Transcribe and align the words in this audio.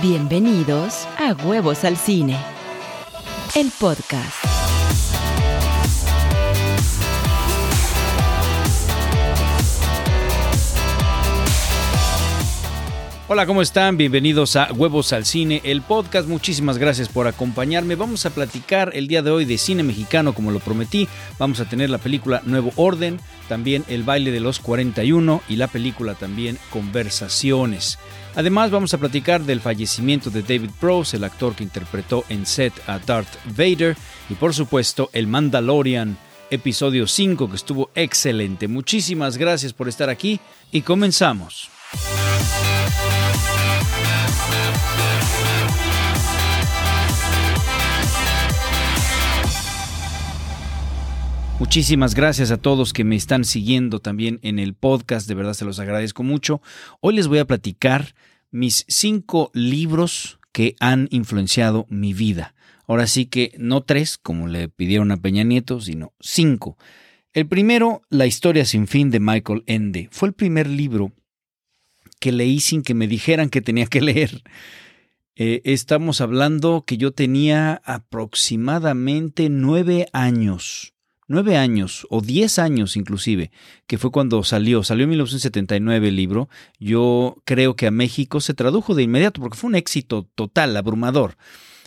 Bienvenidos 0.00 1.06
a 1.18 1.34
Huevos 1.44 1.84
al 1.84 1.98
Cine, 1.98 2.38
el 3.54 3.70
podcast. 3.78 4.42
Hola, 13.28 13.44
¿cómo 13.44 13.60
están? 13.60 13.98
Bienvenidos 13.98 14.56
a 14.56 14.72
Huevos 14.72 15.12
al 15.12 15.26
Cine, 15.26 15.60
el 15.62 15.82
podcast. 15.82 16.26
Muchísimas 16.26 16.78
gracias 16.78 17.10
por 17.10 17.26
acompañarme. 17.26 17.94
Vamos 17.94 18.24
a 18.24 18.30
platicar 18.30 18.92
el 18.94 19.08
día 19.08 19.20
de 19.20 19.30
hoy 19.30 19.44
de 19.44 19.58
cine 19.58 19.82
mexicano, 19.82 20.34
como 20.34 20.52
lo 20.52 20.60
prometí. 20.60 21.06
Vamos 21.38 21.60
a 21.60 21.66
tener 21.66 21.90
la 21.90 21.98
película 21.98 22.40
Nuevo 22.46 22.72
Orden, 22.76 23.20
también 23.46 23.84
El 23.88 24.04
baile 24.04 24.30
de 24.30 24.40
los 24.40 24.58
41 24.58 25.42
y 25.50 25.56
la 25.56 25.66
película 25.66 26.14
también 26.14 26.58
Conversaciones. 26.70 27.98
Además 28.34 28.70
vamos 28.70 28.94
a 28.94 28.98
platicar 28.98 29.42
del 29.42 29.60
fallecimiento 29.60 30.30
de 30.30 30.42
David 30.42 30.70
Prowse, 30.80 31.16
el 31.16 31.24
actor 31.24 31.54
que 31.54 31.64
interpretó 31.64 32.24
en 32.28 32.46
set 32.46 32.72
a 32.86 32.98
Darth 32.98 33.34
Vader, 33.56 33.96
y 34.30 34.34
por 34.34 34.54
supuesto 34.54 35.10
el 35.12 35.26
Mandalorian 35.26 36.16
episodio 36.50 37.06
5 37.06 37.50
que 37.50 37.56
estuvo 37.56 37.90
excelente. 37.94 38.68
Muchísimas 38.68 39.36
gracias 39.36 39.72
por 39.72 39.88
estar 39.88 40.08
aquí 40.08 40.40
y 40.70 40.82
comenzamos. 40.82 41.70
Muchísimas 51.62 52.16
gracias 52.16 52.50
a 52.50 52.56
todos 52.56 52.92
que 52.92 53.04
me 53.04 53.14
están 53.14 53.44
siguiendo 53.44 54.00
también 54.00 54.40
en 54.42 54.58
el 54.58 54.74
podcast, 54.74 55.28
de 55.28 55.34
verdad 55.34 55.54
se 55.54 55.64
los 55.64 55.78
agradezco 55.78 56.24
mucho. 56.24 56.60
Hoy 57.00 57.14
les 57.14 57.28
voy 57.28 57.38
a 57.38 57.44
platicar 57.44 58.16
mis 58.50 58.84
cinco 58.88 59.52
libros 59.54 60.40
que 60.50 60.74
han 60.80 61.06
influenciado 61.12 61.86
mi 61.88 62.14
vida. 62.14 62.56
Ahora 62.88 63.06
sí 63.06 63.26
que 63.26 63.54
no 63.58 63.80
tres, 63.80 64.18
como 64.18 64.48
le 64.48 64.70
pidieron 64.70 65.12
a 65.12 65.18
Peña 65.18 65.44
Nieto, 65.44 65.80
sino 65.80 66.12
cinco. 66.18 66.76
El 67.32 67.46
primero, 67.46 68.02
La 68.10 68.26
historia 68.26 68.64
sin 68.64 68.88
fin 68.88 69.10
de 69.10 69.20
Michael 69.20 69.62
Ende. 69.66 70.08
Fue 70.10 70.26
el 70.26 70.34
primer 70.34 70.66
libro 70.66 71.12
que 72.18 72.32
leí 72.32 72.58
sin 72.58 72.82
que 72.82 72.94
me 72.94 73.06
dijeran 73.06 73.50
que 73.50 73.62
tenía 73.62 73.86
que 73.86 74.00
leer. 74.00 74.42
Eh, 75.36 75.62
estamos 75.64 76.20
hablando 76.20 76.82
que 76.84 76.96
yo 76.96 77.12
tenía 77.12 77.80
aproximadamente 77.84 79.48
nueve 79.48 80.08
años 80.12 80.92
nueve 81.32 81.56
años 81.56 82.06
o 82.10 82.20
diez 82.20 82.58
años 82.58 82.96
inclusive, 82.96 83.50
que 83.86 83.98
fue 83.98 84.12
cuando 84.12 84.44
salió, 84.44 84.84
salió 84.84 85.04
en 85.04 85.10
1979 85.10 86.08
el 86.08 86.16
libro, 86.16 86.48
yo 86.78 87.42
creo 87.44 87.74
que 87.74 87.86
a 87.86 87.90
México 87.90 88.40
se 88.40 88.54
tradujo 88.54 88.94
de 88.94 89.02
inmediato 89.02 89.40
porque 89.40 89.58
fue 89.58 89.68
un 89.68 89.74
éxito 89.74 90.28
total, 90.34 90.76
abrumador. 90.76 91.36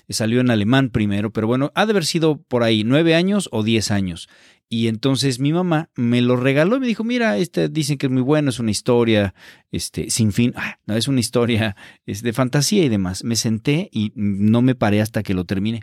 Salió 0.10 0.40
en 0.40 0.52
alemán 0.52 0.90
primero, 0.90 1.32
pero 1.32 1.48
bueno, 1.48 1.72
ha 1.74 1.86
de 1.86 1.92
haber 1.92 2.06
sido 2.06 2.38
por 2.38 2.64
ahí 2.64 2.84
nueve 2.84 3.16
años 3.16 3.50
o 3.52 3.64
diez 3.64 3.90
años. 3.90 4.30
Y 4.68 4.88
entonces 4.88 5.40
mi 5.40 5.54
mamá 5.54 5.90
me 5.96 6.22
lo 6.22 6.36
regaló 6.36 6.78
y 6.78 6.80
me 6.80 6.88
dijo, 6.88 7.04
mira, 7.04 7.38
este 7.38 7.70
dicen 7.70 7.98
que 7.98 8.08
es 8.08 8.12
muy 8.12 8.22
bueno, 8.22 8.50
es 8.50 8.60
una 8.60 8.72
historia 8.72 9.34
este, 9.72 10.10
sin 10.10 10.32
fin, 10.32 10.54
ah, 10.56 10.80
no, 10.86 10.96
es 10.96 11.08
una 11.08 11.20
historia 11.20 11.76
es 12.06 12.22
de 12.22 12.34
fantasía 12.34 12.84
y 12.84 12.90
demás. 12.90 13.24
Me 13.24 13.36
senté 13.36 13.90
y 13.92 14.12
no 14.16 14.62
me 14.62 14.76
paré 14.76 15.02
hasta 15.02 15.24
que 15.24 15.34
lo 15.34 15.46
terminé 15.46 15.82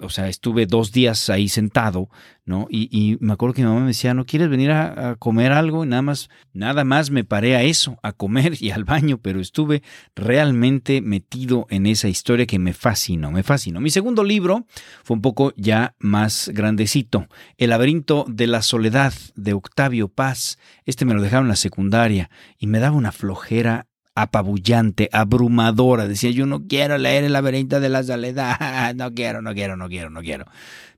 o 0.00 0.10
sea, 0.10 0.28
estuve 0.28 0.66
dos 0.66 0.92
días 0.92 1.30
ahí 1.30 1.48
sentado, 1.48 2.10
¿no? 2.44 2.66
Y, 2.70 3.16
me 3.20 3.32
acuerdo 3.32 3.54
que 3.54 3.62
mi 3.62 3.68
mamá 3.68 3.80
me 3.80 3.88
decía, 3.88 4.12
¿no 4.14 4.26
quieres 4.26 4.48
venir 4.48 4.70
a, 4.70 5.16
comer 5.18 5.52
algo? 5.52 5.84
Y 5.84 5.88
nada 5.88 6.02
más, 6.02 6.28
nada 6.52 6.84
más 6.84 7.10
me 7.10 7.24
paré 7.24 7.56
a 7.56 7.62
eso, 7.62 7.98
a 8.02 8.12
comer 8.12 8.54
y 8.60 8.70
al 8.70 8.84
baño, 8.84 9.18
pero 9.18 9.40
estuve 9.40 9.82
realmente 10.14 11.00
metido 11.00 11.66
en 11.70 11.86
esa 11.86 12.08
historia 12.08 12.46
que 12.46 12.58
me 12.58 12.74
fascinó, 12.74 13.30
me 13.30 13.42
fascinó. 13.42 13.80
Mi 13.80 13.90
segundo 13.90 14.24
libro 14.24 14.66
fue 15.04 15.14
un 15.14 15.22
poco 15.22 15.52
ya 15.56 15.94
más 15.98 16.50
grandecito, 16.52 17.26
El 17.56 17.70
laberinto 17.70 18.26
de 18.28 18.46
la 18.46 18.62
soledad 18.62 19.14
de 19.36 19.54
Octavio 19.54 20.08
Paz. 20.08 20.58
Este 20.84 21.04
me 21.04 21.14
lo 21.14 21.22
dejaron 21.22 21.46
en 21.46 21.50
la 21.50 21.56
secundaria 21.56 22.30
y 22.58 22.66
me 22.66 22.78
daba 22.78 22.96
una 22.96 23.12
flojera 23.12 23.86
apabullante, 24.22 25.08
abrumadora. 25.12 26.08
Decía, 26.08 26.30
yo 26.30 26.46
no 26.46 26.66
quiero 26.66 26.98
leer 26.98 27.24
el 27.24 27.32
laberinto 27.32 27.80
de 27.80 27.88
la 27.88 28.02
soledad, 28.02 28.94
no 28.96 29.14
quiero, 29.14 29.42
no 29.42 29.54
quiero, 29.54 29.76
no 29.76 29.88
quiero, 29.88 30.10
no 30.10 30.20
quiero. 30.22 30.46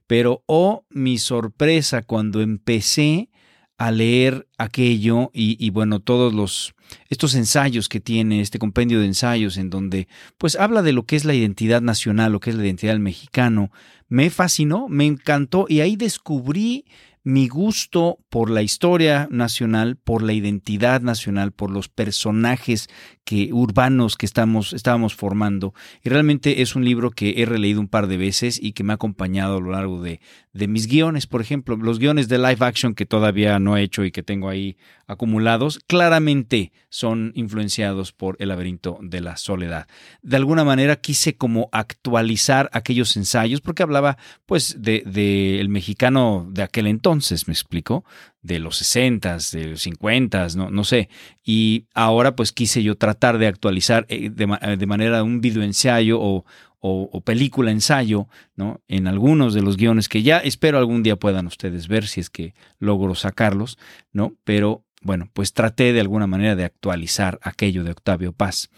Pero, 0.07 0.43
oh, 0.47 0.85
mi 0.89 1.17
sorpresa 1.17 2.01
cuando 2.01 2.41
empecé 2.41 3.29
a 3.77 3.91
leer 3.91 4.47
aquello 4.57 5.31
y, 5.33 5.69
bueno, 5.71 5.99
todos 5.99 6.33
los 6.33 6.75
estos 7.09 7.35
ensayos 7.35 7.87
que 7.87 8.01
tiene 8.01 8.41
este 8.41 8.59
compendio 8.59 8.99
de 8.99 9.05
ensayos 9.05 9.55
en 9.55 9.69
donde 9.69 10.09
pues 10.37 10.57
habla 10.57 10.81
de 10.81 10.91
lo 10.91 11.05
que 11.05 11.15
es 11.15 11.23
la 11.23 11.33
identidad 11.33 11.81
nacional, 11.81 12.33
lo 12.33 12.41
que 12.41 12.49
es 12.49 12.57
la 12.57 12.65
identidad 12.65 12.91
del 12.91 12.99
mexicano, 12.99 13.71
me 14.09 14.29
fascinó, 14.29 14.87
me 14.89 15.05
encantó 15.05 15.65
y 15.69 15.79
ahí 15.79 15.95
descubrí 15.95 16.85
mi 17.23 17.47
gusto 17.47 18.17
por 18.29 18.49
la 18.49 18.61
historia 18.61 19.27
nacional, 19.29 19.95
por 19.95 20.23
la 20.23 20.33
identidad 20.33 21.01
nacional, 21.01 21.51
por 21.51 21.69
los 21.69 21.87
personajes 21.87 22.89
que, 23.23 23.53
urbanos 23.53 24.17
que 24.17 24.25
estamos, 24.25 24.73
estábamos 24.73 25.15
formando. 25.15 25.73
Y 26.03 26.09
realmente 26.09 26.61
es 26.61 26.75
un 26.75 26.83
libro 26.83 27.11
que 27.11 27.35
he 27.37 27.45
releído 27.45 27.79
un 27.79 27.87
par 27.87 28.07
de 28.07 28.17
veces 28.17 28.59
y 28.61 28.73
que 28.73 28.83
me 28.83 28.93
ha 28.93 28.95
acompañado 28.95 29.57
a 29.57 29.61
lo 29.61 29.71
largo 29.71 30.01
de, 30.01 30.19
de 30.53 30.67
mis 30.67 30.87
guiones. 30.87 31.27
Por 31.27 31.41
ejemplo, 31.41 31.75
los 31.77 31.99
guiones 31.99 32.27
de 32.27 32.37
live 32.37 32.57
action 32.59 32.93
que 32.93 33.05
todavía 33.05 33.59
no 33.59 33.77
he 33.77 33.83
hecho 33.83 34.03
y 34.03 34.11
que 34.11 34.23
tengo 34.23 34.49
ahí 34.49 34.77
acumulados, 35.07 35.79
claramente 35.87 36.71
son 36.89 37.31
influenciados 37.35 38.11
por 38.11 38.37
El 38.39 38.49
laberinto 38.49 38.97
de 39.01 39.21
la 39.21 39.37
soledad. 39.37 39.87
De 40.21 40.37
alguna 40.37 40.63
manera 40.63 40.95
quise 40.97 41.35
como 41.35 41.69
actualizar 41.71 42.69
aquellos 42.73 43.15
ensayos 43.17 43.61
porque 43.61 43.83
hablaba 43.83 44.17
pues 44.45 44.81
de, 44.81 45.59
el 45.59 45.69
mexicano 45.69 46.47
de 46.49 46.63
aquel 46.63 46.87
entonces, 46.87 47.47
me 47.47 47.53
explico, 47.53 48.05
de 48.41 48.59
los 48.59 48.77
60, 48.77 49.37
de 49.51 49.67
los 49.67 49.81
50, 49.81 50.47
no, 50.55 50.69
no 50.69 50.83
sé. 50.83 51.09
Y 51.43 51.85
ahora 51.93 52.35
pues 52.35 52.51
quise 52.51 52.81
yo 52.83 52.95
tratar 52.95 53.37
de 53.37 53.47
actualizar 53.47 54.05
eh, 54.09 54.29
de, 54.29 54.77
de 54.77 54.85
manera 54.85 55.23
un 55.23 55.41
videoensayo 55.41 56.19
o, 56.21 56.45
o, 56.81 57.21
película 57.21 57.69
ensayo, 57.69 58.27
¿no? 58.55 58.81
En 58.87 59.07
algunos 59.07 59.53
de 59.53 59.61
los 59.61 59.77
guiones 59.77 60.09
que 60.09 60.23
ya 60.23 60.39
espero 60.39 60.79
algún 60.79 61.03
día 61.03 61.15
puedan 61.15 61.45
ustedes 61.45 61.87
ver 61.87 62.07
si 62.07 62.19
es 62.19 62.29
que 62.31 62.55
logro 62.79 63.13
sacarlos, 63.13 63.77
¿no? 64.11 64.35
Pero 64.43 64.83
bueno, 65.03 65.29
pues 65.33 65.53
traté 65.53 65.93
de 65.93 66.01
alguna 66.01 66.25
manera 66.25 66.55
de 66.55 66.65
actualizar 66.65 67.39
aquello 67.43 67.83
de 67.83 67.91
Octavio 67.91 68.33
Paz. 68.33 68.69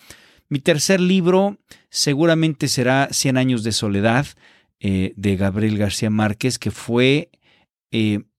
Mi 0.50 0.60
tercer 0.60 1.00
libro 1.00 1.58
seguramente 1.90 2.68
será 2.68 3.08
Cien 3.12 3.38
años 3.38 3.64
de 3.64 3.72
soledad 3.72 4.28
eh, 4.80 5.14
de 5.16 5.38
Gabriel 5.38 5.78
García 5.78 6.10
Márquez, 6.10 6.60
que 6.60 6.72
fue 6.72 7.30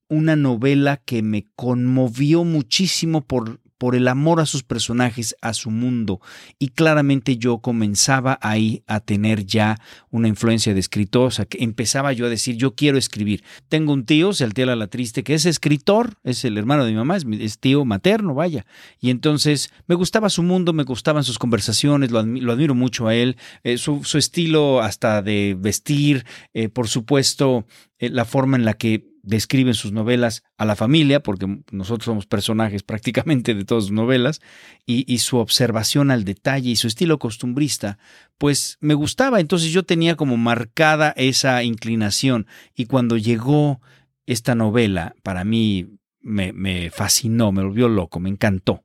una 0.08 0.36
novela 0.36 0.96
que 0.96 1.22
me 1.22 1.46
conmovió 1.54 2.44
muchísimo 2.44 3.22
por, 3.22 3.60
por 3.84 3.96
el 3.96 4.08
amor 4.08 4.40
a 4.40 4.46
sus 4.46 4.62
personajes, 4.62 5.36
a 5.42 5.52
su 5.52 5.70
mundo. 5.70 6.18
Y 6.58 6.68
claramente 6.68 7.36
yo 7.36 7.58
comenzaba 7.58 8.38
ahí 8.40 8.82
a 8.86 9.00
tener 9.00 9.44
ya 9.44 9.78
una 10.08 10.26
influencia 10.26 10.72
de 10.72 10.80
escritor, 10.80 11.26
o 11.26 11.30
sea, 11.30 11.44
que 11.44 11.62
empezaba 11.62 12.14
yo 12.14 12.24
a 12.24 12.30
decir, 12.30 12.56
yo 12.56 12.74
quiero 12.74 12.96
escribir. 12.96 13.44
Tengo 13.68 13.92
un 13.92 14.06
tío, 14.06 14.32
se 14.32 14.44
altera 14.44 14.74
la 14.74 14.86
triste, 14.86 15.22
que 15.22 15.34
es 15.34 15.44
escritor, 15.44 16.14
es 16.22 16.46
el 16.46 16.56
hermano 16.56 16.86
de 16.86 16.92
mi 16.92 16.96
mamá, 16.96 17.18
es, 17.18 17.58
tío 17.58 17.84
materno, 17.84 18.32
vaya. 18.32 18.64
Y 19.00 19.10
entonces 19.10 19.70
me 19.86 19.96
gustaba 19.96 20.30
su 20.30 20.42
mundo, 20.42 20.72
me 20.72 20.84
gustaban 20.84 21.22
sus 21.22 21.38
conversaciones, 21.38 22.10
lo, 22.10 22.20
admiro 22.20 22.74
mucho 22.74 23.06
a 23.06 23.14
él, 23.14 23.36
eh, 23.64 23.76
su, 23.76 24.00
estilo 24.14 24.80
hasta 24.80 25.20
de 25.20 25.58
vestir, 25.60 26.24
eh, 26.54 26.70
por 26.70 26.88
supuesto, 26.88 27.66
eh, 27.98 28.08
la 28.08 28.24
forma 28.24 28.56
en 28.56 28.64
la 28.64 28.72
que 28.72 29.13
describen 29.24 29.74
sus 29.74 29.92
novelas 29.92 30.42
a 30.56 30.64
la 30.64 30.76
familia, 30.76 31.20
porque 31.20 31.62
nosotros 31.72 32.04
somos 32.04 32.26
personajes 32.26 32.82
prácticamente 32.84 33.54
de 33.54 33.64
todas 33.64 33.84
sus 33.84 33.92
novelas, 33.92 34.40
y, 34.86 35.18
su 35.18 35.38
observación 35.38 36.10
al 36.10 36.24
detalle 36.24 36.70
y 36.70 36.76
su 36.76 36.86
estilo 36.86 37.18
costumbrista, 37.18 37.98
pues 38.36 38.76
me 38.80 38.94
gustaba. 38.94 39.40
Entonces 39.40 39.72
yo 39.72 39.82
tenía 39.82 40.16
como 40.16 40.36
marcada 40.36 41.14
esa 41.16 41.62
inclinación. 41.62 42.46
Y 42.76 42.86
cuando 42.86 43.16
llegó 43.16 43.80
esta 44.26 44.54
novela, 44.54 45.14
para 45.22 45.44
mí 45.44 45.86
me, 46.20 46.52
me 46.52 46.90
fascinó, 46.90 47.52
me 47.52 47.62
volvió 47.62 47.88
loco, 47.88 48.20
me 48.20 48.28
encantó. 48.28 48.82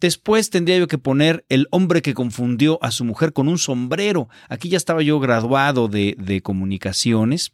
Después 0.00 0.50
tendría 0.50 0.78
yo 0.78 0.88
que 0.88 0.98
poner 0.98 1.44
El 1.48 1.68
hombre 1.70 2.02
que 2.02 2.14
confundió 2.14 2.80
a 2.82 2.90
su 2.90 3.04
mujer 3.04 3.32
con 3.32 3.46
un 3.46 3.58
sombrero. 3.58 4.28
Aquí 4.48 4.68
ya 4.68 4.76
estaba 4.76 5.02
yo 5.02 5.20
graduado 5.20 5.86
de, 5.86 6.16
de 6.18 6.40
comunicaciones 6.42 7.52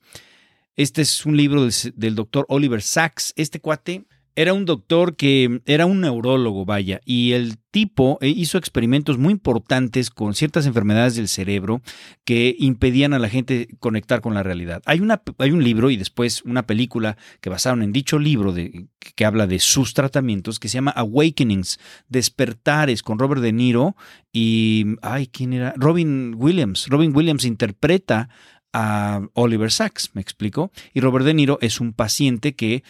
este 0.79 1.03
es 1.03 1.27
un 1.27 1.37
libro 1.37 1.67
del, 1.97 2.15
doctor 2.15 2.47
Oliver 2.49 2.81
Sacks. 2.81 3.33
Este 3.35 3.59
cuate 3.61 4.05
Era 4.37 4.55
un 4.55 4.65
doctor 4.65 5.17
que 5.17 5.61
era 5.67 5.87
un 5.87 6.01
neurólogo, 6.01 6.65
vaya, 6.65 7.01
y 7.05 7.33
el 7.33 7.59
tipo 7.73 8.19
eh, 8.21 8.29
hizo 8.29 8.59
experimentos 8.59 9.19
muy 9.19 9.33
importantes 9.33 10.09
con 10.09 10.35
ciertas 10.35 10.67
enfermedades 10.67 11.17
del 11.17 11.27
cerebro 11.27 11.83
que 12.25 12.55
impedían 12.61 13.13
a 13.13 13.19
la 13.19 13.29
gente 13.29 13.67
conectar 13.81 14.21
con 14.21 14.35
la 14.35 14.45
realidad. 14.45 14.81
Hay, 14.87 15.01
una, 15.01 15.21
hay 15.39 15.51
un 15.51 15.65
libro 15.65 15.91
y 15.91 15.97
después 15.97 16.43
una 16.43 16.65
película 16.65 17.17
que 17.41 17.51
basaron 17.51 17.83
en 17.83 17.93
dicho 17.93 18.21
libro 18.21 18.55
que 18.55 19.25
habla 19.25 19.49
de 19.49 19.59
sus 19.59 19.95
tratamientos 19.95 20.61
que 20.61 20.69
se 20.69 20.75
llama 20.75 20.93
Awakenings, 20.93 21.81
Despertares, 22.09 23.03
con 23.03 23.19
Robert 23.19 23.43
De 23.43 23.53
Niro 23.53 23.97
y, 24.33 24.87
ay, 25.03 25.27
¿quién 25.27 25.55
era? 25.55 25.75
Robin 25.77 26.37
Williams. 26.37 26.87
Robin 26.87 27.13
Williams 27.17 27.45
interpreta 27.45 28.29
a 28.73 29.21
Oliver 29.35 29.71
Sacks, 29.71 30.11
me 30.15 30.21
explico. 30.21 30.71
Y 30.95 31.01
Robert 31.01 31.25
De 31.25 31.35
Niro 31.35 31.59
es 31.61 31.81
un 31.81 31.93
paciente 31.93 32.55
que 32.55 32.83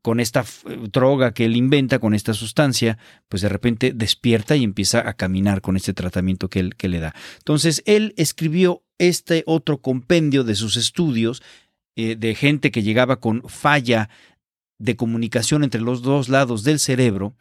con 0.00 0.20
esta 0.20 0.44
droga 0.90 1.32
que 1.32 1.44
él 1.44 1.56
inventa, 1.56 1.98
con 1.98 2.14
esta 2.14 2.34
sustancia, 2.34 2.98
pues 3.28 3.42
de 3.42 3.48
repente 3.48 3.92
despierta 3.94 4.56
y 4.56 4.64
empieza 4.64 5.06
a 5.06 5.14
caminar 5.14 5.60
con 5.60 5.76
este 5.76 5.92
tratamiento 5.92 6.48
que 6.48 6.60
él 6.60 6.76
que 6.76 6.88
le 6.88 7.00
da. 7.00 7.14
Entonces, 7.38 7.82
él 7.86 8.14
escribió 8.16 8.82
este 8.98 9.42
otro 9.46 9.78
compendio 9.82 10.44
de 10.44 10.54
sus 10.54 10.76
estudios 10.76 11.42
eh, 11.96 12.16
de 12.16 12.34
gente 12.34 12.70
que 12.70 12.82
llegaba 12.82 13.20
con 13.20 13.42
falla 13.48 14.08
de 14.78 14.96
comunicación 14.96 15.64
entre 15.64 15.80
los 15.80 16.02
dos 16.02 16.28
lados 16.28 16.64
del 16.64 16.78
cerebro, 16.78 17.34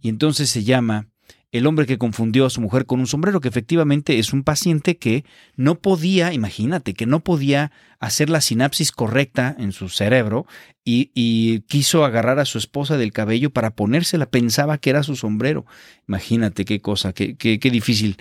y 0.00 0.08
entonces 0.08 0.48
se 0.50 0.64
llama 0.64 1.09
el 1.52 1.66
hombre 1.66 1.86
que 1.86 1.98
confundió 1.98 2.46
a 2.46 2.50
su 2.50 2.60
mujer 2.60 2.86
con 2.86 3.00
un 3.00 3.06
sombrero, 3.06 3.40
que 3.40 3.48
efectivamente 3.48 4.18
es 4.18 4.32
un 4.32 4.44
paciente 4.44 4.96
que 4.96 5.24
no 5.56 5.76
podía, 5.76 6.32
imagínate, 6.32 6.94
que 6.94 7.06
no 7.06 7.20
podía 7.20 7.72
hacer 7.98 8.30
la 8.30 8.40
sinapsis 8.40 8.92
correcta 8.92 9.54
en 9.58 9.72
su 9.72 9.88
cerebro 9.88 10.46
y, 10.84 11.60
quiso 11.68 12.04
agarrar 12.04 12.38
a 12.38 12.44
su 12.44 12.58
esposa 12.58 12.96
del 12.96 13.12
cabello 13.12 13.50
para 13.50 13.70
ponérsela, 13.70 14.26
pensaba 14.26 14.78
que 14.78 14.90
era 14.90 15.02
su 15.02 15.16
sombrero. 15.16 15.66
Imagínate 16.08 16.64
qué 16.64 16.80
cosa, 16.80 17.12
qué, 17.12 17.36
qué, 17.36 17.58
qué 17.60 17.70
difícil 17.70 18.16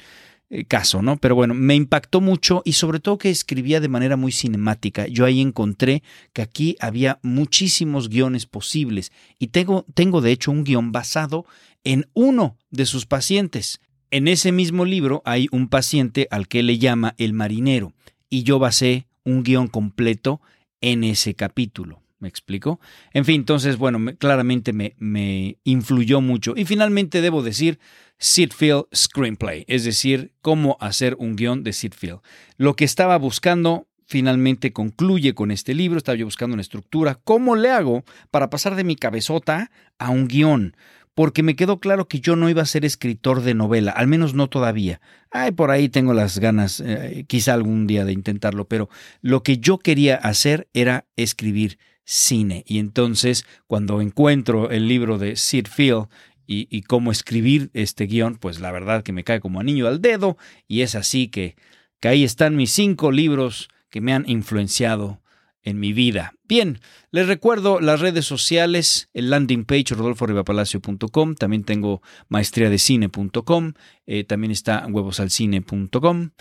caso, 0.67 1.01
¿no? 1.01 1.17
Pero 1.17 1.35
bueno, 1.35 1.53
me 1.53 1.75
impactó 1.75 2.21
mucho 2.21 2.61
y 2.65 2.73
sobre 2.73 2.99
todo 2.99 3.17
que 3.17 3.29
escribía 3.29 3.79
de 3.79 3.87
manera 3.87 4.17
muy 4.17 4.31
cinemática. 4.31 5.07
Yo 5.07 5.25
ahí 5.25 5.41
encontré 5.41 6.01
que 6.33 6.41
aquí 6.41 6.75
había 6.79 7.19
muchísimos 7.21 8.09
guiones 8.09 8.45
posibles 8.45 9.11
y 9.37 9.47
tengo, 9.47 9.85
tengo 9.93 10.21
de 10.21 10.31
hecho 10.31 10.51
un 10.51 10.63
guion 10.63 10.91
basado 10.91 11.45
en 11.83 12.07
uno 12.13 12.57
de 12.71 12.85
sus 12.85 13.05
pacientes. 13.05 13.79
En 14.11 14.27
ese 14.27 14.51
mismo 14.51 14.85
libro 14.85 15.21
hay 15.23 15.47
un 15.51 15.67
paciente 15.67 16.27
al 16.31 16.47
que 16.47 16.63
le 16.63 16.79
llama 16.79 17.13
el 17.17 17.33
marinero 17.33 17.93
y 18.29 18.43
yo 18.43 18.57
basé 18.57 19.07
un 19.23 19.43
guion 19.43 19.67
completo 19.67 20.41
en 20.81 21.03
ese 21.03 21.35
capítulo. 21.35 22.01
¿Me 22.19 22.27
explico? 22.27 22.81
En 23.13 23.23
fin, 23.23 23.35
entonces, 23.35 23.77
bueno, 23.77 24.13
claramente 24.17 24.73
me, 24.73 24.93
me 24.97 25.57
influyó 25.63 26.19
mucho. 26.19 26.53
Y 26.57 26.65
finalmente 26.65 27.21
debo 27.21 27.43
decir 27.43 27.79
Seedfield 28.19 28.85
Screenplay, 28.93 29.65
es 29.67 29.85
decir, 29.85 30.33
cómo 30.41 30.77
hacer 30.81 31.15
un 31.19 31.35
guion 31.35 31.63
de 31.63 31.73
Seedfield. 31.73 32.19
Lo 32.57 32.75
que 32.75 32.85
estaba 32.85 33.17
buscando 33.17 33.87
finalmente 34.05 34.73
concluye 34.73 35.33
con 35.33 35.51
este 35.51 35.73
libro, 35.73 35.97
estaba 35.97 36.17
yo 36.17 36.25
buscando 36.25 36.55
una 36.55 36.61
estructura, 36.61 37.15
¿cómo 37.23 37.55
le 37.55 37.69
hago 37.69 38.03
para 38.31 38.49
pasar 38.49 38.75
de 38.75 38.83
mi 38.83 38.95
cabezota 38.95 39.71
a 39.99 40.09
un 40.09 40.27
guion? 40.27 40.75
Porque 41.13 41.43
me 41.43 41.55
quedó 41.55 41.79
claro 41.79 42.07
que 42.07 42.19
yo 42.19 42.35
no 42.35 42.49
iba 42.49 42.61
a 42.61 42.65
ser 42.65 42.85
escritor 42.85 43.41
de 43.41 43.53
novela, 43.53 43.91
al 43.91 44.07
menos 44.07 44.33
no 44.33 44.49
todavía. 44.49 44.99
Ay, 45.31 45.51
por 45.51 45.69
ahí 45.69 45.89
tengo 45.89 46.13
las 46.13 46.39
ganas, 46.39 46.81
eh, 46.83 47.25
quizá 47.27 47.53
algún 47.53 47.87
día 47.87 48.03
de 48.03 48.13
intentarlo, 48.13 48.67
pero 48.67 48.89
lo 49.21 49.43
que 49.43 49.59
yo 49.59 49.77
quería 49.77 50.15
hacer 50.15 50.69
era 50.73 51.05
escribir 51.15 51.77
cine. 52.03 52.63
Y 52.67 52.79
entonces, 52.79 53.45
cuando 53.67 54.01
encuentro 54.01 54.71
el 54.71 54.87
libro 54.87 55.19
de 55.19 55.35
Sid 55.35 55.67
Field 55.67 56.07
y, 56.51 56.81
cómo 56.81 57.11
escribir 57.11 57.69
este 57.73 58.07
guion, 58.07 58.35
pues 58.35 58.59
la 58.59 58.71
verdad 58.71 59.03
que 59.03 59.13
me 59.13 59.23
cae 59.23 59.39
como 59.39 59.59
anillo 59.59 59.87
al 59.87 60.01
dedo 60.01 60.35
y 60.67 60.81
es 60.81 60.95
así 60.95 61.27
que, 61.27 61.55
ahí 62.01 62.23
están 62.23 62.55
mis 62.55 62.71
cinco 62.71 63.11
libros 63.11 63.69
que 63.91 64.01
me 64.01 64.13
han 64.13 64.27
influenciado 64.27 65.21
en 65.61 65.79
mi 65.79 65.93
vida. 65.93 66.33
Bien, 66.45 66.79
les 67.11 67.27
recuerdo 67.27 67.79
las 67.79 67.99
redes 67.99 68.25
sociales, 68.25 69.09
el 69.13 69.29
landing 69.29 69.65
page 69.65 69.93
rodolforribapalacio.com, 69.93 71.35
también 71.35 71.63
tengo 71.65 72.01
maestriadecine.com, 72.29 73.73
eh, 74.07 74.23
también 74.23 74.51
está 74.51 74.87
huevosalcine.com 74.87 76.31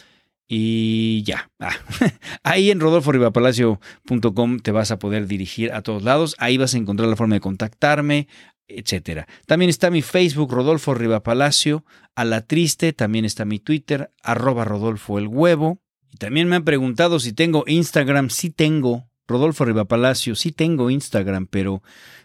y 0.47 1.23
ya. 1.25 1.51
Ah, 1.59 1.77
ahí 2.45 2.71
en 2.71 2.81
rodolforribapalacio.com 2.81 4.61
te 4.61 4.73
vas 4.73 4.91
a 4.91 4.99
poder 4.99 5.27
dirigir 5.27 5.73
a 5.73 5.83
todos 5.83 6.03
lados, 6.03 6.35
ahí 6.39 6.57
vas 6.57 6.75
a 6.75 6.79
encontrar 6.79 7.11
la 7.11 7.17
forma 7.17 7.35
de 7.35 7.41
contactarme, 7.41 8.29
etcétera. 8.69 9.27
También 9.47 9.71
está 9.71 9.91
mi 9.91 10.03
Facebook, 10.03 10.53
Rodolfo 10.53 10.95
Riva 10.95 11.23
Palacio, 11.23 11.85
a 12.15 12.25
la 12.25 12.43
triste, 12.43 12.93
también 12.93 13.25
está 13.25 13.45
mi 13.45 13.59
Twitter, 13.59 14.13
arroba 14.23 14.65
Rodolfo 14.65 15.19
el 15.19 15.27
huevo. 15.27 15.81
Y 16.11 16.17
también 16.17 16.49
me 16.49 16.57
han 16.57 16.65
preguntado 16.65 17.19
si 17.21 17.33
tengo 17.33 17.65
Instagram, 17.67 18.31
sí 18.31 18.51
tengo, 18.51 19.09
Rodolfo 19.27 19.65
Riva 19.65 19.85
Palacio, 19.85 20.35
sí 20.35 20.53
tengo 20.53 20.91
Instagram, 20.91 21.47
pero, 21.47 21.83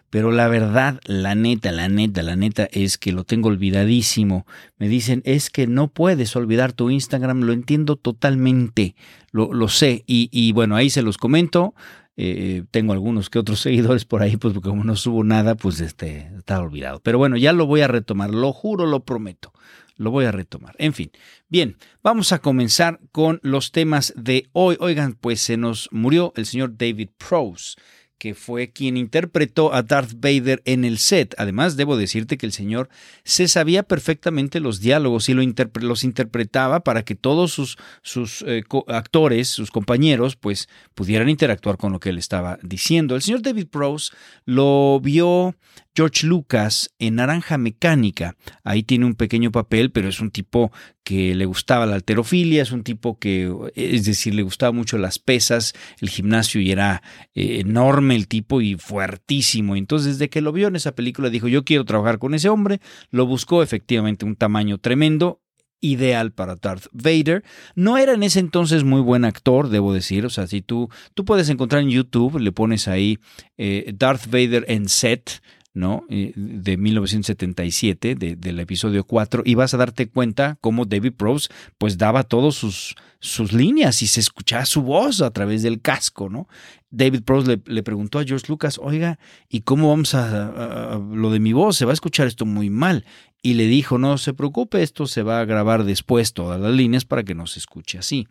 pero 0.08 0.32
la 0.32 0.48
verdad, 0.48 1.00
la 1.04 1.34
neta, 1.34 1.70
la 1.70 1.88
neta, 1.88 2.22
la 2.22 2.34
neta 2.34 2.66
es 2.72 2.96
que 2.96 3.12
lo 3.12 3.24
tengo 3.24 3.50
olvidadísimo. 3.50 4.46
Me 4.78 4.88
dicen, 4.88 5.22
es 5.26 5.50
que 5.50 5.66
no 5.66 5.88
puedes 5.88 6.34
olvidar 6.34 6.72
tu 6.72 6.90
Instagram, 6.90 7.42
lo 7.42 7.52
entiendo 7.52 7.96
totalmente, 7.96 8.96
lo, 9.32 9.52
lo 9.52 9.68
sé. 9.68 10.02
Y, 10.06 10.30
y 10.32 10.52
bueno, 10.52 10.76
ahí 10.76 10.88
se 10.88 11.02
los 11.02 11.18
comento. 11.18 11.74
Eh, 12.16 12.64
tengo 12.70 12.92
algunos 12.92 13.30
que 13.30 13.38
otros 13.38 13.60
seguidores 13.62 14.04
por 14.04 14.22
ahí, 14.22 14.36
pues 14.36 14.54
porque 14.54 14.68
como 14.68 14.84
no 14.84 14.96
subo 14.96 15.24
nada, 15.24 15.54
pues 15.54 15.80
este, 15.80 16.30
está 16.36 16.60
olvidado. 16.60 17.00
Pero 17.00 17.18
bueno, 17.18 17.36
ya 17.36 17.52
lo 17.52 17.66
voy 17.66 17.80
a 17.80 17.88
retomar, 17.88 18.30
lo 18.30 18.52
juro, 18.52 18.86
lo 18.86 19.04
prometo. 19.04 19.52
Lo 19.96 20.10
voy 20.10 20.24
a 20.24 20.32
retomar. 20.32 20.74
En 20.78 20.92
fin, 20.92 21.12
bien, 21.48 21.76
vamos 22.02 22.32
a 22.32 22.40
comenzar 22.40 22.98
con 23.12 23.38
los 23.42 23.70
temas 23.70 24.12
de 24.16 24.48
hoy. 24.52 24.76
Oigan, 24.80 25.14
pues 25.14 25.40
se 25.40 25.56
nos 25.56 25.88
murió 25.92 26.32
el 26.34 26.46
señor 26.46 26.76
David 26.76 27.10
Prose 27.16 27.76
que 28.24 28.34
fue 28.34 28.70
quien 28.70 28.96
interpretó 28.96 29.74
a 29.74 29.82
Darth 29.82 30.12
Vader 30.14 30.62
en 30.64 30.86
el 30.86 30.96
set. 30.96 31.34
Además, 31.36 31.76
debo 31.76 31.98
decirte 31.98 32.38
que 32.38 32.46
el 32.46 32.52
señor 32.52 32.88
se 33.22 33.48
sabía 33.48 33.82
perfectamente 33.82 34.60
los 34.60 34.80
diálogos 34.80 35.28
y 35.28 35.34
los 35.34 36.04
interpretaba 36.04 36.80
para 36.80 37.04
que 37.04 37.16
todos 37.16 37.52
sus, 37.52 37.76
sus 38.00 38.42
eh, 38.46 38.64
actores, 38.88 39.48
sus 39.48 39.70
compañeros, 39.70 40.36
pues 40.36 40.70
pudieran 40.94 41.28
interactuar 41.28 41.76
con 41.76 41.92
lo 41.92 42.00
que 42.00 42.08
él 42.08 42.16
estaba 42.16 42.58
diciendo. 42.62 43.14
El 43.14 43.20
señor 43.20 43.42
David 43.42 43.66
Prose 43.66 44.14
lo 44.46 45.00
vio 45.02 45.54
George 45.96 46.26
Lucas 46.26 46.90
en 46.98 47.16
Naranja 47.16 47.58
Mecánica. 47.58 48.36
Ahí 48.64 48.82
tiene 48.82 49.06
un 49.06 49.14
pequeño 49.14 49.52
papel, 49.52 49.92
pero 49.92 50.08
es 50.08 50.20
un 50.20 50.30
tipo 50.30 50.72
que 51.04 51.34
le 51.34 51.44
gustaba 51.44 51.86
la 51.86 51.94
alterofilia, 51.94 52.62
es 52.62 52.72
un 52.72 52.82
tipo 52.82 53.18
que, 53.18 53.52
es 53.74 54.04
decir, 54.04 54.34
le 54.34 54.42
gustaba 54.42 54.72
mucho 54.72 54.98
las 54.98 55.18
pesas, 55.18 55.74
el 56.00 56.08
gimnasio 56.08 56.60
y 56.60 56.72
era 56.72 57.02
eh, 57.34 57.60
enorme 57.60 58.16
el 58.16 58.26
tipo 58.26 58.60
y 58.60 58.76
fuertísimo. 58.76 59.76
Entonces, 59.76 60.18
desde 60.18 60.30
que 60.30 60.40
lo 60.40 60.52
vio 60.52 60.68
en 60.68 60.76
esa 60.76 60.94
película, 60.94 61.30
dijo, 61.30 61.48
yo 61.48 61.64
quiero 61.64 61.84
trabajar 61.84 62.18
con 62.18 62.34
ese 62.34 62.48
hombre. 62.48 62.80
Lo 63.10 63.26
buscó 63.26 63.62
efectivamente 63.62 64.24
un 64.24 64.36
tamaño 64.36 64.78
tremendo 64.78 65.40
ideal 65.84 66.32
para 66.32 66.56
Darth 66.56 66.86
Vader. 66.92 67.44
No 67.74 67.98
era 67.98 68.14
en 68.14 68.22
ese 68.22 68.40
entonces 68.40 68.84
muy 68.84 69.02
buen 69.02 69.24
actor, 69.24 69.68
debo 69.68 69.92
decir. 69.92 70.24
O 70.24 70.30
sea, 70.30 70.46
si 70.46 70.62
tú, 70.62 70.88
tú 71.12 71.24
puedes 71.24 71.48
encontrar 71.50 71.82
en 71.82 71.90
YouTube, 71.90 72.38
le 72.40 72.52
pones 72.52 72.88
ahí 72.88 73.18
eh, 73.58 73.92
Darth 73.94 74.26
Vader 74.26 74.64
en 74.68 74.88
set, 74.88 75.42
¿no? 75.74 76.04
de 76.08 76.76
1977, 76.76 78.14
del 78.14 78.60
episodio 78.60 79.04
4, 79.04 79.42
y 79.44 79.56
vas 79.56 79.74
a 79.74 79.76
darte 79.76 80.08
cuenta 80.08 80.56
cómo 80.60 80.84
David 80.84 81.14
Prose 81.14 81.48
pues 81.78 81.98
daba 81.98 82.22
todas 82.22 82.54
sus, 82.54 82.94
sus 83.18 83.52
líneas 83.52 84.00
y 84.00 84.06
se 84.06 84.20
escuchaba 84.20 84.64
su 84.66 84.82
voz 84.82 85.20
a 85.20 85.30
través 85.30 85.62
del 85.62 85.80
casco, 85.80 86.30
¿no? 86.30 86.48
David 86.90 87.22
Prose 87.24 87.60
le, 87.66 87.82
preguntó 87.82 88.20
a 88.20 88.24
George 88.24 88.46
Lucas, 88.48 88.78
oiga, 88.80 89.18
¿y 89.48 89.62
cómo 89.62 89.88
vamos 89.88 90.14
a, 90.14 91.00
lo 91.12 91.30
de 91.30 91.40
mi 91.40 91.52
voz? 91.52 91.76
Se 91.76 91.84
va 91.84 91.90
a 91.90 91.94
escuchar 91.94 92.28
esto 92.28 92.46
muy 92.46 92.70
mal. 92.70 93.04
Y 93.42 93.54
le 93.54 93.66
dijo, 93.66 93.98
no 93.98 94.16
se 94.16 94.32
preocupe, 94.32 94.80
esto 94.80 95.06
se 95.06 95.22
va 95.22 95.40
a 95.40 95.44
grabar 95.44 95.82
después 95.84 96.32
todas 96.34 96.60
las 96.60 96.72
líneas 96.72 97.04
para 97.04 97.24
que 97.24 97.34
no 97.34 97.48
se 97.48 97.58
escuche 97.58 97.98
así. 97.98 98.28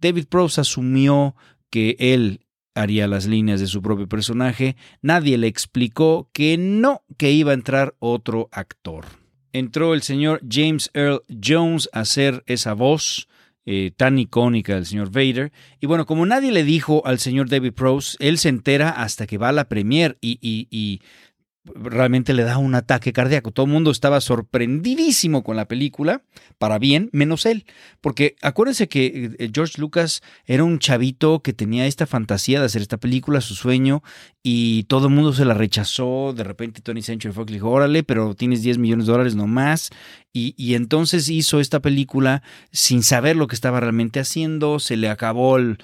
David 0.00 0.26
Prose 0.28 0.62
asumió 0.62 1.36
que 1.68 1.96
él 1.98 2.45
haría 2.76 3.08
las 3.08 3.26
líneas 3.26 3.60
de 3.60 3.66
su 3.66 3.82
propio 3.82 4.08
personaje, 4.08 4.76
nadie 5.02 5.38
le 5.38 5.46
explicó 5.46 6.30
que 6.32 6.56
no, 6.58 7.02
que 7.16 7.32
iba 7.32 7.50
a 7.50 7.54
entrar 7.54 7.94
otro 7.98 8.48
actor. 8.52 9.06
Entró 9.52 9.94
el 9.94 10.02
señor 10.02 10.40
James 10.48 10.90
Earl 10.94 11.22
Jones 11.42 11.88
a 11.92 12.00
hacer 12.00 12.44
esa 12.46 12.74
voz 12.74 13.28
eh, 13.68 13.90
tan 13.96 14.16
icónica 14.18 14.74
del 14.76 14.86
señor 14.86 15.10
Vader. 15.10 15.50
Y 15.80 15.86
bueno, 15.86 16.06
como 16.06 16.24
nadie 16.24 16.52
le 16.52 16.62
dijo 16.62 17.04
al 17.04 17.18
señor 17.18 17.48
David 17.48 17.72
Prose, 17.72 18.16
él 18.20 18.38
se 18.38 18.48
entera 18.48 18.90
hasta 18.90 19.26
que 19.26 19.38
va 19.38 19.48
a 19.48 19.52
la 19.52 19.68
premier 19.68 20.18
y, 20.20 20.38
y 20.40 21.00
realmente 21.74 22.32
le 22.32 22.44
da 22.44 22.58
un 22.58 22.74
ataque 22.74 23.12
cardíaco. 23.12 23.50
Todo 23.50 23.66
el 23.66 23.72
mundo 23.72 23.90
estaba 23.90 24.20
sorprendidísimo 24.20 25.42
con 25.42 25.56
la 25.56 25.66
película, 25.66 26.22
para 26.58 26.78
bien, 26.78 27.08
menos 27.12 27.46
él. 27.46 27.66
Porque 28.00 28.36
acuérdense 28.42 28.88
que 28.88 29.32
eh, 29.38 29.50
George 29.52 29.80
Lucas 29.80 30.22
era 30.44 30.64
un 30.64 30.78
chavito 30.78 31.40
que 31.40 31.52
tenía 31.52 31.86
esta 31.86 32.06
fantasía 32.06 32.60
de 32.60 32.66
hacer 32.66 32.82
esta 32.82 32.98
película, 32.98 33.40
su 33.40 33.54
sueño, 33.54 34.02
y 34.42 34.84
todo 34.84 35.08
el 35.08 35.14
mundo 35.14 35.32
se 35.32 35.44
la 35.44 35.54
rechazó. 35.54 36.32
De 36.32 36.44
repente 36.44 36.80
Tony 36.82 37.02
Century 37.02 37.34
Fox 37.34 37.50
le 37.50 37.56
dijo, 37.56 37.70
órale, 37.70 38.02
pero 38.02 38.34
tienes 38.34 38.62
10 38.62 38.78
millones 38.78 39.06
de 39.06 39.12
dólares 39.12 39.34
nomás. 39.34 39.90
Y, 40.36 40.54
y 40.58 40.74
entonces 40.74 41.30
hizo 41.30 41.60
esta 41.60 41.80
película 41.80 42.42
sin 42.70 43.02
saber 43.02 43.36
lo 43.36 43.46
que 43.46 43.54
estaba 43.54 43.80
realmente 43.80 44.20
haciendo, 44.20 44.80
se 44.80 44.98
le 44.98 45.08
acabó 45.08 45.56
el, 45.56 45.78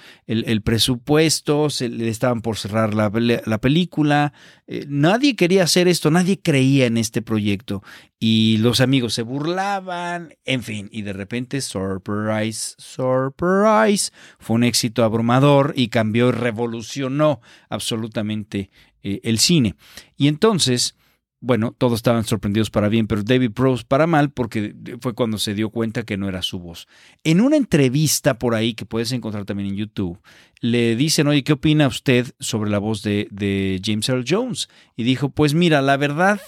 presupuesto, 0.63 1.71
se 1.71 1.89
le 1.89 2.11
estaban 2.11 2.43
por 2.43 2.59
cerrar 2.59 2.93
la, 2.93 3.11
la 3.47 3.59
película. 3.63 4.35
Eh, 4.67 4.85
nadie 4.91 5.37
quería 5.37 5.63
hacer 5.63 5.89
esto, 5.89 6.11
nadie 6.11 6.39
creía 6.39 6.85
en 6.85 6.99
este 6.99 7.23
proyecto. 7.23 7.83
Y 8.19 8.59
los 8.59 8.83
amigos 8.83 9.15
se 9.15 9.23
burlaban, 9.23 10.35
en 10.45 10.63
fin, 10.63 10.91
y 10.93 11.01
de 11.01 11.15
repente, 11.15 11.63
surprise, 11.63 12.75
surprise, 12.77 14.13
fue 14.39 14.57
un 14.57 14.65
éxito 14.65 15.03
abrumador 15.03 15.73
y 15.75 15.89
cambió 15.89 16.29
y 16.29 16.33
revolucionó 16.33 17.41
absolutamente 17.71 18.69
eh, 19.03 19.21
el 19.25 19.39
cine. 19.39 19.77
Y 20.19 20.29
entonces 20.29 20.95
bueno, 21.43 21.75
todos 21.77 21.95
estaban 21.95 22.23
sorprendidos 22.23 22.71
para 22.71 22.89
bien, 22.89 23.09
pero 23.09 23.25
David 23.25 23.51
Prose 23.51 23.85
para 23.87 24.07
mal 24.07 24.31
porque 24.31 24.77
fue 25.01 25.13
cuando 25.13 25.39
se 25.39 25.55
dio 25.55 25.71
cuenta 25.71 26.05
que 26.05 26.17
no 26.17 26.29
era 26.29 26.41
su 26.41 26.61
voz. 26.61 26.87
En 27.25 27.41
una 27.41 27.57
entrevista 27.57 28.39
por 28.39 28.55
ahí 28.55 28.75
que 28.75 28.87
puedes 28.87 29.11
encontrar 29.11 29.45
también 29.45 29.71
en 29.71 29.77
YouTube, 29.77 30.21
le 30.61 30.95
dicen, 30.95 31.27
oye, 31.27 31.43
¿qué 31.43 31.55
opina 31.55 31.89
usted 31.89 32.33
sobre 32.39 32.71
la 32.71 32.79
voz 32.79 33.03
de, 33.03 33.81
James 33.85 34.09
Earl 34.09 34.25
Jones? 34.27 34.69
Y 34.97 35.03
dijo, 35.03 35.31
pues 35.31 35.53
mira, 35.53 35.83
la 35.83 35.97
verdad 35.97 36.41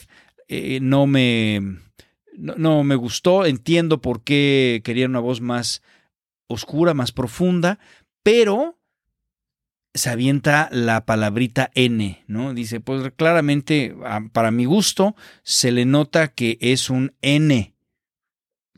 eh, 0.46 0.78
no, 0.80 1.08
me, 1.08 1.60
no 2.36 2.84
me 2.84 2.94
gustó, 2.94 3.46
entiendo 3.46 4.00
por 4.00 4.22
qué 4.22 4.80
quería 4.84 5.06
una 5.06 5.18
voz 5.18 5.40
más 5.40 5.82
oscura, 6.46 6.94
más 6.94 7.10
profunda, 7.10 7.80
pero 8.22 8.73
se 9.94 10.10
avienta 10.10 10.68
la 10.72 11.06
palabrita 11.06 11.70
N, 11.74 12.24
¿no? 12.26 12.52
Dice, 12.52 12.80
pues 12.80 13.12
claramente, 13.16 13.96
para 14.32 14.50
mi 14.50 14.64
gusto, 14.64 15.14
se 15.44 15.70
le 15.70 15.86
nota 15.86 16.28
que 16.28 16.58
es 16.60 16.90
un 16.90 17.14
N. 17.22 17.74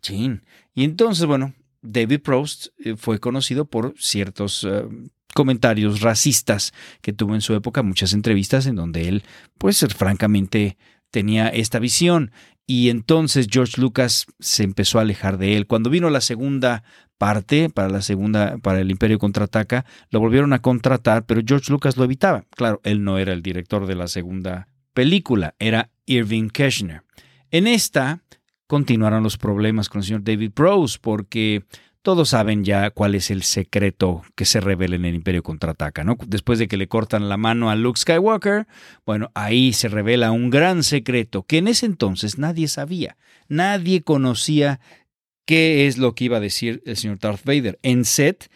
Chin. 0.02 0.42
Y 0.74 0.84
entonces, 0.84 1.24
bueno, 1.24 1.54
David 1.80 2.20
Prost 2.20 2.68
eh, 2.78 2.96
fue 2.96 3.18
conocido 3.18 3.64
por 3.64 3.94
ciertos 3.98 4.64
eh, 4.68 4.84
comentarios 5.34 6.00
racistas 6.02 6.74
que 7.00 7.14
tuvo 7.14 7.34
en 7.34 7.40
su 7.40 7.54
época, 7.54 7.82
muchas 7.82 8.12
entrevistas 8.12 8.66
en 8.66 8.76
donde 8.76 9.08
él, 9.08 9.22
pues 9.58 9.86
francamente, 9.96 10.76
tenía 11.10 11.48
esta 11.48 11.78
visión. 11.78 12.30
Y 12.66 12.90
entonces 12.90 13.46
George 13.50 13.80
Lucas 13.80 14.26
se 14.40 14.64
empezó 14.64 14.98
a 14.98 15.02
alejar 15.02 15.38
de 15.38 15.56
él. 15.56 15.66
Cuando 15.66 15.88
vino 15.88 16.10
la 16.10 16.20
segunda 16.20 16.82
parte 17.16 17.70
para 17.70 17.88
la 17.88 18.02
segunda, 18.02 18.58
para 18.58 18.80
el 18.80 18.90
Imperio 18.90 19.18
contraataca, 19.18 19.86
lo 20.10 20.20
volvieron 20.20 20.52
a 20.52 20.60
contratar, 20.60 21.26
pero 21.26 21.42
George 21.46 21.70
Lucas 21.70 21.96
lo 21.96 22.04
evitaba. 22.04 22.44
Claro, 22.50 22.80
él 22.82 23.04
no 23.04 23.18
era 23.18 23.32
el 23.32 23.42
director 23.42 23.86
de 23.86 23.94
la 23.94 24.08
segunda 24.08 24.68
película, 24.92 25.54
era 25.58 25.90
Irving 26.06 26.48
Keschner. 26.48 27.02
En 27.50 27.66
esta 27.66 28.22
continuaron 28.66 29.22
los 29.22 29.36
problemas 29.36 29.88
con 29.88 30.00
el 30.00 30.04
señor 30.04 30.24
David 30.24 30.50
Prose, 30.50 30.98
porque 31.00 31.64
todos 32.06 32.28
saben 32.28 32.62
ya 32.62 32.90
cuál 32.90 33.16
es 33.16 33.32
el 33.32 33.42
secreto 33.42 34.22
que 34.36 34.44
se 34.44 34.60
revela 34.60 34.94
en 34.94 35.06
el 35.06 35.16
Imperio 35.16 35.42
contraataca, 35.42 36.04
¿no? 36.04 36.16
Después 36.24 36.60
de 36.60 36.68
que 36.68 36.76
le 36.76 36.86
cortan 36.86 37.28
la 37.28 37.36
mano 37.36 37.68
a 37.68 37.74
Luke 37.74 37.98
Skywalker, 37.98 38.68
bueno, 39.04 39.32
ahí 39.34 39.72
se 39.72 39.88
revela 39.88 40.30
un 40.30 40.48
gran 40.48 40.84
secreto 40.84 41.42
que 41.42 41.58
en 41.58 41.66
ese 41.66 41.84
entonces 41.84 42.38
nadie 42.38 42.68
sabía. 42.68 43.16
Nadie 43.48 44.02
conocía 44.02 44.78
qué 45.46 45.88
es 45.88 45.98
lo 45.98 46.14
que 46.14 46.26
iba 46.26 46.36
a 46.36 46.40
decir 46.40 46.80
el 46.86 46.96
señor 46.96 47.18
Darth 47.18 47.44
Vader. 47.44 47.76
En 47.82 48.04
set, 48.04 48.52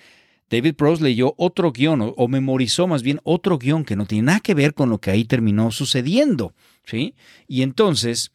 David 0.49 0.77
Prose 0.77 1.03
leyó 1.03 1.35
otro 1.37 1.73
guion, 1.73 2.15
o, 2.17 2.29
memorizó 2.29 2.87
más 2.87 3.03
bien 3.03 3.19
otro 3.25 3.59
guion 3.59 3.85
que 3.85 3.97
no 3.97 4.07
tiene 4.07 4.27
nada 4.27 4.39
que 4.39 4.55
ver 4.55 4.75
con 4.75 4.91
lo 4.91 4.99
que 4.99 5.11
ahí 5.11 5.25
terminó 5.25 5.73
sucediendo. 5.73 6.55
¿sí? 6.85 7.17
Y 7.49 7.63
entonces, 7.63 8.31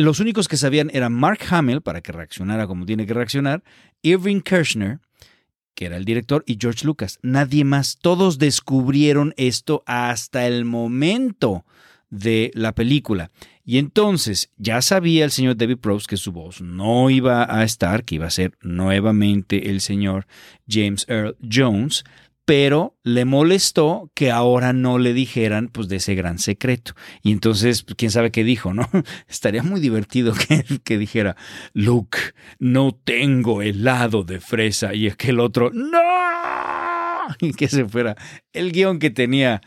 los 0.00 0.20
únicos 0.20 0.48
que 0.48 0.56
sabían 0.56 0.90
eran 0.92 1.12
Mark 1.12 1.40
Hamill, 1.50 1.82
para 1.82 2.00
que 2.00 2.12
reaccionara 2.12 2.66
como 2.66 2.86
tiene 2.86 3.06
que 3.06 3.14
reaccionar, 3.14 3.62
Irving 4.02 4.40
Kirchner, 4.40 5.00
que 5.74 5.86
era 5.86 5.96
el 5.96 6.04
director, 6.04 6.44
y 6.46 6.58
George 6.60 6.86
Lucas. 6.86 7.18
Nadie 7.22 7.64
más. 7.64 7.98
Todos 8.00 8.38
descubrieron 8.38 9.34
esto 9.36 9.82
hasta 9.86 10.46
el 10.46 10.64
momento 10.64 11.64
de 12.10 12.50
la 12.54 12.74
película. 12.74 13.30
Y 13.64 13.78
entonces 13.78 14.50
ya 14.56 14.82
sabía 14.82 15.24
el 15.24 15.30
señor 15.30 15.56
David 15.56 15.78
Probst 15.78 16.08
que 16.08 16.16
su 16.16 16.32
voz 16.32 16.60
no 16.60 17.08
iba 17.08 17.46
a 17.56 17.62
estar, 17.62 18.04
que 18.04 18.16
iba 18.16 18.26
a 18.26 18.30
ser 18.30 18.52
nuevamente 18.62 19.70
el 19.70 19.80
señor 19.80 20.26
James 20.68 21.06
Earl 21.08 21.36
Jones, 21.40 22.04
pero 22.50 22.98
le 23.04 23.24
molestó 23.24 24.10
que 24.12 24.32
ahora 24.32 24.72
no 24.72 24.98
le 24.98 25.12
dijeran 25.12 25.68
pues 25.68 25.86
de 25.86 25.98
ese 25.98 26.16
gran 26.16 26.40
secreto. 26.40 26.94
Y 27.22 27.30
entonces, 27.30 27.84
pues, 27.84 27.94
quién 27.94 28.10
sabe 28.10 28.32
qué 28.32 28.42
dijo, 28.42 28.74
¿no? 28.74 28.90
Estaría 29.28 29.62
muy 29.62 29.78
divertido 29.78 30.34
que, 30.34 30.64
que 30.82 30.98
dijera, 30.98 31.36
Luke, 31.74 32.18
no 32.58 32.90
tengo 33.04 33.62
helado 33.62 34.24
de 34.24 34.40
fresa 34.40 34.94
y 34.94 35.08
aquel 35.08 35.38
otro, 35.38 35.70
no. 35.72 36.00
Y 37.40 37.52
que 37.52 37.68
se 37.68 37.84
fuera 37.84 38.16
el 38.52 38.72
guion 38.72 38.98
que 38.98 39.10
tenía 39.10 39.60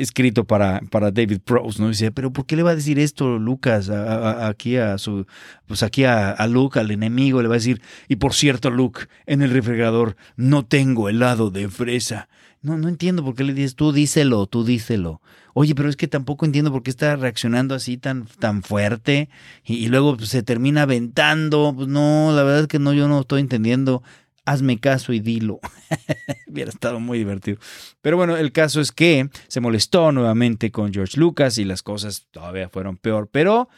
escrito 0.00 0.44
para, 0.44 0.80
para 0.90 1.10
David 1.10 1.40
Prose, 1.44 1.80
¿no? 1.80 1.88
Dice, 1.88 2.10
pero 2.10 2.32
¿por 2.32 2.46
qué 2.46 2.56
le 2.56 2.62
va 2.62 2.70
a 2.70 2.74
decir 2.74 2.98
esto 2.98 3.38
Lucas 3.38 3.90
aquí 3.90 4.76
a 4.76 4.96
su, 4.96 5.26
pues 5.66 5.82
aquí 5.82 6.04
a, 6.04 6.30
a, 6.30 6.46
Luke, 6.46 6.80
al 6.80 6.90
enemigo? 6.90 7.42
Le 7.42 7.48
va 7.48 7.54
a 7.54 7.58
decir, 7.58 7.82
y 8.08 8.16
por 8.16 8.32
cierto, 8.32 8.70
Luke, 8.70 9.02
en 9.26 9.42
el 9.42 9.50
refrigerador 9.50 10.16
no 10.36 10.64
tengo 10.64 11.08
helado 11.08 11.50
de 11.50 11.68
fresa. 11.68 12.28
No, 12.62 12.78
no 12.78 12.88
entiendo 12.88 13.24
por 13.24 13.34
qué 13.34 13.44
le 13.44 13.54
dices, 13.54 13.74
tú 13.74 13.92
díselo, 13.92 14.46
tú 14.46 14.64
díselo. 14.64 15.20
Oye, 15.54 15.74
pero 15.74 15.88
es 15.88 15.96
que 15.96 16.08
tampoco 16.08 16.46
entiendo 16.46 16.72
por 16.72 16.82
qué 16.82 16.90
está 16.90 17.16
reaccionando 17.16 17.74
así 17.74 17.98
tan, 17.98 18.26
tan 18.38 18.62
fuerte 18.62 19.28
y, 19.64 19.88
luego 19.88 20.16
pues, 20.16 20.30
se 20.30 20.42
termina 20.42 20.82
aventando. 20.82 21.74
Pues 21.76 21.88
no, 21.88 22.32
la 22.34 22.42
verdad 22.42 22.62
es 22.62 22.66
que 22.68 22.78
no, 22.78 22.92
yo 22.94 23.08
no 23.08 23.20
estoy 23.20 23.40
entendiendo 23.40 24.02
hazme 24.44 24.80
caso 24.80 25.12
y 25.12 25.20
dilo. 25.20 25.60
Hubiera 26.46 26.70
estado 26.70 27.00
muy 27.00 27.18
divertido. 27.18 27.58
Pero 28.00 28.16
bueno, 28.16 28.36
el 28.36 28.52
caso 28.52 28.80
es 28.80 28.92
que 28.92 29.28
se 29.48 29.60
molestó 29.60 30.12
nuevamente 30.12 30.70
con 30.70 30.92
George 30.92 31.18
Lucas 31.18 31.58
y 31.58 31.64
las 31.64 31.82
cosas 31.82 32.26
todavía 32.30 32.68
fueron 32.68 32.96
peor. 32.96 33.28
Pero 33.30 33.68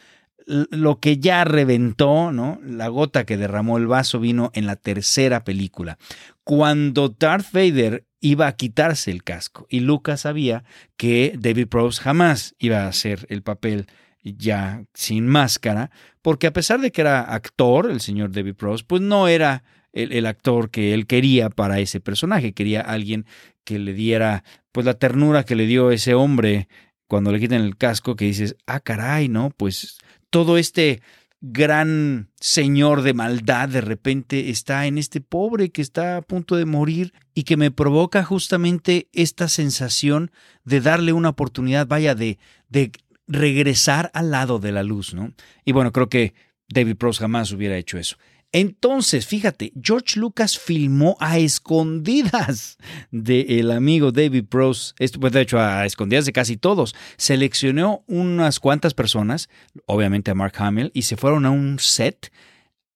lo 0.46 1.00
que 1.00 1.18
ya 1.18 1.44
reventó, 1.44 2.32
¿no? 2.32 2.60
La 2.64 2.88
gota 2.88 3.24
que 3.24 3.36
derramó 3.36 3.78
el 3.78 3.86
vaso 3.86 4.20
vino 4.20 4.50
en 4.54 4.66
la 4.66 4.76
tercera 4.76 5.44
película. 5.44 5.98
Cuando 6.42 7.08
Darth 7.08 7.52
Vader 7.52 8.04
iba 8.20 8.46
a 8.46 8.56
quitarse 8.56 9.10
el 9.10 9.22
casco 9.22 9.66
y 9.68 9.80
Lucas 9.80 10.22
sabía 10.22 10.64
que 10.96 11.34
David 11.38 11.68
Prowse 11.68 12.02
jamás 12.02 12.54
iba 12.58 12.84
a 12.84 12.88
hacer 12.88 13.26
el 13.28 13.42
papel 13.42 13.86
ya 14.22 14.84
sin 14.94 15.26
máscara, 15.26 15.90
porque 16.22 16.46
a 16.46 16.52
pesar 16.52 16.80
de 16.80 16.90
que 16.90 17.02
era 17.02 17.20
actor, 17.20 17.90
el 17.90 18.00
señor 18.00 18.32
David 18.32 18.54
Prowse, 18.54 18.84
pues 18.86 19.02
no 19.02 19.28
era 19.28 19.64
el, 19.94 20.26
actor 20.26 20.70
que 20.70 20.92
él 20.92 21.06
quería 21.06 21.50
para 21.50 21.80
ese 21.80 22.00
personaje. 22.00 22.52
Quería 22.52 22.80
alguien 22.80 23.26
que 23.64 23.78
le 23.78 23.94
diera 23.94 24.44
pues 24.72 24.84
la 24.84 24.94
ternura 24.94 25.44
que 25.44 25.54
le 25.54 25.66
dio 25.66 25.90
ese 25.90 26.14
hombre 26.14 26.68
cuando 27.06 27.30
le 27.32 27.40
quitan 27.40 27.62
el 27.62 27.76
casco, 27.76 28.16
que 28.16 28.24
dices, 28.24 28.56
ah, 28.66 28.80
caray, 28.80 29.28
¿no? 29.28 29.50
Pues 29.56 29.98
todo 30.30 30.58
este 30.58 31.00
gran 31.40 32.30
señor 32.40 33.02
de 33.02 33.12
maldad 33.12 33.68
de 33.68 33.82
repente 33.82 34.48
está 34.48 34.86
en 34.86 34.96
este 34.96 35.20
pobre 35.20 35.70
que 35.70 35.82
está 35.82 36.16
a 36.16 36.22
punto 36.22 36.56
de 36.56 36.64
morir 36.64 37.12
y 37.34 37.42
que 37.42 37.58
me 37.58 37.70
provoca 37.70 38.24
justamente 38.24 39.08
esta 39.12 39.48
sensación 39.48 40.30
de 40.64 40.80
darle 40.80 41.12
una 41.12 41.28
oportunidad, 41.28 41.86
vaya, 41.86 42.14
de, 42.14 42.38
de 42.68 42.90
regresar 43.28 44.10
al 44.14 44.30
lado 44.30 44.58
de 44.58 44.72
la 44.72 44.82
luz, 44.82 45.14
¿no? 45.14 45.34
Y 45.64 45.72
bueno, 45.72 45.92
creo 45.92 46.08
que 46.08 46.34
David 46.68 46.96
Prose 46.96 47.20
jamás 47.20 47.52
hubiera 47.52 47.76
hecho 47.76 47.98
eso. 47.98 48.16
Entonces, 48.54 49.26
fíjate, 49.26 49.72
George 49.82 50.20
Lucas 50.20 50.56
filmó 50.60 51.16
a 51.18 51.38
escondidas 51.38 52.78
del 53.10 53.72
amigo 53.72 54.12
David 54.12 54.44
Prose, 54.48 54.94
esto 55.00 55.18
pues 55.18 55.32
de 55.32 55.40
hecho 55.40 55.58
a 55.58 55.84
escondidas 55.84 56.24
de 56.24 56.32
casi 56.32 56.56
todos. 56.56 56.94
Seleccionó 57.16 58.04
unas 58.06 58.60
cuantas 58.60 58.94
personas, 58.94 59.48
obviamente 59.86 60.30
a 60.30 60.36
Mark 60.36 60.54
Hamill, 60.58 60.92
y 60.94 61.02
se 61.02 61.16
fueron 61.16 61.46
a 61.46 61.50
un 61.50 61.80
set 61.80 62.32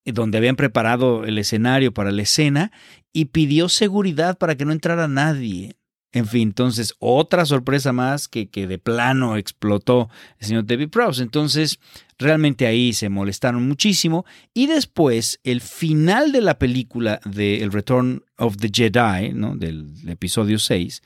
donde 0.05 0.37
habían 0.37 0.55
preparado 0.55 1.25
el 1.25 1.37
escenario 1.37 1.93
para 1.93 2.13
la 2.13 2.21
escena 2.21 2.71
y 3.11 3.25
pidió 3.25 3.67
seguridad 3.67 4.37
para 4.37 4.55
que 4.55 4.63
no 4.63 4.71
entrara 4.71 5.09
nadie. 5.09 5.75
En 6.11 6.25
fin, 6.25 6.49
entonces 6.49 6.95
otra 6.97 7.45
sorpresa 7.45 7.93
más 7.93 8.27
que, 8.27 8.49
que 8.49 8.65
de 8.65 8.79
plano 8.79 9.37
explotó 9.37 10.09
el 10.39 10.47
señor 10.47 10.65
David 10.65 10.89
Prowse. 10.89 11.21
Entonces, 11.21 11.79
realmente 12.17 12.65
ahí 12.65 12.93
se 12.93 13.09
molestaron 13.09 13.67
muchísimo. 13.67 14.25
Y 14.53 14.65
después, 14.65 15.39
el 15.43 15.61
final 15.61 16.31
de 16.31 16.41
la 16.41 16.57
película 16.57 17.19
de 17.25 17.61
El 17.61 17.71
Return 17.71 18.23
of 18.37 18.57
the 18.57 18.71
Jedi, 18.73 19.33
¿no? 19.33 19.55
del 19.55 19.87
episodio 20.07 20.57
6, 20.57 21.03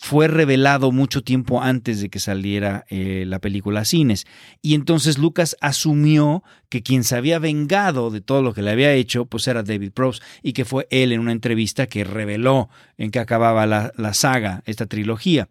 fue 0.00 0.28
revelado 0.28 0.92
mucho 0.92 1.22
tiempo 1.22 1.62
antes 1.62 2.00
de 2.00 2.08
que 2.08 2.20
saliera 2.20 2.84
eh, 2.88 3.24
la 3.26 3.40
película 3.40 3.80
a 3.80 3.84
cines. 3.84 4.26
Y 4.62 4.74
entonces 4.74 5.18
Lucas 5.18 5.56
asumió 5.60 6.42
que 6.68 6.82
quien 6.82 7.04
se 7.04 7.16
había 7.16 7.38
vengado 7.38 8.10
de 8.10 8.20
todo 8.20 8.42
lo 8.42 8.54
que 8.54 8.62
le 8.62 8.70
había 8.70 8.92
hecho, 8.92 9.26
pues 9.26 9.46
era 9.48 9.62
David 9.62 9.92
Prowse, 9.92 10.22
y 10.42 10.52
que 10.52 10.64
fue 10.64 10.86
él 10.90 11.12
en 11.12 11.20
una 11.20 11.32
entrevista 11.32 11.86
que 11.86 12.04
reveló 12.04 12.68
en 12.96 13.10
que 13.10 13.18
acababa 13.18 13.66
la, 13.66 13.92
la 13.96 14.14
saga, 14.14 14.62
esta 14.66 14.86
trilogía. 14.86 15.48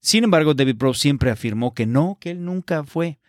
Sin 0.00 0.24
embargo, 0.24 0.54
David 0.54 0.76
Prowse 0.76 1.00
siempre 1.00 1.30
afirmó 1.30 1.74
que 1.74 1.86
no, 1.86 2.16
que 2.20 2.30
él 2.30 2.44
nunca 2.44 2.84
fue. 2.84 3.19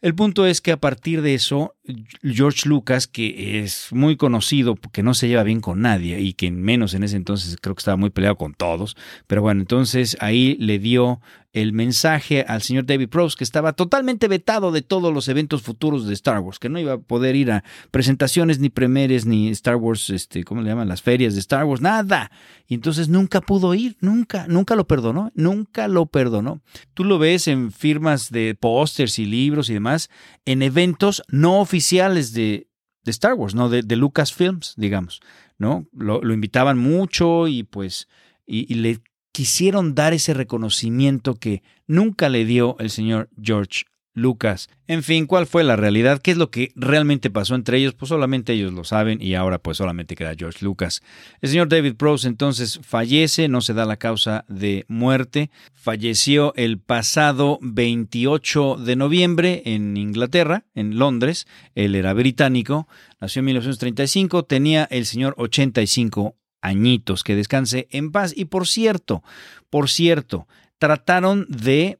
El 0.00 0.14
punto 0.14 0.44
es 0.44 0.60
que 0.60 0.70
a 0.70 0.76
partir 0.76 1.22
de 1.22 1.34
eso, 1.34 1.76
George 2.22 2.68
Lucas, 2.68 3.06
que 3.06 3.60
es 3.60 3.88
muy 3.90 4.16
conocido 4.16 4.74
porque 4.74 5.02
no 5.02 5.14
se 5.14 5.28
lleva 5.28 5.42
bien 5.44 5.60
con 5.60 5.80
nadie 5.80 6.20
y 6.20 6.34
que 6.34 6.50
menos 6.50 6.92
en 6.92 7.04
ese 7.04 7.16
entonces 7.16 7.56
creo 7.60 7.74
que 7.74 7.80
estaba 7.80 7.96
muy 7.96 8.10
peleado 8.10 8.36
con 8.36 8.52
todos, 8.52 8.96
pero 9.26 9.40
bueno, 9.40 9.62
entonces 9.62 10.16
ahí 10.20 10.56
le 10.60 10.78
dio 10.78 11.20
el 11.54 11.72
mensaje 11.72 12.44
al 12.46 12.62
señor 12.62 12.84
David 12.84 13.08
Prowse 13.08 13.36
que 13.38 13.44
estaba 13.44 13.72
totalmente 13.72 14.26
vetado 14.26 14.72
de 14.72 14.82
todos 14.82 15.14
los 15.14 15.28
eventos 15.28 15.62
futuros 15.62 16.04
de 16.04 16.12
Star 16.12 16.40
Wars, 16.40 16.58
que 16.58 16.68
no 16.68 16.80
iba 16.80 16.94
a 16.94 16.98
poder 16.98 17.36
ir 17.36 17.52
a 17.52 17.64
presentaciones 17.92 18.58
ni 18.58 18.70
premieres 18.70 19.24
ni 19.24 19.48
Star 19.50 19.76
Wars, 19.76 20.10
este, 20.10 20.42
¿cómo 20.42 20.62
le 20.62 20.68
llaman? 20.68 20.88
Las 20.88 21.00
ferias 21.00 21.34
de 21.34 21.40
Star 21.40 21.64
Wars, 21.64 21.80
nada. 21.80 22.32
Y 22.66 22.74
entonces 22.74 23.08
nunca 23.08 23.40
pudo 23.40 23.72
ir, 23.74 23.96
nunca, 24.00 24.46
nunca 24.48 24.74
lo 24.74 24.88
perdonó, 24.88 25.30
nunca 25.36 25.86
lo 25.86 26.06
perdonó. 26.06 26.60
Tú 26.92 27.04
lo 27.04 27.20
ves 27.20 27.46
en 27.46 27.70
firmas 27.70 28.32
de 28.32 28.56
pósters 28.58 29.20
y 29.20 29.24
libros 29.24 29.70
y 29.70 29.74
demás, 29.74 30.10
en 30.44 30.60
eventos 30.60 31.22
no 31.28 31.60
oficiales 31.60 32.32
de, 32.32 32.66
de 33.04 33.10
Star 33.12 33.34
Wars, 33.34 33.54
¿no? 33.54 33.68
De, 33.68 33.82
de 33.82 33.94
Lucasfilms, 33.94 34.74
digamos, 34.76 35.20
¿no? 35.56 35.86
Lo, 35.92 36.20
invitaban 36.32 36.78
mucho 36.78 37.46
y 37.46 37.62
pues, 37.62 38.08
y 38.44 38.74
le 38.74 39.00
quisieron 39.34 39.96
dar 39.96 40.14
ese 40.14 40.32
reconocimiento 40.32 41.34
que 41.34 41.64
nunca 41.88 42.28
le 42.28 42.44
dio 42.44 42.76
el 42.78 42.88
señor 42.88 43.28
George 43.42 43.82
Lucas. 44.14 44.68
En 44.86 45.02
fin, 45.02 45.26
¿cuál 45.26 45.46
fue 45.46 45.64
la 45.64 45.74
realidad? 45.74 46.22
¿Qué 46.22 46.30
es 46.30 46.36
lo 46.36 46.52
que 46.52 46.70
realmente 46.76 47.30
pasó 47.30 47.56
entre 47.56 47.78
ellos? 47.78 47.94
Pues 47.94 48.10
solamente 48.10 48.52
ellos 48.52 48.72
lo 48.72 48.84
saben 48.84 49.20
y 49.20 49.34
ahora 49.34 49.58
pues 49.58 49.78
solamente 49.78 50.14
queda 50.14 50.36
George 50.38 50.64
Lucas. 50.64 51.02
El 51.40 51.48
señor 51.48 51.68
David 51.68 51.96
Prowse 51.96 52.28
entonces 52.28 52.78
fallece, 52.84 53.48
no 53.48 53.60
se 53.60 53.74
da 53.74 53.86
la 53.86 53.96
causa 53.96 54.44
de 54.46 54.84
muerte. 54.86 55.50
Falleció 55.72 56.54
el 56.54 56.78
pasado 56.78 57.58
28 57.60 58.76
de 58.76 58.94
noviembre 58.94 59.62
en 59.64 59.96
Inglaterra, 59.96 60.64
en 60.76 60.96
Londres. 60.96 61.48
Él 61.74 61.96
era 61.96 62.12
británico, 62.12 62.86
nació 63.20 63.40
en 63.40 63.46
1935, 63.46 64.44
tenía 64.44 64.84
el 64.84 65.06
señor 65.06 65.34
85 65.38 66.36
añitos, 66.64 67.22
que 67.22 67.36
descanse 67.36 67.86
en 67.90 68.10
paz. 68.10 68.32
Y 68.34 68.46
por 68.46 68.66
cierto, 68.66 69.22
por 69.70 69.88
cierto, 69.88 70.48
trataron 70.78 71.46
de 71.48 71.98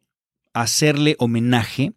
hacerle 0.52 1.16
homenaje 1.18 1.92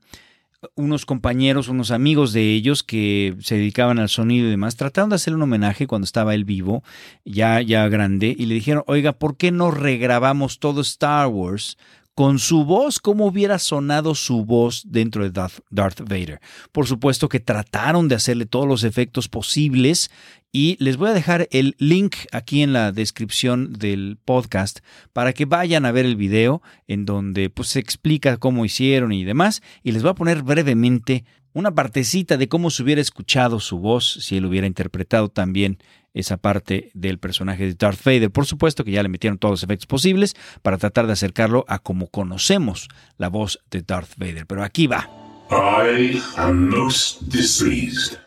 unos 0.76 1.06
compañeros, 1.06 1.68
unos 1.68 1.92
amigos 1.92 2.34
de 2.34 2.54
ellos 2.54 2.84
que 2.84 3.36
se 3.42 3.56
dedicaban 3.56 4.00
al 4.00 4.10
sonido 4.10 4.48
y 4.48 4.52
demás, 4.52 4.76
trataron 4.76 5.10
de 5.10 5.16
hacerle 5.16 5.38
un 5.38 5.44
homenaje 5.44 5.88
cuando 5.88 6.06
estaba 6.06 6.34
él 6.34 6.46
vivo, 6.46 6.84
ya, 7.26 7.62
ya 7.62 7.88
grande, 7.88 8.36
y 8.38 8.48
le 8.48 8.56
dijeron, 8.56 8.84
oiga, 8.88 9.14
¿por 9.14 9.38
qué 9.38 9.52
no 9.52 9.70
regrabamos 9.72 10.60
todo 10.60 10.82
Star 10.82 11.28
Wars 11.28 11.78
con 12.18 12.40
su 12.40 12.66
voz, 12.66 13.00
cómo 13.00 13.28
hubiera 13.28 13.60
sonado 13.60 14.16
su 14.16 14.44
voz 14.44 14.82
dentro 14.88 15.22
de 15.22 15.30
Darth, 15.30 15.60
Darth, 15.70 16.00
Vader. 16.00 16.42
Por 16.72 16.88
supuesto 16.88 17.30
que 17.30 17.40
trataron 17.40 18.08
de 18.08 18.16
hacerle 18.16 18.48
todos 18.48 18.68
los 18.68 18.84
efectos 18.84 19.28
posibles 19.28 20.10
y 20.52 20.78
les 20.80 20.98
voy 20.98 21.10
a 21.10 21.14
dejar 21.14 21.48
el 21.52 21.76
link 21.78 22.16
aquí 22.32 22.64
en 22.64 22.74
la 22.74 22.92
descripción 22.92 23.74
del 23.74 24.18
podcast 24.24 24.80
para 25.14 25.34
que 25.34 25.46
vayan 25.46 25.86
a 25.86 25.92
ver 25.92 26.06
el 26.06 26.16
video 26.16 26.62
en 26.88 27.06
donde 27.06 27.50
pues, 27.50 27.70
se 27.70 27.80
explica 27.80 28.38
cómo 28.38 28.66
hicieron 28.66 29.12
y 29.12 29.24
demás. 29.24 29.62
Y 29.84 29.92
les 29.92 30.02
voy 30.02 30.12
a 30.12 30.16
poner 30.16 30.44
brevemente 30.44 31.26
una 31.54 31.74
partecita 31.74 32.38
de 32.38 32.48
cómo 32.48 32.70
se 32.70 32.84
hubiera 32.84 33.02
escuchado 33.02 33.60
su 33.60 33.80
voz 33.80 34.20
si 34.22 34.38
él 34.38 34.46
hubiera 34.46 34.68
interpretado 34.68 35.30
también 35.30 35.80
esa 36.14 36.38
parte 36.38 36.92
del 36.94 37.20
personaje 37.20 37.66
de 37.66 37.74
Darth 37.74 38.04
Vader. 38.04 38.32
Por 38.32 38.46
supuesto 38.46 38.84
que 38.84 38.92
ya 38.92 39.04
le 39.04 39.10
metieron 39.10 39.38
todos 39.38 39.54
los 39.54 39.64
efectos 39.64 39.88
posibles 39.88 40.36
para 40.62 40.78
tratar 40.78 41.08
de 41.08 41.14
acercarlo 41.14 41.66
a 41.68 41.80
como 41.80 42.08
conocemos 42.08 42.88
la 43.18 43.30
voz 43.30 43.60
de 43.70 43.82
Darth 43.82 44.18
Vader. 44.18 44.46
Pero 44.48 44.64
aquí 44.64 44.88
va. 44.88 45.10
I 45.50 46.22
am 46.36 46.70
most 46.70 47.22
displeased 47.22 48.27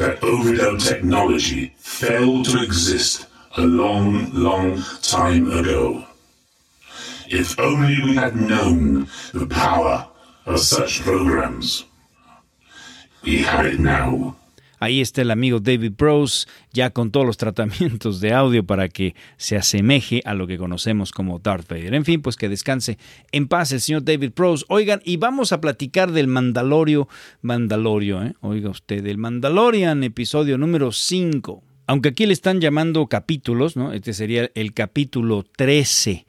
that 0.00 0.24
overdone 0.24 0.78
technology 0.78 1.74
failed 1.76 2.46
to 2.46 2.62
exist 2.62 3.26
a 3.58 3.60
long, 3.60 4.32
long 4.32 4.82
time 5.02 5.52
ago. 5.52 6.02
If 7.28 7.60
only 7.60 8.02
we 8.02 8.14
had 8.14 8.34
known 8.34 9.08
the 9.34 9.46
power 9.46 10.08
of 10.46 10.58
such 10.58 11.02
programs. 11.02 11.84
We 13.22 13.42
have 13.42 13.66
it 13.66 13.78
now. 13.78 14.36
Ahí 14.80 15.02
está 15.02 15.20
el 15.20 15.30
amigo 15.30 15.60
David 15.60 15.92
Prose, 15.92 16.48
ya 16.72 16.88
con 16.88 17.10
todos 17.10 17.26
los 17.26 17.36
tratamientos 17.36 18.20
de 18.20 18.32
audio 18.32 18.64
para 18.64 18.88
que 18.88 19.14
se 19.36 19.56
asemeje 19.56 20.22
a 20.24 20.32
lo 20.32 20.46
que 20.46 20.56
conocemos 20.56 21.12
como 21.12 21.38
Darth 21.38 21.68
Vader. 21.68 21.94
En 21.94 22.06
fin, 22.06 22.22
pues 22.22 22.36
que 22.36 22.48
descanse 22.48 22.96
en 23.30 23.46
paz 23.46 23.72
el 23.72 23.82
señor 23.82 24.04
David 24.04 24.32
Prose. 24.32 24.64
Oigan, 24.68 25.02
y 25.04 25.18
vamos 25.18 25.52
a 25.52 25.60
platicar 25.60 26.12
del 26.12 26.28
Mandalorio, 26.28 27.08
Mandalorio, 27.42 28.24
¿eh? 28.24 28.34
oiga 28.40 28.70
usted, 28.70 29.04
del 29.04 29.18
Mandalorian, 29.18 30.02
episodio 30.02 30.56
número 30.56 30.92
5. 30.92 31.62
Aunque 31.86 32.08
aquí 32.08 32.24
le 32.24 32.32
están 32.32 32.62
llamando 32.62 33.06
capítulos, 33.06 33.76
¿no? 33.76 33.92
Este 33.92 34.14
sería 34.14 34.50
el 34.54 34.72
capítulo 34.72 35.44
13. 35.56 36.24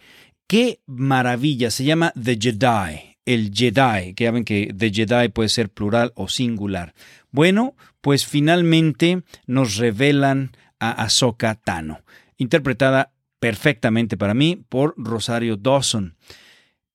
¡Qué 0.48 0.82
maravilla! 0.88 1.72
Se 1.72 1.86
llama 1.86 2.12
The 2.22 2.38
Jedi 2.38 3.12
el 3.26 3.52
Jedi, 3.54 4.14
que 4.14 4.24
ya 4.24 4.32
ven 4.32 4.44
que 4.44 4.74
The 4.76 4.92
Jedi 4.92 5.30
puede 5.30 5.50
ser 5.50 5.70
plural 5.70 6.12
o 6.16 6.28
singular. 6.28 6.94
Bueno, 7.32 7.76
pues 8.02 8.26
finalmente 8.26 9.24
nos 9.48 9.78
revelan 9.78 10.52
a 10.80 11.04
Ahsoka 11.04 11.56
Tano, 11.56 12.02
interpretada 12.38 13.14
perfectamente 13.40 14.18
para 14.18 14.34
mí 14.34 14.64
por 14.70 14.94
Rosario 14.98 15.58
Dawson. 15.58 16.16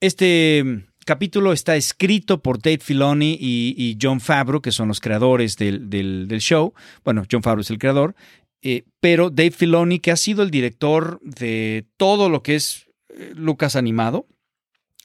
Este 0.01 0.85
capítulo 1.07 1.53
está 1.53 1.77
escrito 1.77 2.43
por 2.43 2.61
Dave 2.61 2.79
Filoni 2.79 3.39
y, 3.41 3.97
John 4.01 4.21
Favreau, 4.21 4.61
que 4.61 4.73
son 4.73 4.89
los 4.89 5.01
creadores 5.01 5.57
del, 5.57 6.29
show. 6.41 6.75
Bueno, 7.05 7.25
John 7.31 7.43
Favreau 7.43 7.63
es 7.63 7.71
el 7.71 7.79
creador, 7.79 8.15
eh, 8.61 8.85
pero 9.01 9.31
Dave 9.31 9.53
Filoni, 9.53 10.01
que 10.01 10.11
ha 10.11 10.17
sido 10.17 10.43
el 10.43 10.51
director 10.51 11.21
de 11.23 11.87
todo 11.97 12.29
lo 12.29 12.43
que 12.43 12.57
es 12.57 12.87
eh, 13.09 13.33
Lucas 13.35 13.77
animado, 13.77 14.27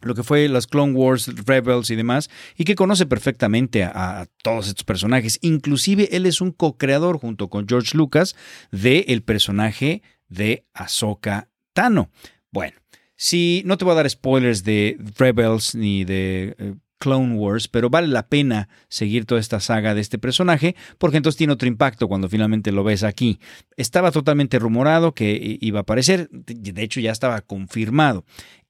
lo 0.02 0.16
que 0.16 0.24
fue 0.24 0.48
las 0.50 0.68
Clone 0.68 0.94
Wars, 0.94 1.30
Rebels 1.46 1.90
y 1.90 1.96
demás, 1.96 2.30
y 2.58 2.64
que 2.64 2.76
conoce 2.76 3.06
perfectamente 3.06 3.84
a, 3.84 4.28
todos 4.44 4.68
estos 4.68 4.84
personajes. 4.84 5.40
Inclusive 5.42 6.10
él 6.16 6.26
es 6.26 6.42
un 6.42 6.52
co-creador 6.52 7.20
junto 7.20 7.50
con 7.50 7.68
George 7.68 7.98
Lucas 7.98 8.36
de 8.72 9.06
el 9.08 9.22
personaje 9.24 10.02
de 10.30 10.66
Ahsoka 10.74 11.50
Tano. 11.74 12.10
Bueno, 12.52 12.78
si 13.16 13.62
no 13.66 13.78
te 13.78 13.86
voy 13.86 13.94
a 13.94 13.96
dar 13.96 14.10
spoilers 14.10 14.64
de 14.64 14.98
Rebels 15.18 15.76
ni 15.76 16.06
de 16.06 16.56
eh, 16.58 16.76
Clone 17.02 17.36
Wars, 17.36 17.68
pero 17.68 17.90
vale 17.90 18.08
la 18.08 18.28
pena 18.28 18.70
seguir 18.88 19.26
toda 19.26 19.42
esta 19.42 19.60
saga 19.60 19.94
de 19.96 20.02
este 20.02 20.20
personaje, 20.20 20.76
porque 20.98 21.18
entonces 21.18 21.38
tiene 21.38 21.54
otro 21.54 21.68
impacto 21.68 22.08
cuando 22.08 22.30
finalmente 22.30 22.72
lo 22.72 22.84
ves 22.84 23.04
aquí. 23.04 23.40
Estaba 23.76 24.12
totalmente 24.12 24.60
rumorado 24.60 25.14
que 25.14 25.58
iba 25.60 25.80
a 25.80 25.82
aparecer, 25.82 26.30
de 26.30 26.84
hecho 26.84 27.00
ya 27.00 27.12
estaba 27.12 27.42
confirmado. 27.42 28.24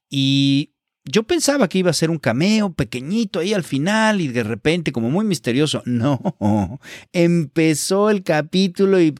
Y 0.08 0.72
yo 1.04 1.24
pensaba 1.24 1.68
que 1.68 1.78
iba 1.78 1.90
a 1.90 1.94
ser 1.94 2.10
un 2.10 2.18
cameo 2.18 2.72
pequeñito 2.72 3.40
ahí 3.40 3.54
al 3.54 3.64
final 3.64 4.20
y 4.20 4.28
de 4.28 4.44
repente 4.44 4.92
como 4.92 5.10
muy 5.10 5.24
misterioso. 5.24 5.82
No, 5.92 6.80
empezó 7.12 8.10
el 8.10 8.22
capítulo 8.22 9.00
y 9.00 9.14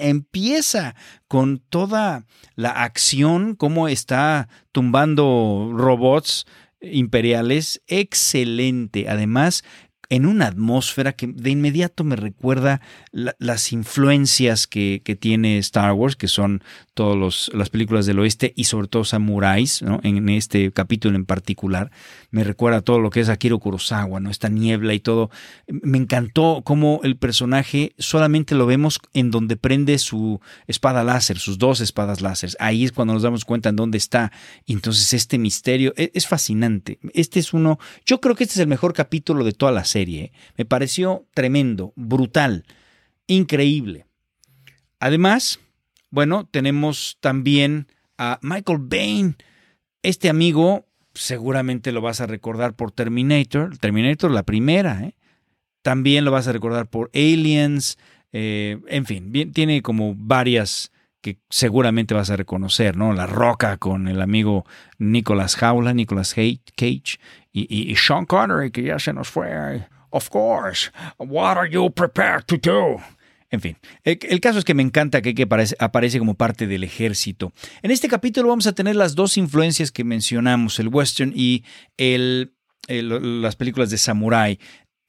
empieza 0.00 0.94
con 1.28 1.58
toda 1.58 2.26
la 2.54 2.70
acción, 2.70 3.54
cómo 3.54 3.88
está 3.88 4.48
tumbando 4.72 5.72
robots 5.74 6.46
imperiales. 6.80 7.82
Excelente. 7.86 9.08
Además, 9.08 9.64
en 10.10 10.26
una 10.26 10.46
atmósfera 10.46 11.12
que 11.12 11.26
de 11.26 11.50
inmediato 11.50 12.04
me 12.04 12.16
recuerda 12.16 12.80
la, 13.12 13.34
las 13.38 13.72
influencias 13.72 14.66
que, 14.66 15.00
tiene 15.18 15.58
Star 15.58 15.92
Wars, 15.92 16.16
que 16.16 16.28
son 16.28 16.62
todas 16.94 17.50
las 17.54 17.70
películas 17.70 18.06
del 18.06 18.18
oeste 18.18 18.52
y 18.56 18.64
sobre 18.64 18.88
todo 18.88 19.04
samuráis, 19.04 19.82
¿no? 19.82 20.00
en 20.02 20.28
este 20.28 20.70
capítulo 20.72 21.16
en 21.16 21.24
particular. 21.24 21.90
Me 22.30 22.44
recuerda 22.44 22.82
todo 22.82 23.00
lo 23.00 23.10
que 23.10 23.20
es 23.20 23.28
Akira 23.28 23.56
Kurosawa, 23.56 24.20
¿no? 24.20 24.30
esta 24.30 24.48
niebla 24.48 24.94
y 24.94 25.00
todo. 25.00 25.30
Me 25.68 25.98
encantó 25.98 26.62
cómo 26.64 27.00
el 27.02 27.16
personaje 27.16 27.94
solamente 27.98 28.54
lo 28.54 28.66
vemos 28.66 29.00
en 29.14 29.30
donde 29.30 29.56
prende 29.56 29.98
su 29.98 30.40
espada 30.66 31.04
láser, 31.04 31.38
sus 31.38 31.58
dos 31.58 31.80
espadas 31.80 32.20
láser. 32.20 32.50
Ahí 32.58 32.84
es 32.84 32.92
cuando 32.92 33.14
nos 33.14 33.22
damos 33.22 33.44
cuenta 33.44 33.70
en 33.70 33.76
dónde 33.76 33.98
está. 33.98 34.32
Entonces 34.66 35.12
este 35.12 35.38
misterio 35.38 35.92
es, 35.96 36.10
es 36.14 36.26
fascinante. 36.26 36.98
Este 37.14 37.40
es 37.40 37.52
uno, 37.52 37.78
yo 38.04 38.20
creo 38.20 38.34
que 38.34 38.44
este 38.44 38.54
es 38.54 38.60
el 38.60 38.68
mejor 38.68 38.92
capítulo 38.92 39.44
de 39.44 39.52
toda 39.52 39.72
la 39.72 39.84
serie. 39.84 39.95
Me 40.56 40.64
pareció 40.64 41.26
tremendo, 41.34 41.92
brutal, 41.96 42.64
increíble. 43.26 44.06
Además, 45.00 45.60
bueno, 46.10 46.46
tenemos 46.50 47.18
también 47.20 47.88
a 48.18 48.38
Michael 48.42 48.78
Bain. 48.80 49.36
Este 50.02 50.28
amigo 50.28 50.86
seguramente 51.14 51.92
lo 51.92 52.00
vas 52.00 52.20
a 52.20 52.26
recordar 52.26 52.74
por 52.74 52.92
Terminator, 52.92 53.76
Terminator 53.78 54.30
la 54.30 54.42
primera, 54.42 55.02
¿eh? 55.02 55.14
también 55.82 56.24
lo 56.24 56.30
vas 56.30 56.46
a 56.48 56.52
recordar 56.52 56.88
por 56.88 57.10
Aliens, 57.14 57.98
eh, 58.32 58.78
en 58.88 59.06
fin, 59.06 59.32
tiene 59.52 59.82
como 59.82 60.14
varias 60.16 60.92
que 61.26 61.40
seguramente 61.50 62.14
vas 62.14 62.30
a 62.30 62.36
reconocer, 62.36 62.96
¿no? 62.96 63.12
La 63.12 63.26
Roca 63.26 63.78
con 63.78 64.06
el 64.06 64.22
amigo 64.22 64.64
Nicolas 64.98 65.56
Jaula, 65.56 65.92
Nicolas 65.92 66.34
Cage 66.34 67.18
y, 67.52 67.90
y 67.90 67.96
Sean 67.96 68.26
Connery, 68.26 68.70
que 68.70 68.84
ya 68.84 69.00
se 69.00 69.12
nos 69.12 69.26
fue. 69.26 69.88
Of 70.10 70.28
course, 70.30 70.92
what 71.18 71.58
are 71.58 71.68
you 71.68 71.90
prepared 71.90 72.44
to 72.44 72.56
do? 72.58 73.02
En 73.50 73.60
fin, 73.60 73.76
el, 74.04 74.40
caso 74.40 74.60
es 74.60 74.64
que 74.64 74.74
me 74.74 74.84
encanta 74.84 75.20
que, 75.20 75.42
aparece, 75.42 75.74
aparece, 75.80 76.20
como 76.20 76.34
parte 76.34 76.68
del 76.68 76.84
ejército. 76.84 77.52
En 77.82 77.90
este 77.90 78.06
capítulo 78.08 78.48
vamos 78.48 78.68
a 78.68 78.72
tener 78.72 78.94
las 78.94 79.16
dos 79.16 79.36
influencias 79.36 79.90
que 79.90 80.04
mencionamos, 80.04 80.78
el 80.78 80.88
western 80.88 81.32
y 81.34 81.64
el, 81.96 82.52
las 82.86 83.56
películas 83.56 83.90
de 83.90 83.98
samurai. 83.98 84.60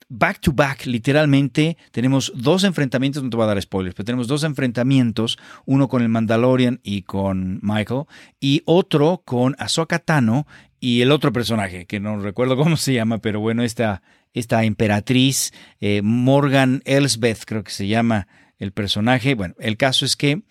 Back 0.09 0.39
to 0.39 0.53
back, 0.53 0.85
literalmente, 0.85 1.77
tenemos 1.91 2.31
dos 2.33 2.63
enfrentamientos, 2.63 3.21
no 3.21 3.29
te 3.29 3.35
voy 3.35 3.43
a 3.43 3.47
dar 3.47 3.61
spoilers, 3.61 3.93
pero 3.93 4.05
tenemos 4.05 4.27
dos 4.27 4.45
enfrentamientos, 4.45 5.37
uno 5.65 5.89
con 5.89 6.01
el 6.01 6.07
Mandalorian 6.07 6.79
y 6.81 7.01
con 7.01 7.59
Michael, 7.61 8.03
y 8.39 8.61
otro 8.65 9.21
con 9.25 9.55
Ahsoka 9.59 9.99
Tano 9.99 10.47
y 10.79 11.01
el 11.01 11.11
otro 11.11 11.33
personaje, 11.33 11.85
que 11.85 11.99
no 11.99 12.19
recuerdo 12.21 12.55
cómo 12.55 12.77
se 12.77 12.93
llama, 12.93 13.17
pero 13.17 13.41
bueno, 13.41 13.63
esta, 13.63 14.01
esta 14.33 14.63
emperatriz, 14.63 15.51
eh, 15.81 16.01
Morgan 16.01 16.81
Elsbeth, 16.85 17.43
creo 17.45 17.65
que 17.65 17.71
se 17.71 17.87
llama 17.87 18.27
el 18.59 18.71
personaje. 18.71 19.35
Bueno, 19.35 19.55
el 19.59 19.77
caso 19.77 20.05
es 20.05 20.15
que 20.15 20.43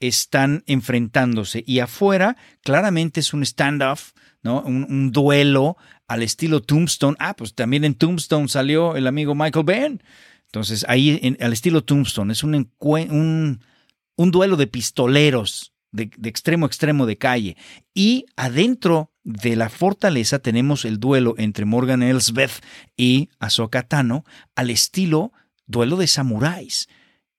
están 0.00 0.64
enfrentándose 0.66 1.62
y 1.66 1.80
afuera 1.80 2.36
claramente 2.62 3.20
es 3.20 3.34
un 3.34 3.44
standoff, 3.44 4.12
Un, 4.44 5.12
duelo 5.12 5.76
al 6.08 6.22
estilo 6.22 6.62
Tombstone. 6.62 7.16
Ah, 7.20 7.34
pues 7.36 7.54
también 7.54 7.84
en 7.84 7.94
Tombstone 7.94 8.48
salió 8.48 8.96
el 8.96 9.06
amigo 9.06 9.34
Michael 9.34 9.64
Ben. 9.64 10.02
Entonces 10.46 10.84
ahí 10.88 11.36
al 11.40 11.52
estilo 11.52 11.84
Tombstone 11.84 12.32
es 12.32 12.42
un, 12.42 12.70
un, 12.78 14.30
duelo 14.30 14.56
de 14.56 14.66
pistoleros 14.66 15.72
de, 15.92 16.10
de, 16.16 16.28
extremo 16.28 16.66
a 16.66 16.68
extremo 16.68 17.06
de 17.06 17.18
calle. 17.18 17.56
Y 17.94 18.26
adentro 18.36 19.12
de 19.22 19.54
la 19.56 19.68
fortaleza 19.68 20.40
tenemos 20.40 20.84
el 20.84 20.98
duelo 20.98 21.34
entre 21.38 21.64
Morgan 21.64 22.02
Elsbeth 22.02 22.64
y 22.96 23.30
Ahsoka 23.38 23.84
Tano 23.84 24.24
al 24.56 24.70
estilo 24.70 25.32
duelo 25.66 25.96
de 25.96 26.06
samuráis. 26.06 26.88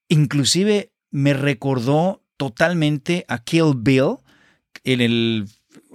Inclusive 0.09 0.91
me 1.11 1.33
recordó 1.33 2.23
totalmente 2.37 3.25
a 3.27 3.37
Kill 3.39 3.73
Bill 3.77 4.17
en 4.83 5.01
el, 5.01 5.47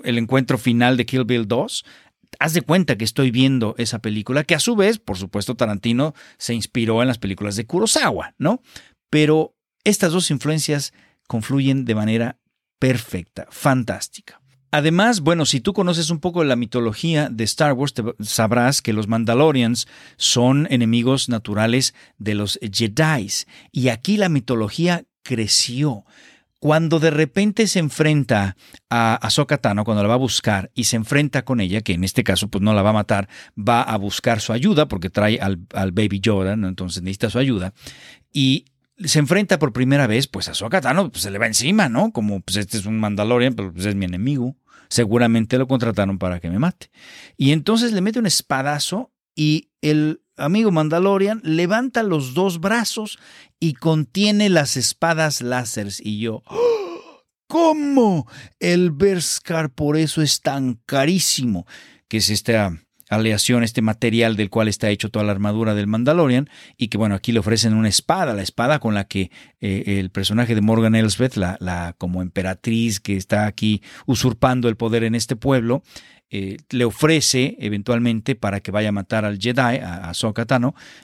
el 0.05 0.19
encuentro 0.19 0.59
final 0.59 0.97
de 0.97 1.07
Kill 1.07 1.25
Bill 1.25 1.47
2. 1.47 1.85
Haz 2.39 2.53
de 2.53 2.63
cuenta 2.63 2.97
que 2.97 3.05
estoy 3.05 3.31
viendo 3.31 3.75
esa 3.79 4.01
película, 4.01 4.45
que 4.45 4.55
a 4.55 4.61
su 4.61 4.77
vez, 4.77 4.99
por 4.99 5.17
supuesto, 5.17 5.57
Tarantino 5.57 6.15
se 6.37 6.55
inspiró 6.55 7.03
en 7.03 7.09
las 7.09 7.19
películas 7.19 7.57
de 7.57 7.67
Kurosawa, 7.67 8.35
¿no? 8.39 8.63
Pero 9.11 9.55
estas 9.85 10.13
dos 10.13 10.31
influencias 10.31 10.93
confluyen 11.27 11.85
de 11.85 11.95
manera 11.95 12.39
perfecta, 12.79 13.47
fantástica. 13.51 14.41
Además, 14.71 15.21
bueno, 15.21 15.47
si 15.47 15.61
tú 15.61 15.73
conoces 15.73 16.11
un 16.11 16.21
poco 16.21 16.45
la 16.45 16.57
mitología 16.57 17.31
de 17.31 17.45
Star 17.45 17.73
Wars, 17.73 17.95
sabrás 18.21 18.83
que 18.83 18.93
los 18.93 19.09
Mandalorians 19.09 19.89
son 20.17 20.67
enemigos 20.71 21.31
naturales 21.31 21.95
de 22.19 22.35
los 22.35 22.59
Jedi. 22.61 23.29
Y 23.73 23.89
aquí 23.89 24.19
la 24.19 24.29
mitología 24.29 25.05
creció. 25.23 26.05
Cuando 26.61 26.99
de 26.99 27.11
repente 27.11 27.67
se 27.69 27.79
enfrenta 27.79 28.57
a 28.91 29.15
Ahsoka 29.15 29.59
cuando 29.59 30.03
la 30.03 30.09
va 30.09 30.15
a 30.15 30.19
buscar 30.19 30.71
y 30.75 30.85
se 30.85 30.97
enfrenta 30.97 31.45
con 31.45 31.61
ella, 31.61 31.83
que 31.83 31.93
en 31.93 32.03
este 32.03 32.25
caso 32.25 32.49
pues 32.49 32.63
no 32.63 32.75
la 32.75 32.83
va 32.83 32.91
a 32.91 32.95
matar, 32.95 33.29
va 33.57 33.83
a 33.83 33.97
buscar 33.97 34.41
su 34.41 34.53
ayuda 34.53 34.89
porque 34.89 35.09
trae 35.09 35.39
al, 35.41 35.59
Baby 35.93 36.21
Yoda, 36.21 36.55
entonces 36.55 37.03
necesita 37.03 37.31
su 37.31 37.39
ayuda. 37.39 37.75
Y 38.33 38.65
se 39.05 39.21
enfrenta 39.21 39.59
por 39.59 39.73
primera 39.73 40.07
vez, 40.07 40.27
pues 40.27 40.49
a 40.49 40.81
Tano 40.81 41.11
pues, 41.11 41.23
se 41.23 41.31
le 41.31 41.39
va 41.39 41.47
encima, 41.47 41.89
¿no? 41.89 42.13
Como 42.13 42.41
pues 42.41 42.57
este 42.57 42.77
es 42.79 42.87
un 42.87 42.99
Mandalorian, 42.99 43.55
pero 43.55 43.73
pues 43.73 43.87
es 43.87 43.95
mi 43.95 44.07
enemigo. 44.07 44.57
Seguramente 44.89 45.59
lo 45.59 45.69
contrataron 45.69 46.19
para 46.19 46.41
que 46.41 46.51
me 46.51 46.59
mate. 46.59 46.91
Y 47.37 47.53
entonces 47.53 47.93
le 47.93 48.01
mete 48.01 48.19
un 48.19 48.27
espadazo 48.27 49.13
y 49.37 49.71
el 49.83 50.23
amigo 50.39 50.71
Mandalorian 50.71 51.41
levanta 51.45 52.03
los 52.03 52.35
dos 52.35 52.61
brazos 52.61 53.19
y 53.61 53.75
contiene 53.75 54.49
las 54.49 54.77
espadas 54.77 55.43
láseres. 55.43 56.01
Y 56.05 56.19
yo. 56.19 56.43
¿cómo? 57.49 58.29
El 58.61 58.93
Berskar 58.93 59.71
por 59.71 59.97
eso 59.97 60.23
es 60.23 60.41
tan 60.41 60.81
carísimo, 60.87 61.67
que 62.07 62.19
es 62.19 62.31
esta 62.31 62.79
aleación, 63.11 63.65
este 63.65 63.81
material 63.81 64.37
del 64.37 64.51
cual 64.51 64.69
está 64.69 64.91
hecho 64.91 65.09
toda 65.09 65.25
la 65.25 65.33
armadura 65.33 65.75
del 65.75 65.87
Mandalorian, 65.87 66.49
y 66.77 66.89
que 66.89 66.99
bueno, 66.99 67.15
aquí 67.15 67.33
le 67.33 67.39
ofrecen 67.41 67.75
una 67.75 67.89
espada, 67.89 68.35
la 68.35 68.43
espada 68.43 68.79
con 68.79 68.95
la 68.95 69.05
que 69.05 69.31
eh, 69.61 69.99
el 69.99 70.11
personaje 70.11 70.55
de 70.55 70.61
Morgan 70.61 70.95
Elsbeth, 70.95 71.37
la, 71.37 71.57
la 71.59 71.95
como 71.97 72.21
emperatriz 72.21 73.01
que 73.01 73.17
está 73.17 73.47
aquí 73.47 73.83
usurpando 74.07 74.69
el 74.69 74.77
poder 74.77 75.05
en 75.05 75.15
este 75.15 75.37
pueblo, 75.37 75.83
eh, 76.31 76.59
le 76.71 76.85
ofrece 76.85 77.57
eventualmente 77.59 78.35
para 78.35 78.61
que 78.61 78.71
vaya 78.71 78.91
a 78.91 78.93
matar 78.93 79.25
al 79.25 79.39
Jedi, 79.39 79.79
a, 79.79 80.11
a 80.11 80.13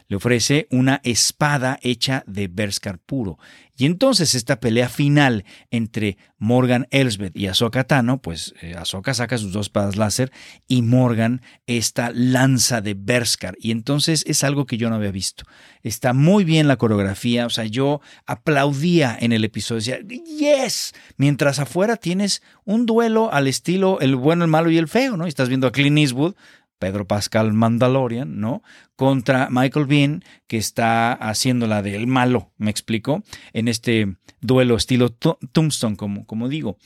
le 0.09 0.17
ofrece 0.17 0.67
una 0.71 1.01
espada 1.03 1.79
hecha 1.83 2.25
de 2.27 2.49
Berskar 2.49 2.99
puro. 2.99 3.39
Y 3.77 3.87
entonces 3.87 4.35
esta 4.37 4.61
pelea 4.61 4.89
final 4.89 5.45
entre 5.71 6.17
Morgan 6.39 6.87
Elsbeth 6.91 7.37
y 7.37 7.49
Ahsoka 7.49 7.85
Tano, 7.85 8.23
pues 8.23 8.55
eh, 8.63 8.75
Ahsoka 8.77 9.15
saca 9.15 9.37
sus 9.37 9.53
dos 9.53 9.67
espadas 9.67 9.97
láser 9.97 10.31
y 10.69 10.83
Morgan 10.83 11.43
esta 11.67 12.13
lanza 12.15 12.81
de 12.81 12.95
Berskar. 12.95 13.57
Y 13.59 13.73
entonces 13.73 14.23
es 14.29 14.45
algo 14.45 14.67
que 14.67 14.77
yo 14.77 14.91
no 14.91 14.97
había 14.97 15.11
visto. 15.11 15.45
Está 15.83 16.13
muy 16.13 16.45
bien 16.45 16.69
la 16.69 16.77
coreografía, 16.77 17.47
o 17.47 17.51
sea, 17.51 17.65
yo 17.65 18.01
aplaudía 18.27 19.17
en 19.19 19.33
el 19.33 19.45
episodio, 19.45 19.79
decía, 19.81 20.23
yes, 20.25 20.95
mientras 21.17 21.59
afuera 21.59 21.97
tienes 21.97 22.43
un 22.65 22.87
duelo 22.87 23.33
al 23.33 23.49
estilo 23.49 23.99
el 24.01 24.15
bueno, 24.15 24.45
el 24.45 24.51
malo 24.51 24.71
y 24.71 24.79
el 24.79 24.89
feo, 24.89 25.14
¿no? 25.17 25.27
Y 25.27 25.29
estás 25.29 25.49
viendo 25.49 25.67
a 25.67 25.73
Clint 25.73 25.99
Eastwood 25.99 26.35
Pedro 26.79 27.07
Pascal 27.07 27.53
Mandalorian, 27.53 28.41
¿no? 28.41 28.63
Contra 28.97 29.49
Michael 29.51 29.87
Bean, 29.87 30.25
que 30.47 30.59
está 30.59 31.13
haciendo 31.13 31.67
la 31.67 31.83
del 31.83 32.07
malo, 32.07 32.53
me 32.59 32.71
explico, 32.71 33.23
en 33.53 33.69
este 33.69 34.17
duelo 34.41 34.77
estilo 34.77 35.11
Tombstone, 35.11 35.97
como, 35.97 36.27
como 36.27 36.49
digo. 36.49 36.77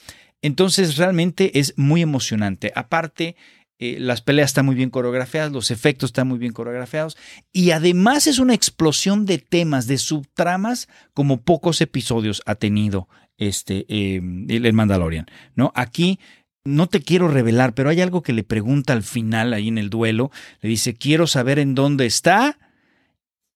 Entonces 0.41 0.97
realmente 0.97 1.59
es 1.59 1.75
muy 1.77 2.03
emocionante. 2.03 2.71
Aparte, 2.77 3.35
eh, 3.81 3.97
las 3.99 4.23
peleas 4.23 4.51
están 4.51 4.67
muy 4.67 4.75
bien 4.75 4.91
coreografiadas, 4.91 5.53
los 5.53 5.71
efectos 5.71 6.11
están 6.11 6.29
muy 6.29 6.39
bien 6.39 6.53
coreografiados 6.53 7.17
y 7.53 7.71
además 7.71 8.27
es 8.27 8.39
una 8.39 8.55
explosión 8.55 9.25
de 9.25 9.39
temas, 9.39 9.87
de 9.87 9.99
subtramas, 9.99 10.89
como 11.15 11.43
pocos 11.43 11.81
episodios 11.81 12.43
ha 12.45 12.57
tenido 12.57 13.09
este, 13.37 13.87
eh, 13.89 14.21
el 14.49 14.73
Mandalorian. 14.73 15.27
¿no? 15.55 15.73
Aquí 15.75 16.19
no 16.69 16.87
te 16.89 17.01
quiero 17.01 17.29
revelar, 17.29 17.75
pero 17.75 17.91
hay 17.91 18.01
algo 18.01 18.23
que 18.23 18.33
le 18.33 18.45
pregunta 18.45 18.93
al 18.93 19.03
final 19.03 19.53
ahí 19.53 19.69
en 19.69 19.79
el 19.79 19.91
duelo. 19.91 20.31
Le 20.61 20.69
dice, 20.69 20.95
quiero 20.95 21.27
saber 21.27 21.59
en 21.59 21.75
dónde 21.75 22.07
está. 22.07 22.59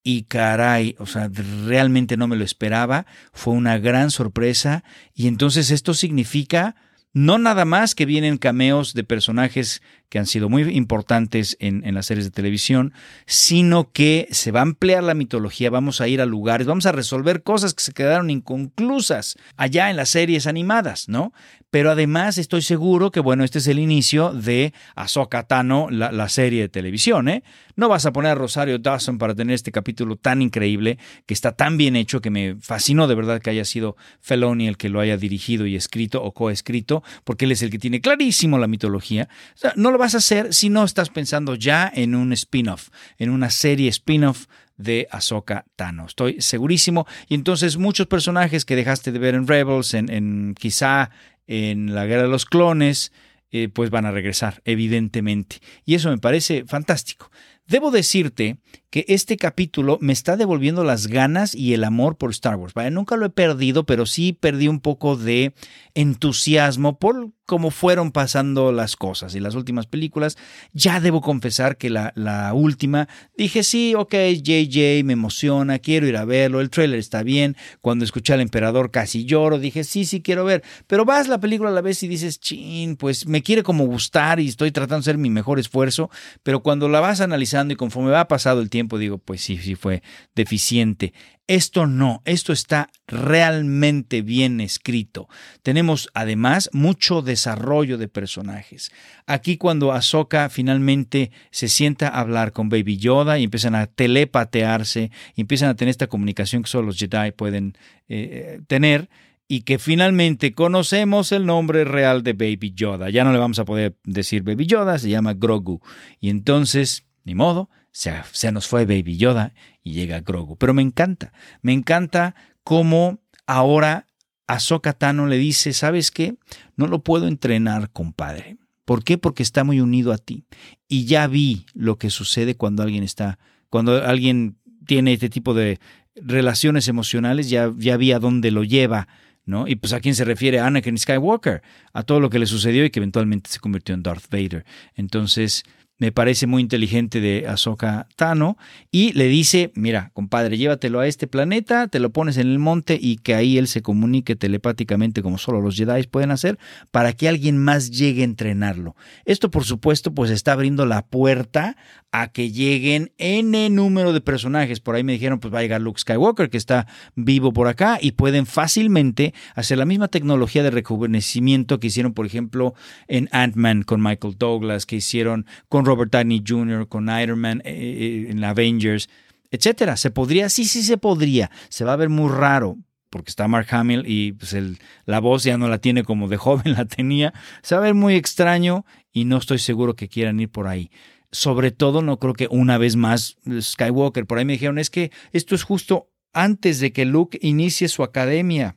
Y 0.05 0.25
caray, 0.25 0.97
o 0.99 1.07
sea, 1.07 1.31
realmente 1.67 2.17
no 2.17 2.27
me 2.27 2.37
lo 2.37 2.45
esperaba. 2.45 3.07
Fue 3.33 3.55
una 3.55 3.79
gran 3.79 4.11
sorpresa. 4.11 4.83
Y 5.15 5.29
entonces 5.29 5.71
esto 5.71 5.95
significa 5.95 6.75
no 7.13 7.39
nada 7.39 7.65
más 7.65 7.95
que 7.95 8.07
vienen 8.07 8.39
cameos 8.39 8.95
de 8.95 9.05
personajes 9.05 9.83
que 10.13 10.19
han 10.19 10.27
sido 10.27 10.51
muy 10.51 10.65
importantes 10.65 11.57
en, 11.59 11.95
las 11.95 12.05
series 12.05 12.27
de 12.27 12.31
televisión, 12.31 12.93
sino 13.25 13.93
que 13.93 14.29
se 14.31 14.51
va 14.51 14.61
a 14.61 14.65
ampliar 14.65 15.03
la 15.03 15.15
mitología, 15.15 15.71
vamos 15.71 16.03
a 16.03 16.07
ir 16.07 16.21
a 16.21 16.27
lugares, 16.27 16.67
vamos 16.67 16.85
a 16.85 16.93
resolver 16.93 17.43
cosas 17.43 17.73
que 17.73 17.83
se 17.83 17.95
quedaron 17.95 18.29
inconclusas 18.29 19.39
allá 19.57 19.89
en 19.89 19.97
las 19.97 20.11
series 20.11 20.47
animadas, 20.47 21.09
¿no? 21.09 21.33
Pero 21.71 21.91
además 21.91 22.37
estoy 22.37 22.61
seguro 22.61 23.11
que, 23.11 23.21
bueno, 23.21 23.45
este 23.45 23.59
es 23.59 23.67
el 23.67 23.79
inicio 23.79 24.35
de 24.35 24.75
Ahsoka 24.95 25.45
Tano, 25.45 25.89
la, 25.91 26.29
serie 26.29 26.61
de 26.61 26.69
televisión, 26.69 27.31
¿eh? 27.31 27.43
No 27.77 27.89
vas 27.89 28.05
a 28.05 28.13
poner 28.13 28.33
a 28.33 28.35
Rosario 28.35 28.79
Dawson 28.79 29.17
para 29.17 29.35
tener 29.35 29.55
este 29.55 29.73
capítulo 29.73 30.17
tan 30.17 30.43
increíble, 30.43 30.99
que 31.25 31.33
está 31.33 31.53
tan 31.53 31.79
bien 31.79 31.97
hecho, 31.97 32.21
que 32.21 32.29
me 32.29 32.57
fascinó 32.57 33.09
de 33.09 33.15
verdad 33.15 33.41
que 33.41 33.49
haya 33.49 33.65
sido 33.65 33.97
Feloni 34.21 34.69
el 34.69 34.77
que 34.77 34.91
lo 34.91 35.01
haya 35.01 35.17
dirigido 35.17 35.65
y 35.65 35.75
escrito 35.75 36.23
o 36.23 36.35
coescrito, 36.35 37.03
porque 37.25 37.47
él 37.47 37.53
es 37.53 37.63
el 37.63 37.71
que 37.71 37.79
tiene 37.79 38.03
clarísimo 38.03 38.59
la 38.59 38.67
mitología. 38.67 39.31
O 39.55 39.59
sea, 39.59 39.73
no 39.75 39.91
lo 39.91 39.99
vas 40.03 40.17
a 40.17 40.19
hacer 40.19 40.53
si 40.53 40.69
no 40.69 40.83
estás 40.83 41.11
pensando 41.11 41.55
ya 41.55 41.91
en 41.95 42.17
un 42.17 42.33
spin-off, 42.33 42.89
en 43.19 43.31
una 43.31 43.51
serie 43.51 43.89
spin-off 43.89 44.47
de 44.77 45.07
Ahsoka 45.13 45.65
Tano. 45.77 46.07
Estoy 46.07 46.43
segurísimo. 46.43 47.07
Y 47.29 47.37
entonces 47.37 47.77
muchos 47.77 48.09
personajes 48.09 48.65
que 48.65 48.75
dejaste 48.75 49.13
de 49.13 49.21
ver 49.21 49.37
en 49.37 49.47
Rebels, 49.47 49.95
en, 49.95 50.57
quizá 50.59 51.11
en 51.47 51.95
la 51.95 52.07
Guerra 52.07 52.23
de 52.23 52.29
los 52.29 52.47
Clones, 52.47 53.13
eh, 53.53 53.69
pues 53.69 53.91
van 53.91 54.05
a 54.05 54.11
regresar, 54.11 54.61
evidentemente. 54.65 55.61
Y 55.85 55.95
eso 55.95 56.11
me 56.11 56.19
parece 56.19 56.65
fantástico. 56.67 57.31
Debo 57.69 57.93
decirte 57.93 58.59
que 58.93 59.07
este 59.09 59.39
capítulo 59.39 59.97
me 60.03 60.13
está 60.13 60.37
devolviendo 60.37 60.85
las 60.85 61.07
ganas 61.07 61.55
y 61.55 61.73
el 61.73 61.83
amor 61.83 62.19
por 62.19 62.31
Star 62.31 62.57
Wars. 62.57 62.75
Nunca 62.93 63.17
lo 63.17 63.25
he 63.25 63.31
perdido, 63.31 63.87
pero 63.87 64.05
sí 64.05 64.35
perdí 64.35 64.69
un 64.69 64.81
poco 64.81 65.17
de 65.17 65.55
entusiasmo 65.95 66.99
por 66.99 67.31
cómo 67.47 67.71
fueron 67.71 68.13
pasando 68.13 68.71
las 68.71 68.97
cosas 68.97 69.35
y 69.35 69.41
las 69.41 69.55
últimas 69.55 69.87
películas. 69.87 70.37
Ya 70.73 71.01
debo 71.01 71.21
confesar 71.21 71.77
que 71.77 71.91
la, 71.91 72.13
la 72.17 72.53
última 72.55 73.09
dije, 73.37 73.63
sí, 73.63 73.95
ok, 73.95 74.15
JJ, 74.43 75.05
me 75.05 75.15
emociona, 75.15 75.79
quiero 75.79 76.07
ir 76.07 76.17
a 76.17 76.25
verlo, 76.25 76.61
el 76.61 76.71
trailer 76.71 76.99
está 76.99 77.23
bien. 77.23 77.57
Cuando 77.81 78.05
escuché 78.05 78.35
al 78.35 78.41
emperador 78.41 78.91
casi 78.91 79.25
lloro, 79.25 79.59
dije, 79.59 79.85
sí, 79.85 80.05
sí, 80.05 80.21
quiero 80.21 80.45
ver. 80.45 80.63
Pero 80.87 81.05
vas 81.05 81.29
la 81.29 81.41
película 81.41 81.71
a 81.71 81.73
la 81.73 81.81
vez 81.81 82.03
y 82.03 82.09
dices, 82.09 82.41
chin, 82.41 82.97
pues 82.97 83.27
me 83.27 83.43
quiere 83.43 83.63
como 83.63 83.87
gustar 83.87 84.39
y 84.39 84.49
estoy 84.49 84.71
tratando 84.71 84.99
de 84.99 85.11
hacer 85.11 85.19
mi 85.19 85.31
mejor 85.31 85.59
esfuerzo. 85.59 86.11
Pero 86.43 86.63
cuando 86.63 86.89
la 86.89 87.01
vas 87.01 87.21
analizando 87.23 87.73
y 87.73 87.77
conforme 87.77 88.11
va 88.11 88.29
pasado 88.29 88.61
el 88.61 88.71
tiempo, 88.71 88.82
digo, 88.89 89.19
pues 89.19 89.41
sí, 89.41 89.57
sí 89.59 89.75
fue 89.75 90.03
deficiente. 90.35 91.13
Esto 91.47 91.87
no, 91.87 92.23
esto 92.25 92.53
está 92.53 92.89
realmente 93.07 94.23
bien 94.23 94.61
escrito. 94.61 95.29
Tenemos 95.63 96.09
además 96.15 96.71
mucho 96.73 97.21
desarrollo 97.21 97.99
de 97.99 98.09
personajes. 98.09 98.93
Aquí 99.27 99.57
cuando 99.57 99.93
Ahsoka 99.93 100.49
finalmente 100.49 101.31
se 101.51 101.69
sienta 101.69 102.09
a 102.09 102.21
hablar 102.21 102.53
con 102.53 102.69
Baby 102.69 102.97
Yoda 102.97 103.39
y 103.39 103.45
empiezan 103.45 103.75
a 103.75 103.87
telepatearse, 103.87 105.11
y 105.35 105.41
empiezan 105.41 105.69
a 105.69 105.75
tener 105.75 105.91
esta 105.91 106.07
comunicación 106.07 106.63
que 106.63 106.71
solo 106.71 106.87
los 106.87 106.99
Jedi 106.99 107.33
pueden 107.33 107.75
eh, 108.09 108.61
tener, 108.67 109.11
y 109.49 109.63
que 109.63 109.79
finalmente 109.79 110.55
conocemos 110.55 111.31
el 111.33 111.45
nombre 111.45 111.85
real 111.85 112.23
de 112.23 112.33
Baby 112.33 112.73
Yoda. 112.75 113.11
Ya 113.11 113.25
no 113.25 113.33
le 113.33 113.39
vamos 113.39 113.59
a 113.59 113.67
poder 113.67 113.97
decir 114.05 114.43
Baby 114.43 114.65
Yoda, 114.65 114.99
se 114.99 115.11
llama 115.11 115.35
Grogu. 115.35 115.83
Y 116.21 116.31
entonces, 116.31 117.05
ni 117.25 117.35
modo, 117.35 117.69
se, 117.93 118.51
nos 118.53 118.67
fue 118.67 118.87
Baby 118.87 119.17
Yoda 119.17 119.55
y 119.83 119.93
llega 119.93 120.21
Grogu. 120.21 120.57
Pero 120.57 120.75
me 120.75 120.83
encanta, 120.83 121.33
me 121.61 121.73
encanta 121.73 122.35
cómo 122.65 123.21
ahora 123.47 124.07
Ahsoka 124.47 124.95
Tano 124.95 125.27
le 125.27 125.39
dice, 125.39 125.73
¿sabes 125.73 126.11
qué? 126.11 126.35
No 126.77 126.87
lo 126.87 127.03
puedo 127.03 127.29
entrenar, 127.29 127.91
compadre. 127.91 128.57
¿Por 128.85 129.05
qué? 129.05 129.19
Porque 129.19 129.43
está 129.43 129.63
muy 129.63 129.81
unido 129.81 130.13
a 130.13 130.19
ti. 130.19 130.45
Y 130.89 131.05
ya 131.05 131.27
vi 131.27 131.67
lo 131.75 131.97
que 131.99 132.11
sucede 132.11 132.57
cuando 132.57 132.83
alguien 132.83 133.05
está, 133.05 133.39
cuando 133.71 134.05
alguien 134.05 134.57
tiene 134.87 135.13
este 135.13 135.29
tipo 135.29 135.55
de 135.55 135.79
relaciones 136.17 136.89
emocionales, 136.89 137.49
ya, 137.49 137.73
ya 137.77 137.97
vi 137.97 138.13
a 138.13 138.19
dónde 138.19 138.51
lo 138.51 138.65
lleva, 138.65 139.07
¿no? 139.45 139.69
Y 139.69 139.77
pues 139.77 139.93
a 139.93 140.01
quién 140.01 140.15
se 140.15 140.25
refiere 140.25 140.61
Anakin 140.61 140.99
Skywalker, 140.99 141.63
a 141.93 142.03
todo 142.03 142.21
lo 142.21 142.29
que 142.29 142.39
le 142.39 142.47
sucedió 142.47 142.85
y 142.85 142.91
que 142.91 142.99
eventualmente 142.99 143.51
se 143.51 143.61
convirtió 143.61 143.95
en 143.95 144.03
Darth 144.03 144.29
Vader. 144.31 144.65
Entonces, 144.95 145.63
me 146.03 146.11
parece 146.11 146.49
muy 146.49 146.63
inteligente 146.63 147.21
de 147.21 147.47
Ahsoka 147.47 148.09
Tano, 148.17 148.59
y 148.91 149.13
le 149.13 149.29
dice, 149.29 149.71
mira, 149.77 150.11
compadre, 150.15 150.59
llévatelo 150.59 150.99
a 150.99 151.07
este 151.07 151.29
planeta, 151.29 151.87
te 151.87 152.01
lo 152.01 152.11
pones 152.11 152.39
en 152.39 152.49
el 152.49 152.59
monte 152.59 152.99
y 153.01 153.19
que 153.19 153.37
ahí 153.37 153.57
él 153.57 153.69
se 153.69 153.83
comunique 153.83 154.35
telepáticamente 154.35 155.23
como 155.23 155.39
solo 155.39 155.61
los 155.61 155.77
Jedi 155.77 156.03
pueden 156.09 156.33
hacer, 156.33 156.59
para 156.91 157.13
que 157.13 157.29
alguien 157.29 157.57
más 157.57 157.93
llegue 157.93 158.23
a 158.23 158.25
entrenarlo. 158.25 158.97
Esto, 159.27 159.53
por 159.53 159.63
supuesto, 159.63 160.13
pues 160.13 160.33
está 160.33 160.55
abriendo 160.55 160.87
la 160.87 161.07
puerta 161.07 161.77
a 162.11 162.29
que 162.29 162.51
lleguen 162.51 163.13
N 163.17 163.71
número 163.71 164.13
de 164.13 164.21
personajes. 164.21 164.81
Por 164.81 164.97
ahí 164.97 165.05
me 165.05 165.13
dijeron, 165.13 165.39
pues 165.39 165.55
va 165.55 165.61
a 165.61 165.63
llegar 165.63 165.81
Luke 165.81 166.01
Skywalker, 166.01 166.51
que 166.51 166.59
está 166.59 166.87
vivo 167.15 167.53
por 167.53 167.69
acá, 167.69 167.99
y 168.03 168.13
pueden 168.13 168.45
fácilmente 168.45 169.33
hacer 169.55 169.79
la 169.79 169.87
misma 169.87 170.09
tecnología 170.09 170.63
de 170.63 170.73
rejuvenecimiento 170.73 171.81
que 171.81 171.87
hicieron, 171.87 172.13
por 172.13 172.27
ejemplo, 172.27 172.75
en 173.09 173.29
Ant-Man 173.33 173.85
con 173.85 174.03
Michael 174.03 174.35
Douglas, 174.37 174.85
que 174.85 174.97
hicieron 174.97 175.47
con 175.71 175.87
Robert 175.93 176.13
Downey 176.13 176.43
Jr., 176.47 176.89
con 176.89 177.09
Iron 177.21 177.39
Man 177.39 177.61
eh, 177.65 177.73
eh, 177.73 178.31
en 178.31 178.43
Avengers, 178.43 179.09
etcétera. 179.51 179.97
¿Se 179.97 180.11
podría? 180.11 180.49
Sí, 180.49 180.65
sí 180.65 180.83
se 180.83 180.97
podría. 180.97 181.51
Se 181.69 181.85
va 181.85 181.93
a 181.93 181.97
ver 181.97 182.09
muy 182.09 182.31
raro, 182.31 182.79
porque 183.11 183.31
está 183.31 183.47
Mark 183.47 183.67
Hamill 183.71 184.05
y 184.07 184.33
pues 184.33 184.57
la 185.05 185.21
voz 185.21 185.45
ya 185.45 185.59
no 185.59 185.69
la 185.69 185.79
tiene 185.79 186.03
como 186.03 186.29
de 186.29 186.37
joven 186.39 186.73
la 186.73 186.87
tenía. 186.87 187.35
Se 187.63 187.75
va 187.75 187.83
a 187.83 187.85
ver 187.85 187.95
muy 187.95 188.15
extraño 188.15 188.87
y 189.13 189.27
no 189.27 189.37
estoy 189.37 189.59
seguro 189.59 189.95
que 189.95 190.09
quieran 190.09 190.41
ir 190.41 190.51
por 190.51 190.67
ahí 190.67 190.91
sobre 191.33 191.71
todo 191.71 192.03
no 192.03 192.19
creo 192.19 192.35
que 192.35 192.47
una 192.51 192.77
vez 192.77 192.95
más 192.95 193.39
Skywalker, 193.59 194.27
por 194.27 194.39
ahí 194.39 194.45
me 194.45 194.53
dijeron, 194.53 194.79
es 194.79 194.91
que 194.91 195.11
esto 195.33 195.55
es 195.55 195.63
justo 195.63 196.11
antes 196.35 196.79
de 196.79 196.93
que 196.93 197.07
Luke 197.07 197.39
inicie 197.41 197.89
su 197.89 198.03
academia. 198.03 198.77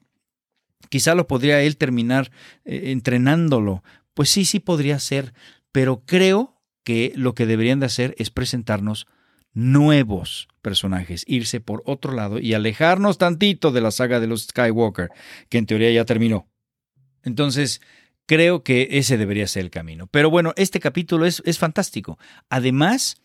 Quizá 0.90 1.16
lo 1.16 1.28
podría 1.28 1.62
él 1.62 1.78
terminar 1.78 2.32
eh, 2.64 2.92
entrenándolo. 2.92 3.84
Pues 4.14 4.30
sí, 4.30 4.46
sí 4.46 4.60
podría 4.60 5.00
ser, 5.00 5.34
pero 5.72 6.04
creo 6.06 6.55
que 6.86 7.12
lo 7.18 7.36
que 7.36 7.46
deberían 7.46 7.82
de 7.82 7.88
hacer 7.88 8.16
es 8.18 8.30
presentarnos 8.30 9.08
nuevos 9.54 10.48
personajes, 10.62 11.26
irse 11.28 11.60
por 11.60 11.84
otro 11.86 12.14
lado 12.14 12.40
y 12.40 12.54
alejarnos 12.54 13.18
tantito 13.18 13.74
de 13.74 13.82
la 13.82 13.92
saga 13.92 14.22
de 14.22 14.28
los 14.28 14.44
Skywalker, 14.44 15.10
que 15.50 15.58
en 15.58 15.66
teoría 15.66 15.92
ya 15.92 16.06
terminó. 16.06 16.48
Entonces, 17.24 17.82
Creo 18.28 18.64
que 18.64 18.88
ese 18.92 19.18
debería 19.18 19.48
ser 19.48 19.66
el 19.66 19.72
camino. 19.72 20.08
Pero 20.08 20.30
bueno, 20.30 20.54
este 20.56 20.80
capítulo 20.80 21.26
es, 21.26 21.44
es 21.46 21.60
fantástico. 21.60 22.18
Además, 22.50 23.22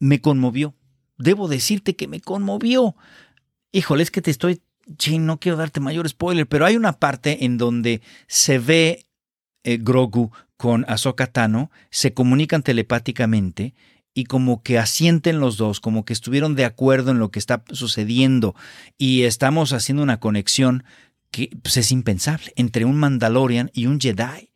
me 0.00 0.20
conmovió. 0.20 0.74
Debo 1.18 1.46
decirte 1.46 1.94
que 1.94 2.08
me 2.08 2.20
conmovió. 2.20 2.96
Híjole, 3.70 4.02
es 4.02 4.10
que 4.10 4.22
te 4.22 4.32
estoy... 4.32 4.60
no 5.18 5.38
quiero 5.38 5.56
darte 5.56 5.80
mayor 5.80 6.08
spoiler, 6.08 6.48
pero 6.48 6.66
hay 6.66 6.76
una 6.76 6.98
parte 6.98 7.44
en 7.44 7.58
donde 7.58 8.02
se 8.26 8.58
ve 8.58 9.06
eh, 9.62 9.78
Grogu 9.80 10.32
con 10.56 10.84
Ahsoka 10.88 11.26
Tano, 11.26 11.70
se 11.90 12.14
comunican 12.14 12.62
telepáticamente 12.62 13.74
y 14.14 14.24
como 14.24 14.62
que 14.62 14.78
asienten 14.78 15.40
los 15.40 15.58
dos, 15.58 15.80
como 15.80 16.04
que 16.04 16.14
estuvieron 16.14 16.54
de 16.54 16.64
acuerdo 16.64 17.10
en 17.10 17.18
lo 17.18 17.30
que 17.30 17.38
está 17.38 17.62
sucediendo 17.70 18.54
y 18.96 19.24
estamos 19.24 19.74
haciendo 19.74 20.02
una 20.02 20.20
conexión 20.20 20.84
que 21.30 21.50
pues, 21.62 21.76
es 21.76 21.92
impensable 21.92 22.52
entre 22.56 22.86
un 22.86 22.96
Mandalorian 22.96 23.70
y 23.74 23.86
un 23.86 24.00
Jedi. 24.00 24.50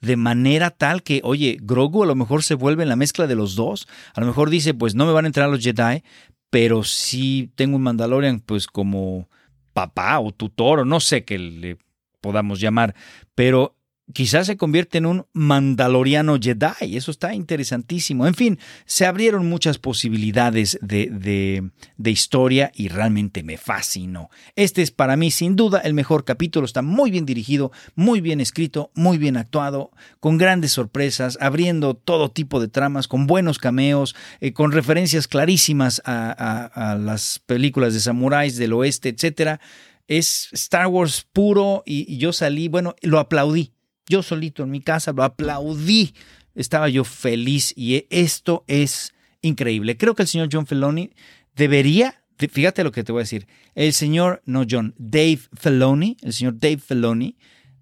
De 0.00 0.16
manera 0.16 0.70
tal 0.70 1.02
que, 1.02 1.20
oye, 1.24 1.58
Grogu 1.60 2.02
a 2.02 2.06
lo 2.06 2.14
mejor 2.14 2.42
se 2.42 2.54
vuelve 2.54 2.82
en 2.82 2.88
la 2.88 2.96
mezcla 2.96 3.26
de 3.26 3.34
los 3.36 3.54
dos. 3.54 3.86
A 4.14 4.20
lo 4.20 4.26
mejor 4.26 4.50
dice, 4.50 4.74
pues 4.74 4.94
no 4.94 5.06
me 5.06 5.12
van 5.12 5.26
a 5.26 5.28
entrar 5.28 5.48
los 5.48 5.62
Jedi, 5.62 6.02
pero 6.50 6.82
sí 6.82 7.52
tengo 7.54 7.76
un 7.76 7.82
Mandalorian, 7.82 8.40
pues 8.40 8.66
como 8.66 9.28
papá 9.74 10.18
o 10.18 10.32
tutor, 10.32 10.80
o 10.80 10.84
no 10.84 11.00
sé 11.00 11.24
qué 11.24 11.38
le 11.38 11.76
podamos 12.20 12.60
llamar. 12.60 12.94
Pero 13.34 13.76
quizás 14.12 14.46
se 14.46 14.56
convierte 14.56 14.98
en 14.98 15.06
un 15.06 15.26
mandaloriano 15.32 16.38
Jedi. 16.40 16.96
Eso 16.96 17.10
está 17.10 17.34
interesantísimo. 17.34 18.26
En 18.26 18.34
fin, 18.34 18.58
se 18.84 19.06
abrieron 19.06 19.48
muchas 19.48 19.78
posibilidades 19.78 20.78
de, 20.82 21.70
de, 21.96 22.10
historia 22.10 22.70
y 22.74 22.88
realmente 22.88 23.42
me 23.42 23.56
fascinó. 23.56 24.28
Este 24.54 24.82
es 24.82 24.90
para 24.90 25.16
mí 25.16 25.30
sin 25.30 25.56
duda 25.56 25.80
el 25.80 25.94
mejor 25.94 26.24
capítulo. 26.24 26.66
Está 26.66 26.82
muy 26.82 27.10
bien 27.10 27.24
dirigido, 27.24 27.72
muy 27.94 28.20
bien 28.20 28.40
escrito, 28.40 28.90
muy 28.94 29.18
bien 29.18 29.36
actuado, 29.36 29.90
con 30.20 30.36
grandes 30.36 30.72
sorpresas, 30.72 31.38
abriendo 31.40 31.94
todo 31.94 32.30
tipo 32.30 32.60
de 32.60 32.68
tramas, 32.68 33.08
con 33.08 33.26
buenos 33.26 33.58
cameos, 33.58 34.14
eh, 34.40 34.52
con 34.52 34.72
referencias 34.72 35.26
clarísimas 35.26 36.02
a, 36.04 36.90
a, 36.92 36.96
las 36.96 37.40
películas 37.46 37.94
de 37.94 38.00
samuráis 38.00 38.56
del 38.56 38.74
oeste, 38.74 39.08
etc. 39.08 39.58
Es 40.06 40.48
Star 40.52 40.88
Wars 40.88 41.26
puro 41.32 41.82
y 41.86 42.18
yo 42.18 42.32
salí, 42.34 42.68
bueno, 42.68 42.94
lo 43.00 43.18
aplaudí 43.18 43.72
yo 44.08 44.22
solito 44.22 44.62
en 44.62 44.70
mi 44.70 44.80
casa 44.80 45.12
lo 45.12 45.22
aplaudí. 45.22 46.14
Estaba 46.54 46.88
yo 46.88 47.04
feliz 47.04 47.72
y 47.76 48.06
esto 48.10 48.64
es 48.66 49.14
increíble. 49.40 49.96
Creo 49.96 50.14
que 50.14 50.22
el 50.22 50.28
señor 50.28 50.48
John 50.52 50.66
Filoni 50.66 51.10
debería, 51.54 52.22
fíjate 52.36 52.84
lo 52.84 52.92
que 52.92 53.04
te 53.04 53.12
voy 53.12 53.20
a 53.20 53.24
decir, 53.24 53.46
el 53.74 53.92
señor, 53.92 54.42
no 54.44 54.64
John, 54.68 54.94
Dave 54.98 55.40
Filoni, 55.58 56.16
el 56.22 56.32
señor 56.32 56.58
Dave 56.58 56.78
Filoni 56.78 57.36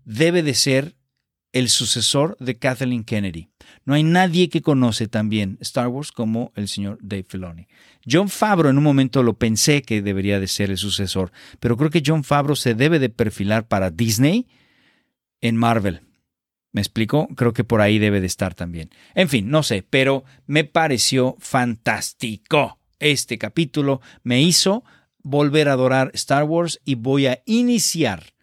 debe 0.05 0.43
de 0.43 0.55
ser 0.55 0.97
el 1.53 1.69
sucesor 1.69 2.37
de 2.39 2.59
Kathleen 2.59 3.05
Kennedy. 3.05 3.49
No 3.85 3.95
hay 3.95 4.05
nadie 4.05 4.49
que 4.49 4.63
conoce 4.63 5.09
tan 5.09 5.29
bien 5.29 5.59
Star 5.61 5.89
Wars 5.89 6.13
como 6.13 6.53
el 6.55 6.69
señor 6.69 6.99
Dave 7.03 7.27
Filoni. 7.29 7.67
John 8.09 8.29
Favreau 8.29 8.71
en 8.71 8.79
un 8.79 8.85
momento 8.85 9.23
lo 9.23 9.35
pensé 9.35 9.83
que 9.83 10.01
debería 10.01 10.39
de 10.39 10.47
ser 10.47 10.71
el 10.71 10.79
sucesor, 10.79 11.33
pero 11.59 11.77
creo 11.77 11.91
que 11.91 12.03
John 12.05 12.25
Favreau 12.25 12.57
se 12.57 12.75
debe 12.75 12.99
de 12.99 13.09
perfilar 13.09 13.67
para 13.67 13.91
Disney 13.91 14.47
en 15.41 15.57
Marvel. 15.57 16.03
¿Me 16.73 16.81
explico? 16.81 17.29
Creo 17.37 17.53
que 17.53 17.65
por 17.65 17.81
ahí 17.81 17.99
debe 17.99 18.21
de 18.21 18.27
estar 18.27 18.55
también. 18.55 18.91
En 19.15 19.29
fin, 19.29 19.51
no 19.51 19.63
sé, 19.63 19.85
pero 19.89 20.25
me 20.47 20.65
pareció 20.65 21.37
fantástico. 21.41 22.79
Este 22.99 23.39
capítulo 23.39 24.01
me 24.23 24.41
hizo 24.41 24.85
volver 25.23 25.69
a 25.69 25.73
adorar 25.73 26.11
Star 26.15 26.45
Wars 26.45 26.81
y 26.85 26.95
voy 26.95 27.27
a 27.27 27.43
iniciar 27.45 28.35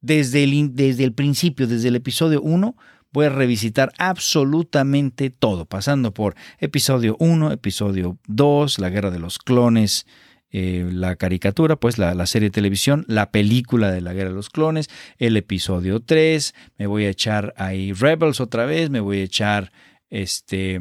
desde 0.00 0.44
el, 0.44 0.74
desde 0.74 1.04
el 1.04 1.12
principio, 1.12 1.66
desde 1.66 1.88
el 1.88 1.96
episodio 1.96 2.40
1, 2.42 2.76
voy 3.12 3.26
a 3.26 3.30
revisitar 3.30 3.92
absolutamente 3.98 5.30
todo, 5.30 5.64
pasando 5.64 6.12
por 6.12 6.34
episodio 6.58 7.16
1, 7.18 7.52
episodio 7.52 8.18
2, 8.26 8.78
la 8.78 8.90
guerra 8.90 9.10
de 9.10 9.18
los 9.18 9.38
clones, 9.38 10.06
eh, 10.50 10.88
la 10.92 11.16
caricatura, 11.16 11.76
pues 11.76 11.98
la, 11.98 12.26
serie 12.26 12.48
de 12.48 12.54
televisión, 12.54 13.04
la 13.08 13.30
película 13.30 13.90
de 13.90 14.00
la 14.00 14.12
Guerra 14.12 14.30
de 14.30 14.36
los 14.36 14.50
Clones, 14.50 14.88
el 15.18 15.36
episodio 15.36 16.00
3, 16.00 16.54
me 16.78 16.86
voy 16.86 17.04
a 17.04 17.10
echar 17.10 17.52
ahí 17.56 17.92
Rebels 17.92 18.40
otra 18.40 18.64
vez, 18.64 18.88
me 18.88 19.00
voy 19.00 19.20
a 19.20 19.24
echar 19.24 19.72
este 20.08 20.80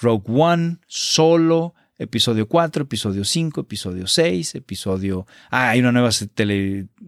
Rogue 0.00 0.24
One, 0.28 0.78
Solo, 0.86 1.74
episodio 1.98 2.48
4, 2.48 2.84
episodio 2.84 3.24
5, 3.24 3.60
episodio 3.60 4.06
6, 4.06 4.54
episodio... 4.54 5.26
Ah, 5.50 5.70
hay 5.70 5.80
una 5.80 5.92
nueva 5.92 6.12
serie 6.12 6.56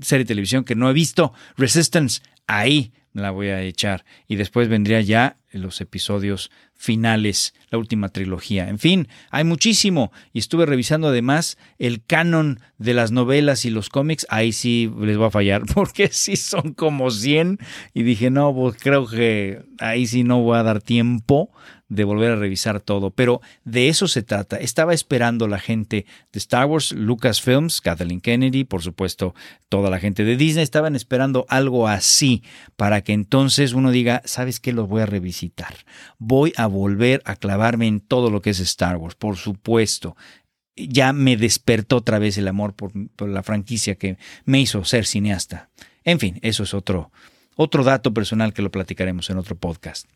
de 0.01 0.25
televisión 0.25 0.65
que 0.65 0.75
no 0.75 0.91
he 0.91 0.93
visto, 0.93 1.33
Resistance, 1.57 2.21
ahí 2.47 2.93
la 3.13 3.31
voy 3.31 3.49
a 3.49 3.63
echar. 3.63 4.05
Y 4.27 4.37
después 4.37 4.69
vendría 4.69 5.01
ya 5.01 5.39
los 5.51 5.81
episodios 5.81 6.51
finales, 6.83 7.55
la 7.71 7.79
última 7.79 8.09
trilogía. 8.09 8.69
En 8.69 8.81
fin, 8.81 9.07
hay 9.31 9.45
muchísimo. 9.45 10.11
Y 10.33 10.41
estuve 10.41 10.67
revisando 10.67 11.09
además 11.09 11.57
el 11.79 12.05
canon 12.05 12.59
de 12.79 12.93
las 12.93 13.13
novelas 13.13 13.65
y 13.65 13.71
los 13.71 13.89
cómics. 13.89 14.27
Ahí 14.31 14.51
sí 14.51 14.91
les 14.99 15.17
va 15.17 15.29
a 15.29 15.31
fallar, 15.31 15.63
porque 15.75 16.09
sí 16.09 16.35
son 16.35 16.75
como 16.75 17.13
100. 17.13 17.59
Y 17.95 18.03
dije, 18.03 18.31
no, 18.31 18.53
pues 18.53 18.77
creo 18.81 19.07
que 19.07 19.63
ahí 19.79 20.09
sí 20.09 20.25
no 20.25 20.43
voy 20.43 20.59
a 20.59 20.65
dar 20.65 20.83
tiempo 20.83 21.51
de 21.93 22.05
volver 22.05 22.31
a 22.31 22.37
revisar 22.37 22.81
todo, 22.81 23.11
pero 23.11 23.43
de 23.65 23.89
eso 23.89 24.09
se 24.09 24.23
trata. 24.23 24.57
Estaba 24.57 24.95
esperando 24.95 25.47
la 25.47 25.59
gente 25.59 26.07
de 26.33 26.39
Star 26.39 26.65
Wars, 26.65 26.93
Lucasfilms, 26.93 27.83
Kathleen 27.83 28.23
Kennedy, 28.23 28.65
por 28.65 28.81
supuesto, 28.81 29.35
toda 29.69 29.91
la 29.91 29.99
gente 29.99 30.25
de 30.25 30.39
Disney, 30.39 30.63
estaban 30.63 30.97
esperando 30.97 31.45
algo 31.51 31.89
así 31.89 32.43
para 32.77 33.03
que 33.03 33.13
entonces 33.13 33.75
uno 33.75 33.91
diga, 33.91 34.23
¿sabes 34.25 34.59
qué? 34.59 34.73
Los 34.73 34.89
voy 34.89 35.03
a 35.03 35.07
revisitar. 35.07 35.75
Voy 36.19 36.55
a 36.57 36.67
volver 36.73 37.23
a 37.25 37.37
clavarme 37.37 37.87
en 37.87 38.01
todo 38.01 38.31
lo 38.31 38.43
que 38.43 38.51
es 38.51 38.61
Star 38.61 38.97
Wars, 38.97 39.15
por 39.15 39.37
supuesto. 39.37 40.17
Ya 40.75 41.13
me 41.13 41.37
despertó 41.37 41.99
otra 41.99 42.19
vez 42.19 42.39
el 42.39 42.49
amor 42.49 42.75
por, 42.75 42.93
la 43.21 43.43
franquicia 43.43 43.95
que 43.95 44.17
me 44.45 44.61
hizo 44.61 44.85
ser 44.85 45.07
cineasta. 45.07 45.71
En 46.03 46.19
fin, 46.19 46.41
eso 46.43 46.65
es 46.65 46.75
otro, 46.75 47.13
otro 47.55 47.85
dato 47.85 48.13
personal 48.13 48.53
que 48.53 48.63
lo 48.63 48.71
platicaremos 48.71 49.31
en 49.31 49.39
otro 49.39 49.57
podcast. 49.57 50.07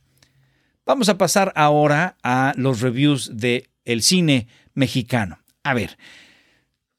Vamos 0.87 1.09
a 1.09 1.19
pasar 1.19 1.53
ahora 1.57 2.16
a 2.23 2.53
los 2.57 2.81
reviews 2.81 3.37
de 3.37 3.69
el 3.85 4.03
cine 4.03 4.47
mexicano. 4.75 5.38
A 5.64 5.75
ver, 5.75 5.99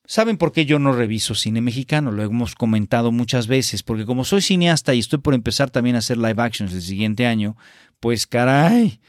¿saben 0.05 0.37
por 0.37 0.51
qué 0.51 0.65
yo 0.65 0.77
no 0.77 0.91
reviso 0.91 1.35
cine 1.35 1.61
mexicano? 1.61 2.11
Lo 2.11 2.23
hemos 2.23 2.53
comentado 2.55 3.11
muchas 3.11 3.47
veces, 3.47 3.83
porque 3.83 4.05
como 4.05 4.25
soy 4.25 4.41
cineasta 4.41 4.93
y 4.93 4.99
estoy 4.99 5.19
por 5.19 5.33
empezar 5.33 5.69
también 5.69 5.95
a 5.95 5.99
hacer 5.99 6.17
live 6.17 6.41
actions 6.41 6.73
el 6.73 6.81
siguiente 6.81 7.25
año, 7.25 7.55
pues 7.99 8.27
caray, 8.27 8.99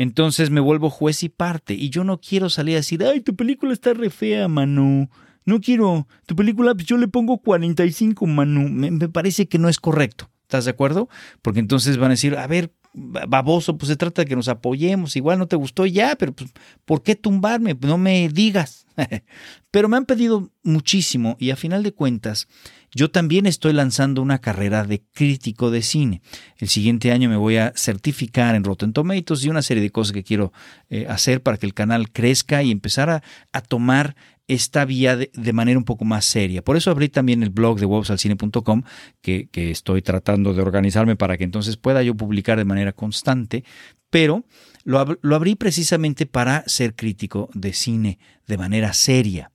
entonces 0.00 0.48
me 0.48 0.60
vuelvo 0.60 0.88
juez 0.88 1.22
y 1.24 1.28
parte 1.28 1.74
y 1.74 1.90
yo 1.90 2.04
no 2.04 2.22
quiero 2.22 2.48
salir 2.48 2.76
a 2.76 2.78
decir, 2.78 3.04
ay, 3.04 3.20
tu 3.20 3.36
película 3.36 3.74
está 3.74 3.92
re 3.92 4.08
fea, 4.08 4.48
Manu. 4.48 5.10
No 5.44 5.60
quiero, 5.60 6.08
tu 6.24 6.34
película 6.34 6.72
pues 6.74 6.86
yo 6.86 6.96
le 6.96 7.06
pongo 7.06 7.42
45, 7.42 8.26
Manu. 8.26 8.70
Me, 8.70 8.90
me 8.90 9.10
parece 9.10 9.46
que 9.46 9.58
no 9.58 9.68
es 9.68 9.78
correcto. 9.78 10.30
¿Estás 10.44 10.64
de 10.64 10.70
acuerdo? 10.70 11.10
Porque 11.42 11.60
entonces 11.60 11.98
van 11.98 12.12
a 12.12 12.14
decir, 12.14 12.34
a 12.34 12.46
ver, 12.46 12.72
baboso, 12.92 13.78
pues 13.78 13.88
se 13.88 13.96
trata 13.96 14.22
de 14.22 14.28
que 14.28 14.36
nos 14.36 14.48
apoyemos, 14.48 15.16
igual 15.16 15.38
no 15.38 15.46
te 15.46 15.56
gustó 15.56 15.86
ya, 15.86 16.16
pero 16.16 16.32
pues, 16.32 16.50
¿por 16.84 17.02
qué 17.02 17.14
tumbarme? 17.14 17.76
No 17.80 17.98
me 17.98 18.28
digas. 18.28 18.86
pero 19.70 19.88
me 19.88 19.96
han 19.96 20.04
pedido 20.04 20.50
muchísimo 20.62 21.36
y 21.38 21.50
a 21.50 21.56
final 21.56 21.82
de 21.82 21.92
cuentas, 21.92 22.48
yo 22.92 23.10
también 23.10 23.46
estoy 23.46 23.72
lanzando 23.72 24.20
una 24.20 24.40
carrera 24.40 24.84
de 24.84 25.02
crítico 25.12 25.70
de 25.70 25.82
cine. 25.82 26.22
El 26.58 26.68
siguiente 26.68 27.12
año 27.12 27.28
me 27.28 27.36
voy 27.36 27.56
a 27.56 27.72
certificar 27.76 28.54
en 28.54 28.64
Rotten 28.64 28.92
Tomatoes 28.92 29.44
y 29.44 29.48
una 29.48 29.62
serie 29.62 29.82
de 29.82 29.90
cosas 29.90 30.12
que 30.12 30.24
quiero 30.24 30.52
eh, 30.88 31.06
hacer 31.08 31.42
para 31.42 31.56
que 31.56 31.66
el 31.66 31.74
canal 31.74 32.10
crezca 32.10 32.62
y 32.62 32.70
empezar 32.70 33.08
a, 33.10 33.22
a 33.52 33.60
tomar 33.60 34.16
esta 34.50 34.84
vía 34.84 35.16
de, 35.16 35.52
manera 35.52 35.78
un 35.78 35.84
poco 35.84 36.04
más 36.04 36.24
seria. 36.24 36.62
Por 36.62 36.76
eso 36.76 36.90
abrí 36.90 37.08
también 37.08 37.44
el 37.44 37.50
blog 37.50 37.78
de 37.78 37.86
websalcine.com, 37.86 38.82
que, 39.22 39.48
estoy 39.52 40.02
tratando 40.02 40.52
de 40.54 40.60
organizarme 40.60 41.14
para 41.14 41.38
que 41.38 41.44
entonces 41.44 41.76
pueda 41.76 42.02
yo 42.02 42.16
publicar 42.16 42.58
de 42.58 42.64
manera 42.64 42.92
constante, 42.92 43.64
pero 44.10 44.44
lo, 44.82 45.18
lo 45.22 45.36
abrí 45.36 45.54
precisamente 45.54 46.26
para 46.26 46.64
ser 46.66 46.96
crítico 46.96 47.48
de 47.54 47.72
cine 47.72 48.18
de 48.48 48.58
manera 48.58 48.92
seria. 48.92 49.52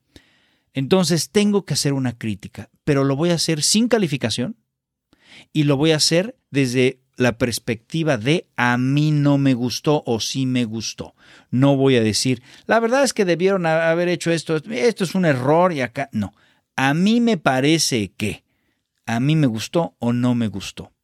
Entonces 0.73 1.29
tengo 1.29 1.65
que 1.65 1.73
hacer 1.73 1.91
una 1.91 2.17
crítica, 2.17 2.69
pero 2.85 3.03
lo 3.03 3.17
voy 3.17 3.31
a 3.31 3.35
hacer 3.35 3.63
sin 3.63 3.89
calificación 3.89 4.55
y 5.51 5.63
lo 5.63 5.75
voy 5.75 5.91
a 5.91 5.97
hacer 5.97 6.37
desde 6.51 7.01
la 7.17 7.37
perspectiva 7.37 8.17
de 8.17 8.47
a 8.55 8.77
mí 8.77 9.11
no 9.11 9.37
me 9.37 9.53
gustó 9.53 10.03
o 10.05 10.19
sí 10.19 10.45
me 10.45 10.65
gustó. 10.65 11.15
No 11.51 11.75
voy 11.77 11.95
a 11.95 12.03
decir, 12.03 12.41
la 12.65 12.79
verdad 12.79 13.03
es 13.03 13.13
que 13.13 13.25
debieron 13.25 13.65
haber 13.65 14.09
hecho 14.09 14.31
esto, 14.31 14.55
esto 14.55 15.03
es 15.03 15.15
un 15.15 15.25
error 15.25 15.73
y 15.73 15.81
acá. 15.81 16.09
No, 16.11 16.33
a 16.75 16.93
mí 16.93 17.21
me 17.21 17.37
parece 17.37 18.11
que, 18.15 18.43
a 19.05 19.19
mí 19.19 19.35
me 19.35 19.47
gustó 19.47 19.95
o 19.99 20.13
no 20.13 20.35
me 20.35 20.47
gustó. 20.47 20.94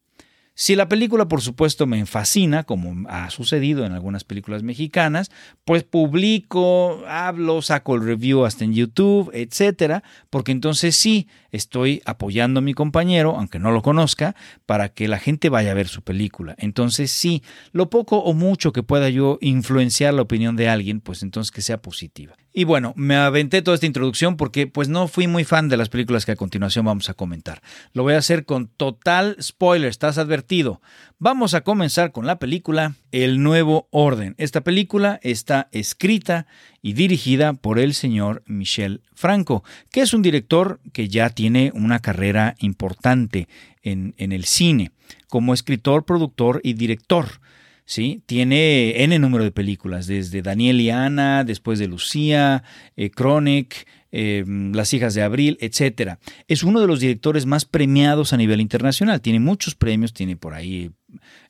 Si 0.61 0.75
la 0.75 0.87
película, 0.87 1.27
por 1.27 1.41
supuesto, 1.41 1.87
me 1.87 2.05
fascina, 2.05 2.65
como 2.65 3.09
ha 3.09 3.31
sucedido 3.31 3.83
en 3.83 3.93
algunas 3.93 4.23
películas 4.23 4.61
mexicanas, 4.61 5.31
pues 5.65 5.83
publico, 5.83 7.01
hablo, 7.07 7.63
saco 7.63 7.95
el 7.95 8.03
review 8.03 8.45
hasta 8.45 8.63
en 8.65 8.75
YouTube, 8.75 9.31
etcétera, 9.33 10.03
porque 10.29 10.51
entonces 10.51 10.95
sí 10.95 11.27
estoy 11.49 12.03
apoyando 12.05 12.59
a 12.59 12.61
mi 12.61 12.75
compañero, 12.75 13.35
aunque 13.39 13.57
no 13.57 13.71
lo 13.71 13.81
conozca, 13.81 14.35
para 14.67 14.89
que 14.89 15.07
la 15.07 15.17
gente 15.17 15.49
vaya 15.49 15.71
a 15.71 15.73
ver 15.73 15.87
su 15.87 16.03
película. 16.03 16.53
Entonces 16.59 17.09
sí, 17.09 17.41
lo 17.71 17.89
poco 17.89 18.17
o 18.17 18.35
mucho 18.35 18.71
que 18.71 18.83
pueda 18.83 19.09
yo 19.09 19.39
influenciar 19.41 20.13
la 20.13 20.21
opinión 20.21 20.57
de 20.57 20.69
alguien, 20.69 21.01
pues 21.01 21.23
entonces 21.23 21.49
que 21.49 21.63
sea 21.63 21.81
positiva. 21.81 22.35
Y 22.53 22.65
bueno, 22.65 22.93
me 22.97 23.15
aventé 23.15 23.61
toda 23.61 23.75
esta 23.75 23.85
introducción 23.85 24.35
porque 24.35 24.67
pues 24.67 24.89
no 24.89 25.07
fui 25.07 25.27
muy 25.27 25.45
fan 25.45 25.69
de 25.69 25.77
las 25.77 25.87
películas 25.87 26.25
que 26.25 26.33
a 26.33 26.35
continuación 26.35 26.85
vamos 26.85 27.09
a 27.09 27.13
comentar. 27.13 27.61
Lo 27.93 28.03
voy 28.03 28.13
a 28.13 28.17
hacer 28.17 28.43
con 28.43 28.67
total 28.67 29.37
spoiler, 29.41 29.89
estás 29.89 30.17
advertido. 30.17 30.81
Vamos 31.17 31.53
a 31.53 31.61
comenzar 31.61 32.11
con 32.11 32.25
la 32.25 32.39
película 32.39 32.95
El 33.13 33.41
Nuevo 33.41 33.87
Orden. 33.91 34.35
Esta 34.37 34.61
película 34.61 35.19
está 35.23 35.69
escrita 35.71 36.45
y 36.81 36.91
dirigida 36.91 37.53
por 37.53 37.79
el 37.79 37.93
señor 37.93 38.43
Michel 38.47 39.01
Franco, 39.13 39.63
que 39.89 40.01
es 40.01 40.13
un 40.13 40.21
director 40.21 40.81
que 40.91 41.07
ya 41.07 41.29
tiene 41.29 41.71
una 41.73 41.99
carrera 41.99 42.55
importante 42.59 43.47
en, 43.81 44.13
en 44.17 44.33
el 44.33 44.43
cine, 44.43 44.91
como 45.29 45.53
escritor, 45.53 46.03
productor 46.03 46.59
y 46.63 46.73
director. 46.73 47.39
¿Sí? 47.85 48.23
Tiene 48.25 49.03
N 49.03 49.17
número 49.19 49.43
de 49.43 49.51
películas, 49.51 50.07
desde 50.07 50.41
Daniel 50.41 50.81
y 50.81 50.89
Ana, 50.89 51.43
después 51.43 51.79
de 51.79 51.87
Lucía, 51.87 52.63
eh, 52.95 53.09
Chronic, 53.09 53.87
eh, 54.11 54.43
Las 54.47 54.93
hijas 54.93 55.13
de 55.13 55.23
Abril, 55.23 55.57
etc. 55.61 56.17
Es 56.47 56.63
uno 56.63 56.81
de 56.81 56.87
los 56.87 56.99
directores 56.99 57.45
más 57.45 57.65
premiados 57.65 58.33
a 58.33 58.37
nivel 58.37 58.61
internacional. 58.61 59.21
Tiene 59.21 59.39
muchos 59.39 59.75
premios, 59.75 60.13
tiene 60.13 60.35
por 60.35 60.53
ahí 60.53 60.91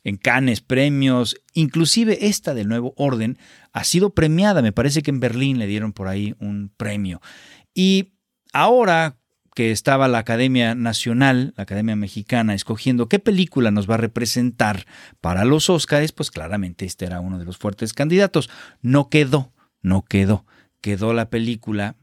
en 0.04 0.18
Cannes 0.18 0.62
premios, 0.62 1.36
inclusive 1.54 2.28
esta 2.28 2.54
del 2.54 2.68
Nuevo 2.68 2.94
Orden 2.98 3.38
ha 3.74 3.84
sido 3.84 4.14
premiada, 4.14 4.62
me 4.62 4.72
parece 4.72 5.02
que 5.02 5.12
en 5.12 5.20
Berlín 5.20 5.60
le 5.60 5.68
dieron 5.68 5.94
por 5.94 6.08
ahí 6.08 6.36
un 6.40 6.72
premio. 6.76 7.22
Y 7.74 8.14
ahora 8.54 9.21
estaba 9.70 10.08
la 10.08 10.18
Academia 10.18 10.74
Nacional, 10.74 11.54
la 11.56 11.64
Academia 11.64 11.96
Mexicana, 11.96 12.56
escogiendo 12.56 13.08
qué 13.08 13.20
película 13.20 13.70
nos 13.70 13.88
va 13.88 13.96
a 13.96 13.98
representar 13.98 14.88
para 15.20 15.46
los 15.46 15.70
Óscares, 15.70 16.14
pues 16.14 16.32
claramente 16.32 16.86
este 16.86 17.06
era 17.06 17.20
uno 17.20 17.38
de 17.38 17.46
los 17.46 17.58
fuertes 17.58 17.94
candidatos. 17.94 18.50
No 18.82 19.10
quedó, 19.10 19.52
no 19.84 20.04
quedó. 20.04 20.46
Quedó 20.82 21.14
la 21.14 21.30
película 21.30 21.96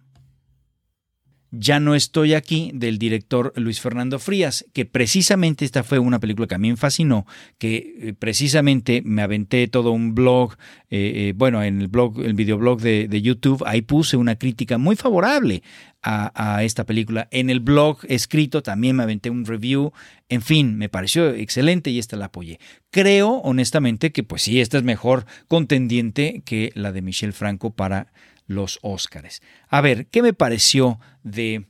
ya 1.51 1.81
no 1.81 1.95
estoy 1.95 2.35
aquí 2.35 2.71
del 2.75 2.99
director 2.99 3.53
Luis 3.57 3.81
Fernando 3.81 4.19
Frías, 4.19 4.67
que 4.73 4.85
precisamente 4.85 5.65
esta 5.65 5.83
fue 5.83 5.99
una 5.99 6.19
película 6.19 6.47
que 6.47 6.55
a 6.55 6.59
mí 6.59 6.71
me 6.71 6.77
fascinó, 6.77 7.27
que 7.59 7.95
eh, 8.01 8.15
precisamente 8.19 9.03
me 9.05 9.23
aventé 9.23 9.67
todo 9.69 9.93
un 9.93 10.15
blog, 10.15 10.55
eh, 10.91 11.29
eh, 11.29 11.33
bueno, 11.35 11.63
en 11.63 11.81
el 11.81 11.89
blog, 11.89 12.21
el 12.21 12.35
videoblog 12.35 12.81
de, 12.81 13.09
de, 13.09 13.23
YouTube, 13.23 13.63
ahí 13.67 13.83
puse 13.83 14.17
una 14.17 14.37
crítica 14.37 14.77
muy 14.77 14.97
favorable 14.97 15.63
a, 16.03 16.57
a, 16.57 16.65
esta 16.65 16.85
película. 16.85 17.29
En 17.31 17.49
el 17.49 17.61
blog 17.61 17.99
escrito 18.09 18.63
también 18.63 18.97
me 18.97 19.03
aventé 19.03 19.31
un 19.31 19.47
review, 19.47 19.93
en 20.29 20.43
fin, 20.43 20.77
me 20.77 20.89
pareció 20.89 21.31
excelente 21.31 21.91
y 21.91 21.99
esta 21.99 22.17
la 22.17 22.27
apoyé. 22.27 22.61
Creo, 22.91 23.39
honestamente, 23.39 24.13
que 24.13 24.23
pues 24.23 24.43
sí, 24.43 24.61
esta 24.61 24.77
es 24.77 24.85
mejor 24.85 25.25
contendiente 25.49 26.43
que 26.45 26.73
la 26.75 26.93
de 26.93 27.03
Michel 27.03 27.33
Franco 27.33 27.71
para 27.71 28.13
los 28.49 28.81
Óscares. 28.83 29.41
A 29.69 29.81
ver, 29.81 30.09
¿qué 30.09 30.23
me 30.23 30.33
pareció 30.33 30.99
de, 31.23 31.69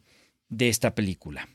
de 0.49 0.71
esta 0.71 0.95
película? 0.95 1.49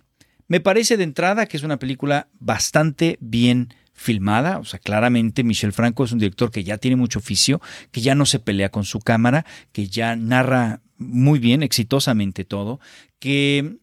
Me 0.48 0.60
parece 0.60 0.98
de 0.98 1.04
entrada 1.04 1.48
que 1.48 1.58
es 1.58 1.64
una 1.64 1.80
película 1.80 2.28
bastante 2.40 3.18
bien 3.20 3.74
filmada, 3.94 4.60
o 4.60 4.66
sea, 4.66 4.80
claramente 4.80 5.44
Michel 5.44 5.72
Franco 5.72 6.04
es 6.04 6.12
un 6.12 6.20
director 6.20 6.52
que 6.52 6.64
ya 6.64 6.78
tiene 6.78 6.98
mucho 6.98 7.20
oficio, 7.20 7.62
que 7.92 8.02
ya 8.02 8.16
no 8.16 8.26
se 8.26 8.40
pelea 8.40 8.70
con 8.70 8.86
su 8.86 9.00
cámara, 9.00 9.46
que 9.72 9.88
ya 9.88 10.16
narra 10.16 10.82
muy 10.98 11.40
bien, 11.40 11.64
exitosamente 11.64 12.44
todo, 12.44 12.80
que 13.20 13.78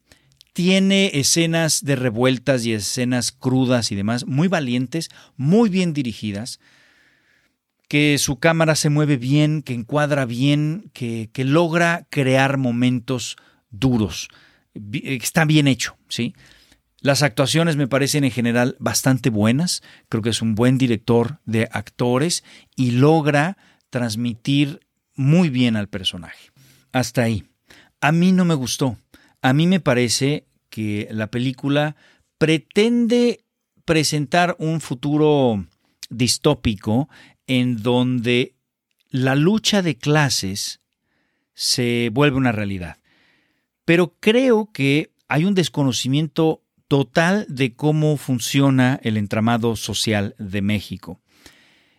tiene 0.53 1.12
escenas 1.14 1.85
de 1.85 1.96
revueltas 1.96 2.66
y 2.66 2.72
escenas 2.72 3.33
crudas 3.33 3.92
y 3.92 3.96
demás, 3.96 4.26
muy 4.26 4.48
valientes, 4.48 5.09
muy 5.37 5.70
bien 5.70 5.92
dirigidas, 5.92 6.61
que 7.90 8.18
su 8.18 8.38
cámara 8.38 8.76
se 8.76 8.88
mueve 8.88 9.16
bien, 9.16 9.62
que 9.62 9.74
encuadra 9.74 10.24
bien, 10.24 10.92
que, 10.92 11.29
que 11.33 11.42
logra 11.42 12.07
crear 12.09 12.57
momentos 12.57 13.37
duros. 13.68 14.29
Está 14.92 15.44
bien 15.44 15.66
hecho, 15.66 15.96
¿sí? 16.09 16.37
Las 17.00 17.24
actuaciones 17.24 17.74
me 17.74 17.88
parecen 17.88 18.22
en 18.22 18.31
general 18.31 18.76
bastante 18.79 19.29
buenas. 19.29 19.83
Creo 20.09 20.22
que 20.22 20.31
es 20.31 20.40
un 20.40 20.55
buen 20.55 20.79
director 20.79 21.40
de 21.46 21.68
actores 21.72 22.44
y 22.76 22.92
logra 22.92 23.57
transmitir 23.90 24.86
muy 25.16 25.51
bien 25.51 25.74
al 25.74 25.88
personaje. 25.88 26.53
Hasta 26.93 27.22
ahí. 27.22 27.43
A 28.01 28.12
mí 28.12 28.30
no 28.30 28.45
me 28.45 28.55
gustó. 28.55 28.99
A 29.43 29.53
mí 29.53 29.66
me 29.66 29.80
parece 29.80 30.47
que 30.68 31.09
la 31.11 31.26
película 31.26 31.97
pretende 32.38 33.41
presentar 33.84 34.55
un 34.61 34.80
futuro 34.80 35.66
distópico 36.11 37.09
en 37.51 37.82
donde 37.82 38.55
la 39.11 39.34
lucha 39.34 39.82
de 39.82 39.96
clases 39.96 40.78
se 41.53 42.09
vuelve 42.12 42.36
una 42.36 42.53
realidad. 42.53 42.98
Pero 43.84 44.14
creo 44.20 44.70
que 44.72 45.11
hay 45.26 45.44
un 45.44 45.57
desconocimiento 45.57 46.62
total 46.86 47.46
de 47.48 47.74
cómo 47.74 48.16
funciona 48.18 49.01
el 49.03 49.16
entramado 49.16 49.74
social 49.74 50.36
de 50.38 50.62
México, 50.62 51.20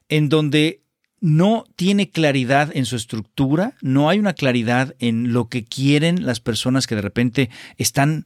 en 0.07 0.29
donde 0.29 0.83
no 1.19 1.65
tiene 1.75 2.09
claridad 2.09 2.71
en 2.73 2.85
su 2.85 2.95
estructura, 2.95 3.75
no 3.81 4.07
hay 4.07 4.19
una 4.19 4.33
claridad 4.33 4.95
en 4.99 5.33
lo 5.33 5.49
que 5.49 5.65
quieren 5.65 6.25
las 6.25 6.39
personas 6.39 6.87
que 6.87 6.95
de 6.95 7.01
repente 7.01 7.49
están 7.77 8.23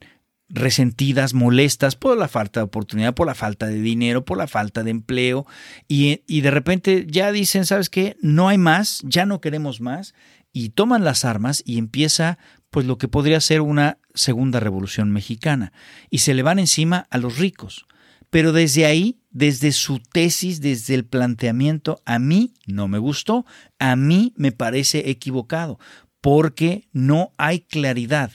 resentidas, 0.48 1.34
molestas 1.34 1.96
por 1.96 2.16
la 2.16 2.28
falta 2.28 2.60
de 2.60 2.64
oportunidad, 2.64 3.14
por 3.14 3.26
la 3.26 3.34
falta 3.34 3.66
de 3.66 3.80
dinero, 3.80 4.24
por 4.24 4.38
la 4.38 4.46
falta 4.46 4.82
de 4.82 4.90
empleo, 4.90 5.46
y, 5.88 6.20
de 6.40 6.50
repente 6.50 7.06
ya 7.08 7.32
dicen, 7.32 7.66
¿sabes 7.66 7.90
qué? 7.90 8.16
No 8.20 8.48
hay 8.48 8.58
más, 8.58 9.00
ya 9.04 9.26
no 9.26 9.40
queremos 9.40 9.80
más, 9.80 10.14
y 10.52 10.70
toman 10.70 11.04
las 11.04 11.24
armas 11.24 11.62
y 11.66 11.78
empieza 11.78 12.38
pues 12.70 12.86
lo 12.86 12.98
que 12.98 13.08
podría 13.08 13.40
ser 13.40 13.60
una 13.60 13.98
segunda 14.14 14.60
revolución 14.60 15.10
mexicana, 15.10 15.72
y 16.10 16.18
se 16.18 16.34
le 16.34 16.42
van 16.42 16.58
encima 16.58 17.06
a 17.10 17.18
los 17.18 17.38
ricos. 17.38 17.86
Pero 18.30 18.52
desde 18.52 18.86
ahí, 18.86 19.20
desde 19.30 19.72
su 19.72 20.00
tesis, 20.00 20.60
desde 20.60 20.94
el 20.94 21.04
planteamiento, 21.04 22.02
a 22.04 22.18
mí 22.18 22.54
no 22.66 22.88
me 22.88 22.98
gustó, 22.98 23.46
a 23.78 23.96
mí 23.96 24.32
me 24.36 24.52
parece 24.52 25.10
equivocado, 25.10 25.78
porque 26.20 26.88
no 26.92 27.32
hay 27.36 27.60
claridad. 27.60 28.32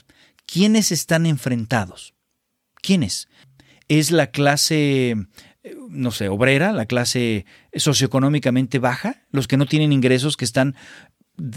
¿Quiénes 0.52 0.92
están 0.92 1.24
enfrentados? 1.24 2.12
¿Quiénes? 2.82 3.28
¿Es 3.88 4.10
la 4.10 4.26
clase, 4.26 5.16
no 5.88 6.10
sé, 6.10 6.28
obrera, 6.28 6.72
la 6.72 6.84
clase 6.84 7.46
socioeconómicamente 7.74 8.78
baja, 8.78 9.22
los 9.30 9.48
que 9.48 9.56
no 9.56 9.64
tienen 9.64 9.92
ingresos, 9.92 10.36
que 10.36 10.44
están 10.44 10.76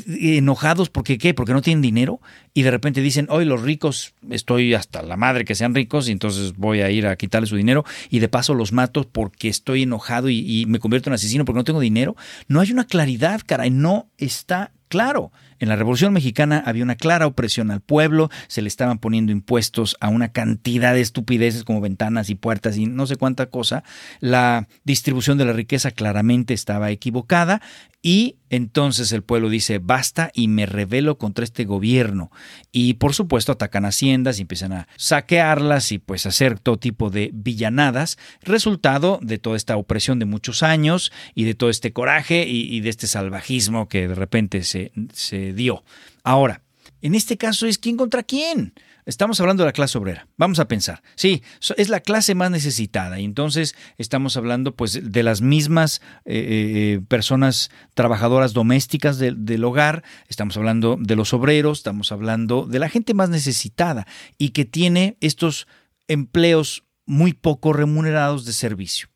enojados 0.08 0.90
porque 0.90 1.18
qué, 1.18 1.34
porque 1.34 1.52
no 1.52 1.62
tienen 1.62 1.82
dinero 1.82 2.22
y 2.54 2.62
de 2.64 2.72
repente 2.72 3.02
dicen, 3.02 3.28
hoy 3.30 3.44
los 3.44 3.62
ricos, 3.64 4.14
estoy 4.30 4.74
hasta 4.74 5.02
la 5.02 5.18
madre 5.18 5.44
que 5.44 5.56
sean 5.56 5.76
ricos 5.76 6.08
y 6.08 6.14
entonces 6.14 6.56
voy 6.56 6.80
a 6.80 6.90
ir 6.90 7.06
a 7.06 7.18
quitarles 7.18 7.50
su 7.50 7.58
dinero 7.58 7.84
y 8.10 8.20
de 8.20 8.30
paso 8.30 8.54
los 8.54 8.72
mato 8.72 9.06
porque 9.12 9.50
estoy 9.50 9.84
enojado 9.84 10.30
y, 10.30 10.40
y 10.62 10.66
me 10.68 10.80
convierto 10.80 11.10
en 11.10 11.16
asesino 11.16 11.44
porque 11.44 11.60
no 11.60 11.66
tengo 11.66 11.82
dinero. 11.82 12.16
No 12.48 12.62
hay 12.62 12.72
una 12.72 12.86
claridad, 12.86 13.42
caray, 13.46 13.72
no 13.72 14.08
está 14.18 14.72
claro. 14.88 15.34
En 15.60 15.70
la 15.70 15.76
Revolución 15.76 16.14
Mexicana 16.14 16.62
había 16.66 16.84
una 16.84 16.96
clara 16.96 17.28
opresión 17.28 17.72
al 17.72 17.82
pueblo, 17.82 18.30
se 18.48 18.62
le 18.62 18.68
estaban 18.68 19.00
poniendo 19.00 19.32
impuestos 19.32 19.96
a 20.00 20.10
una 20.10 20.30
cantidad 20.30 20.94
de 20.94 21.02
estupideces 21.02 21.64
como 21.64 21.82
ventanas 21.82 22.30
y 22.30 22.36
puertas 22.36 22.78
y 22.78 22.86
no 22.86 23.08
sé 23.08 23.16
cuánta 23.16 23.48
cosa. 23.48 23.84
La 24.20 24.68
distribución 24.84 25.38
de 25.38 25.46
la 25.46 25.54
riqueza 25.54 25.92
claramente 25.92 26.54
estaba 26.54 26.92
equivocada 26.92 27.62
y 28.06 28.36
entonces 28.52 29.12
el 29.14 29.24
pueblo 29.24 29.50
dice, 29.50 29.80
basta 29.80 30.30
y 30.36 30.48
me 30.48 30.68
rebelo 30.68 31.18
contra 31.18 31.44
este 31.44 31.66
gobierno. 31.66 32.32
Y 32.72 32.94
por 32.94 33.16
supuesto 33.16 33.52
atacan 33.52 33.84
haciendas 33.84 34.38
y 34.38 34.44
empiezan 34.44 34.74
a 34.74 34.88
saquearlas 34.96 35.92
y 35.92 35.98
pues 35.98 36.28
hacer 36.28 36.60
todo 36.60 36.78
tipo 36.78 37.10
de 37.10 37.32
villanadas, 37.34 38.20
resultado 38.44 39.18
de 39.24 39.40
toda 39.40 39.58
esta 39.58 39.76
opresión 39.76 40.20
de 40.20 40.26
muchos 40.26 40.62
años 40.62 41.12
y 41.34 41.46
de 41.46 41.56
todo 41.56 41.72
este 41.72 41.94
coraje 41.94 42.46
y, 42.48 42.80
de 42.82 42.90
este 42.90 43.08
salvajismo 43.08 43.90
que 43.90 44.08
de 44.08 44.14
repente 44.14 44.62
se, 44.62 44.92
se 45.12 45.45
dio. 45.54 45.84
Ahora, 46.24 46.62
en 47.02 47.14
este 47.16 47.38
caso 47.38 47.68
es 47.68 47.78
quién 47.78 47.98
contra 47.98 48.24
quién. 48.24 48.74
Estamos 49.06 49.40
hablando 49.40 49.62
de 49.62 49.68
la 49.68 49.74
clase 49.74 50.00
obrera. 50.00 50.28
Vamos 50.38 50.58
a 50.58 50.68
pensar. 50.68 51.04
Sí, 51.14 51.44
es 51.78 51.90
la 51.90 52.00
clase 52.00 52.34
más 52.34 52.50
necesitada. 52.50 53.20
Y 53.20 53.26
entonces 53.26 53.76
estamos 54.00 54.36
hablando 54.36 54.76
pues 54.76 55.12
de 55.12 55.22
las 55.22 55.42
mismas 55.42 56.02
eh, 56.26 56.96
eh, 56.98 57.02
personas 57.08 57.70
trabajadoras 57.94 58.54
domésticas 58.54 59.20
del 59.20 59.64
hogar. 59.64 60.04
Estamos 60.28 60.58
hablando 60.58 60.98
de 61.00 61.16
los 61.16 61.34
obreros. 61.36 61.78
Estamos 61.78 62.12
hablando 62.12 62.66
de 62.66 62.80
la 62.80 62.90
gente 62.90 63.14
más 63.14 63.30
necesitada 63.30 64.08
y 64.40 64.50
que 64.50 64.66
tiene 64.66 65.18
estos 65.22 65.68
empleos 66.08 66.84
muy 67.06 67.34
poco 67.34 67.74
remunerados 67.74 68.46
de 68.46 68.54
servicio. 68.54 69.10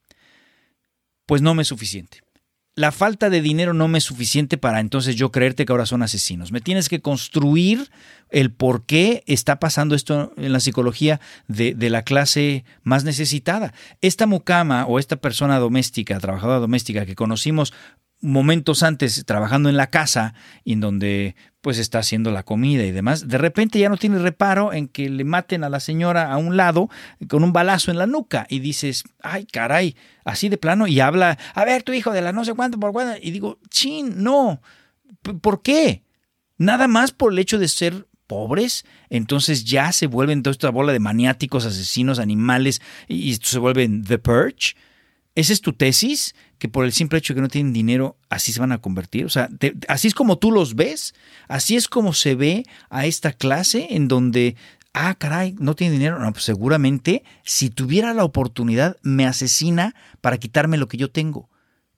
Pues 1.25 1.41
no 1.41 1.55
me 1.55 1.63
es 1.63 1.67
suficiente 1.67 2.19
la 2.79 2.93
falta 2.93 3.29
de 3.29 3.41
dinero 3.41 3.73
no 3.73 3.89
me 3.89 3.97
es 3.97 4.05
suficiente 4.05 4.57
para 4.57 4.79
entonces 4.79 5.17
yo 5.17 5.33
creerte 5.33 5.65
que 5.65 5.73
ahora 5.73 5.85
son 5.85 6.01
asesinos. 6.01 6.53
Me 6.53 6.61
tienes 6.61 6.87
que 6.87 7.01
construir 7.01 7.91
el 8.29 8.53
por 8.53 8.85
qué 8.85 9.21
está 9.27 9.59
pasando 9.59 9.95
esto 9.95 10.31
en 10.37 10.53
la 10.53 10.61
psicología 10.61 11.19
de, 11.49 11.73
de, 11.73 11.89
la 11.89 12.03
clase 12.03 12.63
más 12.83 13.03
necesitada. 13.03 13.73
Esta 13.99 14.27
mucama 14.27 14.85
o 14.85 14.97
esta 14.97 15.17
persona 15.17 15.59
doméstica, 15.59 16.21
trabajadora 16.21 16.59
doméstica 16.59 17.05
que 17.05 17.15
conocimos 17.15 17.73
momentos 18.21 18.81
antes 18.81 19.25
trabajando 19.25 19.67
en 19.67 19.75
la 19.75 19.89
casa 19.89 20.33
en 20.63 20.79
donde 20.79 21.35
pues 21.61 21.77
está 21.77 21.99
haciendo 21.99 22.31
la 22.31 22.43
comida 22.43 22.83
y 22.83 22.91
demás, 22.91 23.27
de 23.27 23.37
repente 23.37 23.79
ya 23.79 23.89
no 23.89 23.97
tiene 23.97 24.19
reparo 24.19 24.71
en 24.71 24.87
que 24.87 25.09
le 25.09 25.23
maten 25.25 25.63
a 25.63 25.69
la 25.69 25.79
señora 25.79 26.31
a 26.31 26.37
un 26.37 26.55
lado 26.55 26.89
con 27.27 27.43
un 27.43 27.51
balazo 27.51 27.91
en 27.91 27.97
la 27.97 28.07
nuca 28.07 28.47
y 28.49 28.59
dices, 28.59 29.03
ay 29.21 29.45
caray, 29.45 29.95
así 30.23 30.47
de 30.47 30.57
plano 30.57 30.87
y 30.87 30.99
habla, 30.99 31.37
a 31.53 31.65
ver 31.65 31.83
tu 31.83 31.91
hijo 31.91 32.11
de 32.11 32.21
la 32.21 32.31
no 32.31 32.45
sé 32.45 32.53
cuánto 32.53 32.79
por 32.79 32.93
cuánto 32.93 33.19
y 33.21 33.31
digo, 33.31 33.59
chin, 33.69 34.23
no, 34.23 34.61
¿por 35.41 35.61
qué? 35.61 36.03
Nada 36.57 36.87
más 36.87 37.11
por 37.11 37.33
el 37.33 37.39
hecho 37.39 37.59
de 37.59 37.67
ser 37.67 38.07
pobres, 38.27 38.85
entonces 39.09 39.65
ya 39.65 39.91
se 39.91 40.07
vuelven 40.07 40.43
toda 40.43 40.51
esta 40.51 40.69
bola 40.69 40.93
de 40.93 40.99
maniáticos, 40.99 41.65
asesinos, 41.65 42.19
animales 42.19 42.79
y 43.07 43.33
se 43.33 43.59
vuelven 43.59 44.03
The 44.03 44.19
Purge. 44.19 44.75
¿Esa 45.35 45.53
es 45.53 45.61
tu 45.61 45.73
tesis? 45.73 46.35
Que 46.59 46.69
por 46.69 46.85
el 46.85 46.91
simple 46.91 47.17
hecho 47.17 47.33
de 47.33 47.37
que 47.37 47.41
no 47.41 47.47
tienen 47.47 47.73
dinero, 47.73 48.17
así 48.29 48.51
se 48.51 48.59
van 48.59 48.71
a 48.71 48.79
convertir. 48.79 49.25
O 49.25 49.29
sea, 49.29 49.49
así 49.87 50.07
es 50.07 50.13
como 50.13 50.37
tú 50.37 50.51
los 50.51 50.75
ves. 50.75 51.15
Así 51.47 51.75
es 51.75 51.87
como 51.87 52.13
se 52.13 52.35
ve 52.35 52.65
a 52.89 53.05
esta 53.05 53.33
clase 53.33 53.87
en 53.91 54.07
donde, 54.07 54.55
ah, 54.93 55.15
caray, 55.15 55.55
no 55.57 55.75
tiene 55.75 55.93
dinero. 55.93 56.19
No, 56.19 56.31
pues 56.31 56.43
seguramente 56.43 57.23
si 57.43 57.69
tuviera 57.69 58.13
la 58.13 58.25
oportunidad, 58.25 58.97
me 59.01 59.25
asesina 59.25 59.95
para 60.21 60.37
quitarme 60.37 60.77
lo 60.77 60.87
que 60.87 60.97
yo 60.97 61.09
tengo. 61.09 61.49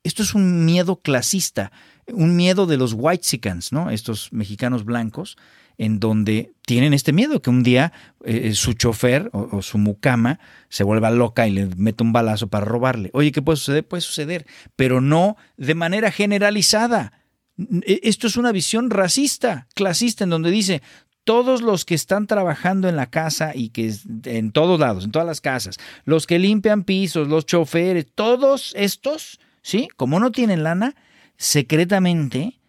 Esto 0.04 0.24
es 0.24 0.34
un 0.34 0.66
miedo 0.66 1.02
clasista, 1.02 1.72
un 2.08 2.36
miedo 2.36 2.66
de 2.66 2.78
los 2.78 2.94
white 2.96 3.42
¿no? 3.72 3.90
Estos 3.90 4.32
mexicanos 4.32 4.84
blancos, 4.84 5.38
en 5.82 6.00
donde 6.00 6.54
tienen 6.68 6.94
este 6.94 7.12
miedo 7.12 7.42
que 7.42 7.50
un 7.50 7.64
día 7.64 7.92
eh, 8.24 8.42
eh, 8.44 8.54
su 8.54 8.74
chofer 8.74 9.32
o, 9.34 9.64
su 9.64 9.80
mucama 9.80 10.40
se 10.70 10.84
vuelva 10.84 11.10
loca 11.10 11.48
y 11.48 11.52
le 11.52 11.66
mete 11.76 12.04
un 12.04 12.14
balazo 12.14 12.50
para 12.50 12.66
robarle. 12.66 13.10
Oye, 13.14 13.32
¿qué 13.32 13.42
puede 13.42 13.58
suceder? 13.58 13.88
Puede 13.88 14.02
suceder, 14.02 14.46
pero 14.76 15.02
no 15.02 15.38
de 15.58 15.74
manera 15.74 16.12
generalizada. 16.12 17.14
E, 17.58 18.02
esto 18.04 18.28
es 18.28 18.38
una 18.38 18.52
visión 18.52 18.92
racista, 18.92 19.68
clasista, 19.74 20.24
en 20.24 20.30
donde 20.30 20.52
dice, 20.52 20.84
todos 21.24 21.64
los 21.64 21.84
que 21.84 21.96
están 21.96 22.28
trabajando 22.28 22.88
en 22.88 22.96
la 22.96 23.10
casa 23.10 23.54
y 23.56 23.70
que 23.70 23.92
en 24.26 24.52
todos 24.52 24.80
lados, 24.80 25.06
en 25.06 25.12
todas 25.12 25.28
las 25.28 25.42
casas, 25.42 25.78
los 26.06 26.28
que 26.28 26.38
limpian 26.38 26.84
pisos, 26.84 27.28
los 27.28 27.48
choferes, 27.48 28.06
todos 28.14 28.76
estos, 28.78 29.40
¿sí? 29.64 29.88
Como 29.98 30.20
no 30.20 30.32
tienen 30.32 30.62
lana, 30.62 30.94
secretamente 31.38 32.61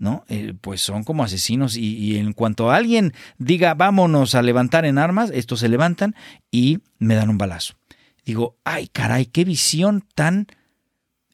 ¿no? 0.00 0.24
Eh, 0.28 0.54
pues 0.58 0.80
son 0.80 1.04
como 1.04 1.22
asesinos 1.22 1.76
y, 1.76 2.16
en 2.16 2.32
cuanto 2.32 2.70
alguien 2.70 3.12
diga 3.38 3.74
vámonos 3.74 4.34
a 4.34 4.42
levantar 4.42 4.86
en 4.86 4.98
armas, 4.98 5.30
estos 5.32 5.60
se 5.60 5.68
levantan 5.68 6.16
y 6.50 6.78
me 6.98 7.14
dan 7.14 7.28
un 7.28 7.38
balazo. 7.38 7.74
Digo, 8.24 8.56
ay 8.64 8.88
caray, 8.88 9.26
qué 9.26 9.44
visión 9.44 10.02
tan 10.14 10.48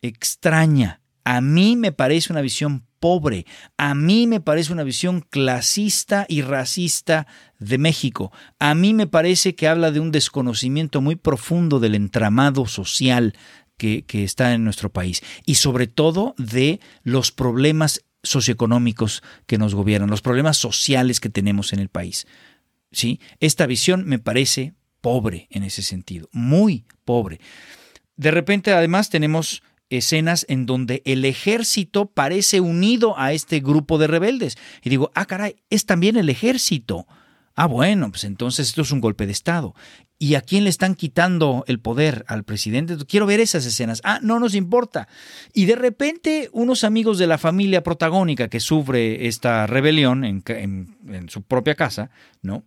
extraña. 0.02 1.00
A 1.24 1.40
mí 1.40 1.76
me 1.76 1.92
parece 1.92 2.32
una 2.32 2.40
visión 2.40 2.84
pobre, 2.98 3.46
a 3.76 3.94
mí 3.94 4.26
me 4.26 4.40
parece 4.40 4.72
una 4.72 4.82
visión 4.82 5.20
clasista 5.20 6.26
y 6.28 6.42
racista 6.42 7.28
de 7.60 7.78
México, 7.78 8.32
a 8.58 8.74
mí 8.74 8.94
me 8.94 9.06
parece 9.06 9.54
que 9.54 9.68
habla 9.68 9.90
de 9.90 10.00
un 10.00 10.10
desconocimiento 10.10 11.00
muy 11.00 11.14
profundo 11.14 11.78
del 11.78 11.94
entramado 11.94 12.66
social 12.66 13.34
que, 13.76 14.04
que, 14.06 14.24
está 14.24 14.54
en 14.54 14.64
nuestro 14.64 14.90
país 14.90 15.22
y 15.44 15.56
sobre 15.56 15.86
todo 15.86 16.34
de 16.38 16.80
los 17.02 17.32
problemas 17.32 18.02
socioeconómicos 18.26 19.22
que 19.46 19.58
nos 19.58 19.74
gobiernan, 19.74 20.10
los 20.10 20.22
problemas 20.22 20.56
sociales 20.56 21.20
que 21.20 21.30
tenemos 21.30 21.72
en 21.72 21.78
el 21.80 21.88
país. 21.88 22.26
¿Sí? 22.92 23.20
Esta 23.40 23.66
visión 23.66 24.04
me 24.06 24.18
parece 24.18 24.74
pobre 25.00 25.48
en 25.50 25.62
ese 25.62 25.82
sentido, 25.82 26.28
muy 26.32 26.84
pobre. 27.04 27.40
De 28.16 28.30
repente, 28.30 28.72
además, 28.72 29.10
tenemos 29.10 29.62
escenas 29.90 30.46
en 30.48 30.66
donde 30.66 31.02
el 31.04 31.24
ejército 31.24 32.06
parece 32.06 32.60
unido 32.60 33.18
a 33.18 33.32
este 33.32 33.60
grupo 33.60 33.98
de 33.98 34.06
rebeldes. 34.06 34.56
Y 34.82 34.90
digo, 34.90 35.10
ah, 35.14 35.26
caray, 35.26 35.56
es 35.70 35.86
también 35.86 36.16
el 36.16 36.28
ejército. 36.28 37.06
Ah, 37.58 37.66
bueno, 37.66 38.10
pues 38.10 38.24
entonces 38.24 38.68
esto 38.68 38.82
es 38.82 38.92
un 38.92 39.00
golpe 39.00 39.24
de 39.24 39.32
Estado. 39.32 39.74
¿Y 40.18 40.34
a 40.34 40.42
quién 40.42 40.64
le 40.64 40.70
están 40.70 40.94
quitando 40.94 41.64
el 41.66 41.80
poder? 41.80 42.26
Al 42.28 42.44
presidente. 42.44 42.96
Quiero 43.06 43.24
ver 43.24 43.40
esas 43.40 43.64
escenas. 43.64 44.02
Ah, 44.04 44.20
no 44.22 44.38
nos 44.38 44.54
importa. 44.54 45.08
Y 45.54 45.64
de 45.64 45.74
repente 45.74 46.50
unos 46.52 46.84
amigos 46.84 47.16
de 47.16 47.26
la 47.26 47.38
familia 47.38 47.82
protagónica 47.82 48.48
que 48.48 48.60
sufre 48.60 49.26
esta 49.26 49.66
rebelión 49.66 50.24
en, 50.24 51.28
su 51.28 51.42
propia 51.42 51.74
casa, 51.74 52.10
¿no? 52.42 52.62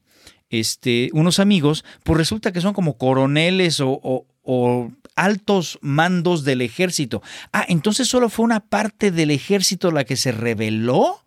Este, 0.50 1.12
unos 1.14 1.38
amigos, 1.38 1.86
pues 2.04 2.18
resulta 2.18 2.52
que 2.52 2.62
son 2.62 2.74
como 2.74 2.98
coroneles 2.98 3.82
o, 3.82 4.26
o 4.42 4.92
altos 5.16 5.78
mandos 5.82 6.44
del 6.44 6.62
ejército. 6.62 7.22
Ah, 7.54 7.64
entonces 7.68 8.08
solo 8.08 8.30
fue 8.30 8.46
una 8.46 8.60
parte 8.60 9.12
del 9.12 9.30
ejército 9.30 9.92
la 9.92 10.04
que 10.04 10.16
se 10.16 10.32
rebeló. 10.32 11.24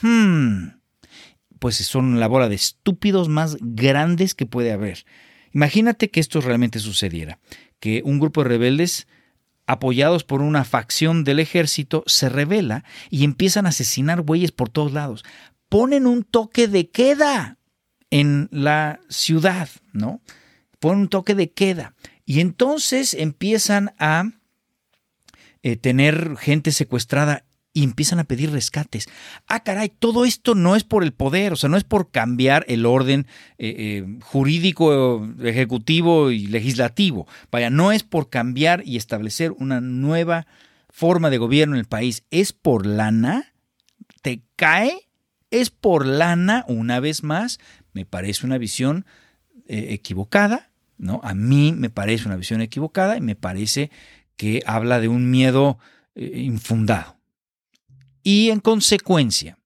Hmm 0.00 0.83
pues 1.64 1.76
son 1.76 2.20
la 2.20 2.26
bola 2.26 2.50
de 2.50 2.56
estúpidos 2.56 3.30
más 3.30 3.56
grandes 3.58 4.34
que 4.34 4.44
puede 4.44 4.70
haber. 4.70 5.06
Imagínate 5.54 6.10
que 6.10 6.20
esto 6.20 6.42
realmente 6.42 6.78
sucediera, 6.78 7.38
que 7.80 8.02
un 8.04 8.20
grupo 8.20 8.42
de 8.42 8.50
rebeldes 8.50 9.08
apoyados 9.66 10.24
por 10.24 10.42
una 10.42 10.66
facción 10.66 11.24
del 11.24 11.40
ejército 11.40 12.04
se 12.06 12.28
revela 12.28 12.84
y 13.08 13.24
empiezan 13.24 13.64
a 13.64 13.70
asesinar 13.70 14.20
bueyes 14.20 14.52
por 14.52 14.68
todos 14.68 14.92
lados. 14.92 15.24
Ponen 15.70 16.06
un 16.06 16.22
toque 16.22 16.68
de 16.68 16.90
queda 16.90 17.56
en 18.10 18.50
la 18.52 19.00
ciudad, 19.08 19.70
¿no? 19.94 20.20
Ponen 20.80 21.00
un 21.00 21.08
toque 21.08 21.34
de 21.34 21.50
queda. 21.50 21.94
Y 22.26 22.40
entonces 22.40 23.14
empiezan 23.14 23.94
a 23.98 24.32
eh, 25.62 25.76
tener 25.76 26.36
gente 26.36 26.72
secuestrada 26.72 27.46
y 27.76 27.82
empiezan 27.82 28.20
a 28.20 28.24
pedir 28.24 28.52
rescates. 28.52 29.08
Ah, 29.48 29.64
caray, 29.64 29.88
todo 29.88 30.24
esto 30.24 30.54
no 30.54 30.76
es 30.76 30.84
por 30.84 31.02
el 31.02 31.12
poder, 31.12 31.52
o 31.52 31.56
sea, 31.56 31.68
no 31.68 31.76
es 31.76 31.82
por 31.82 32.12
cambiar 32.12 32.64
el 32.68 32.86
orden 32.86 33.26
eh, 33.58 33.74
eh, 33.76 34.18
jurídico, 34.22 35.28
ejecutivo 35.42 36.30
y 36.30 36.46
legislativo. 36.46 37.26
Vaya, 37.50 37.70
no 37.70 37.90
es 37.90 38.04
por 38.04 38.30
cambiar 38.30 38.82
y 38.86 38.96
establecer 38.96 39.50
una 39.50 39.80
nueva 39.80 40.46
forma 40.88 41.30
de 41.30 41.38
gobierno 41.38 41.74
en 41.74 41.80
el 41.80 41.86
país. 41.86 42.22
Es 42.30 42.52
por 42.52 42.86
lana, 42.86 43.52
te 44.22 44.42
cae, 44.54 45.08
es 45.50 45.70
por 45.70 46.06
lana, 46.06 46.64
una 46.68 47.00
vez 47.00 47.24
más, 47.24 47.58
me 47.92 48.06
parece 48.06 48.46
una 48.46 48.56
visión 48.56 49.04
eh, 49.66 49.88
equivocada, 49.90 50.70
¿no? 50.96 51.20
A 51.24 51.34
mí 51.34 51.74
me 51.76 51.90
parece 51.90 52.28
una 52.28 52.36
visión 52.36 52.60
equivocada 52.60 53.16
y 53.16 53.20
me 53.20 53.34
parece 53.34 53.90
que 54.36 54.62
habla 54.64 55.00
de 55.00 55.08
un 55.08 55.28
miedo 55.28 55.78
infundado. 56.16 57.14
Y 58.24 58.50
en 58.50 58.60
consecuencia, 58.60 59.58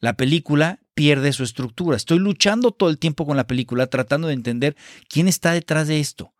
la 0.00 0.16
película 0.16 0.78
pierde 0.94 1.32
su 1.32 1.42
estructura. 1.42 1.96
Estoy 1.96 2.20
luchando 2.20 2.70
todo 2.70 2.88
el 2.88 2.98
tiempo 2.98 3.26
con 3.26 3.36
la 3.36 3.46
película 3.46 3.88
tratando 3.88 4.28
de 4.28 4.34
entender 4.34 4.76
quién 5.08 5.28
está 5.28 5.52
detrás 5.52 5.88
de 5.88 6.00
esto. 6.00 6.32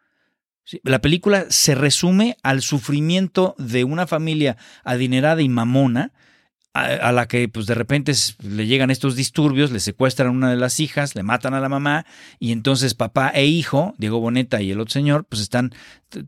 La 0.82 1.00
película 1.00 1.46
se 1.50 1.74
resume 1.74 2.36
al 2.42 2.62
sufrimiento 2.62 3.54
de 3.58 3.84
una 3.84 4.06
familia 4.06 4.56
adinerada 4.84 5.42
y 5.42 5.48
mamona 5.48 6.12
a, 6.84 7.12
la 7.12 7.26
que 7.26 7.48
pues 7.48 7.66
de 7.66 7.74
repente 7.74 8.12
le 8.42 8.66
llegan 8.66 8.90
estos 8.90 9.16
disturbios, 9.16 9.70
le 9.70 9.80
secuestran 9.80 10.28
a 10.28 10.32
una 10.32 10.50
de 10.50 10.56
las 10.56 10.80
hijas, 10.80 11.14
le 11.14 11.22
matan 11.22 11.54
a 11.54 11.60
la 11.60 11.68
mamá 11.68 12.06
y 12.38 12.52
entonces 12.52 12.94
papá 12.94 13.30
e 13.34 13.46
hijo, 13.46 13.94
Diego 13.98 14.20
Boneta 14.20 14.60
y 14.60 14.70
el 14.70 14.80
otro 14.80 14.92
señor, 14.92 15.24
pues 15.24 15.42
están 15.42 15.72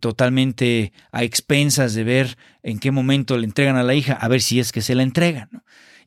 totalmente 0.01 0.93
a 1.13 1.23
expensas 1.23 1.95
de 1.95 2.05
ver 2.05 2.39
en 2.63 2.79
qué 2.79 2.91
momento 2.91 3.37
le 3.37 3.45
entregan 3.45 3.77
a 3.77 3.83
la 3.83 3.95
hija, 3.95 4.15
a 4.15 4.29
ver 4.29 4.41
si 4.41 4.61
es 4.61 4.73
que 4.73 4.83
se 4.83 4.95
la 4.95 5.03
entregan. 5.03 5.49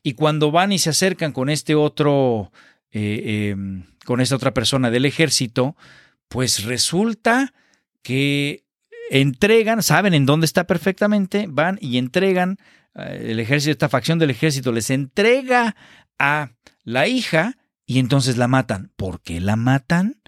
Y 0.02 0.14
cuando 0.14 0.50
van 0.50 0.72
y 0.72 0.78
se 0.78 0.90
acercan 0.90 1.32
con 1.32 1.48
este 1.48 1.74
otro, 1.74 2.52
eh, 2.90 3.50
em, 3.50 3.84
con 4.04 4.20
esta 4.20 4.36
otra 4.36 4.52
persona 4.52 4.90
del 4.90 5.04
ejército, 5.04 5.76
pues 6.28 6.64
resulta 6.64 7.54
que 8.02 8.64
entregan, 9.10 9.82
saben 9.82 10.14
en 10.14 10.26
dónde 10.26 10.46
está 10.46 10.64
perfectamente, 10.64 11.46
van 11.48 11.78
y 11.80 11.98
entregan 11.98 12.58
el 12.94 13.40
ejército, 13.40 13.72
esta 13.72 13.88
facción 13.88 14.18
del 14.18 14.30
ejército 14.30 14.72
les 14.72 14.90
entrega 14.90 15.76
a 16.18 16.50
la 16.84 17.08
hija 17.08 17.56
y 17.86 17.98
entonces 17.98 18.36
la 18.36 18.48
matan. 18.48 18.92
¿Por 18.96 19.20
qué 19.20 19.40
la 19.40 19.56
matan? 19.56 20.20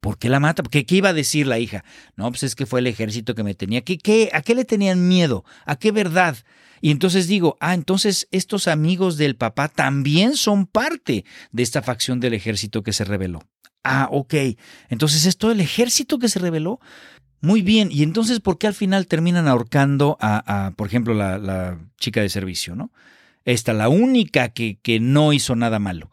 ¿Por 0.00 0.18
qué 0.18 0.28
la 0.28 0.40
matan? 0.40 0.66
¿Qué, 0.66 0.86
¿Qué 0.86 0.96
iba 0.96 1.10
a 1.10 1.14
decir 1.14 1.46
la 1.46 1.58
hija? 1.58 1.84
No, 2.16 2.30
pues 2.30 2.44
es 2.44 2.54
que 2.54 2.66
fue 2.66 2.80
el 2.80 2.86
ejército 2.86 3.34
que 3.34 3.42
me 3.42 3.54
tenía. 3.54 3.82
¿Qué, 3.82 3.98
qué, 3.98 4.30
¿A 4.32 4.42
qué 4.42 4.54
le 4.54 4.64
tenían 4.64 5.08
miedo? 5.08 5.44
¿A 5.66 5.76
qué 5.76 5.92
verdad? 5.92 6.36
Y 6.80 6.90
entonces 6.90 7.26
digo, 7.26 7.56
ah, 7.60 7.74
entonces 7.74 8.28
estos 8.30 8.68
amigos 8.68 9.16
del 9.16 9.36
papá 9.36 9.68
también 9.68 10.36
son 10.36 10.66
parte 10.66 11.24
de 11.50 11.62
esta 11.62 11.82
facción 11.82 12.20
del 12.20 12.34
ejército 12.34 12.82
que 12.82 12.92
se 12.92 13.04
rebeló. 13.04 13.42
Ah, 13.84 14.08
ok. 14.10 14.34
Entonces 14.88 15.24
es 15.24 15.38
todo 15.38 15.52
el 15.52 15.60
ejército 15.60 16.18
que 16.18 16.28
se 16.28 16.38
rebeló. 16.38 16.80
Muy 17.40 17.62
bien, 17.62 17.88
y 17.92 18.02
entonces, 18.02 18.40
¿por 18.40 18.58
qué 18.58 18.66
al 18.66 18.74
final 18.74 19.06
terminan 19.06 19.46
ahorcando 19.46 20.16
a, 20.20 20.72
por 20.76 20.88
ejemplo, 20.88 21.14
la, 21.14 21.78
chica 21.98 22.20
de 22.20 22.28
servicio, 22.28 22.74
¿no? 22.74 22.90
Esta, 23.44 23.72
la 23.72 23.88
única 23.88 24.50
que, 24.50 24.78
que, 24.82 25.00
no 25.00 25.32
hizo 25.32 25.56
nada 25.56 25.78
malo. 25.78 26.10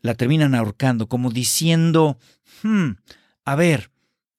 La 0.00 0.14
terminan 0.14 0.54
ahorcando, 0.54 1.08
como 1.08 1.30
diciendo, 1.30 2.18
hmm, 2.62 2.90
a 3.44 3.54
ver, 3.54 3.90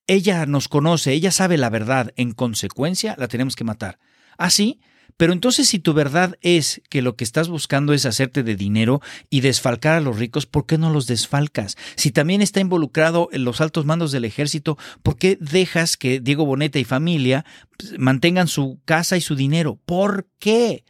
ella 0.07 0.45
nos 0.45 0.67
conoce, 0.67 1.13
ella 1.13 1.31
sabe 1.31 1.57
la 1.57 1.69
verdad, 1.69 2.11
en 2.17 2.31
consecuencia 2.33 3.15
la 3.17 3.27
tenemos 3.27 3.55
que 3.55 3.63
matar. 3.63 3.99
Así, 4.37 4.79
¿Ah, 4.81 4.94
pero 5.17 5.31
entonces 5.31 5.69
si 5.69 5.79
tu 5.79 5.93
verdad 5.93 6.37
es 6.41 6.81
que 6.89 7.01
lo 7.01 7.15
que 7.15 7.23
estás 7.23 7.47
buscando 7.47 7.93
es 7.93 8.05
hacerte 8.05 8.43
de 8.43 8.55
dinero 8.55 9.01
y 9.29 9.39
desfalcar 9.41 9.95
a 9.95 10.01
los 10.01 10.19
ricos, 10.19 10.45
¿por 10.45 10.65
qué 10.65 10.77
no 10.77 10.89
los 10.89 11.07
desfalcas? 11.07 11.77
Si 11.95 12.11
también 12.11 12.41
está 12.41 12.59
involucrado 12.59 13.29
en 13.31 13.45
los 13.45 13.61
altos 13.61 13.85
mandos 13.85 14.11
del 14.11 14.25
ejército, 14.25 14.77
¿por 15.03 15.17
qué 15.17 15.37
dejas 15.39 15.95
que 15.95 16.19
Diego 16.19 16.45
Boneta 16.45 16.79
y 16.79 16.83
familia 16.83 17.45
pues, 17.77 17.97
mantengan 17.97 18.47
su 18.47 18.79
casa 18.83 19.15
y 19.15 19.21
su 19.21 19.35
dinero? 19.35 19.79
¿Por 19.85 20.27
qué? 20.39 20.83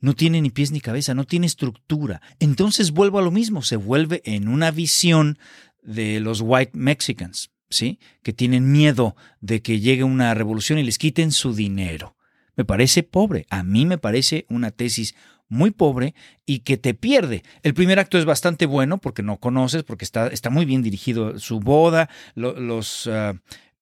No 0.00 0.14
tiene 0.14 0.40
ni 0.40 0.50
pies 0.50 0.72
ni 0.72 0.80
cabeza, 0.80 1.14
no 1.14 1.24
tiene 1.24 1.46
estructura. 1.46 2.22
Entonces 2.40 2.90
vuelvo 2.90 3.18
a 3.18 3.22
lo 3.22 3.30
mismo, 3.30 3.62
se 3.62 3.76
vuelve 3.76 4.22
en 4.24 4.48
una 4.48 4.70
visión 4.72 5.38
de 5.82 6.18
los 6.20 6.40
white 6.40 6.72
Mexicans, 6.74 7.50
¿sí? 7.68 8.00
Que 8.22 8.32
tienen 8.32 8.72
miedo 8.72 9.14
de 9.40 9.62
que 9.62 9.78
llegue 9.78 10.02
una 10.02 10.34
revolución 10.34 10.78
y 10.78 10.82
les 10.82 10.98
quiten 10.98 11.30
su 11.30 11.54
dinero. 11.54 12.16
Me 12.60 12.66
parece 12.66 13.02
pobre. 13.02 13.46
A 13.48 13.62
mí 13.62 13.86
me 13.86 13.96
parece 13.96 14.44
una 14.50 14.70
tesis 14.70 15.14
muy 15.48 15.70
pobre 15.70 16.14
y 16.44 16.58
que 16.58 16.76
te 16.76 16.92
pierde. 16.92 17.42
El 17.62 17.72
primer 17.72 17.98
acto 17.98 18.18
es 18.18 18.26
bastante 18.26 18.66
bueno 18.66 18.98
porque 18.98 19.22
no 19.22 19.38
conoces, 19.38 19.82
porque 19.82 20.04
está, 20.04 20.26
está 20.26 20.50
muy 20.50 20.66
bien 20.66 20.82
dirigido 20.82 21.38
su 21.38 21.58
boda, 21.58 22.10
los, 22.34 23.06
ah, 23.06 23.32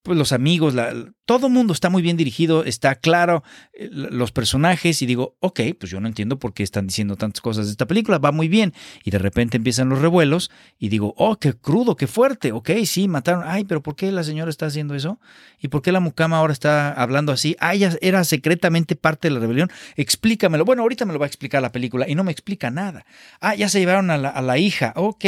pues 0.09 0.19
los 0.19 0.33
amigos, 0.33 0.75
la, 0.75 0.95
todo 1.27 1.51
mundo 1.51 1.75
está 1.75 1.91
muy 1.91 2.01
bien 2.01 2.17
dirigido, 2.17 2.65
está 2.65 2.95
claro 2.95 3.45
eh, 3.75 3.91
los 3.93 4.33
personajes 4.33 5.03
y 5.03 5.07
digo, 5.07 5.37
ok, 5.41 5.61
pues 5.79 5.93
yo 5.93 6.01
no 6.01 6.09
entiendo 6.09 6.39
por 6.39 6.55
qué 6.55 6.63
están 6.63 6.87
diciendo 6.87 7.17
tantas 7.17 7.43
cosas 7.43 7.67
de 7.67 7.73
esta 7.73 7.87
película, 7.87 8.17
va 8.17 8.33
muy 8.33 8.49
bien. 8.49 8.73
Y 9.05 9.11
de 9.11 9.19
repente 9.19 9.59
empiezan 9.59 9.91
los 9.91 10.01
revuelos 10.01 10.51
y 10.79 10.89
digo, 10.89 11.13
oh, 11.19 11.37
qué 11.37 11.53
crudo, 11.53 11.95
qué 11.95 12.07
fuerte, 12.07 12.53
ok, 12.53 12.71
sí, 12.87 13.07
mataron, 13.07 13.45
ay, 13.47 13.67
pero 13.67 13.83
¿por 13.83 13.97
qué 13.97 14.11
la 14.11 14.25
señora 14.25 14.49
está 14.49 14.65
haciendo 14.65 14.95
eso? 14.95 15.21
¿Y 15.61 15.69
por 15.69 15.83
qué 15.83 15.93
la 15.93 16.01
mucama 16.01 16.39
ahora 16.39 16.55
está 16.55 16.91
hablando 16.91 17.31
así? 17.31 17.55
Ah, 17.61 17.75
ella 17.75 17.95
era 18.01 18.25
secretamente 18.25 18.97
parte 18.97 19.29
de 19.29 19.35
la 19.35 19.41
rebelión, 19.41 19.71
explícamelo. 19.97 20.65
Bueno, 20.65 20.81
ahorita 20.81 21.05
me 21.05 21.13
lo 21.13 21.19
va 21.19 21.27
a 21.27 21.29
explicar 21.29 21.61
la 21.61 21.71
película 21.71 22.09
y 22.09 22.15
no 22.15 22.25
me 22.25 22.33
explica 22.33 22.71
nada. 22.71 23.05
Ah, 23.43 23.55
ya 23.55 23.69
se 23.69 23.79
llevaron 23.79 24.11
a 24.11 24.17
la, 24.17 24.31
a 24.31 24.41
la 24.41 24.57
hija, 24.57 24.95
ok. 24.97 25.27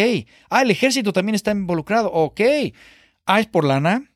Ah, 0.48 0.62
el 0.62 0.70
ejército 0.70 1.12
también 1.12 1.34
está 1.34 1.50
involucrado, 1.50 2.10
ok. 2.10 2.40
Ah, 3.26 3.40
es 3.40 3.46
por 3.46 3.64
lana 3.64 4.09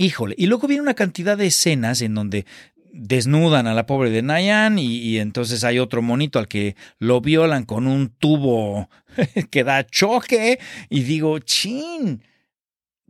Híjole, 0.00 0.36
y 0.38 0.46
luego 0.46 0.68
viene 0.68 0.82
una 0.82 0.94
cantidad 0.94 1.36
de 1.36 1.48
escenas 1.48 2.02
en 2.02 2.14
donde 2.14 2.46
desnudan 2.92 3.66
a 3.66 3.74
la 3.74 3.84
pobre 3.84 4.10
de 4.10 4.22
Nayan 4.22 4.78
y, 4.78 5.18
entonces 5.18 5.64
hay 5.64 5.80
otro 5.80 6.02
monito 6.02 6.38
al 6.38 6.46
que 6.46 6.76
lo 7.00 7.20
violan 7.20 7.64
con 7.64 7.88
un 7.88 8.08
tubo 8.08 8.88
que 9.50 9.64
da 9.64 9.84
choque 9.84 10.60
y 10.88 11.02
digo, 11.02 11.40
chin, 11.40 12.22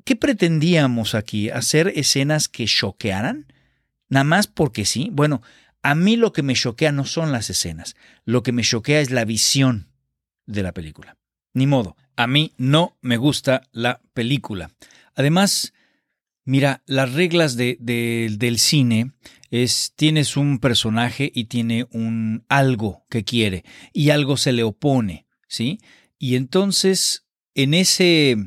¿qué 0.04 0.16
pretendíamos 0.16 1.14
aquí? 1.14 1.50
¿Hacer 1.50 1.92
escenas 1.94 2.48
que 2.48 2.64
choquearan? 2.64 3.52
Nada 4.08 4.24
más 4.24 4.46
porque 4.46 4.86
sí. 4.86 5.10
Bueno, 5.12 5.42
a 5.82 5.94
mí 5.94 6.16
lo 6.16 6.32
que 6.32 6.42
me 6.42 6.54
choquea 6.54 6.90
no 6.90 7.04
son 7.04 7.32
las 7.32 7.50
escenas, 7.50 7.96
lo 8.24 8.42
que 8.42 8.52
me 8.52 8.62
choquea 8.62 9.00
es 9.00 9.10
la 9.10 9.26
visión 9.26 9.88
de 10.46 10.62
la 10.62 10.72
película. 10.72 11.18
Ni 11.52 11.66
modo, 11.66 11.98
a 12.16 12.26
mí 12.26 12.54
no 12.56 12.96
me 13.02 13.18
gusta 13.18 13.60
la 13.72 14.00
película. 14.14 14.70
Además, 15.14 15.74
Mira, 16.48 16.82
las 16.86 17.12
reglas 17.12 17.58
de, 17.58 17.76
del 17.78 18.58
cine 18.58 19.12
es 19.50 19.92
tienes 19.96 20.34
un 20.34 20.60
personaje 20.60 21.30
y 21.34 21.44
tiene 21.44 21.86
un 21.90 22.42
algo 22.48 23.04
que 23.10 23.22
quiere 23.22 23.64
y 23.92 24.08
algo 24.08 24.38
se 24.38 24.52
le 24.52 24.62
opone, 24.62 25.26
¿sí? 25.46 25.78
Y 26.18 26.36
entonces 26.36 27.26
en 27.54 27.74
ese 27.74 28.38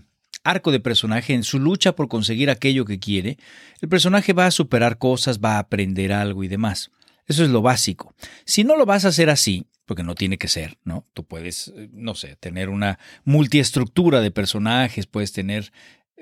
arco 0.43 0.71
de 0.71 0.79
personaje, 0.79 1.35
en 1.35 1.43
su 1.43 1.59
lucha 1.59 1.95
por 1.95 2.07
conseguir 2.07 2.49
aquello 2.49 2.85
que 2.85 2.97
quiere, 2.97 3.37
el 3.81 3.87
personaje 3.87 4.33
va 4.33 4.47
a 4.47 4.51
superar 4.51 4.97
cosas, 4.97 5.39
va 5.39 5.57
a 5.57 5.59
aprender 5.59 6.11
algo 6.11 6.43
y 6.43 6.47
demás. 6.47 6.89
Eso 7.27 7.43
es 7.43 7.51
lo 7.51 7.61
básico. 7.61 8.15
Si 8.45 8.63
no 8.63 8.77
lo 8.77 8.87
vas 8.87 9.05
a 9.05 9.09
hacer 9.09 9.29
así, 9.29 9.67
porque 9.85 10.03
no 10.03 10.15
tiene 10.15 10.37
que 10.37 10.47
ser, 10.47 10.77
¿no? 10.85 11.05
Tú 11.13 11.23
puedes, 11.25 11.67
eh, 11.75 11.89
no 11.93 12.15
sé, 12.15 12.35
tener 12.37 12.69
una 12.69 12.97
multiestructura 13.25 14.21
de 14.21 14.31
personajes, 14.31 15.05
puedes 15.05 15.33
tener 15.33 15.71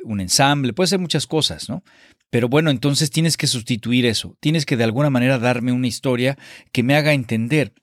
un 0.04 0.22
ensamble, 0.22 0.74
puedes 0.74 0.90
hacer 0.90 1.00
muchas 1.00 1.28
cosas, 1.28 1.70
¿no? 1.70 1.84
Pero 2.30 2.48
bueno, 2.48 2.70
entonces 2.70 3.10
tienes 3.10 3.38
que 3.38 3.48
sustituir 3.48 4.06
eso, 4.06 4.36
tienes 4.40 4.66
que 4.66 4.78
de 4.78 4.84
alguna 4.84 5.10
manera 5.10 5.40
darme 5.40 5.72
una 5.72 5.88
historia 5.88 6.38
que 6.72 6.84
me 6.84 6.96
haga 6.96 7.14
entender. 7.14 7.74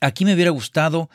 Aquí 0.00 0.24
me 0.24 0.34
hubiera 0.34 0.50
gustado 0.50 1.08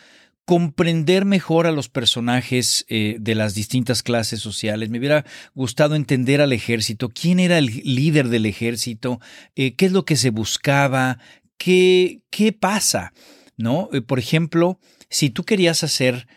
comprender 0.46 1.26
mejor 1.26 1.68
a 1.68 1.72
los 1.72 1.90
personajes 1.90 2.86
eh, 2.88 3.18
de 3.20 3.36
las 3.36 3.54
distintas 3.54 4.02
clases 4.02 4.40
sociales. 4.40 4.90
Me 4.90 4.98
hubiera 4.98 5.26
gustado 5.54 5.96
entender 5.96 6.42
al 6.42 6.54
ejército, 6.54 7.10
quién 7.10 7.40
era 7.40 7.58
el 7.60 7.68
líder 7.84 8.30
del 8.30 8.46
ejército, 8.46 9.20
eh, 9.56 9.76
qué 9.76 9.86
es 9.86 9.92
lo 9.92 10.06
que 10.06 10.16
se 10.16 10.32
buscaba, 10.32 11.20
qué, 11.58 12.22
qué 12.32 12.52
pasa. 12.52 13.14
¿no? 13.60 13.90
Eh, 13.92 14.02
por 14.02 14.18
ejemplo, 14.18 14.80
si 15.10 15.30
tú 15.30 15.44
querías 15.44 15.84
hacer 15.84 16.28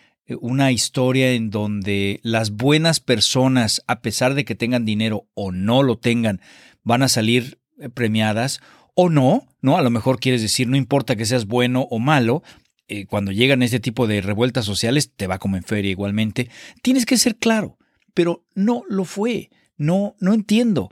una 0.41 0.73
historia 0.73 1.33
en 1.33 1.51
donde 1.51 2.21
las 2.23 2.51
buenas 2.51 3.01
personas, 3.01 3.83
a 3.87 4.01
pesar 4.01 4.35
de 4.35 4.45
que 4.45 4.55
tengan 4.55 4.85
dinero 4.85 5.27
o 5.35 5.53
no 5.53 5.83
lo 5.83 5.99
tengan, 5.99 6.41
van 6.83 7.03
a 7.03 7.09
salir 7.09 7.59
premiadas, 7.95 8.61
o 8.95 9.09
no, 9.09 9.47
¿no? 9.61 9.77
A 9.77 9.83
lo 9.83 9.91
mejor 9.91 10.21
quieres 10.21 10.43
decir, 10.43 10.69
no 10.69 10.77
importa 10.77 11.17
que 11.17 11.25
seas 11.25 11.47
bueno 11.47 11.87
o 11.91 11.99
malo, 11.99 12.43
eh, 12.89 13.07
cuando 13.07 13.33
llegan 13.33 13.63
este 13.63 13.81
tipo 13.81 14.07
de 14.07 14.21
revueltas 14.21 14.65
sociales, 14.65 15.13
te 15.15 15.27
va 15.27 15.39
como 15.39 15.57
en 15.57 15.63
feria 15.63 15.91
igualmente. 15.91 16.51
Tienes 16.83 17.07
que 17.07 17.17
ser 17.17 17.37
claro, 17.37 17.79
pero 18.13 18.45
no 18.55 18.85
lo 18.89 19.05
fue. 19.05 19.51
No, 19.77 20.15
no 20.21 20.35
entiendo. 20.35 20.91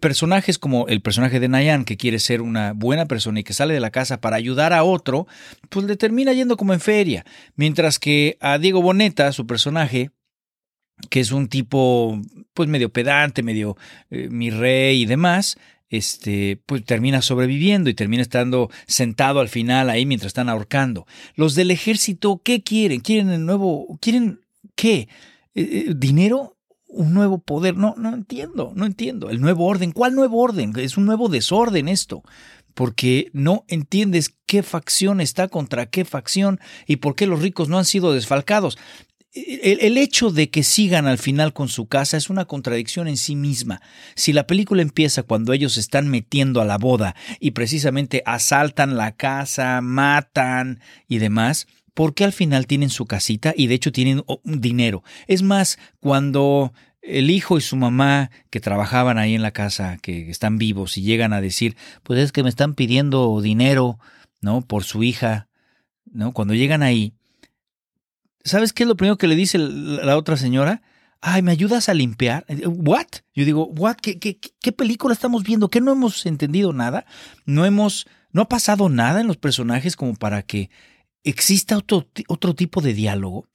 Personajes 0.00 0.58
como 0.58 0.86
el 0.88 1.00
personaje 1.00 1.40
de 1.40 1.48
Nayan, 1.48 1.84
que 1.84 1.96
quiere 1.96 2.18
ser 2.18 2.40
una 2.40 2.72
buena 2.72 3.06
persona 3.06 3.40
y 3.40 3.44
que 3.44 3.52
sale 3.52 3.74
de 3.74 3.80
la 3.80 3.90
casa 3.90 4.20
para 4.20 4.36
ayudar 4.36 4.72
a 4.72 4.84
otro, 4.84 5.26
pues 5.68 5.86
le 5.86 5.96
termina 5.96 6.32
yendo 6.32 6.56
como 6.56 6.72
en 6.72 6.80
feria. 6.80 7.24
Mientras 7.56 7.98
que 7.98 8.38
a 8.40 8.58
Diego 8.58 8.82
Boneta, 8.82 9.32
su 9.32 9.46
personaje, 9.46 10.10
que 11.10 11.20
es 11.20 11.32
un 11.32 11.48
tipo 11.48 12.20
pues 12.54 12.68
medio 12.68 12.90
pedante, 12.90 13.42
medio 13.42 13.76
eh, 14.10 14.28
mi 14.30 14.50
rey 14.50 15.02
y 15.02 15.06
demás, 15.06 15.58
este, 15.90 16.60
pues 16.66 16.84
termina 16.84 17.22
sobreviviendo 17.22 17.90
y 17.90 17.94
termina 17.94 18.22
estando 18.22 18.70
sentado 18.86 19.40
al 19.40 19.48
final 19.48 19.90
ahí 19.90 20.06
mientras 20.06 20.28
están 20.28 20.48
ahorcando. 20.48 21.06
Los 21.34 21.54
del 21.54 21.70
ejército, 21.70 22.40
¿qué 22.42 22.62
quieren? 22.62 23.00
¿Quieren 23.00 23.30
el 23.30 23.44
nuevo? 23.44 23.98
¿Quieren 24.00 24.40
qué? 24.74 25.08
Eh, 25.54 25.86
eh, 25.88 25.94
¿Dinero? 25.96 26.53
¿Un 26.94 27.12
nuevo 27.12 27.38
poder? 27.38 27.76
No, 27.76 27.94
no 27.98 28.14
entiendo, 28.14 28.72
no 28.74 28.86
entiendo. 28.86 29.30
El 29.30 29.40
nuevo 29.40 29.66
orden. 29.66 29.92
¿Cuál 29.92 30.14
nuevo 30.14 30.38
orden? 30.38 30.72
Es 30.76 30.96
un 30.96 31.06
nuevo 31.06 31.28
desorden 31.28 31.88
esto 31.88 32.22
porque 32.74 33.30
no 33.32 33.64
entiendes 33.68 34.34
qué 34.46 34.64
facción 34.64 35.20
está 35.20 35.46
contra 35.46 35.86
qué 35.86 36.04
facción 36.04 36.58
y 36.86 36.96
por 36.96 37.14
qué 37.14 37.26
los 37.26 37.40
ricos 37.40 37.68
no 37.68 37.78
han 37.78 37.84
sido 37.84 38.12
desfalcados 38.12 38.78
el, 39.34 39.98
hecho 39.98 40.30
de 40.30 40.48
que 40.48 40.62
sigan 40.62 41.06
al 41.06 41.18
final 41.18 41.52
con 41.52 41.68
su 41.68 41.86
casa 41.86 42.16
es 42.16 42.30
una 42.30 42.44
contradicción 42.44 43.08
en 43.08 43.16
sí 43.16 43.34
misma. 43.34 43.82
Si 44.14 44.32
la 44.32 44.46
película 44.46 44.82
empieza 44.82 45.24
cuando 45.24 45.52
ellos 45.52 45.74
se 45.74 45.80
están 45.80 46.08
metiendo 46.08 46.60
a 46.60 46.64
la 46.64 46.78
boda 46.78 47.16
y 47.40 47.50
precisamente 47.50 48.22
asaltan 48.26 48.96
la 48.96 49.12
casa, 49.12 49.80
matan 49.80 50.80
y 51.08 51.18
demás, 51.18 51.66
¿por 51.94 52.14
qué 52.14 52.24
al 52.24 52.32
final 52.32 52.66
tienen 52.66 52.90
su 52.90 53.06
casita 53.06 53.54
y 53.56 53.68
de 53.68 53.74
hecho 53.74 53.92
tienen 53.92 54.22
dinero? 54.44 55.02
Es 55.26 55.42
más, 55.42 55.78
cuando 56.00 56.72
el 57.00 57.30
hijo 57.30 57.58
y 57.58 57.60
su 57.60 57.76
mamá 57.76 58.30
que 58.50 58.60
trabajaban 58.60 59.18
ahí 59.18 59.34
en 59.34 59.42
la 59.42 59.52
casa, 59.52 59.98
que 60.02 60.30
están 60.30 60.58
vivos 60.58 60.98
y 60.98 61.02
llegan 61.02 61.32
a 61.32 61.40
decir, 61.40 61.76
pues 62.02 62.18
es 62.18 62.32
que 62.32 62.42
me 62.42 62.48
están 62.48 62.74
pidiendo 62.74 63.40
dinero, 63.40 63.98
¿no? 64.40 64.62
Por 64.62 64.84
su 64.84 65.02
hija, 65.02 65.48
¿no? 66.10 66.32
Cuando 66.32 66.54
llegan 66.54 66.82
ahí, 66.82 67.14
¿sabes 68.42 68.72
qué 68.72 68.82
es 68.82 68.88
lo 68.88 68.96
primero 68.96 69.18
que 69.18 69.28
le 69.28 69.36
dice 69.36 69.58
la 69.58 70.16
otra 70.16 70.36
señora? 70.36 70.82
Ay, 71.20 71.42
¿me 71.42 71.52
ayudas 71.52 71.88
a 71.88 71.94
limpiar? 71.94 72.44
¿What? 72.66 73.06
Yo 73.34 73.44
digo, 73.44 73.66
¿what? 73.66 73.96
¿Qué, 73.96 74.18
qué, 74.18 74.38
qué 74.38 74.72
película 74.72 75.14
estamos 75.14 75.42
viendo? 75.42 75.70
¿Qué 75.70 75.80
no 75.80 75.92
hemos 75.92 76.26
entendido 76.26 76.72
nada? 76.72 77.06
No 77.46 77.64
hemos, 77.64 78.06
no 78.32 78.42
ha 78.42 78.48
pasado 78.48 78.88
nada 78.90 79.20
en 79.20 79.26
los 79.26 79.38
personajes 79.38 79.96
como 79.96 80.14
para 80.16 80.42
que 80.42 80.70
exista 81.24 81.76
otro, 81.76 82.08
otro 82.28 82.54
tipo 82.54 82.80
de 82.80 82.94
diálogo. 82.94 83.48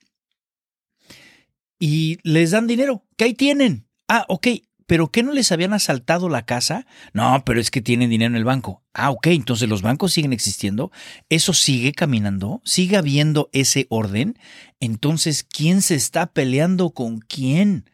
Y 1.78 2.18
les 2.22 2.50
dan 2.50 2.66
dinero, 2.66 3.06
¿Qué 3.16 3.24
ahí 3.24 3.34
tienen. 3.34 3.86
Ah, 4.06 4.26
ok, 4.28 4.48
¿Pero 4.90 5.12
qué 5.12 5.22
no 5.22 5.32
les 5.32 5.52
habían 5.52 5.72
asaltado 5.72 6.28
la 6.28 6.44
casa? 6.44 6.84
No, 7.12 7.44
pero 7.46 7.60
es 7.60 7.70
que 7.70 7.80
tienen 7.80 8.10
dinero 8.10 8.32
en 8.32 8.36
el 8.36 8.44
banco. 8.44 8.82
Ah, 8.92 9.10
ok, 9.10 9.28
entonces 9.28 9.68
los 9.68 9.82
bancos 9.82 10.12
siguen 10.12 10.32
existiendo. 10.32 10.90
Eso 11.28 11.52
sigue 11.52 11.92
caminando, 11.92 12.60
sigue 12.64 12.96
habiendo 12.96 13.50
ese 13.52 13.86
orden. 13.88 14.36
Entonces, 14.80 15.44
¿quién 15.44 15.80
se 15.80 15.94
está 15.94 16.32
peleando 16.32 16.90
con 16.90 17.20
quién? 17.20 17.88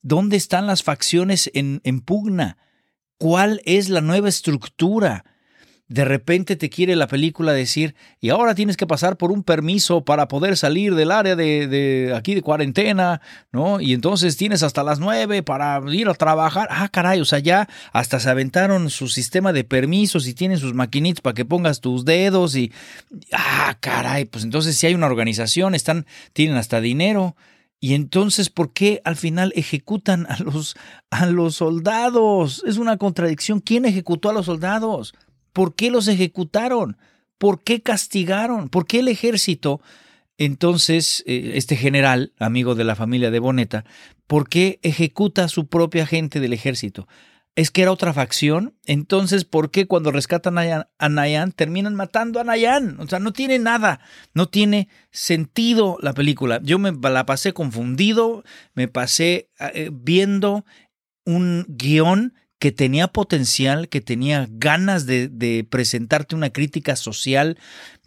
¿Dónde 0.00 0.36
están 0.36 0.68
las 0.68 0.84
facciones 0.84 1.50
en, 1.54 1.80
en 1.82 2.02
pugna? 2.02 2.56
¿Cuál 3.16 3.60
es 3.64 3.88
la 3.88 4.00
nueva 4.00 4.28
estructura? 4.28 5.24
De 5.88 6.04
repente 6.04 6.56
te 6.56 6.68
quiere 6.68 6.96
la 6.96 7.08
película 7.08 7.52
decir, 7.52 7.94
y 8.20 8.28
ahora 8.28 8.54
tienes 8.54 8.76
que 8.76 8.86
pasar 8.86 9.16
por 9.16 9.32
un 9.32 9.42
permiso 9.42 10.04
para 10.04 10.28
poder 10.28 10.58
salir 10.58 10.94
del 10.94 11.10
área 11.10 11.34
de, 11.34 12.12
aquí 12.14 12.34
de 12.34 12.42
cuarentena, 12.42 13.22
¿no? 13.52 13.80
Y 13.80 13.94
entonces 13.94 14.36
tienes 14.36 14.62
hasta 14.62 14.82
las 14.84 15.00
nueve 15.00 15.42
para 15.42 15.80
ir 15.90 16.08
a 16.08 16.14
trabajar. 16.14 16.68
Ah, 16.70 16.90
caray, 16.90 17.20
o 17.20 17.24
sea, 17.24 17.38
ya 17.38 17.68
hasta 17.92 18.20
se 18.20 18.28
aventaron 18.28 18.90
su 18.90 19.08
sistema 19.08 19.54
de 19.54 19.64
permisos 19.64 20.28
y 20.28 20.34
tienen 20.34 20.58
sus 20.58 20.74
maquinitas 20.74 21.22
para 21.22 21.34
que 21.34 21.46
pongas 21.46 21.80
tus 21.80 22.04
dedos 22.04 22.54
y, 22.54 22.70
ah, 23.32 23.74
caray, 23.80 24.26
pues 24.26 24.44
entonces 24.44 24.76
si 24.76 24.86
hay 24.86 24.94
una 24.94 25.06
organización, 25.06 25.74
están, 25.74 26.06
tienen 26.34 26.56
hasta 26.56 26.82
dinero. 26.82 27.34
Y 27.80 27.94
entonces, 27.94 28.50
¿por 28.50 28.72
qué 28.72 29.00
al 29.04 29.14
final 29.14 29.52
ejecutan 29.54 30.26
a 30.28 30.38
los, 30.40 30.74
a 31.10 31.26
los 31.26 31.56
soldados? 31.56 32.64
Es 32.66 32.76
una 32.76 32.96
contradicción. 32.96 33.60
¿Quién 33.60 33.84
ejecutó 33.84 34.30
a 34.30 34.32
los 34.32 34.46
soldados? 34.46 35.14
¿Por 35.58 35.74
qué 35.74 35.90
los 35.90 36.06
ejecutaron? 36.06 36.98
¿Por 37.36 37.64
qué 37.64 37.82
castigaron? 37.82 38.68
¿Por 38.68 38.86
qué 38.86 39.00
el 39.00 39.08
ejército? 39.08 39.80
Entonces, 40.36 41.24
eh, 41.26 41.54
este 41.56 41.74
general, 41.74 42.32
amigo 42.38 42.76
de 42.76 42.84
la 42.84 42.94
familia 42.94 43.32
de 43.32 43.40
Boneta, 43.40 43.84
¿por 44.28 44.48
qué 44.48 44.78
ejecuta 44.84 45.42
a 45.42 45.48
su 45.48 45.66
propia 45.66 46.06
gente 46.06 46.38
del 46.38 46.52
ejército? 46.52 47.08
¿Es 47.56 47.72
que 47.72 47.82
era 47.82 47.90
otra 47.90 48.12
facción? 48.12 48.76
Entonces, 48.86 49.44
¿por 49.44 49.72
qué 49.72 49.88
cuando 49.88 50.12
rescatan 50.12 50.58
a 50.58 51.08
Nayan 51.08 51.50
terminan 51.50 51.96
matando 51.96 52.38
a 52.38 52.44
Nayan? 52.44 53.00
O 53.00 53.08
sea, 53.08 53.18
no 53.18 53.32
tiene 53.32 53.58
nada, 53.58 53.98
no 54.34 54.48
tiene 54.48 54.88
sentido 55.10 55.98
la 56.00 56.12
película. 56.12 56.60
Yo 56.62 56.78
me 56.78 56.92
la 56.92 57.26
pasé 57.26 57.52
confundido, 57.52 58.44
me 58.74 58.86
pasé 58.86 59.50
eh, 59.58 59.90
viendo 59.92 60.64
un 61.24 61.66
guion 61.66 62.34
que 62.58 62.72
tenía 62.72 63.08
potencial, 63.08 63.88
que 63.88 64.00
tenía 64.00 64.48
ganas 64.50 65.06
de, 65.06 65.66
presentarte 65.68 66.34
una 66.34 66.50
crítica 66.50 66.96
social, 66.96 67.58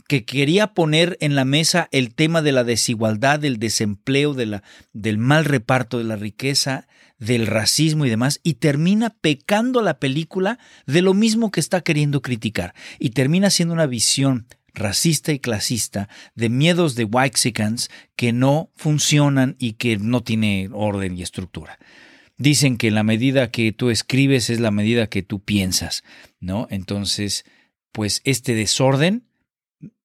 que 0.08 0.26
quería 0.26 0.74
poner 0.74 1.18
en 1.22 1.36
la 1.36 1.46
mesa 1.46 1.88
el 1.92 2.14
tema 2.14 2.42
de 2.42 2.52
la 2.52 2.66
desigualdad, 2.66 3.40
del 3.40 3.60
desempleo, 3.60 4.34
del 4.34 5.18
mal 5.18 5.46
reparto 5.46 5.98
de 5.98 6.04
la 6.04 6.18
riqueza, 6.18 6.88
del 7.18 7.48
racismo 7.48 8.06
y 8.06 8.10
demás, 8.10 8.42
y 8.44 8.56
termina 8.56 9.12
pecando 9.12 9.82
la 9.82 10.00
película 10.00 10.60
de 10.86 11.02
lo 11.02 11.14
mismo 11.14 11.52
que 11.52 11.62
está 11.62 11.82
queriendo 11.82 12.22
criticar, 12.22 12.74
y 13.00 13.12
termina 13.12 13.50
siendo 13.50 13.74
una 13.74 13.86
visión 13.86 14.48
racista 14.74 15.32
y 15.32 15.40
clasista 15.40 16.10
de 16.36 16.50
miedos 16.50 16.96
de 16.96 17.06
Waxicans 17.06 17.90
que 18.16 18.34
no 18.34 18.70
funcionan 18.76 19.56
y 19.60 19.74
que 19.74 19.98
no 19.98 20.24
tiene 20.24 20.70
orden 20.72 21.18
y 21.18 21.24
estructura. 21.24 21.78
Dicen 22.42 22.78
que 22.78 22.90
la 22.90 23.04
medida 23.04 23.52
que 23.52 23.72
tú 23.72 23.92
escribes 23.92 24.50
es 24.50 24.60
la 24.60 24.72
medida 24.72 25.06
que 25.06 25.22
tú 25.22 25.44
piensas, 25.44 26.04
¿no? 26.40 26.66
Entonces, 26.72 27.46
pues 27.92 28.20
este 28.24 28.56
desorden 28.56 29.28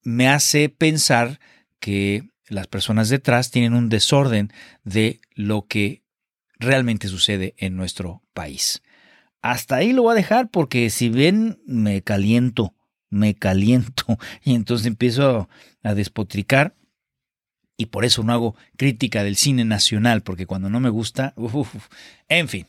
me 0.03 0.29
hace 0.29 0.69
pensar 0.69 1.41
que 1.81 2.29
las 2.47 2.67
personas 2.67 3.09
detrás 3.09 3.51
tienen 3.51 3.73
un 3.73 3.89
desorden 3.89 4.53
de 4.85 5.21
lo 5.35 5.67
que 5.67 6.03
realmente 6.59 7.09
sucede 7.09 7.55
en 7.57 7.75
nuestro 7.75 8.23
país. 8.35 8.83
Hasta 9.41 9.77
ahí 9.77 9.95
lo 9.95 10.03
voy 10.03 10.13
a 10.13 10.17
dejar 10.17 10.51
porque 10.51 10.91
si 10.91 11.09
ven 11.09 11.59
me 11.65 12.03
caliento, 12.03 12.75
me 13.09 13.35
caliento 13.35 14.19
y 14.45 14.55
entonces 14.55 14.87
empiezo 14.87 15.49
a 15.83 15.95
despotricar 15.95 16.75
y 17.77 17.87
por 17.87 18.05
eso 18.05 18.23
no 18.23 18.33
hago 18.33 18.57
crítica 18.77 19.25
del 19.25 19.37
cine 19.37 19.65
nacional, 19.65 20.23
porque 20.23 20.47
cuando 20.47 20.71
no 20.71 20.81
me 20.81 20.91
gusta, 20.91 21.35
en 22.29 22.49
fin. 22.49 22.67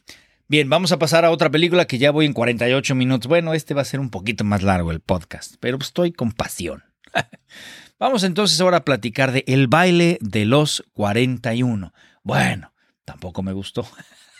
Bien, 0.49 0.69
vamos 0.69 0.93
a 0.93 0.99
pasar 0.99 1.25
a 1.25 1.31
otra 1.31 1.49
película 1.49 1.85
que 1.85 1.97
ya 1.97 2.11
voy 2.11 2.25
en 2.25 2.33
48 2.33 2.95
minutos. 2.95 3.27
Bueno, 3.27 3.53
este 3.53 3.73
va 3.73 3.81
a 3.81 3.85
ser 3.85 3.99
un 3.99 4.09
poquito 4.09 4.45
más 4.45 4.63
largo 4.63 4.91
el 4.91 5.01
podcast, 5.01 5.55
pero 5.59 5.77
estoy 5.77 6.13
con 6.13 6.31
pasión. 6.31 6.83
vamos 7.99 8.23
entonces 8.23 8.61
ahora 8.61 8.77
a 8.77 8.85
platicar 8.85 9.33
de 9.33 9.43
El 9.45 9.67
baile 9.67 10.17
de 10.21 10.45
los 10.45 10.85
41. 10.93 11.93
Bueno, 12.23 12.73
tampoco 13.03 13.43
me 13.43 13.51
gustó. 13.51 13.85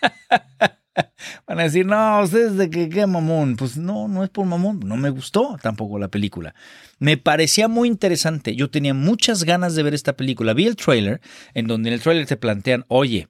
Van 1.48 1.60
a 1.60 1.64
decir, 1.64 1.86
no, 1.86 2.22
ustedes 2.22 2.58
de 2.58 2.70
que 2.70 2.89
qué 2.89 3.06
mamón. 3.06 3.56
Pues 3.56 3.78
no, 3.78 4.08
no 4.08 4.24
es 4.24 4.30
por 4.30 4.45
mamón. 4.45 4.80
No 4.86 4.98
me 4.98 5.10
gustó 5.10 5.58
tampoco 5.62 6.00
la 6.00 6.08
película. 6.08 6.56
Me 7.00 7.18
parecía 7.18 7.68
muy 7.68 7.88
interesante. 7.88 8.56
Yo 8.56 8.70
tenía 8.70 8.93
muchas 8.93 9.43
ganas 9.43 9.76
de 9.76 9.84
ver 9.84 9.93
esta 9.93 10.16
película. 10.16 10.54
Vi 10.54 10.66
el 10.66 10.76
trailer, 10.76 11.22
en 11.54 11.68
donde 11.68 11.89
en 11.89 11.93
el 11.93 12.02
trailer 12.02 12.26
te 12.26 12.38
plantean, 12.38 12.86
oye, 12.88 13.28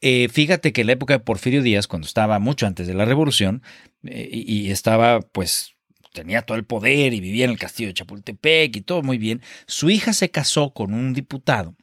eh, 0.00 0.28
fíjate 0.28 0.72
que 0.72 0.82
en 0.82 0.88
la 0.88 0.92
época 0.94 1.14
de 1.14 1.20
Porfirio 1.20 1.62
Díaz, 1.62 1.86
cuando 1.86 2.06
estaba 2.06 2.38
mucho 2.38 2.66
antes 2.66 2.86
de 2.86 2.94
la 2.94 3.04
revolución, 3.04 3.62
eh, 4.04 4.28
y 4.30 4.70
estaba 4.70 5.20
pues 5.20 5.76
tenía 6.12 6.42
todo 6.42 6.56
el 6.56 6.64
poder 6.64 7.12
y 7.12 7.20
vivía 7.20 7.44
en 7.44 7.50
el 7.50 7.58
castillo 7.58 7.88
de 7.88 7.94
Chapultepec 7.94 8.74
y 8.74 8.80
todo 8.80 9.02
muy 9.02 9.18
bien, 9.18 9.42
su 9.66 9.90
hija 9.90 10.14
se 10.14 10.30
casó 10.30 10.72
con 10.72 10.94
un 10.94 11.12
diputado 11.12 11.76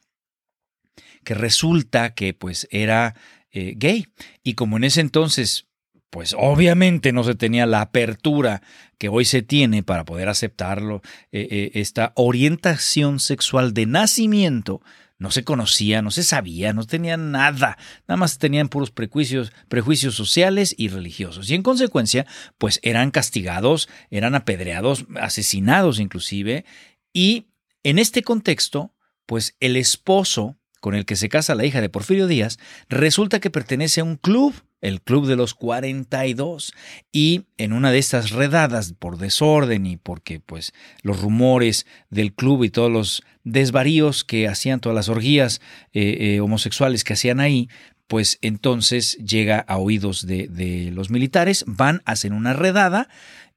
que 1.24 1.34
resulta 1.34 2.14
que 2.14 2.34
pues 2.34 2.68
era 2.70 3.14
eh, 3.54 3.74
gay. 3.76 4.08
Y 4.42 4.54
como 4.54 4.76
en 4.76 4.84
ese 4.84 5.00
entonces, 5.00 5.68
pues 6.10 6.34
obviamente 6.36 7.12
no 7.12 7.22
se 7.22 7.36
tenía 7.36 7.66
la 7.66 7.80
apertura 7.80 8.62
que 8.98 9.08
hoy 9.08 9.24
se 9.24 9.42
tiene 9.42 9.84
para 9.84 10.04
poder 10.04 10.28
aceptarlo, 10.28 11.02
eh, 11.30 11.46
eh, 11.50 11.70
esta 11.74 12.12
orientación 12.16 13.20
sexual 13.20 13.72
de 13.72 13.86
nacimiento, 13.86 14.82
no 15.18 15.30
se 15.30 15.44
conocía, 15.44 16.02
no 16.02 16.10
se 16.10 16.24
sabía, 16.24 16.72
no 16.72 16.84
tenían 16.84 17.30
nada, 17.30 17.78
nada 18.08 18.16
más 18.16 18.38
tenían 18.38 18.68
puros 18.68 18.90
prejuicios, 18.90 19.52
prejuicios 19.68 20.16
sociales 20.16 20.74
y 20.76 20.88
religiosos. 20.88 21.48
Y 21.48 21.54
en 21.54 21.62
consecuencia, 21.62 22.26
pues 22.58 22.80
eran 22.82 23.12
castigados, 23.12 23.88
eran 24.10 24.34
apedreados, 24.34 25.06
asesinados 25.20 26.00
inclusive. 26.00 26.64
Y 27.12 27.46
en 27.84 28.00
este 28.00 28.22
contexto, 28.22 28.94
pues 29.26 29.56
el 29.60 29.76
esposo 29.76 30.58
con 30.84 30.94
el 30.94 31.06
que 31.06 31.16
se 31.16 31.30
casa 31.30 31.54
la 31.54 31.64
hija 31.64 31.80
de 31.80 31.88
Porfirio 31.88 32.26
Díaz, 32.26 32.58
resulta 32.90 33.40
que 33.40 33.48
pertenece 33.48 34.02
a 34.02 34.04
un 34.04 34.16
club, 34.16 34.52
el 34.82 35.00
Club 35.00 35.26
de 35.26 35.34
los 35.34 35.54
42, 35.54 36.74
y 37.10 37.46
en 37.56 37.72
una 37.72 37.90
de 37.90 37.96
estas 37.96 38.32
redadas 38.32 38.92
por 38.92 39.16
desorden 39.16 39.86
y 39.86 39.96
porque 39.96 40.40
pues 40.40 40.74
los 41.00 41.22
rumores 41.22 41.86
del 42.10 42.34
club 42.34 42.64
y 42.64 42.68
todos 42.68 42.92
los 42.92 43.22
desvaríos 43.44 44.24
que 44.24 44.46
hacían 44.46 44.80
todas 44.80 44.94
las 44.94 45.08
orgías 45.08 45.62
eh, 45.94 46.18
eh, 46.20 46.40
homosexuales 46.40 47.02
que 47.02 47.14
hacían 47.14 47.40
ahí, 47.40 47.70
pues 48.06 48.38
entonces 48.42 49.16
llega 49.16 49.60
a 49.60 49.78
oídos 49.78 50.26
de, 50.26 50.48
de 50.48 50.90
los 50.90 51.08
militares, 51.08 51.64
van, 51.66 52.02
hacen 52.04 52.34
una 52.34 52.52
redada 52.52 53.08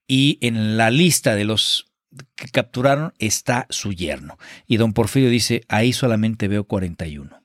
y 0.08 0.38
en 0.40 0.78
la 0.78 0.92
lista 0.92 1.36
de 1.36 1.44
los 1.44 1.88
que 2.36 2.48
capturaron 2.50 3.14
está 3.20 3.68
su 3.70 3.94
yerno. 3.94 4.38
Y 4.68 4.78
don 4.78 4.94
Porfirio 4.94 5.30
dice, 5.30 5.64
ahí 5.68 5.94
solamente 5.94 6.48
veo 6.48 6.66
41. 6.66 7.42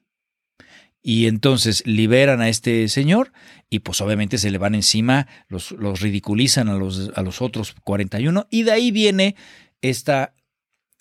Y 1.02 1.26
entonces 1.26 1.82
liberan 1.84 2.40
a 2.40 2.48
este 2.48 2.88
señor 2.88 3.32
y 3.68 3.80
pues 3.80 4.00
obviamente 4.00 4.38
se 4.38 4.50
le 4.50 4.58
van 4.58 4.76
encima, 4.76 5.26
los, 5.48 5.72
los 5.72 6.00
ridiculizan 6.00 6.68
a 6.68 6.74
los, 6.74 7.10
a 7.16 7.22
los 7.22 7.42
otros 7.42 7.74
41 7.82 8.46
y 8.50 8.62
de 8.62 8.72
ahí 8.72 8.92
viene 8.92 9.34
esta 9.80 10.32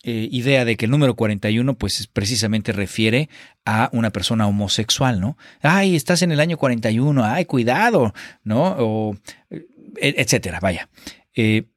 eh, 0.03 0.28
idea 0.32 0.65
de 0.65 0.78
que 0.78 0.86
el 0.86 0.91
número 0.91 1.15
41 1.15 1.78
pues 1.78 2.07
precisamente 2.07 2.72
refiere 2.72 3.30
a 3.65 3.91
una 3.93 4.09
persona 4.09 4.47
homosexual, 4.47 5.22
¿no? 5.22 5.38
Ay, 5.61 5.95
estás 5.95 6.24
en 6.24 6.32
el 6.32 6.39
año 6.39 6.57
41, 6.57 7.24
ay, 7.24 7.45
cuidado, 7.45 8.11
¿no? 8.43 8.76
O 8.80 9.17
e, 9.51 10.15
etcétera, 10.17 10.59
vaya. 10.59 10.89
Eh, 11.36 11.67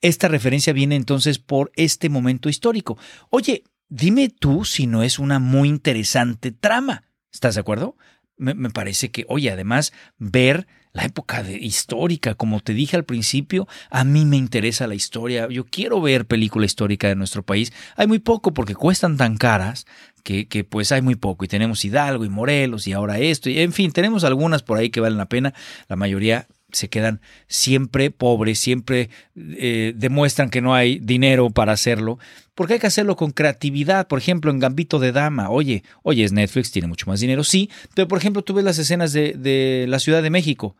esta 0.00 0.28
referencia 0.28 0.72
viene 0.72 0.96
entonces 0.96 1.38
por 1.38 1.72
este 1.76 2.08
momento 2.08 2.48
histórico. 2.48 2.98
Oye, 3.28 3.64
dime 3.88 4.28
tú 4.30 4.64
si 4.64 4.86
no 4.86 5.02
es 5.02 5.18
una 5.18 5.38
muy 5.38 5.68
interesante 5.68 6.52
trama. 6.52 7.04
¿Estás 7.32 7.54
de 7.54 7.60
acuerdo? 7.60 7.96
Me, 8.36 8.54
parece 8.70 9.10
que, 9.10 9.26
oye, 9.28 9.50
además, 9.50 9.92
ver 10.16 10.66
la 10.92 11.04
época 11.04 11.42
de, 11.42 11.58
histórica, 11.58 12.34
como 12.34 12.60
te 12.60 12.72
dije 12.72 12.96
al 12.96 13.04
principio, 13.04 13.68
a 13.90 14.02
mí 14.02 14.24
me 14.24 14.38
interesa 14.38 14.86
la 14.86 14.94
historia. 14.94 15.46
Yo 15.50 15.66
quiero 15.66 16.00
ver 16.00 16.26
película 16.26 16.64
histórica 16.64 17.06
de 17.08 17.16
nuestro 17.16 17.42
país. 17.42 17.70
Hay 17.96 18.06
muy 18.06 18.18
poco 18.18 18.54
porque 18.54 18.74
cuestan 18.74 19.18
tan 19.18 19.36
caras 19.36 19.86
que, 20.24 20.48
que, 20.48 20.64
pues 20.64 20.90
hay 20.90 21.02
muy 21.02 21.16
poco. 21.16 21.44
Y 21.44 21.48
tenemos 21.48 21.84
Hidalgo 21.84 22.24
y 22.24 22.30
Morelos 22.30 22.86
y 22.86 22.94
ahora 22.94 23.18
esto. 23.18 23.50
Y 23.50 23.58
en 23.58 23.74
fin, 23.74 23.92
tenemos 23.92 24.24
algunas 24.24 24.62
por 24.62 24.78
ahí 24.78 24.88
que 24.88 25.00
valen 25.00 25.18
la 25.18 25.28
pena. 25.28 25.52
La 25.88 25.96
mayoría 25.96 26.48
se 26.72 26.88
quedan 26.88 27.20
siempre 27.46 28.10
pobres, 28.10 28.58
siempre 28.58 29.10
eh, 29.36 29.92
demuestran 29.96 30.50
que 30.50 30.60
no 30.60 30.74
hay 30.74 30.98
dinero 30.98 31.50
para 31.50 31.72
hacerlo, 31.72 32.18
porque 32.54 32.74
hay 32.74 32.80
que 32.80 32.86
hacerlo 32.86 33.16
con 33.16 33.30
creatividad. 33.30 34.08
Por 34.08 34.18
ejemplo, 34.18 34.50
en 34.50 34.58
Gambito 34.58 34.98
de 34.98 35.12
Dama, 35.12 35.50
oye, 35.50 35.82
oye, 36.02 36.24
es 36.24 36.32
Netflix, 36.32 36.70
tiene 36.70 36.88
mucho 36.88 37.06
más 37.06 37.20
dinero, 37.20 37.44
sí, 37.44 37.70
pero 37.94 38.08
por 38.08 38.18
ejemplo, 38.18 38.42
tú 38.42 38.54
ves 38.54 38.64
las 38.64 38.78
escenas 38.78 39.12
de, 39.12 39.34
de 39.34 39.86
la 39.88 39.98
Ciudad 39.98 40.22
de 40.22 40.30
México. 40.30 40.76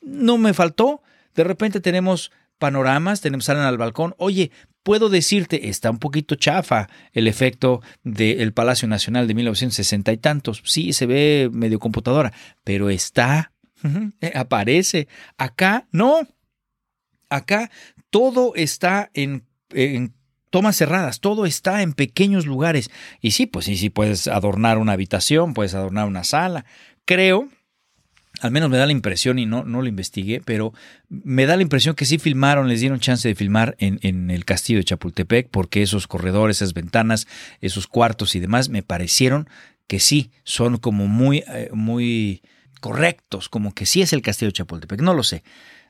No 0.00 0.38
me 0.38 0.54
faltó. 0.54 1.02
De 1.34 1.44
repente 1.44 1.80
tenemos 1.80 2.32
panoramas, 2.58 3.20
tenemos 3.20 3.46
salen 3.46 3.64
al 3.64 3.78
balcón. 3.78 4.14
Oye, 4.18 4.52
puedo 4.82 5.08
decirte, 5.08 5.68
está 5.68 5.90
un 5.90 5.98
poquito 5.98 6.36
chafa 6.36 6.88
el 7.12 7.26
efecto 7.26 7.82
del 8.04 8.52
Palacio 8.52 8.88
Nacional 8.88 9.26
de 9.26 9.34
1960 9.34 10.12
y 10.12 10.16
tantos. 10.18 10.62
Sí, 10.64 10.92
se 10.92 11.06
ve 11.06 11.50
medio 11.52 11.78
computadora, 11.78 12.32
pero 12.64 12.90
está 12.90 13.52
eh, 14.20 14.32
aparece. 14.34 15.08
Acá 15.38 15.86
no. 15.92 16.26
Acá 17.28 17.70
todo 18.10 18.54
está 18.56 19.10
en, 19.14 19.44
tomas 20.50 20.76
cerradas, 20.76 21.20
todo 21.20 21.46
está 21.46 21.82
en 21.82 21.92
pequeños 21.92 22.46
lugares. 22.46 22.90
Y 23.20 23.30
sí, 23.30 23.46
pues 23.46 23.66
sí, 23.66 23.76
sí, 23.76 23.88
puedes 23.88 24.26
adornar 24.26 24.78
una 24.78 24.92
habitación, 24.92 25.54
puedes 25.54 25.74
adornar 25.74 26.08
una 26.08 26.24
sala. 26.24 26.64
Creo, 27.04 27.48
al 28.40 28.50
menos 28.50 28.68
me 28.68 28.78
da 28.78 28.86
la 28.86 28.92
impresión, 28.92 29.38
y 29.38 29.46
no, 29.46 29.64
no 29.64 29.80
lo 29.80 29.88
investigué, 29.88 30.40
pero 30.44 30.74
me 31.08 31.46
da 31.46 31.56
la 31.56 31.62
impresión 31.62 31.94
que 31.94 32.04
sí 32.04 32.18
filmaron, 32.18 32.68
les 32.68 32.80
dieron 32.80 32.98
chance 32.98 33.28
de 33.28 33.34
filmar 33.34 33.76
en, 33.78 34.00
en, 34.02 34.30
el 34.30 34.44
castillo 34.44 34.80
de 34.80 34.84
Chapultepec, 34.84 35.48
porque 35.50 35.82
esos 35.82 36.08
corredores, 36.08 36.56
esas 36.56 36.74
ventanas, 36.74 37.28
esos 37.60 37.86
cuartos 37.86 38.34
y 38.34 38.40
demás, 38.40 38.68
me 38.68 38.82
parecieron 38.82 39.48
que 39.86 40.00
sí, 40.00 40.30
son 40.44 40.78
como 40.78 41.06
muy, 41.08 41.44
eh, 41.48 41.68
muy 41.72 42.42
correctos, 42.80 43.48
como 43.48 43.74
que 43.74 43.86
sí 43.86 44.02
es 44.02 44.12
el 44.12 44.22
castillo 44.22 44.48
de 44.48 44.54
Chapultepec, 44.54 45.00
no 45.00 45.14
lo 45.14 45.22
sé. 45.22 45.42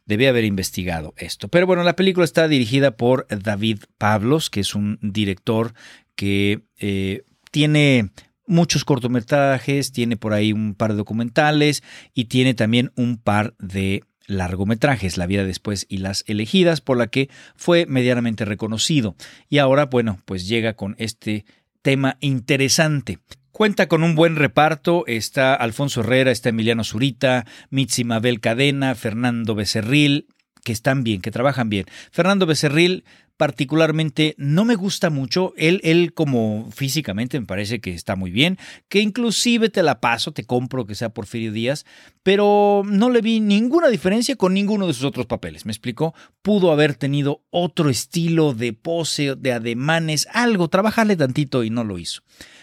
Debí 0.06 0.26
haber 0.26 0.44
investigado 0.44 1.14
esto. 1.16 1.48
Pero 1.48 1.66
bueno, 1.66 1.84
la 1.84 1.96
película 1.96 2.24
está 2.24 2.48
dirigida 2.48 2.96
por 2.96 3.26
David 3.28 3.84
Pablos, 3.96 4.50
que 4.50 4.60
es 4.60 4.74
un 4.74 4.98
director 5.02 5.74
que 6.16 6.62
eh, 6.78 7.22
tiene 7.50 8.10
muchos 8.46 8.84
cortometrajes, 8.84 9.92
tiene 9.92 10.16
por 10.16 10.32
ahí 10.32 10.52
un 10.52 10.74
par 10.74 10.90
de 10.90 10.96
documentales 10.96 11.82
y 12.14 12.24
tiene 12.24 12.54
también 12.54 12.90
un 12.96 13.16
par 13.16 13.54
de 13.58 14.02
largometrajes, 14.26 15.16
La 15.16 15.26
vida 15.26 15.44
después 15.44 15.86
y 15.88 15.98
Las 15.98 16.24
elegidas, 16.26 16.80
por 16.80 16.96
la 16.96 17.08
que 17.08 17.28
fue 17.56 17.86
medianamente 17.86 18.44
reconocido. 18.44 19.16
Y 19.48 19.58
ahora, 19.58 19.86
bueno, 19.86 20.20
pues 20.24 20.48
llega 20.48 20.74
con 20.74 20.94
este 20.98 21.44
tema 21.82 22.16
interesante. 22.20 23.18
Cuenta 23.52 23.88
con 23.88 24.04
un 24.04 24.14
buen 24.14 24.36
reparto, 24.36 25.04
está 25.06 25.54
Alfonso 25.54 26.00
Herrera, 26.00 26.30
está 26.30 26.50
Emiliano 26.50 26.84
Zurita, 26.84 27.46
Mitzi 27.68 28.04
Mabel 28.04 28.40
Cadena, 28.40 28.94
Fernando 28.94 29.54
Becerril, 29.54 30.28
que 30.64 30.72
están 30.72 31.02
bien, 31.02 31.20
que 31.20 31.30
trabajan 31.30 31.68
bien. 31.68 31.86
Fernando 32.12 32.46
Becerril 32.46 33.04
particularmente 33.36 34.34
no 34.36 34.66
me 34.66 34.74
gusta 34.74 35.08
mucho, 35.08 35.54
él, 35.56 35.80
él 35.82 36.12
como 36.12 36.68
físicamente 36.72 37.40
me 37.40 37.46
parece 37.46 37.80
que 37.80 37.94
está 37.94 38.14
muy 38.14 38.30
bien, 38.30 38.58
que 38.90 39.00
inclusive 39.00 39.70
te 39.70 39.82
la 39.82 39.98
paso, 39.98 40.32
te 40.32 40.44
compro 40.44 40.86
que 40.86 40.94
sea 40.94 41.08
Porfirio 41.08 41.50
Díaz, 41.50 41.86
pero 42.22 42.82
no 42.84 43.08
le 43.08 43.22
vi 43.22 43.40
ninguna 43.40 43.88
diferencia 43.88 44.36
con 44.36 44.52
ninguno 44.52 44.86
de 44.86 44.92
sus 44.92 45.04
otros 45.04 45.24
papeles, 45.24 45.64
¿me 45.64 45.72
explico? 45.72 46.14
Pudo 46.42 46.70
haber 46.70 46.94
tenido 46.94 47.42
otro 47.48 47.88
estilo 47.88 48.52
de 48.52 48.74
pose, 48.74 49.34
de 49.36 49.52
ademanes, 49.54 50.28
algo, 50.34 50.68
trabajarle 50.68 51.16
tantito 51.16 51.64
y 51.64 51.70
no 51.70 51.82
lo 51.82 51.98
hizo. 51.98 52.20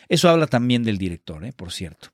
Eso 0.09 0.29
habla 0.29 0.47
también 0.47 0.83
del 0.83 0.97
director, 0.97 1.43
¿eh? 1.45 1.53
por 1.53 1.71
cierto. 1.71 2.09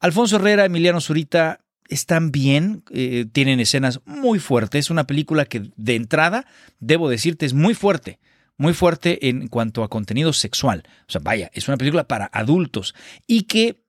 Alfonso 0.00 0.36
Herrera, 0.36 0.64
Emiliano 0.64 1.00
Zurita 1.00 1.60
están 1.88 2.30
bien, 2.30 2.84
eh, 2.90 3.26
tienen 3.32 3.60
escenas 3.60 4.00
muy 4.04 4.38
fuertes. 4.38 4.86
Es 4.86 4.90
una 4.90 5.06
película 5.06 5.46
que 5.46 5.70
de 5.76 5.96
entrada, 5.96 6.46
debo 6.78 7.08
decirte, 7.08 7.46
es 7.46 7.54
muy 7.54 7.74
fuerte. 7.74 8.18
Muy 8.56 8.74
fuerte 8.74 9.28
en 9.28 9.46
cuanto 9.46 9.84
a 9.84 9.88
contenido 9.88 10.32
sexual. 10.32 10.82
O 11.06 11.12
sea, 11.12 11.20
vaya, 11.22 11.48
es 11.54 11.68
una 11.68 11.76
película 11.76 12.04
para 12.08 12.28
adultos. 12.32 12.94
Y 13.26 13.42
que 13.42 13.84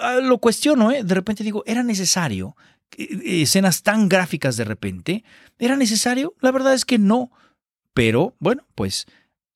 ah, 0.00 0.18
lo 0.22 0.38
cuestiono, 0.38 0.90
¿eh? 0.90 1.04
de 1.04 1.14
repente 1.14 1.44
digo, 1.44 1.62
¿era 1.64 1.84
necesario 1.84 2.56
eh, 2.96 3.42
escenas 3.42 3.82
tan 3.84 4.08
gráficas 4.08 4.56
de 4.56 4.64
repente? 4.64 5.24
¿Era 5.60 5.76
necesario? 5.76 6.34
La 6.40 6.50
verdad 6.50 6.74
es 6.74 6.84
que 6.84 6.98
no. 6.98 7.30
Pero 7.94 8.34
bueno, 8.40 8.66
pues 8.74 9.06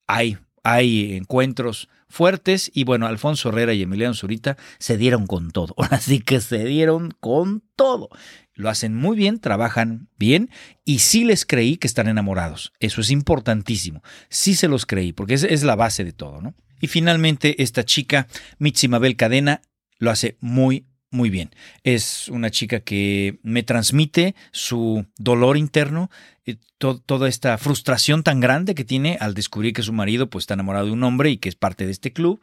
hay, 0.06 0.38
hay 0.62 1.16
encuentros 1.16 1.88
fuertes 2.12 2.70
y 2.74 2.84
bueno, 2.84 3.06
Alfonso 3.06 3.48
Herrera 3.48 3.72
y 3.72 3.82
Emiliano 3.82 4.12
Zurita 4.14 4.58
se 4.78 4.98
dieron 4.98 5.26
con 5.26 5.50
todo. 5.50 5.74
Así 5.90 6.20
que 6.20 6.40
se 6.40 6.64
dieron 6.64 7.12
con 7.18 7.62
todo. 7.74 8.10
Lo 8.54 8.68
hacen 8.68 8.94
muy 8.94 9.16
bien, 9.16 9.40
trabajan 9.40 10.08
bien 10.18 10.50
y 10.84 10.98
sí 10.98 11.24
les 11.24 11.46
creí 11.46 11.78
que 11.78 11.86
están 11.86 12.08
enamorados. 12.08 12.74
Eso 12.80 13.00
es 13.00 13.10
importantísimo. 13.10 14.02
Sí 14.28 14.54
se 14.54 14.68
los 14.68 14.84
creí 14.84 15.12
porque 15.12 15.34
es, 15.34 15.42
es 15.42 15.62
la 15.62 15.74
base 15.74 16.04
de 16.04 16.12
todo, 16.12 16.42
¿no? 16.42 16.54
Y 16.82 16.88
finalmente 16.88 17.62
esta 17.62 17.84
chica, 17.84 18.28
Mitzi 18.58 18.88
Mabel 18.88 19.16
Cadena, 19.16 19.62
lo 19.98 20.10
hace 20.10 20.36
muy 20.40 20.84
muy 21.12 21.30
bien. 21.30 21.50
Es 21.84 22.28
una 22.28 22.50
chica 22.50 22.80
que 22.80 23.38
me 23.42 23.62
transmite 23.62 24.34
su 24.50 25.06
dolor 25.18 25.56
interno, 25.56 26.10
eh, 26.44 26.56
toda 26.78 27.28
esta 27.28 27.56
frustración 27.58 28.24
tan 28.24 28.40
grande 28.40 28.74
que 28.74 28.84
tiene 28.84 29.18
al 29.20 29.34
descubrir 29.34 29.72
que 29.72 29.82
su 29.82 29.92
marido 29.92 30.28
pues, 30.28 30.42
está 30.42 30.54
enamorado 30.54 30.86
de 30.86 30.92
un 30.92 31.04
hombre 31.04 31.30
y 31.30 31.36
que 31.36 31.48
es 31.48 31.54
parte 31.54 31.86
de 31.86 31.92
este 31.92 32.12
club. 32.12 32.40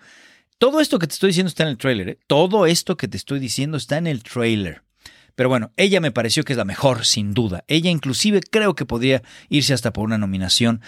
Todo 0.59 0.79
esto 0.79 0.99
que 0.99 1.07
te 1.07 1.13
estoy 1.13 1.29
diciendo 1.29 1.49
está 1.49 1.63
en 1.63 1.69
el 1.69 1.77
trailer. 1.77 2.09
¿eh? 2.09 2.19
Todo 2.27 2.65
esto 2.65 2.95
que 2.95 3.07
te 3.07 3.17
estoy 3.17 3.39
diciendo 3.39 3.75
está 3.75 3.97
en 3.97 4.07
el 4.07 4.23
trailer. 4.23 4.83
Pero 5.35 5.49
bueno, 5.49 5.71
ella 5.77 5.99
me 6.01 6.11
pareció 6.11 6.43
que 6.43 6.53
es 6.53 6.57
la 6.57 6.65
mejor, 6.65 7.05
sin 7.05 7.33
duda. 7.33 7.63
Ella 7.67 7.89
inclusive 7.89 8.41
creo 8.41 8.75
que 8.75 8.85
podría 8.85 9.23
irse 9.47 9.73
hasta 9.73 9.93
por 9.93 10.03
una 10.03 10.17
nominación 10.17 10.81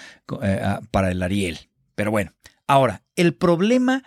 eh, 0.43 0.61
para 0.91 1.09
el 1.09 1.23
Ariel. 1.23 1.57
Pero 1.95 2.11
bueno, 2.11 2.33
ahora, 2.67 3.01
el 3.15 3.33
problema 3.33 4.03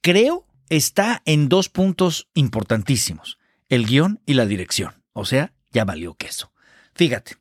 creo 0.00 0.47
está 0.70 1.22
en 1.24 1.48
dos 1.48 1.68
puntos 1.68 2.28
importantísimos, 2.34 3.38
el 3.68 3.86
guion 3.86 4.20
y 4.26 4.34
la 4.34 4.46
dirección. 4.46 5.02
O 5.12 5.24
sea, 5.24 5.52
ya 5.72 5.84
valió 5.84 6.14
queso. 6.14 6.52
Fíjate, 6.94 7.36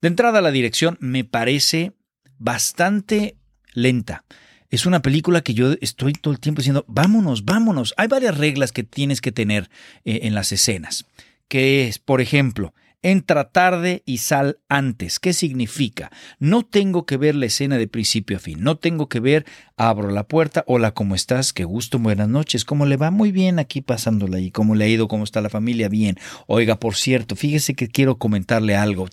de 0.00 0.08
entrada 0.08 0.40
la 0.40 0.50
dirección 0.50 0.96
me 1.00 1.24
parece 1.24 1.92
bastante 2.38 3.36
lenta. 3.72 4.24
Es 4.70 4.86
una 4.86 5.00
película 5.00 5.40
que 5.40 5.54
yo 5.54 5.72
estoy 5.80 6.12
todo 6.12 6.32
el 6.32 6.40
tiempo 6.40 6.60
diciendo, 6.60 6.84
vámonos, 6.88 7.44
vámonos. 7.44 7.94
Hay 7.96 8.06
varias 8.06 8.36
reglas 8.36 8.72
que 8.72 8.84
tienes 8.84 9.20
que 9.20 9.32
tener 9.32 9.70
eh, 10.04 10.20
en 10.22 10.34
las 10.34 10.52
escenas, 10.52 11.06
que 11.48 11.88
es, 11.88 11.98
por 11.98 12.20
ejemplo, 12.20 12.74
entra 13.02 13.50
tarde 13.50 14.02
y 14.06 14.18
sal 14.18 14.58
antes. 14.68 15.18
¿Qué 15.18 15.32
significa? 15.32 16.10
No 16.38 16.64
tengo 16.64 17.06
que 17.06 17.16
ver 17.16 17.34
la 17.34 17.46
escena 17.46 17.78
de 17.78 17.88
principio 17.88 18.36
a 18.36 18.40
fin. 18.40 18.62
No 18.62 18.76
tengo 18.76 19.08
que 19.08 19.20
ver, 19.20 19.46
abro 19.76 20.10
la 20.10 20.24
puerta, 20.24 20.64
hola, 20.66 20.92
¿cómo 20.92 21.14
estás? 21.14 21.52
Qué 21.52 21.64
gusto, 21.64 21.98
buenas 21.98 22.28
noches. 22.28 22.64
¿Cómo 22.64 22.86
le 22.86 22.96
va? 22.96 23.10
Muy 23.10 23.32
bien 23.32 23.58
aquí 23.58 23.80
pasándola 23.80 24.40
y 24.40 24.50
¿Cómo 24.50 24.74
le 24.74 24.84
ha 24.84 24.88
ido? 24.88 25.06
¿Cómo 25.06 25.24
está 25.24 25.40
la 25.40 25.50
familia? 25.50 25.88
Bien. 25.88 26.16
Oiga, 26.46 26.80
por 26.80 26.96
cierto, 26.96 27.36
fíjese 27.36 27.74
que 27.74 27.88
quiero 27.88 28.18
comentarle 28.18 28.74
algo. 28.74 29.08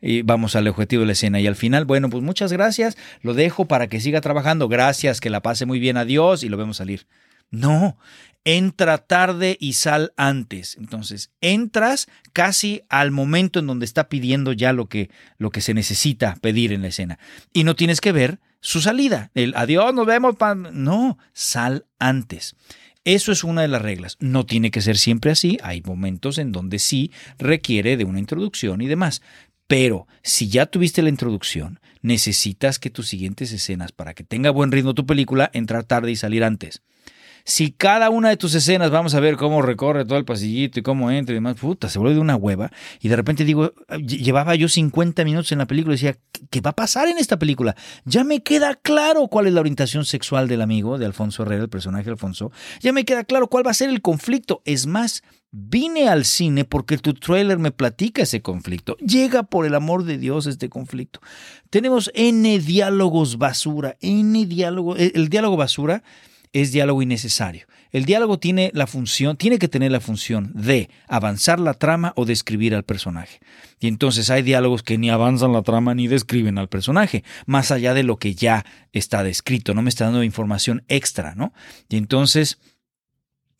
Y 0.00 0.22
vamos 0.22 0.54
al 0.54 0.68
objetivo 0.68 1.00
de 1.00 1.06
la 1.06 1.12
escena. 1.12 1.40
Y 1.40 1.46
al 1.46 1.56
final, 1.56 1.84
bueno, 1.84 2.08
pues 2.08 2.22
muchas 2.22 2.52
gracias. 2.52 2.96
Lo 3.22 3.34
dejo 3.34 3.64
para 3.64 3.88
que 3.88 4.00
siga 4.00 4.20
trabajando. 4.20 4.68
Gracias, 4.68 5.20
que 5.20 5.30
la 5.30 5.42
pase 5.42 5.66
muy 5.66 5.80
bien. 5.80 5.96
Adiós. 5.96 6.44
Y 6.44 6.48
lo 6.48 6.56
vemos 6.56 6.76
salir. 6.76 7.06
No, 7.50 7.96
entra 8.46 8.98
tarde 8.98 9.58
y 9.60 9.72
sal 9.72 10.12
antes. 10.16 10.76
Entonces, 10.78 11.32
entras 11.40 12.06
casi 12.32 12.82
al 12.88 13.10
momento 13.10 13.58
en 13.58 13.66
donde 13.66 13.84
está 13.84 14.08
pidiendo 14.08 14.52
ya 14.52 14.72
lo 14.72 14.88
que, 14.88 15.10
lo 15.36 15.50
que 15.50 15.60
se 15.60 15.74
necesita 15.74 16.36
pedir 16.40 16.72
en 16.72 16.82
la 16.82 16.88
escena. 16.88 17.18
Y 17.52 17.64
no 17.64 17.74
tienes 17.74 18.00
que 18.00 18.12
ver 18.12 18.38
su 18.60 18.80
salida. 18.80 19.32
El 19.34 19.52
adiós, 19.56 19.92
nos 19.92 20.06
vemos. 20.06 20.36
No, 20.72 21.18
sal 21.32 21.86
antes. 21.98 22.54
Eso 23.04 23.32
es 23.32 23.42
una 23.42 23.62
de 23.62 23.68
las 23.68 23.82
reglas. 23.82 24.16
No 24.20 24.46
tiene 24.46 24.70
que 24.70 24.80
ser 24.80 24.96
siempre 24.96 25.32
así. 25.32 25.58
Hay 25.62 25.82
momentos 25.82 26.38
en 26.38 26.52
donde 26.52 26.78
sí 26.78 27.10
requiere 27.38 27.96
de 27.96 28.04
una 28.04 28.20
introducción 28.20 28.80
y 28.80 28.86
demás. 28.86 29.22
Pero 29.66 30.06
si 30.22 30.48
ya 30.48 30.66
tuviste 30.66 31.02
la 31.02 31.08
introducción, 31.08 31.80
necesitas 32.00 32.78
que 32.78 32.90
tus 32.90 33.08
siguientes 33.08 33.50
escenas, 33.50 33.90
para 33.90 34.14
que 34.14 34.22
tenga 34.22 34.50
buen 34.50 34.70
ritmo 34.70 34.94
tu 34.94 35.04
película, 35.04 35.50
entrar 35.52 35.82
tarde 35.82 36.12
y 36.12 36.16
salir 36.16 36.44
antes 36.44 36.82
si 37.46 37.70
cada 37.70 38.10
una 38.10 38.28
de 38.28 38.36
tus 38.36 38.56
escenas 38.56 38.90
vamos 38.90 39.14
a 39.14 39.20
ver 39.20 39.36
cómo 39.36 39.62
recorre 39.62 40.04
todo 40.04 40.18
el 40.18 40.24
pasillito 40.24 40.80
y 40.80 40.82
cómo 40.82 41.12
entra 41.12 41.32
y 41.32 41.36
demás, 41.36 41.54
puta, 41.54 41.88
se 41.88 42.00
vuelve 42.00 42.18
una 42.18 42.34
hueva. 42.34 42.72
Y 43.00 43.08
de 43.08 43.14
repente 43.14 43.44
digo, 43.44 43.72
llevaba 44.04 44.56
yo 44.56 44.68
50 44.68 45.24
minutos 45.24 45.52
en 45.52 45.58
la 45.58 45.66
película 45.66 45.94
y 45.94 45.96
decía, 45.96 46.18
¿qué 46.50 46.60
va 46.60 46.70
a 46.70 46.76
pasar 46.76 47.06
en 47.06 47.18
esta 47.18 47.38
película? 47.38 47.76
Ya 48.04 48.24
me 48.24 48.42
queda 48.42 48.74
claro 48.74 49.28
cuál 49.28 49.46
es 49.46 49.54
la 49.54 49.60
orientación 49.60 50.04
sexual 50.04 50.48
del 50.48 50.60
amigo 50.60 50.98
de 50.98 51.06
Alfonso 51.06 51.44
Herrera, 51.44 51.62
el 51.62 51.68
personaje 51.68 52.06
de 52.06 52.10
Alfonso. 52.10 52.50
Ya 52.80 52.92
me 52.92 53.04
queda 53.04 53.22
claro 53.22 53.46
cuál 53.46 53.64
va 53.64 53.70
a 53.70 53.74
ser 53.74 53.90
el 53.90 54.02
conflicto. 54.02 54.60
Es 54.64 54.88
más, 54.88 55.22
Vine 55.58 56.08
al 56.08 56.26
cine 56.26 56.66
porque 56.66 56.98
tu 56.98 57.14
trailer 57.14 57.58
me 57.58 57.70
platica 57.70 58.24
ese 58.24 58.42
conflicto. 58.42 58.96
Llega 58.98 59.44
por 59.44 59.64
el 59.64 59.74
amor 59.74 60.04
de 60.04 60.18
Dios 60.18 60.46
este 60.46 60.68
conflicto. 60.68 61.20
Tenemos 61.70 62.10
N 62.14 62.58
diálogos 62.58 63.38
basura, 63.38 63.96
N 64.00 64.44
diálogo. 64.44 64.96
El 64.96 65.30
diálogo 65.30 65.56
basura 65.56 66.02
es 66.62 66.72
diálogo 66.72 67.02
innecesario. 67.02 67.66
El 67.92 68.06
diálogo 68.06 68.38
tiene 68.38 68.70
la 68.72 68.86
función, 68.86 69.36
tiene 69.36 69.58
que 69.58 69.68
tener 69.68 69.92
la 69.92 70.00
función 70.00 70.52
de 70.54 70.88
avanzar 71.06 71.60
la 71.60 71.74
trama 71.74 72.14
o 72.16 72.24
describir 72.24 72.74
al 72.74 72.82
personaje. 72.82 73.40
Y 73.78 73.88
entonces 73.88 74.30
hay 74.30 74.42
diálogos 74.42 74.82
que 74.82 74.96
ni 74.96 75.10
avanzan 75.10 75.52
la 75.52 75.60
trama 75.60 75.94
ni 75.94 76.08
describen 76.08 76.56
al 76.56 76.68
personaje, 76.68 77.24
más 77.44 77.70
allá 77.70 77.92
de 77.92 78.04
lo 78.04 78.18
que 78.18 78.34
ya 78.34 78.64
está 78.92 79.22
descrito, 79.22 79.74
no 79.74 79.82
me 79.82 79.90
está 79.90 80.06
dando 80.06 80.24
información 80.24 80.82
extra, 80.88 81.34
¿no? 81.34 81.52
Y 81.90 81.98
entonces 81.98 82.58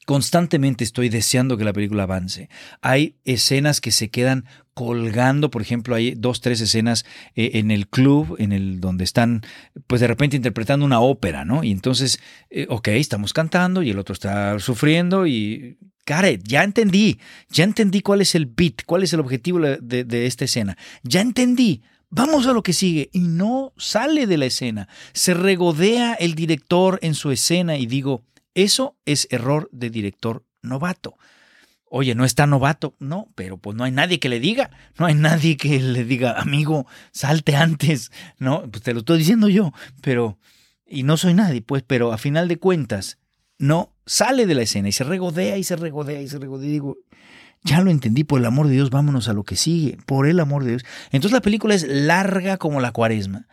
constantemente 0.07 0.85
estoy 0.85 1.11
deseando 1.11 1.59
que 1.59 1.65
la 1.65 1.75
película 1.75 2.05
avance. 2.05 2.49
Hay 2.81 3.17
escenas 3.25 3.83
que 3.83 3.91
se 3.91 4.09
quedan 4.09 4.47
colgando, 4.77 5.51
por 5.51 5.63
ejemplo, 5.63 5.95
hay 5.95 6.15
dos, 6.15 6.43
tres 6.43 6.61
escenas 6.61 7.07
eh, 7.35 7.53
en 7.55 7.71
el 7.71 7.89
club, 7.89 8.37
en 8.39 8.53
el 8.53 8.79
donde 8.79 9.05
están, 9.05 9.41
pues 9.87 10.03
de 10.03 10.07
repente 10.07 10.37
interpretando 10.37 10.85
una 10.85 11.01
ópera, 11.01 11.47
¿no? 11.47 11.65
Y 11.65 11.71
entonces, 11.71 12.21
eh, 12.51 12.67
ok, 12.69 12.89
estamos 12.89 13.33
cantando 13.33 13.83
y 13.83 13.89
el 13.89 13.99
otro 13.99 14.13
está 14.13 14.59
sufriendo 14.59 15.27
y, 15.27 15.79
Gareth, 16.05 16.43
ya 16.45 16.63
entendí, 16.63 17.19
ya 17.49 17.65
entendí 17.65 18.03
cuál 18.03 18.21
es 18.21 18.35
el 18.35 18.45
beat, 18.45 18.85
cuál 18.85 19.03
es 19.03 19.15
el 19.15 19.21
objetivo 19.21 19.61
de, 19.61 20.05
de 20.05 20.27
esta 20.27 20.45
escena, 20.45 20.77
ya 21.03 21.23
entendí. 21.23 21.83
Vamos 22.11 22.47
a 22.47 22.53
lo 22.53 22.63
que 22.63 22.75
sigue. 22.75 23.09
Y 23.15 23.21
no 23.21 23.73
sale 23.79 24.27
de 24.27 24.37
la 24.37 24.45
escena. 24.45 24.89
Se 25.15 25.33
regodea 25.33 26.13
el 26.13 26.35
director 26.35 26.99
en 27.01 27.15
su 27.15 27.31
escena 27.31 27.79
y 27.79 27.87
digo, 27.87 28.25
eso 28.55 28.99
es 29.07 29.27
error 29.31 29.71
de 29.73 29.89
director 29.89 30.45
novato. 30.61 31.17
Oye, 31.89 32.15
no 32.15 32.25
está 32.25 32.47
novato, 32.47 32.95
no, 32.99 33.29
pero 33.35 33.59
pues 33.59 33.77
no 33.77 33.85
hay 33.85 33.93
nadie 33.93 34.19
que 34.19 34.29
le 34.29 34.41
diga, 34.41 34.71
no 34.99 35.07
hay 35.07 35.15
nadie 35.15 35.57
que 35.57 35.79
le 35.81 36.05
diga, 36.05 36.41
amigo, 36.41 36.87
salte 37.13 37.55
antes, 37.55 38.11
no, 38.39 38.69
pues 38.71 38.83
te 38.83 38.93
lo 38.93 39.01
estoy 39.01 39.19
diciendo 39.19 39.49
yo, 39.49 39.73
pero, 40.03 40.39
y 40.85 41.05
no 41.05 41.17
soy 41.17 41.35
nadie, 41.35 41.63
pues, 41.63 41.85
pero 41.87 42.13
a 42.13 42.19
final 42.19 42.49
de 42.49 42.59
cuentas, 42.59 43.19
no 43.59 43.95
sale 44.05 44.47
de 44.47 44.55
la 44.55 44.63
escena 44.63 44.89
y 44.89 44.93
se 44.93 45.05
regodea 45.05 45.57
y 45.59 45.65
se 45.65 45.77
regodea 45.77 46.21
y 46.21 46.29
se 46.29 46.39
regodea 46.39 46.69
y 46.69 46.73
digo, 46.73 46.99
ya 47.63 47.81
lo 47.81 47.91
entendí, 47.91 48.25
por 48.25 48.41
el 48.41 48.47
amor 48.47 48.67
de 48.69 48.75
Dios, 48.75 48.91
vámonos 48.91 49.29
a 49.29 49.33
lo 49.33 49.45
que 49.45 49.57
sigue, 49.57 49.99
por 50.07 50.27
el 50.27 50.41
amor 50.41 50.65
de 50.65 50.71
Dios. 50.71 50.85
Entonces 51.11 51.33
la 51.33 51.43
película 51.43 51.75
es 51.75 51.87
larga 51.87 52.57
como 52.57 52.81
la 52.81 52.93
cuaresma. 52.93 53.47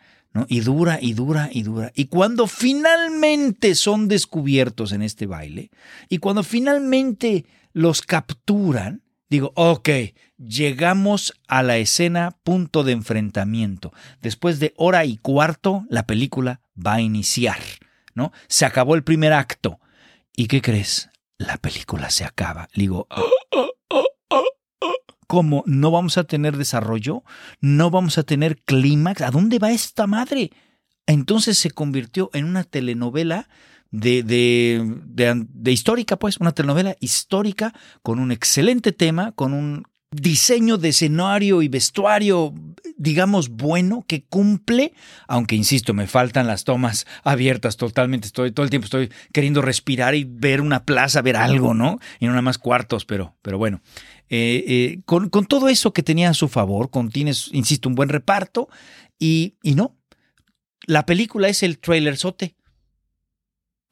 Y 0.48 0.60
dura 0.60 0.98
y 1.00 1.12
dura 1.12 1.48
y 1.52 1.62
dura. 1.62 1.92
Y 1.94 2.06
cuando 2.06 2.48
finalmente 2.48 3.76
son 3.76 4.08
descubiertos 4.08 4.90
en 4.90 5.02
este 5.02 5.26
baile, 5.26 5.70
y 6.08 6.18
cuando 6.18 6.42
finalmente 6.42 7.46
los 7.74 8.00
capturan, 8.00 9.02
digo, 9.28 9.52
ok, 9.56 9.90
llegamos 10.38 11.34
a 11.48 11.62
la 11.62 11.76
escena 11.76 12.38
punto 12.42 12.84
de 12.84 12.92
enfrentamiento. 12.92 13.92
Después 14.22 14.60
de 14.60 14.72
hora 14.78 15.04
y 15.04 15.18
cuarto, 15.18 15.84
la 15.90 16.06
película 16.06 16.62
va 16.74 16.94
a 16.94 17.00
iniciar, 17.02 17.58
¿no? 18.14 18.32
Se 18.48 18.64
acabó 18.64 18.94
el 18.94 19.04
primer 19.04 19.34
acto. 19.34 19.80
¿Y 20.34 20.46
qué 20.46 20.62
crees? 20.62 21.10
La 21.36 21.58
película 21.58 22.08
se 22.10 22.24
acaba. 22.24 22.68
Digo, 22.74 23.08
¿Cómo? 25.26 25.64
¿No 25.66 25.90
vamos 25.90 26.16
a 26.16 26.24
tener 26.24 26.56
desarrollo? 26.56 27.24
¿No 27.60 27.90
vamos 27.90 28.18
a 28.18 28.22
tener 28.22 28.62
clímax? 28.62 29.22
¿A 29.22 29.30
dónde 29.30 29.58
va 29.58 29.72
esta 29.72 30.06
madre? 30.06 30.52
Entonces 31.06 31.58
se 31.58 31.70
convirtió 31.70 32.30
en 32.34 32.44
una 32.44 32.62
telenovela 32.62 33.48
de, 33.94 34.24
de, 34.24 35.46
de, 35.48 35.72
histórica, 35.72 36.16
pues, 36.16 36.38
una 36.38 36.50
telenovela 36.50 36.96
histórica 36.98 37.72
con 38.02 38.18
un 38.18 38.32
excelente 38.32 38.90
tema, 38.90 39.30
con 39.32 39.52
un 39.52 39.84
diseño 40.10 40.78
de 40.78 40.88
escenario 40.88 41.62
y 41.62 41.68
vestuario, 41.68 42.52
digamos, 42.96 43.50
bueno, 43.50 44.04
que 44.06 44.24
cumple, 44.24 44.94
aunque 45.28 45.54
insisto, 45.54 45.94
me 45.94 46.08
faltan 46.08 46.48
las 46.48 46.64
tomas 46.64 47.06
abiertas 47.22 47.76
totalmente, 47.76 48.26
estoy 48.26 48.50
todo 48.50 48.64
el 48.64 48.70
tiempo 48.70 48.86
estoy 48.86 49.10
queriendo 49.32 49.62
respirar 49.62 50.16
y 50.16 50.24
ver 50.24 50.60
una 50.60 50.84
plaza, 50.84 51.22
ver 51.22 51.36
algo, 51.36 51.72
¿no? 51.72 52.00
Y 52.18 52.26
no 52.26 52.32
nada 52.32 52.42
más 52.42 52.58
cuartos, 52.58 53.04
pero, 53.04 53.36
pero 53.42 53.58
bueno. 53.58 53.80
Eh, 54.28 54.64
eh, 54.66 55.00
con, 55.04 55.30
todo 55.30 55.68
eso 55.68 55.92
que 55.92 56.02
tenía 56.02 56.30
a 56.30 56.34
su 56.34 56.48
favor, 56.48 56.90
con 56.90 57.10
tienes, 57.10 57.48
insisto, 57.52 57.88
un 57.88 57.94
buen 57.94 58.08
reparto, 58.08 58.68
y, 59.20 59.54
y 59.62 59.76
no. 59.76 59.96
La 60.86 61.06
película 61.06 61.48
es 61.48 61.62
el 61.62 61.78
trailer 61.78 62.16
sote. 62.16 62.56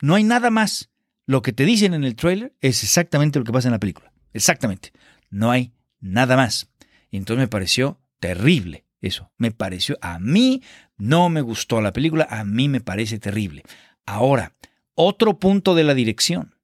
No 0.02 0.16
hay 0.16 0.24
nada 0.24 0.50
más. 0.50 0.90
Lo 1.26 1.40
que 1.42 1.52
te 1.52 1.64
dicen 1.64 1.94
en 1.94 2.02
el 2.02 2.16
trailer 2.16 2.54
es 2.60 2.82
exactamente 2.82 3.38
lo 3.38 3.44
que 3.44 3.52
pasa 3.52 3.68
en 3.68 3.72
la 3.72 3.78
película. 3.78 4.12
Exactamente. 4.32 4.92
No 5.30 5.52
hay 5.52 5.72
nada 6.00 6.36
más. 6.36 6.68
Y 7.10 7.16
entonces 7.16 7.40
me 7.40 7.48
pareció 7.48 8.00
terrible 8.18 8.84
eso. 9.00 9.30
Me 9.38 9.52
pareció, 9.52 9.96
a 10.02 10.18
mí 10.18 10.62
no 10.96 11.28
me 11.28 11.40
gustó 11.40 11.80
la 11.80 11.92
película, 11.92 12.26
a 12.28 12.44
mí 12.44 12.68
me 12.68 12.80
parece 12.80 13.20
terrible. 13.20 13.62
Ahora, 14.04 14.56
otro 14.94 15.38
punto 15.38 15.76
de 15.76 15.84
la 15.84 15.94
dirección. 15.94 16.56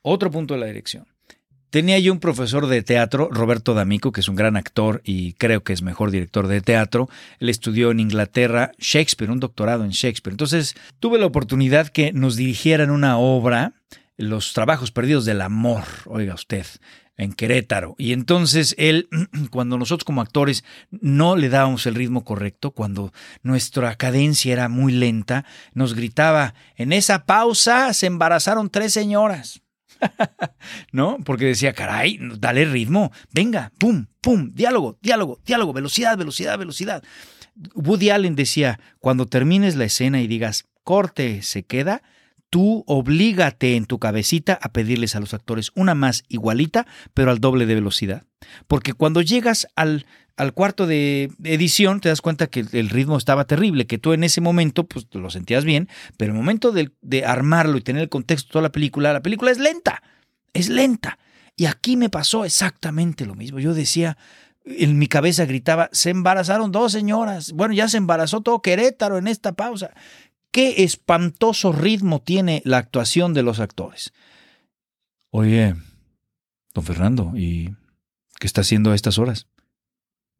Otro 0.00 0.30
punto 0.30 0.54
de 0.54 0.60
la 0.60 0.66
dirección. 0.66 1.06
Tenía 1.70 1.98
yo 1.98 2.12
un 2.12 2.20
profesor 2.20 2.68
de 2.68 2.82
teatro, 2.82 3.28
Roberto 3.30 3.74
D'Amico, 3.74 4.12
que 4.12 4.20
es 4.20 4.28
un 4.28 4.36
gran 4.36 4.56
actor 4.56 5.02
y 5.04 5.32
creo 5.34 5.64
que 5.64 5.72
es 5.72 5.82
mejor 5.82 6.10
director 6.10 6.46
de 6.46 6.60
teatro. 6.60 7.08
Él 7.40 7.48
estudió 7.48 7.90
en 7.90 8.00
Inglaterra 8.00 8.72
Shakespeare, 8.78 9.30
un 9.30 9.40
doctorado 9.40 9.84
en 9.84 9.90
Shakespeare. 9.90 10.32
Entonces 10.32 10.76
tuve 11.00 11.18
la 11.18 11.26
oportunidad 11.26 11.88
que 11.88 12.12
nos 12.12 12.36
dirigieran 12.36 12.90
una 12.90 13.18
obra 13.18 13.74
Los 14.16 14.54
trabajos 14.54 14.92
perdidos 14.92 15.26
del 15.26 15.42
amor, 15.42 15.84
oiga 16.06 16.32
usted, 16.32 16.64
en 17.18 17.32
Querétaro. 17.32 17.94
Y 17.98 18.12
entonces 18.12 18.74
él, 18.78 19.08
cuando 19.50 19.76
nosotros 19.76 20.04
como 20.04 20.22
actores 20.22 20.64
no 20.90 21.36
le 21.36 21.48
dábamos 21.48 21.84
el 21.86 21.94
ritmo 21.96 22.24
correcto, 22.24 22.70
cuando 22.70 23.12
nuestra 23.42 23.96
cadencia 23.96 24.52
era 24.52 24.68
muy 24.68 24.92
lenta, 24.92 25.44
nos 25.74 25.94
gritaba, 25.94 26.54
en 26.76 26.92
esa 26.92 27.26
pausa 27.26 27.92
se 27.92 28.06
embarazaron 28.06 28.70
tres 28.70 28.92
señoras. 28.92 29.62
¿No? 30.92 31.18
Porque 31.24 31.46
decía, 31.46 31.72
caray, 31.72 32.18
dale 32.38 32.64
ritmo, 32.64 33.12
venga, 33.32 33.72
pum, 33.78 34.06
pum, 34.20 34.52
diálogo, 34.54 34.98
diálogo, 35.02 35.40
diálogo, 35.44 35.72
velocidad, 35.72 36.16
velocidad, 36.16 36.58
velocidad. 36.58 37.02
Woody 37.74 38.10
Allen 38.10 38.36
decía, 38.36 38.80
cuando 39.00 39.26
termines 39.26 39.76
la 39.76 39.84
escena 39.84 40.20
y 40.20 40.26
digas, 40.26 40.66
corte, 40.84 41.42
se 41.42 41.62
queda, 41.62 42.02
tú 42.50 42.84
oblígate 42.86 43.76
en 43.76 43.86
tu 43.86 43.98
cabecita 43.98 44.58
a 44.60 44.72
pedirles 44.72 45.16
a 45.16 45.20
los 45.20 45.34
actores 45.34 45.72
una 45.74 45.94
más 45.94 46.24
igualita, 46.28 46.86
pero 47.14 47.30
al 47.30 47.40
doble 47.40 47.66
de 47.66 47.74
velocidad. 47.74 48.24
Porque 48.66 48.92
cuando 48.92 49.22
llegas 49.22 49.66
al, 49.76 50.06
al 50.36 50.52
cuarto 50.52 50.86
de 50.86 51.30
edición, 51.44 52.00
te 52.00 52.08
das 52.10 52.20
cuenta 52.20 52.46
que 52.46 52.64
el 52.72 52.90
ritmo 52.90 53.16
estaba 53.16 53.46
terrible, 53.46 53.86
que 53.86 53.98
tú 53.98 54.12
en 54.12 54.22
ese 54.24 54.40
momento 54.40 54.84
pues 54.84 55.06
lo 55.12 55.30
sentías 55.30 55.64
bien, 55.64 55.88
pero 56.16 56.32
el 56.32 56.36
momento 56.36 56.72
de, 56.72 56.90
de 57.00 57.24
armarlo 57.24 57.78
y 57.78 57.80
tener 57.80 58.02
el 58.02 58.08
contexto 58.08 58.48
de 58.48 58.52
toda 58.52 58.62
la 58.62 58.72
película, 58.72 59.12
la 59.12 59.22
película 59.22 59.50
es 59.50 59.58
lenta, 59.58 60.02
es 60.52 60.68
lenta. 60.68 61.18
Y 61.56 61.64
aquí 61.64 61.96
me 61.96 62.10
pasó 62.10 62.44
exactamente 62.44 63.24
lo 63.24 63.34
mismo. 63.34 63.58
Yo 63.58 63.72
decía, 63.72 64.18
en 64.66 64.98
mi 64.98 65.06
cabeza 65.06 65.46
gritaba, 65.46 65.88
se 65.92 66.10
embarazaron 66.10 66.70
dos 66.70 66.92
señoras. 66.92 67.52
Bueno, 67.52 67.72
ya 67.72 67.88
se 67.88 67.96
embarazó 67.96 68.42
todo 68.42 68.60
Querétaro 68.60 69.16
en 69.16 69.28
esta 69.28 69.52
pausa. 69.52 69.94
Qué 70.50 70.84
espantoso 70.84 71.72
ritmo 71.72 72.20
tiene 72.20 72.60
la 72.64 72.78
actuación 72.78 73.32
de 73.32 73.42
los 73.42 73.60
actores. 73.60 74.12
Oye, 75.30 75.74
don 76.74 76.84
Fernando, 76.84 77.32
¿y 77.36 77.74
qué 78.38 78.46
está 78.46 78.60
haciendo 78.60 78.90
a 78.90 78.94
estas 78.94 79.18
horas? 79.18 79.46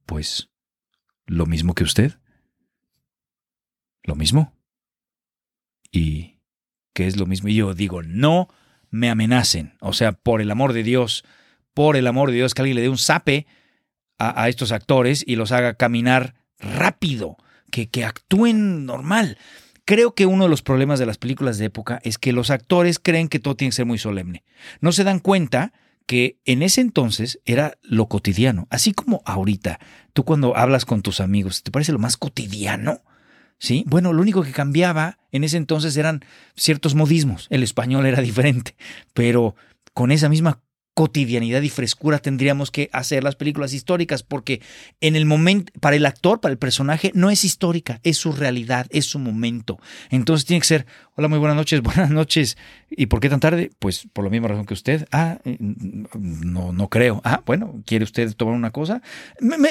Pues 0.06 0.50
lo 1.26 1.46
mismo 1.46 1.74
que 1.74 1.84
usted. 1.84 2.18
¿Lo 4.04 4.14
mismo? 4.14 4.54
¿Y 5.90 6.38
qué 6.94 7.06
es 7.06 7.16
lo 7.16 7.26
mismo? 7.26 7.48
Y 7.48 7.56
yo 7.56 7.74
digo, 7.74 8.02
no 8.02 8.48
me 8.90 9.10
amenacen. 9.10 9.76
O 9.80 9.92
sea, 9.92 10.12
por 10.12 10.40
el 10.40 10.50
amor 10.50 10.72
de 10.72 10.84
Dios, 10.84 11.24
por 11.74 11.96
el 11.96 12.06
amor 12.06 12.30
de 12.30 12.36
Dios, 12.36 12.54
que 12.54 12.62
alguien 12.62 12.76
le 12.76 12.82
dé 12.82 12.88
un 12.88 12.98
zape 12.98 13.46
a, 14.18 14.42
a 14.42 14.48
estos 14.48 14.72
actores 14.72 15.24
y 15.26 15.36
los 15.36 15.52
haga 15.52 15.74
caminar 15.74 16.34
rápido, 16.58 17.36
que, 17.70 17.88
que 17.88 18.04
actúen 18.04 18.86
normal. 18.86 19.38
Creo 19.84 20.14
que 20.14 20.26
uno 20.26 20.44
de 20.44 20.50
los 20.50 20.62
problemas 20.62 20.98
de 20.98 21.06
las 21.06 21.18
películas 21.18 21.58
de 21.58 21.66
época 21.66 22.00
es 22.02 22.18
que 22.18 22.32
los 22.32 22.50
actores 22.50 22.98
creen 22.98 23.28
que 23.28 23.38
todo 23.38 23.56
tiene 23.56 23.70
que 23.70 23.76
ser 23.76 23.86
muy 23.86 23.98
solemne. 23.98 24.44
No 24.80 24.92
se 24.92 25.04
dan 25.04 25.20
cuenta 25.20 25.72
que 26.06 26.38
en 26.44 26.62
ese 26.62 26.80
entonces 26.80 27.40
era 27.44 27.78
lo 27.82 28.08
cotidiano. 28.08 28.66
Así 28.70 28.92
como 28.92 29.22
ahorita, 29.24 29.80
tú 30.12 30.24
cuando 30.24 30.56
hablas 30.56 30.84
con 30.84 31.02
tus 31.02 31.20
amigos, 31.20 31.62
¿te 31.62 31.70
parece 31.70 31.92
lo 31.92 31.98
más 31.98 32.16
cotidiano? 32.16 33.02
¿Sí? 33.58 33.84
Bueno, 33.86 34.12
lo 34.12 34.22
único 34.22 34.42
que 34.42 34.52
cambiaba 34.52 35.18
en 35.32 35.42
ese 35.42 35.56
entonces 35.56 35.96
eran 35.96 36.24
ciertos 36.54 36.94
modismos. 36.94 37.46
El 37.50 37.62
español 37.62 38.06
era 38.06 38.20
diferente, 38.22 38.76
pero 39.14 39.56
con 39.92 40.12
esa 40.12 40.28
misma 40.28 40.60
cotidianidad 40.96 41.60
y 41.60 41.68
frescura 41.68 42.20
tendríamos 42.20 42.70
que 42.70 42.88
hacer 42.90 43.22
las 43.22 43.36
películas 43.36 43.74
históricas, 43.74 44.22
porque 44.22 44.62
en 45.02 45.14
el 45.14 45.26
momento, 45.26 45.70
para 45.78 45.94
el 45.94 46.06
actor, 46.06 46.40
para 46.40 46.52
el 46.52 46.58
personaje, 46.58 47.12
no 47.14 47.28
es 47.28 47.44
histórica, 47.44 48.00
es 48.02 48.16
su 48.16 48.32
realidad, 48.32 48.86
es 48.88 49.04
su 49.04 49.18
momento. 49.18 49.78
Entonces 50.08 50.46
tiene 50.46 50.62
que 50.62 50.66
ser, 50.66 50.86
hola, 51.14 51.28
muy 51.28 51.38
buenas 51.38 51.54
noches, 51.58 51.82
buenas 51.82 52.08
noches. 52.08 52.56
¿Y 52.88 53.06
por 53.06 53.20
qué 53.20 53.28
tan 53.28 53.40
tarde? 53.40 53.70
Pues 53.78 54.08
por 54.10 54.24
la 54.24 54.30
misma 54.30 54.48
razón 54.48 54.64
que 54.64 54.72
usted. 54.72 55.06
Ah, 55.12 55.38
eh, 55.44 55.58
no, 55.60 56.72
no 56.72 56.88
creo. 56.88 57.20
Ah, 57.24 57.42
bueno, 57.44 57.82
¿quiere 57.84 58.04
usted 58.04 58.34
tomar 58.34 58.54
una 58.54 58.70
cosa? 58.70 59.02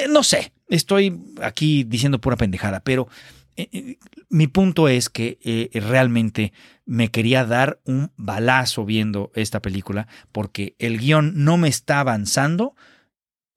no 0.08 0.22
sé, 0.22 0.52
estoy 0.68 1.20
aquí 1.42 1.82
diciendo 1.82 2.20
pura 2.20 2.36
pendejada, 2.36 2.78
pero 2.78 3.08
eh, 3.56 3.68
eh, 3.72 3.98
mi 4.28 4.46
punto 4.46 4.86
es 4.86 5.08
que 5.08 5.40
realmente 5.74 6.52
me 6.86 7.10
quería 7.10 7.44
dar 7.44 7.80
un 7.84 8.12
balazo 8.16 8.84
viendo 8.84 9.30
esta 9.34 9.60
película 9.60 10.06
porque 10.32 10.74
el 10.78 10.98
guion 10.98 11.32
no 11.44 11.58
me 11.58 11.68
está 11.68 12.00
avanzando. 12.00 12.74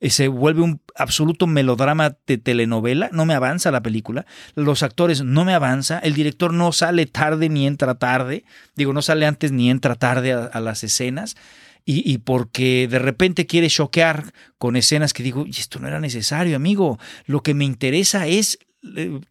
Se 0.01 0.29
vuelve 0.29 0.61
un 0.61 0.81
absoluto 0.95 1.45
melodrama 1.45 2.17
de 2.25 2.37
telenovela, 2.37 3.09
no 3.11 3.25
me 3.25 3.33
avanza 3.33 3.69
la 3.69 3.83
película, 3.83 4.25
los 4.55 4.81
actores 4.81 5.23
no 5.23 5.43
me 5.43 5.53
avanza, 5.53 5.99
el 5.99 6.13
director 6.13 6.53
no 6.53 6.71
sale 6.71 7.05
tarde 7.05 7.49
ni 7.49 7.67
entra 7.67 7.95
tarde, 7.95 8.45
digo, 8.75 8.93
no 8.93 9.01
sale 9.01 9.25
antes 9.25 9.51
ni 9.51 9.69
entra 9.69 9.95
tarde 9.95 10.31
a, 10.31 10.45
a 10.45 10.61
las 10.61 10.85
escenas, 10.85 11.35
y, 11.83 12.09
y, 12.09 12.19
porque 12.19 12.87
de 12.89 12.99
repente 12.99 13.45
quiere 13.45 13.67
choquear 13.67 14.31
con 14.57 14.77
escenas 14.77 15.11
que 15.11 15.23
digo, 15.23 15.45
y 15.45 15.51
esto 15.51 15.79
no 15.79 15.89
era 15.89 15.99
necesario, 15.99 16.55
amigo, 16.55 16.97
lo 17.25 17.43
que 17.43 17.53
me 17.53 17.65
interesa 17.65 18.25
es 18.25 18.57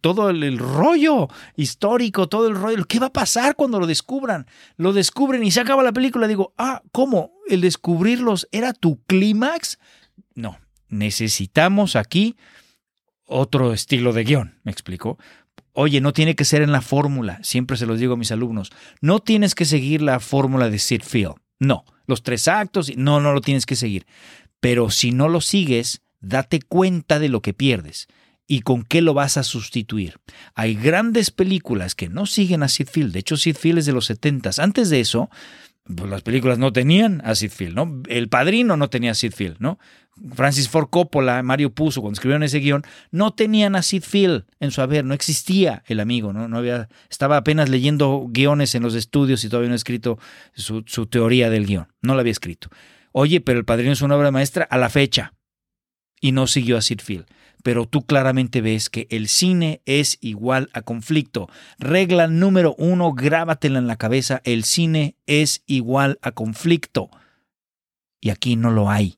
todo 0.01 0.29
el, 0.29 0.57
rollo 0.57 1.27
histórico, 1.55 2.27
todo 2.27 2.47
el 2.47 2.55
rollo. 2.55 2.85
¿Qué 2.85 2.99
va 2.99 3.07
a 3.07 3.13
pasar 3.13 3.55
cuando 3.55 3.79
lo 3.79 3.87
descubran? 3.87 4.47
Lo 4.77 4.93
descubren 4.93 5.43
y 5.43 5.51
se 5.51 5.61
acaba 5.61 5.83
la 5.83 5.91
película. 5.91 6.27
Digo, 6.27 6.53
ah, 6.57 6.81
¿cómo? 6.91 7.33
¿El 7.47 7.61
descubrirlos 7.61 8.47
era 8.51 8.73
tu 8.73 9.03
clímax? 9.05 9.79
No, 10.35 10.59
necesitamos 10.87 11.95
aquí 11.95 12.37
otro 13.25 13.73
estilo 13.73 14.13
de 14.13 14.23
guion, 14.23 14.59
me 14.63 14.71
explicó. 14.71 15.17
Oye, 15.73 16.01
no 16.01 16.13
tiene 16.13 16.35
que 16.35 16.45
ser 16.45 16.61
en 16.61 16.71
la 16.71 16.81
fórmula, 16.81 17.39
siempre 17.43 17.77
se 17.77 17.85
los 17.85 17.99
digo 17.99 18.13
a 18.13 18.17
mis 18.17 18.31
alumnos, 18.31 18.71
no 19.01 19.19
tienes 19.19 19.55
que 19.55 19.65
seguir 19.65 20.01
la 20.01 20.19
fórmula 20.19 20.69
de 20.69 20.79
Sid 20.79 21.03
Field, 21.03 21.35
no, 21.59 21.85
los 22.05 22.23
tres 22.23 22.47
actos, 22.47 22.91
no, 22.97 23.21
no 23.21 23.33
lo 23.33 23.41
tienes 23.41 23.65
que 23.65 23.75
seguir, 23.75 24.05
pero 24.59 24.89
si 24.89 25.11
no 25.11 25.29
lo 25.29 25.41
sigues, 25.41 26.01
date 26.19 26.59
cuenta 26.59 27.19
de 27.19 27.29
lo 27.29 27.41
que 27.41 27.53
pierdes 27.53 28.07
y 28.51 28.61
con 28.61 28.83
qué 28.83 29.03
lo 29.03 29.13
vas 29.13 29.37
a 29.37 29.43
sustituir. 29.43 30.17
Hay 30.55 30.73
grandes 30.73 31.29
películas 31.29 31.93
que 31.93 32.09
no 32.09 32.25
siguen 32.25 32.63
a 32.63 32.67
Sid 32.67 32.87
Field. 32.87 33.13
De 33.13 33.19
hecho, 33.19 33.37
Sid 33.37 33.55
Field 33.55 33.77
es 33.77 33.85
de 33.85 33.93
los 33.93 34.05
70 34.07 34.49
Antes 34.57 34.89
de 34.89 34.99
eso, 34.99 35.29
pues 35.85 36.09
las 36.09 36.23
películas 36.23 36.57
no 36.57 36.73
tenían 36.73 37.21
a 37.23 37.35
Sid 37.35 37.51
Field, 37.51 37.75
¿no? 37.75 38.01
El 38.09 38.27
Padrino 38.27 38.75
no 38.75 38.89
tenía 38.89 39.11
a 39.11 39.13
Sid 39.13 39.33
Field, 39.33 39.57
¿no? 39.59 39.77
Francis 40.33 40.67
Ford 40.67 40.89
Coppola, 40.89 41.43
Mario 41.43 41.69
Puzo, 41.75 42.01
cuando 42.01 42.15
escribieron 42.15 42.41
ese 42.41 42.57
guion, 42.57 42.81
no 43.11 43.33
tenían 43.35 43.75
a 43.75 43.83
Sid 43.83 44.01
Field 44.01 44.45
en 44.59 44.71
su 44.71 44.81
haber, 44.81 45.05
no 45.05 45.13
existía 45.13 45.83
el 45.85 45.99
amigo, 45.99 46.33
¿no? 46.33 46.57
había, 46.57 46.89
estaba 47.09 47.37
apenas 47.37 47.69
leyendo 47.69 48.25
guiones 48.29 48.73
en 48.73 48.81
los 48.81 48.95
estudios 48.95 49.43
y 49.43 49.49
todavía 49.49 49.69
no 49.69 49.73
ha 49.73 49.77
escrito 49.77 50.17
su, 50.55 50.83
teoría 51.05 51.51
del 51.51 51.67
guion, 51.67 51.87
no 52.01 52.15
lo 52.15 52.19
había 52.19 52.31
escrito. 52.31 52.69
Oye, 53.11 53.41
pero 53.41 53.59
El 53.59 53.65
Padrino 53.65 53.93
es 53.93 54.01
una 54.01 54.17
obra 54.17 54.31
maestra 54.31 54.67
a 54.69 54.77
la 54.79 54.89
fecha 54.89 55.33
y 56.19 56.31
no 56.31 56.47
siguió 56.47 56.77
a 56.77 56.81
Sid 56.81 57.01
Field 57.01 57.25
pero 57.63 57.87
tú 57.87 58.05
claramente 58.05 58.61
ves 58.61 58.89
que 58.89 59.07
el 59.09 59.27
cine 59.27 59.81
es 59.85 60.17
igual 60.21 60.69
a 60.73 60.81
conflicto. 60.81 61.49
Regla 61.77 62.27
número 62.27 62.75
uno, 62.77 63.13
grábatela 63.13 63.79
en 63.79 63.87
la 63.87 63.97
cabeza, 63.97 64.41
el 64.43 64.63
cine 64.63 65.15
es 65.25 65.63
igual 65.65 66.19
a 66.21 66.31
conflicto. 66.31 67.09
Y 68.21 68.29
aquí 68.29 68.55
no 68.55 68.71
lo 68.71 68.89
hay. 68.89 69.17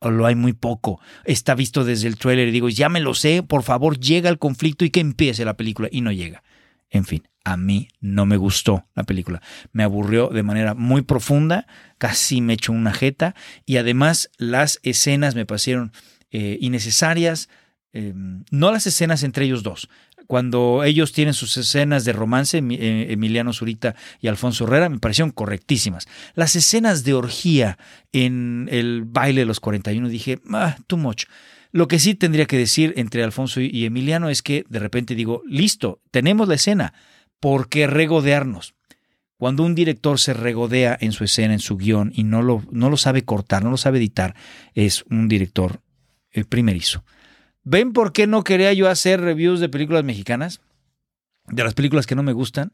O 0.00 0.10
lo 0.10 0.26
hay 0.26 0.34
muy 0.34 0.54
poco. 0.54 1.00
Está 1.24 1.54
visto 1.54 1.84
desde 1.84 2.08
el 2.08 2.16
trailer 2.16 2.48
y 2.48 2.52
digo, 2.52 2.68
ya 2.68 2.88
me 2.88 3.00
lo 3.00 3.14
sé, 3.14 3.42
por 3.42 3.62
favor, 3.62 3.98
llega 3.98 4.30
el 4.30 4.38
conflicto 4.38 4.84
y 4.84 4.90
que 4.90 5.00
empiece 5.00 5.44
la 5.44 5.56
película. 5.56 5.88
Y 5.90 6.00
no 6.00 6.10
llega. 6.10 6.42
En 6.88 7.04
fin, 7.04 7.22
a 7.44 7.56
mí 7.56 7.88
no 8.00 8.26
me 8.26 8.36
gustó 8.36 8.86
la 8.94 9.04
película. 9.04 9.42
Me 9.72 9.82
aburrió 9.82 10.28
de 10.28 10.42
manera 10.42 10.74
muy 10.74 11.02
profunda, 11.02 11.66
casi 11.98 12.40
me 12.40 12.54
echó 12.54 12.72
una 12.72 12.92
jeta 12.92 13.34
y 13.64 13.76
además 13.76 14.30
las 14.38 14.80
escenas 14.82 15.34
me 15.34 15.46
parecieron 15.46 15.92
eh, 16.32 16.58
innecesarias, 16.60 17.48
em, 17.92 18.44
no 18.50 18.72
las 18.72 18.86
escenas 18.86 19.22
entre 19.22 19.44
ellos 19.44 19.62
dos. 19.62 19.88
Cuando 20.26 20.84
ellos 20.84 21.12
tienen 21.12 21.34
sus 21.34 21.56
escenas 21.56 22.04
de 22.04 22.12
romance, 22.12 22.58
eh, 22.58 23.06
Emiliano 23.10 23.52
Zurita 23.52 23.96
y 24.20 24.28
Alfonso 24.28 24.64
Herrera, 24.64 24.88
me 24.88 24.98
parecieron 24.98 25.32
correctísimas. 25.32 26.06
Las 26.34 26.54
escenas 26.54 27.02
de 27.02 27.14
orgía 27.14 27.78
en 28.12 28.68
el 28.70 29.02
baile 29.04 29.40
de 29.40 29.46
los 29.46 29.58
41, 29.58 30.08
dije, 30.08 30.38
ah, 30.52 30.76
too 30.86 30.98
much. 30.98 31.24
Lo 31.72 31.88
que 31.88 31.98
sí 31.98 32.14
tendría 32.14 32.46
que 32.46 32.58
decir 32.58 32.94
entre 32.96 33.24
Alfonso 33.24 33.60
y 33.60 33.84
Emiliano 33.84 34.28
es 34.28 34.42
que 34.42 34.64
de 34.68 34.78
repente 34.78 35.14
digo, 35.14 35.42
listo, 35.46 36.00
tenemos 36.10 36.48
la 36.48 36.54
escena, 36.54 36.94
¿por 37.40 37.68
qué 37.68 37.86
regodearnos? 37.86 38.74
Cuando 39.40 39.62
un 39.62 39.74
director 39.74 40.20
se 40.20 40.34
regodea 40.34 40.98
en 41.00 41.12
su 41.12 41.24
escena, 41.24 41.54
en 41.54 41.60
su 41.60 41.78
guion, 41.78 42.12
y 42.14 42.24
no 42.24 42.42
lo, 42.42 42.62
no 42.70 42.90
lo 42.90 42.98
sabe 42.98 43.24
cortar, 43.24 43.64
no 43.64 43.70
lo 43.70 43.78
sabe 43.78 43.96
editar, 43.96 44.34
es 44.74 45.02
un 45.08 45.28
director 45.28 45.80
el 46.30 46.44
primerizo. 46.44 47.04
¿Ven 47.64 47.92
por 47.92 48.12
qué 48.12 48.26
no 48.26 48.42
quería 48.44 48.72
yo 48.72 48.88
hacer 48.88 49.20
reviews 49.20 49.60
de 49.60 49.68
películas 49.68 50.04
mexicanas? 50.04 50.60
De 51.46 51.64
las 51.64 51.74
películas 51.74 52.06
que 52.06 52.14
no 52.14 52.22
me 52.22 52.32
gustan. 52.32 52.72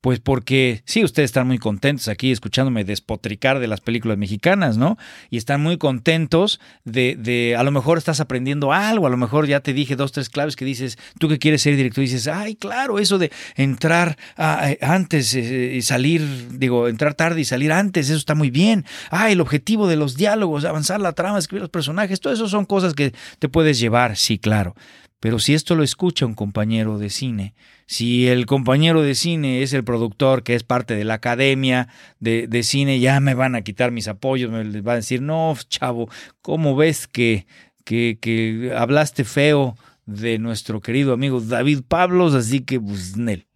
Pues 0.00 0.20
porque 0.20 0.82
sí, 0.84 1.02
ustedes 1.02 1.30
están 1.30 1.48
muy 1.48 1.58
contentos 1.58 2.06
aquí 2.06 2.30
escuchándome 2.30 2.84
despotricar 2.84 3.58
de 3.58 3.66
las 3.66 3.80
películas 3.80 4.16
mexicanas, 4.16 4.76
¿no? 4.76 4.96
Y 5.28 5.38
están 5.38 5.60
muy 5.60 5.76
contentos 5.76 6.60
de, 6.84 7.16
de, 7.16 7.56
a 7.56 7.64
lo 7.64 7.72
mejor 7.72 7.98
estás 7.98 8.20
aprendiendo 8.20 8.72
algo, 8.72 9.08
a 9.08 9.10
lo 9.10 9.16
mejor 9.16 9.48
ya 9.48 9.58
te 9.58 9.72
dije 9.72 9.96
dos, 9.96 10.12
tres 10.12 10.28
claves 10.28 10.54
que 10.54 10.64
dices, 10.64 10.98
tú 11.18 11.28
que 11.28 11.40
quieres 11.40 11.62
ser 11.62 11.74
director, 11.74 12.02
dices, 12.02 12.28
ay, 12.28 12.54
claro, 12.54 13.00
eso 13.00 13.18
de 13.18 13.32
entrar 13.56 14.16
antes 14.36 15.34
eh, 15.34 15.74
y 15.74 15.82
salir, 15.82 16.58
digo, 16.58 16.86
entrar 16.86 17.14
tarde 17.14 17.40
y 17.40 17.44
salir 17.44 17.72
antes, 17.72 18.08
eso 18.08 18.18
está 18.18 18.36
muy 18.36 18.50
bien. 18.50 18.84
Ah, 19.10 19.32
el 19.32 19.40
objetivo 19.40 19.88
de 19.88 19.96
los 19.96 20.16
diálogos, 20.16 20.64
avanzar 20.64 21.00
la 21.00 21.12
trama, 21.12 21.40
escribir 21.40 21.62
los 21.62 21.70
personajes, 21.70 22.20
todo 22.20 22.32
eso 22.32 22.48
son 22.48 22.66
cosas 22.66 22.94
que 22.94 23.14
te 23.40 23.48
puedes 23.48 23.80
llevar, 23.80 24.16
sí, 24.16 24.38
claro. 24.38 24.76
Pero 25.20 25.40
si 25.40 25.54
esto 25.54 25.74
lo 25.74 25.82
escucha 25.82 26.26
un 26.26 26.34
compañero 26.34 26.98
de 26.98 27.10
cine, 27.10 27.54
si 27.86 28.28
el 28.28 28.46
compañero 28.46 29.02
de 29.02 29.16
cine 29.16 29.62
es 29.62 29.72
el 29.72 29.82
productor 29.82 30.44
que 30.44 30.54
es 30.54 30.62
parte 30.62 30.94
de 30.94 31.04
la 31.04 31.14
academia 31.14 31.88
de, 32.20 32.62
cine, 32.62 33.00
ya 33.00 33.18
me 33.18 33.34
van 33.34 33.56
a 33.56 33.62
quitar 33.62 33.90
mis 33.90 34.06
apoyos, 34.06 34.50
me 34.50 34.64
les 34.64 34.86
va 34.86 34.92
a 34.92 34.96
decir, 34.96 35.20
no, 35.20 35.56
chavo, 35.68 36.08
¿cómo 36.40 36.76
ves 36.76 37.08
que, 37.08 37.46
que, 37.84 38.18
que 38.20 38.72
hablaste 38.76 39.24
feo 39.24 39.76
de 40.06 40.38
nuestro 40.38 40.80
querido 40.80 41.12
amigo 41.14 41.40
David 41.40 41.80
Pablos? 41.88 42.34
Así 42.34 42.60
que, 42.60 42.80
pues, 42.80 43.16
Nel. 43.16 43.48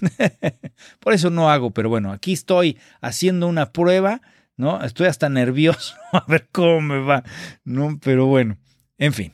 Por 0.98 1.12
eso 1.12 1.30
no 1.30 1.48
hago, 1.48 1.70
pero 1.70 1.88
bueno, 1.88 2.10
aquí 2.10 2.32
estoy 2.32 2.76
haciendo 3.00 3.46
una 3.46 3.70
prueba, 3.70 4.20
¿no? 4.56 4.82
Estoy 4.82 5.06
hasta 5.06 5.28
nervioso 5.28 5.94
a 6.12 6.24
ver 6.26 6.48
cómo 6.50 6.80
me 6.80 6.98
va, 6.98 7.22
¿no? 7.62 8.00
Pero 8.02 8.26
bueno, 8.26 8.58
en 8.98 9.12
fin 9.12 9.32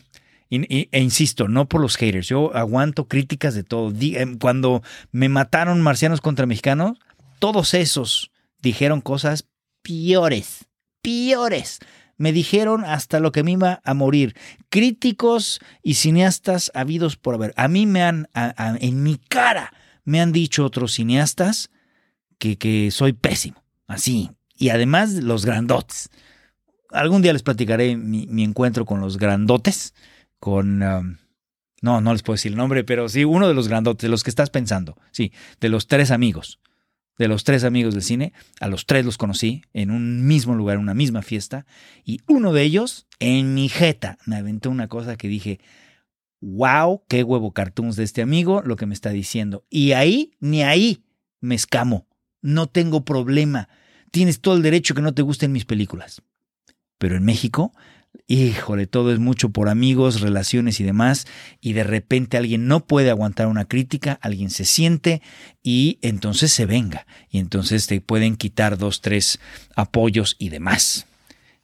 e 0.51 1.01
insisto, 1.01 1.47
no 1.47 1.69
por 1.69 1.81
los 1.81 1.97
haters, 1.97 2.27
yo 2.27 2.55
aguanto 2.57 3.07
críticas 3.07 3.55
de 3.55 3.63
todo. 3.63 3.93
Em, 4.01 4.37
cuando 4.37 4.83
me 5.13 5.29
mataron 5.29 5.81
marcianos 5.81 6.21
contra 6.21 6.47
mexicanos, 6.47 6.99
todos 7.39 7.73
esos 7.75 8.33
dijeron 8.61 9.01
cosas 9.01 9.47
peores, 9.83 10.67
peores. 11.03 11.79
Me 12.17 12.33
dijeron 12.33 12.85
hasta 12.85 13.21
lo 13.21 13.33
que 13.33 13.43
me 13.43 13.53
iba 13.53 13.81
a 13.83 13.95
morir. 13.95 14.37
Críticos 14.69 15.61
y 15.83 15.95
cineastas 15.95 16.71
habidos 16.75 17.17
por 17.17 17.35
haber. 17.35 17.55
A 17.57 17.69
mí 17.69 17.87
me 17.87 18.03
han, 18.03 18.29
en 18.35 19.03
mi 19.03 19.17
cara, 19.17 19.73
me 20.05 20.21
han 20.21 20.33
dicho 20.33 20.67
otros 20.67 20.93
cineastas 20.93 21.71
que, 22.39 22.59
que 22.59 22.91
soy 22.91 23.15
pésimo. 23.15 23.63
Así. 23.87 24.31
Y 24.55 24.69
además 24.69 25.13
los 25.13 25.47
grandotes. 25.47 26.11
Algún 26.91 27.23
día 27.23 27.33
les 27.33 27.43
platicaré 27.43 27.97
mi, 27.97 28.27
mi 28.27 28.45
encuentro 28.45 28.85
con 28.85 29.01
los 29.01 29.17
grandotes 29.17 29.95
con... 30.41 30.83
Um, 30.83 31.19
no, 31.83 32.01
no 32.01 32.13
les 32.13 32.23
puedo 32.23 32.35
decir 32.35 32.53
el 32.53 32.59
nombre, 32.59 32.85
pero 32.85 33.09
sí, 33.09 33.25
uno 33.25 33.49
de 33.49 33.55
los 33.55 33.69
grandotes, 33.69 34.03
de 34.03 34.11
los 34.11 34.23
que 34.23 34.31
estás 34.31 34.51
pensando, 34.51 34.99
sí, 35.13 35.33
de 35.61 35.71
los 35.71 35.87
tres 35.87 36.11
amigos, 36.11 36.61
de 37.17 37.29
los 37.29 37.45
tres 37.45 37.65
amigos 37.65 37.95
del 37.95 38.03
cine, 38.03 38.35
a 38.61 38.69
los 38.69 38.85
tres 38.85 39.05
los 39.05 39.17
conocí 39.17 39.63
en 39.73 39.91
un 39.91 40.27
mismo 40.27 40.55
lugar, 40.55 40.77
en 40.77 40.83
una 40.83 40.95
misma 40.95 41.23
fiesta, 41.23 41.65
y 42.05 42.21
uno 42.29 42.53
de 42.53 42.63
ellos, 42.63 43.07
en 43.19 43.55
mi 43.55 43.71
jeta, 43.71 44.19
me 44.27 44.37
aventó 44.37 44.69
una 44.69 44.89
cosa 44.89 45.17
que 45.17 45.29
dije, 45.29 45.61
wow, 46.41 47.03
qué 47.09 47.23
huevo 47.23 47.53
cartoons 47.53 47.97
de 47.97 48.05
este 48.05 48.21
amigo, 48.21 48.63
lo 48.63 48.77
que 48.77 48.87
me 48.87 48.95
está 48.95 49.11
diciendo. 49.11 49.65
Y 49.71 49.93
ahí, 49.93 50.33
ni 50.41 50.63
ahí, 50.63 51.05
me 51.41 51.55
escamo, 51.55 52.07
no 52.43 52.67
tengo 52.67 53.05
problema, 53.05 53.69
tienes 54.11 54.41
todo 54.41 54.57
el 54.57 54.63
derecho 54.63 54.95
que 54.95 55.03
no 55.03 55.15
te 55.15 55.23
gusten 55.23 55.53
mis 55.53 55.65
películas. 55.65 56.23
Pero 56.99 57.17
en 57.17 57.25
México 57.25 57.73
híjole, 58.27 58.87
todo 58.87 59.13
es 59.13 59.19
mucho 59.19 59.51
por 59.51 59.69
amigos, 59.69 60.21
relaciones 60.21 60.81
y 60.81 60.85
demás, 60.85 61.27
y 61.61 61.73
de 61.73 61.85
repente 61.85 62.37
alguien 62.37 62.67
no 62.67 62.87
puede 62.87 63.11
aguantar 63.11 63.47
una 63.47 63.65
crítica, 63.65 64.19
alguien 64.23 64.51
se 64.51 64.65
siente 64.65 65.21
y 65.63 65.99
entonces 66.03 66.53
se 66.53 66.67
venga, 66.67 67.07
y 67.29 67.39
entonces 67.39 67.87
te 67.87 68.01
pueden 68.01 68.37
quitar 68.37 68.79
dos, 68.79 69.01
tres 69.01 69.41
apoyos 69.75 70.37
y 70.39 70.51
demás. 70.51 71.07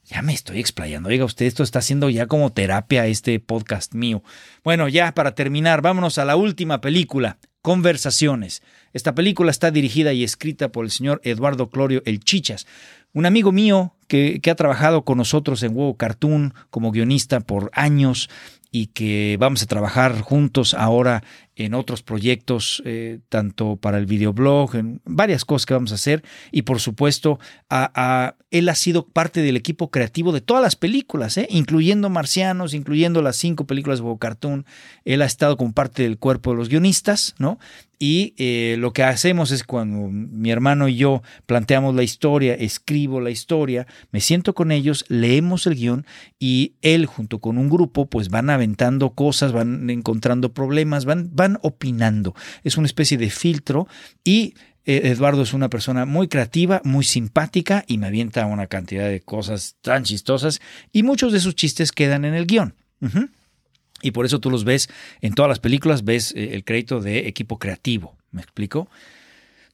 Ya 0.05 0.22
me 0.22 0.32
estoy 0.32 0.61
explayando. 0.61 1.09
Oiga, 1.09 1.24
usted 1.24 1.47
esto 1.47 1.64
está 1.64 1.80
haciendo 1.80 2.09
ya 2.09 2.26
como 2.26 2.53
terapia 2.53 3.07
este 3.07 3.40
podcast 3.40 3.92
mío. 3.92 4.22
Bueno, 4.62 4.86
ya 4.86 5.12
para 5.12 5.34
terminar, 5.34 5.82
vámonos 5.82 6.18
a 6.18 6.24
la 6.24 6.36
última 6.36 6.80
película, 6.80 7.38
Conversaciones. 7.67 8.62
Esta 8.93 9.17
película 9.17 9.51
está 9.51 9.73
dirigida 9.73 10.12
y 10.12 10.23
escrita 10.23 10.71
por 10.71 10.85
el 10.85 10.93
señor 10.93 11.21
Eduardo 11.25 11.69
Clorio 11.69 12.01
El 12.07 12.21
Chichas, 12.21 12.64
un 13.12 13.27
amigo 13.27 13.51
mío 13.51 13.93
que, 14.07 14.41
ha 14.49 14.55
trabajado 14.55 15.03
con 15.03 15.19
nosotros 15.19 15.64
en 15.64 15.77
Huevo 15.77 15.97
Cartoon 15.97 16.55
como 16.71 16.93
guionista 16.93 17.41
por 17.41 17.73
años 17.75 18.31
y 18.71 18.87
que 18.87 19.37
vamos 19.41 19.64
a 19.64 19.67
trabajar 19.67 20.21
juntos 20.21 20.75
ahora 20.75 21.25
en 21.57 21.72
otros 21.72 22.02
proyectos, 22.02 22.82
eh, 22.84 23.20
tanto 23.30 23.76
para 23.76 23.96
el 23.96 24.04
videoblog, 24.04 24.76
en 24.76 25.00
varias 25.07 25.46
cosas 25.46 25.64
que 25.64 25.74
vamos 25.74 25.90
a 25.90 25.96
hacer. 25.96 26.22
Y 26.52 26.62
por 26.62 26.80
supuesto, 26.80 27.40
él 28.50 28.68
ha 28.68 28.74
sido 28.74 29.07
parte 29.07 29.40
del 29.40 29.57
equipo 29.57 29.90
creativo 29.90 30.32
de 30.32 30.42
todas 30.42 30.62
las 30.62 30.76
películas, 30.76 31.38
eh, 31.38 31.48
incluyendo 31.50 32.11
Marcianos, 32.11 32.74
incluyendo 32.74 33.22
las 33.22 33.36
cinco 33.36 33.66
películas 33.66 33.98
de 33.98 34.04
Huevo 34.04 34.18
Cartoon. 34.18 34.66
Él 35.07 35.22
ha 35.22 35.26
estado 35.26 35.57
como 35.57 35.72
parte 35.72 36.02
del 36.02 36.18
cuerpo 36.18 36.50
de 36.50 36.59
los 36.59 36.68
guionistas, 36.68 37.34
¿no? 37.38 37.59
Y 37.98 38.34
eh, 38.36 38.76
lo 38.78 38.92
que 38.92 39.02
hacemos 39.02 39.50
es 39.50 39.64
cuando 39.64 40.09
mi 40.11 40.50
hermano 40.50 40.86
y 40.86 40.96
yo 40.96 41.22
planteamos 41.46 41.94
la 41.94 42.02
historia, 42.02 42.52
escribo 42.52 43.22
la 43.22 43.30
historia, 43.30 43.86
me 44.12 44.20
siento 44.20 44.54
con 44.54 44.70
ellos, 44.70 45.07
leemos 45.09 45.66
el 45.66 45.76
guion 45.76 46.07
y 46.38 46.74
él 46.82 47.07
junto 47.07 47.38
con 47.38 47.57
un 47.57 47.70
grupo 47.70 48.04
pues 48.04 48.28
van 48.28 48.50
aventando 48.50 49.11
cosas, 49.11 49.52
van 49.52 49.88
encontrando 49.88 50.52
problemas, 50.52 51.07
van, 51.07 51.30
van 51.32 51.45
opinando. 51.62 52.34
Es 52.64 52.76
una 52.76 52.86
especie 52.86 53.18
de 53.18 53.30
filtro 53.30 53.88
y 54.24 54.55
eh, 54.84 55.03
Eduardo 55.05 55.42
es 55.42 55.53
una 55.53 55.68
persona 55.68 56.05
muy 56.07 56.28
creativa, 56.28 56.80
muy 56.84 57.05
simpática 57.05 57.84
y 57.86 57.99
me 57.99 58.07
avienta 58.07 58.47
una 58.47 58.66
cantidad 58.66 59.09
de 59.09 59.20
cosas 59.20 59.76
tan 59.80 60.05
chistosas 60.05 60.61
y 60.92 61.03
muchos 61.03 61.32
de 61.32 61.40
sus 61.40 61.57
chistes 61.57 61.92
quedan 61.92 62.24
en 62.24 62.34
el 62.34 62.47
guion. 62.47 62.74
Y 64.03 64.11
por 64.12 64.26
eso 64.26 64.40
tú 64.40 64.51
los 64.51 64.64
ves 64.64 64.88
en 65.20 65.34
todas 65.34 65.49
las 65.49 65.59
películas, 65.59 66.05
ves 66.05 66.32
eh, 66.36 66.51
el 66.55 66.64
crédito 66.64 67.01
de 67.01 67.28
equipo 67.28 67.59
creativo. 67.59 68.16
¿Me 68.30 68.42
explico? 68.42 68.88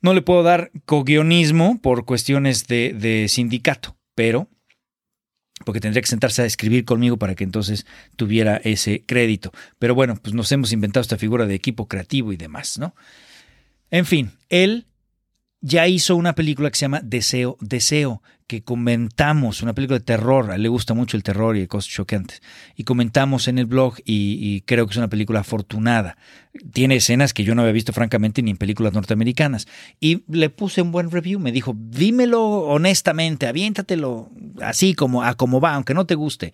No 0.00 0.14
le 0.14 0.22
puedo 0.22 0.42
dar 0.42 0.70
co-guionismo 0.84 1.80
por 1.80 2.04
cuestiones 2.04 2.66
de, 2.66 3.26
sindicato, 3.28 3.96
pero 4.14 4.48
porque 5.64 5.80
tendría 5.80 6.02
que 6.02 6.08
sentarse 6.08 6.42
a 6.42 6.46
escribir 6.46 6.84
conmigo 6.84 7.16
para 7.16 7.34
que 7.34 7.44
entonces 7.44 7.86
tuviera 8.16 8.56
ese 8.64 9.04
crédito. 9.06 9.52
Pero 9.78 9.94
bueno, 9.94 10.16
pues 10.20 10.34
nos 10.34 10.50
hemos 10.52 10.72
inventado 10.72 11.02
esta 11.02 11.18
figura 11.18 11.46
de 11.46 11.54
equipo 11.54 11.88
creativo 11.88 12.32
y 12.32 12.36
demás, 12.36 12.78
¿no? 12.78 12.94
En 13.90 14.06
fin, 14.06 14.32
él 14.48 14.86
ya 15.62 15.86
hizo 15.86 16.16
una 16.16 16.34
película 16.34 16.70
que 16.70 16.76
se 16.76 16.82
llama 16.82 17.00
Deseo, 17.02 17.56
Deseo, 17.60 18.20
que 18.48 18.62
comentamos, 18.62 19.62
una 19.62 19.72
película 19.72 19.98
de 19.98 20.04
terror, 20.04 20.50
a 20.50 20.56
él 20.56 20.62
le 20.62 20.68
gusta 20.68 20.92
mucho 20.92 21.16
el 21.16 21.22
terror 21.22 21.56
y 21.56 21.66
cosas 21.66 21.90
choqueantes, 21.90 22.42
y 22.76 22.84
comentamos 22.84 23.48
en 23.48 23.58
el 23.58 23.66
blog 23.66 23.94
y, 24.04 24.60
creo 24.62 24.86
que 24.86 24.90
es 24.90 24.96
una 24.98 25.08
película 25.08 25.40
afortunada. 25.40 26.18
Tiene 26.72 26.96
escenas 26.96 27.32
que 27.32 27.44
yo 27.44 27.54
no 27.54 27.62
había 27.62 27.72
visto 27.72 27.92
francamente 27.92 28.42
ni 28.42 28.50
en 28.50 28.58
películas 28.58 28.92
norteamericanas. 28.92 29.66
Y 30.00 30.22
le 30.28 30.50
puse 30.50 30.82
un 30.82 30.92
buen 30.92 31.10
review, 31.10 31.40
me 31.40 31.50
dijo, 31.50 31.74
dímelo 31.78 32.42
honestamente, 32.42 33.46
aviéntatelo 33.46 34.30
así 34.60 34.94
como 34.94 35.22
a 35.22 35.34
como 35.34 35.60
va, 35.60 35.74
aunque 35.74 35.94
no 35.94 36.04
te 36.04 36.14
guste. 36.14 36.52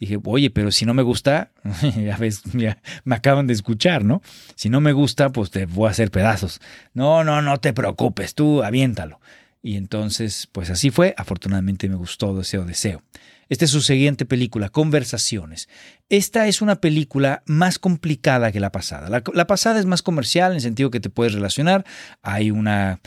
Dije, 0.00 0.18
oye, 0.24 0.48
pero 0.50 0.72
si 0.72 0.86
no 0.86 0.94
me 0.94 1.02
gusta, 1.02 1.52
ya 1.96 2.16
ves, 2.16 2.42
me 2.54 3.14
acaban 3.14 3.46
de 3.46 3.52
escuchar, 3.52 4.02
¿no? 4.02 4.22
Si 4.54 4.70
no 4.70 4.80
me 4.80 4.92
gusta, 4.92 5.30
pues 5.30 5.50
te 5.50 5.66
voy 5.66 5.88
a 5.88 5.90
hacer 5.90 6.10
pedazos. 6.10 6.60
No, 6.94 7.22
no, 7.22 7.42
no 7.42 7.60
te 7.60 7.74
preocupes, 7.74 8.34
tú 8.34 8.62
aviéntalo. 8.62 9.20
Y 9.62 9.76
entonces, 9.76 10.48
pues 10.52 10.70
así 10.70 10.90
fue. 10.90 11.14
Afortunadamente 11.18 11.86
me 11.88 11.96
gustó 11.96 12.34
Deseo, 12.34 12.64
Deseo. 12.64 13.02
Esta 13.50 13.64
es 13.66 13.72
su 13.72 13.82
siguiente 13.82 14.24
película, 14.24 14.70
Conversaciones. 14.70 15.68
Esta 16.08 16.46
es 16.46 16.62
una 16.62 16.76
película 16.76 17.42
más 17.44 17.78
complicada 17.78 18.52
que 18.52 18.60
la 18.60 18.72
pasada. 18.72 19.10
La, 19.10 19.22
la, 19.34 19.46
pasada 19.46 19.80
es 19.80 19.86
más 19.86 20.02
comercial 20.02 20.52
en 20.52 20.56
el 20.56 20.62
sentido 20.62 20.90
que 20.90 21.00
te 21.00 21.10
puedes 21.10 21.34
relacionar. 21.34 21.84
Hay 22.22 22.50
una 22.52 23.00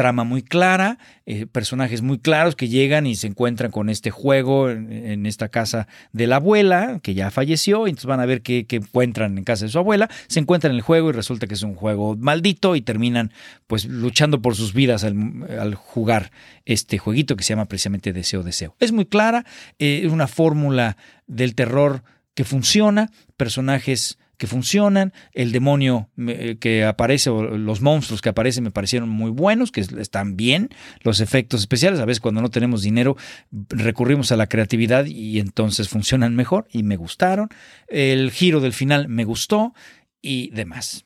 trama 0.00 0.24
muy 0.24 0.40
clara, 0.40 0.96
eh, 1.26 1.44
personajes 1.44 2.00
muy 2.00 2.18
claros 2.18 2.56
que 2.56 2.68
llegan 2.68 3.06
y 3.06 3.16
se 3.16 3.26
encuentran 3.26 3.70
con 3.70 3.90
este 3.90 4.10
juego 4.10 4.70
en, 4.70 5.26
esta 5.26 5.50
casa 5.50 5.88
de 6.14 6.26
la 6.26 6.36
abuela, 6.36 7.00
que 7.02 7.12
ya 7.12 7.30
falleció, 7.30 7.86
y 7.86 7.90
entonces 7.90 8.06
van 8.06 8.20
a 8.20 8.24
ver 8.24 8.40
qué, 8.40 8.64
encuentran 8.70 9.36
en 9.36 9.44
casa 9.44 9.66
de 9.66 9.70
su 9.70 9.78
abuela, 9.78 10.08
se 10.26 10.40
encuentran 10.40 10.70
en 10.70 10.76
el 10.76 10.82
juego 10.82 11.10
y 11.10 11.12
resulta 11.12 11.46
que 11.46 11.52
es 11.52 11.62
un 11.62 11.74
juego 11.74 12.16
maldito 12.16 12.76
y 12.76 12.80
terminan 12.80 13.30
pues 13.66 13.84
luchando 13.84 14.40
por 14.40 14.56
sus 14.56 14.72
vidas 14.72 15.04
al, 15.04 15.74
jugar 15.74 16.30
este 16.64 16.96
jueguito 16.96 17.36
que 17.36 17.44
se 17.44 17.50
llama 17.50 17.66
precisamente 17.66 18.14
Deseo, 18.14 18.42
Deseo. 18.42 18.76
Es 18.80 18.92
muy 18.92 19.04
clara, 19.04 19.44
eh, 19.78 20.00
es 20.02 20.10
una 20.10 20.28
fórmula 20.28 20.96
del 21.26 21.54
terror 21.54 22.04
que 22.32 22.44
funciona, 22.44 23.10
personajes 23.36 24.18
que 24.40 24.46
funcionan, 24.46 25.12
el 25.34 25.52
demonio 25.52 26.08
eh, 26.16 26.56
que 26.58 26.86
aparece 26.86 27.28
o 27.28 27.42
los 27.42 27.82
monstruos 27.82 28.22
que 28.22 28.30
aparecen 28.30 28.64
me 28.64 28.70
parecieron 28.70 29.10
muy 29.10 29.30
buenos, 29.30 29.70
que 29.70 29.82
están 29.82 30.34
bien, 30.38 30.70
los 31.02 31.20
efectos 31.20 31.60
especiales, 31.60 32.00
a 32.00 32.06
veces 32.06 32.20
cuando 32.20 32.40
no 32.40 32.48
tenemos 32.48 32.80
dinero 32.80 33.18
recurrimos 33.68 34.32
a 34.32 34.36
la 34.36 34.46
creatividad 34.46 35.04
y 35.04 35.40
entonces 35.40 35.90
funcionan 35.90 36.34
mejor 36.36 36.66
y 36.72 36.84
me 36.84 36.96
gustaron, 36.96 37.50
el 37.86 38.30
giro 38.30 38.60
del 38.60 38.72
final 38.72 39.08
me 39.08 39.24
gustó 39.24 39.74
y 40.22 40.48
demás. 40.52 41.04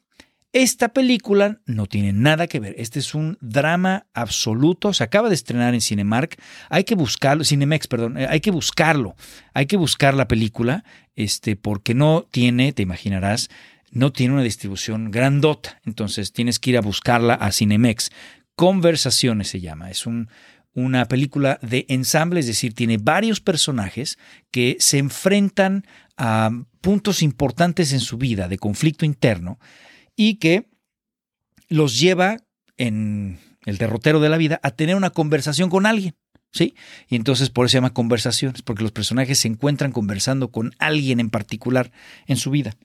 Esta 0.54 0.90
película 0.90 1.58
no 1.66 1.86
tiene 1.86 2.12
nada 2.12 2.46
que 2.46 2.60
ver. 2.60 2.76
Este 2.78 3.00
es 3.00 3.16
un 3.16 3.36
drama 3.40 4.06
absoluto. 4.14 4.92
Se 4.92 5.02
acaba 5.02 5.28
de 5.28 5.34
estrenar 5.34 5.74
en 5.74 5.80
Cinemark. 5.80 6.40
Hay 6.70 6.84
que 6.84 6.94
buscarlo, 6.94 7.42
Cinemex, 7.42 7.88
perdón. 7.88 8.16
Eh, 8.16 8.28
hay 8.30 8.40
que 8.40 8.52
buscarlo. 8.52 9.16
Hay 9.52 9.66
que 9.66 9.76
buscar 9.76 10.14
la 10.14 10.28
película, 10.28 10.84
este, 11.16 11.56
porque 11.56 11.92
no 11.92 12.28
tiene, 12.30 12.72
te 12.72 12.82
imaginarás, 12.82 13.50
no 13.90 14.12
tiene 14.12 14.34
una 14.34 14.44
distribución 14.44 15.10
grandota. 15.10 15.80
Entonces 15.86 16.32
tienes 16.32 16.60
que 16.60 16.70
ir 16.70 16.78
a 16.78 16.82
buscarla 16.82 17.34
a 17.34 17.50
Cinemex. 17.50 18.12
Conversaciones 18.54 19.48
se 19.48 19.60
llama. 19.60 19.90
Es 19.90 20.06
un, 20.06 20.28
una 20.72 21.06
película 21.06 21.58
de 21.62 21.84
ensamble, 21.88 22.38
es 22.38 22.46
decir, 22.46 22.74
tiene 22.74 22.98
varios 22.98 23.40
personajes 23.40 24.20
que 24.52 24.76
se 24.78 24.98
enfrentan 24.98 25.84
a 26.16 26.52
puntos 26.80 27.22
importantes 27.22 27.92
en 27.92 27.98
su 27.98 28.18
vida 28.18 28.46
de 28.46 28.58
conflicto 28.58 29.04
interno 29.04 29.58
y 30.16 30.36
que 30.36 30.68
los 31.68 31.98
lleva 31.98 32.38
en 32.76 33.38
el 33.64 33.78
derrotero 33.78 34.20
de 34.20 34.28
la 34.28 34.36
vida 34.36 34.60
a 34.62 34.70
tener 34.70 34.96
una 34.96 35.10
conversación 35.10 35.70
con 35.70 35.86
alguien. 35.86 36.14
¿Sí? 36.52 36.76
Y 37.08 37.16
entonces 37.16 37.50
por 37.50 37.66
eso 37.66 37.72
se 37.72 37.78
llama 37.78 37.94
conversaciones, 37.94 38.62
porque 38.62 38.84
los 38.84 38.92
personajes 38.92 39.40
se 39.40 39.48
encuentran 39.48 39.90
conversando 39.90 40.52
con 40.52 40.72
alguien 40.78 41.18
en 41.18 41.28
particular 41.28 41.90
en 42.28 42.36
su 42.36 42.52
vida. 42.52 42.76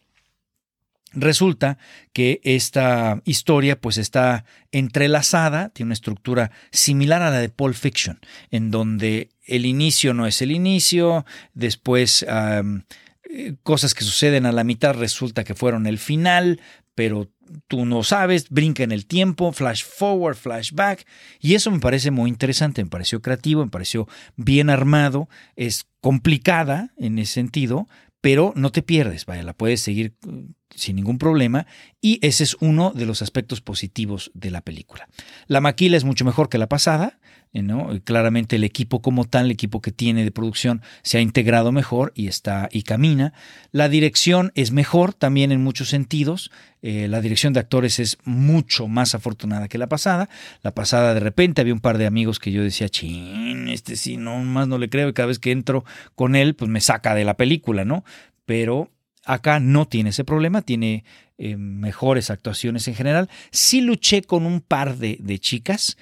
Resulta 1.11 1.77
que 2.13 2.39
esta 2.43 3.21
historia 3.25 3.79
pues 3.79 3.97
está 3.97 4.45
entrelazada, 4.71 5.69
tiene 5.69 5.87
una 5.87 5.93
estructura 5.93 6.51
similar 6.71 7.21
a 7.21 7.31
la 7.31 7.39
de 7.39 7.49
Pulp 7.49 7.75
Fiction, 7.75 8.19
en 8.51 8.69
donde 8.69 9.29
el 9.45 9.65
inicio 9.65 10.13
no 10.13 10.27
es 10.27 10.41
el 10.43 10.51
inicio, 10.51 11.25
después 11.53 12.25
eh, 12.27 13.55
cosas 13.63 13.95
que 13.95 14.03
suceden 14.03 14.45
a 14.45 14.51
la 14.51 14.63
mitad 14.63 14.93
resulta 14.93 15.43
que 15.43 15.55
fueron 15.55 15.87
el 15.87 15.97
final, 15.97 16.61
pero 16.99 17.31
tú 17.69 17.85
no 17.85 18.03
sabes, 18.03 18.49
brinca 18.49 18.83
en 18.83 18.91
el 18.91 19.05
tiempo, 19.05 19.53
flash 19.53 19.85
forward, 19.85 20.35
flashback, 20.35 21.07
y 21.39 21.55
eso 21.55 21.71
me 21.71 21.79
parece 21.79 22.11
muy 22.11 22.29
interesante, 22.29 22.83
me 22.83 22.89
pareció 22.89 23.21
creativo, 23.21 23.63
me 23.63 23.71
pareció 23.71 24.05
bien 24.35 24.69
armado, 24.69 25.29
es 25.55 25.87
complicada 26.01 26.91
en 26.97 27.17
ese 27.17 27.35
sentido, 27.35 27.87
pero 28.19 28.51
no 28.57 28.73
te 28.73 28.81
pierdes, 28.81 29.25
vaya, 29.25 29.43
la 29.43 29.53
puedes 29.53 29.79
seguir 29.79 30.17
mm, 30.27 30.51
sin 30.75 30.97
ningún 30.97 31.19
problema 31.19 31.67
y 32.01 32.19
ese 32.21 32.43
es 32.43 32.57
uno 32.59 32.91
de 32.91 33.05
los 33.05 33.21
aspectos 33.21 33.61
positivos 33.61 34.29
de 34.33 34.51
la 34.51 34.59
película. 34.59 35.07
La 35.47 35.61
maquila 35.61 35.95
es 35.95 36.03
mucho 36.03 36.25
mejor 36.25 36.49
que 36.49 36.57
la 36.57 36.67
pasada, 36.67 37.18
eh, 37.53 37.61
¿no? 37.61 37.89
Claramente 38.03 38.57
el 38.57 38.63
equipo 38.63 39.01
como 39.01 39.25
tal, 39.25 39.45
el 39.45 39.51
equipo 39.51 39.81
que 39.81 39.91
tiene 39.91 40.23
de 40.23 40.31
producción 40.31 40.81
se 41.01 41.17
ha 41.17 41.21
integrado 41.21 41.71
mejor 41.71 42.11
y 42.15 42.27
está 42.27 42.69
y 42.71 42.83
camina. 42.83 43.33
La 43.71 43.89
dirección 43.89 44.51
es 44.55 44.71
mejor 44.71 45.13
también 45.13 45.51
en 45.51 45.63
muchos 45.63 45.89
sentidos. 45.89 46.51
Eh, 46.81 47.07
la 47.07 47.21
dirección 47.21 47.53
de 47.53 47.59
actores 47.59 47.99
es 47.99 48.17
mucho 48.23 48.87
más 48.87 49.15
afortunada 49.15 49.67
que 49.67 49.77
la 49.77 49.87
pasada. 49.87 50.29
La 50.61 50.73
pasada 50.73 51.13
de 51.13 51.19
repente 51.19 51.61
había 51.61 51.73
un 51.73 51.79
par 51.79 51.97
de 51.97 52.05
amigos 52.05 52.39
que 52.39 52.51
yo 52.51 52.63
decía, 52.63 52.89
chin, 52.89 53.67
este 53.69 53.95
sí, 53.95 54.17
no 54.17 54.37
más 54.39 54.67
no 54.67 54.77
le 54.77 54.89
creo 54.89 55.09
y 55.09 55.13
cada 55.13 55.27
vez 55.27 55.39
que 55.39 55.51
entro 55.51 55.83
con 56.15 56.35
él, 56.35 56.55
pues 56.55 56.69
me 56.69 56.81
saca 56.81 57.15
de 57.15 57.25
la 57.25 57.35
película, 57.35 57.85
¿no? 57.85 58.03
Pero 58.45 58.91
Acá 59.29 59.59
no 59.59 59.87
tiene 59.87 60.09
ese 60.09 60.23
problema, 60.23 60.63
tiene 60.63 61.03
eh, 61.37 61.55
mejores 61.55 62.31
actuaciones 62.31 62.87
en 62.87 62.95
general. 62.95 63.29
Sí 63.51 63.79
luché 63.79 64.23
con 64.23 64.43
un 64.45 64.59
par 64.59 64.97
de, 64.97 65.39
chicas, 65.39 65.97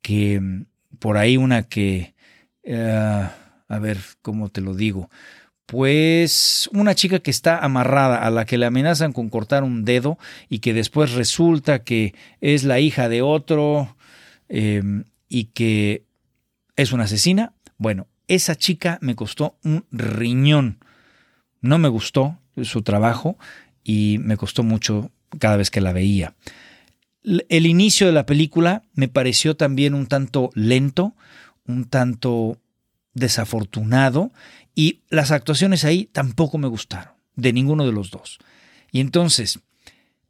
que 0.00 0.40
mm, 0.40 0.64
por 0.98 1.16
ahí 1.16 1.36
una 1.36 1.64
que, 1.64 2.14
eh, 2.62 3.28
a 3.68 3.78
ver, 3.78 3.98
¿cómo 4.22 4.48
te 4.48 4.60
lo 4.60 4.74
digo? 4.74 5.10
Pues 5.66 6.68
una 6.72 6.94
chica 6.94 7.20
que 7.20 7.30
está 7.30 7.58
amarrada, 7.58 8.18
a 8.18 8.30
la 8.30 8.44
que 8.44 8.58
le 8.58 8.66
amenazan 8.66 9.12
con 9.12 9.30
cortar 9.30 9.62
un 9.64 9.84
dedo 9.84 10.18
y 10.48 10.58
que 10.58 10.74
después 10.74 11.12
resulta 11.12 11.82
que 11.82 12.14
es 12.40 12.64
la 12.64 12.80
hija 12.80 13.08
de 13.08 13.22
otro 13.22 13.96
em, 14.48 15.04
y 15.28 15.44
que 15.44 16.04
es 16.76 16.92
una 16.92 17.04
asesina. 17.04 17.54
Bueno, 17.78 18.06
esa 18.28 18.54
chica 18.54 18.98
me 19.00 19.14
costó 19.14 19.56
un 19.64 19.86
riñón. 19.90 20.78
No 21.60 21.78
me 21.78 21.88
gustó, 21.88 22.38
su 22.60 22.82
trabajo 22.82 23.38
y 23.82 24.18
me 24.20 24.36
costó 24.36 24.62
mucho 24.62 25.10
cada 25.38 25.56
vez 25.56 25.70
que 25.70 25.80
la 25.80 25.92
veía. 25.92 26.34
El 27.24 27.66
inicio 27.66 28.06
de 28.06 28.12
la 28.12 28.26
película 28.26 28.82
me 28.94 29.08
pareció 29.08 29.56
también 29.56 29.94
un 29.94 30.06
tanto 30.06 30.50
lento, 30.54 31.14
un 31.66 31.84
tanto 31.84 32.58
desafortunado 33.14 34.32
y 34.74 35.02
las 35.08 35.30
actuaciones 35.30 35.84
ahí 35.84 36.06
tampoco 36.06 36.58
me 36.58 36.68
gustaron, 36.68 37.14
de 37.36 37.52
ninguno 37.52 37.86
de 37.86 37.92
los 37.92 38.10
dos. 38.10 38.38
Y 38.90 39.00
entonces, 39.00 39.60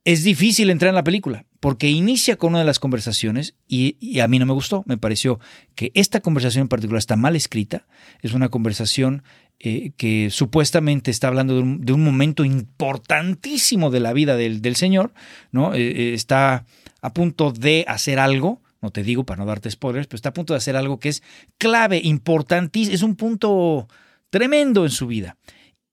es 0.05 0.25
difícil 0.25 0.71
entrar 0.71 0.89
en 0.91 0.97
la 0.97 1.05
película 1.05 1.45
porque 1.61 1.89
inicia 1.89 2.37
con 2.37 2.51
una 2.51 2.59
de 2.59 2.65
las 2.65 2.81
conversaciones 2.81 3.55
y, 3.69 4.19
a 4.19 4.27
mí 4.27 4.41
no 4.41 4.47
me 4.47 4.53
gustó. 4.53 4.83
Me 4.87 4.99
pareció 4.99 5.39
que 5.77 5.93
esta 5.95 6.21
conversación 6.21 6.63
en 6.63 6.69
particular 6.69 6.99
está 6.99 7.15
mal 7.15 7.37
escrita. 7.37 7.87
Es 8.21 8.33
una 8.33 8.49
conversación 8.49 9.23
eh, 9.61 9.93
que 9.97 10.31
supuestamente 10.31 11.13
está 11.13 11.29
hablando 11.29 11.55
de 11.55 11.93
un, 11.93 12.03
momento 12.03 12.45
importantísimo 12.45 13.91
de 13.91 14.01
la 14.01 14.13
vida 14.13 14.37
del, 14.37 14.75
Señor. 14.75 15.15
¿no? 15.53 15.73
Eh, 15.73 15.83
eh, 15.83 16.15
está 16.15 16.67
a 17.03 17.13
punto 17.13 17.53
de 17.53 17.85
hacer 17.87 18.19
algo. 18.19 18.63
No 18.81 18.91
te 18.91 19.03
digo 19.03 19.25
para 19.25 19.41
no 19.41 19.47
darte 19.47 19.71
spoilers, 19.71 20.07
pero 20.07 20.17
está 20.17 20.31
a 20.31 20.35
punto 20.35 20.55
de 20.55 20.59
hacer 20.59 20.77
algo 20.77 20.99
que 20.99 21.11
es 21.11 21.23
clave, 21.59 22.01
importantísimo. 22.03 22.95
Es 22.95 23.03
un 23.03 23.17
punto 23.17 23.89
tremendo 24.31 24.85
en 24.85 24.91
su 24.91 25.07
vida. 25.07 25.37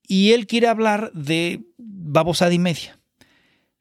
Y 0.07 0.31
él 0.31 0.47
quiere 0.47 0.67
hablar 0.67 1.11
de 1.13 1.65
babosada 1.77 2.53
y 2.53 2.59
media. 2.59 2.99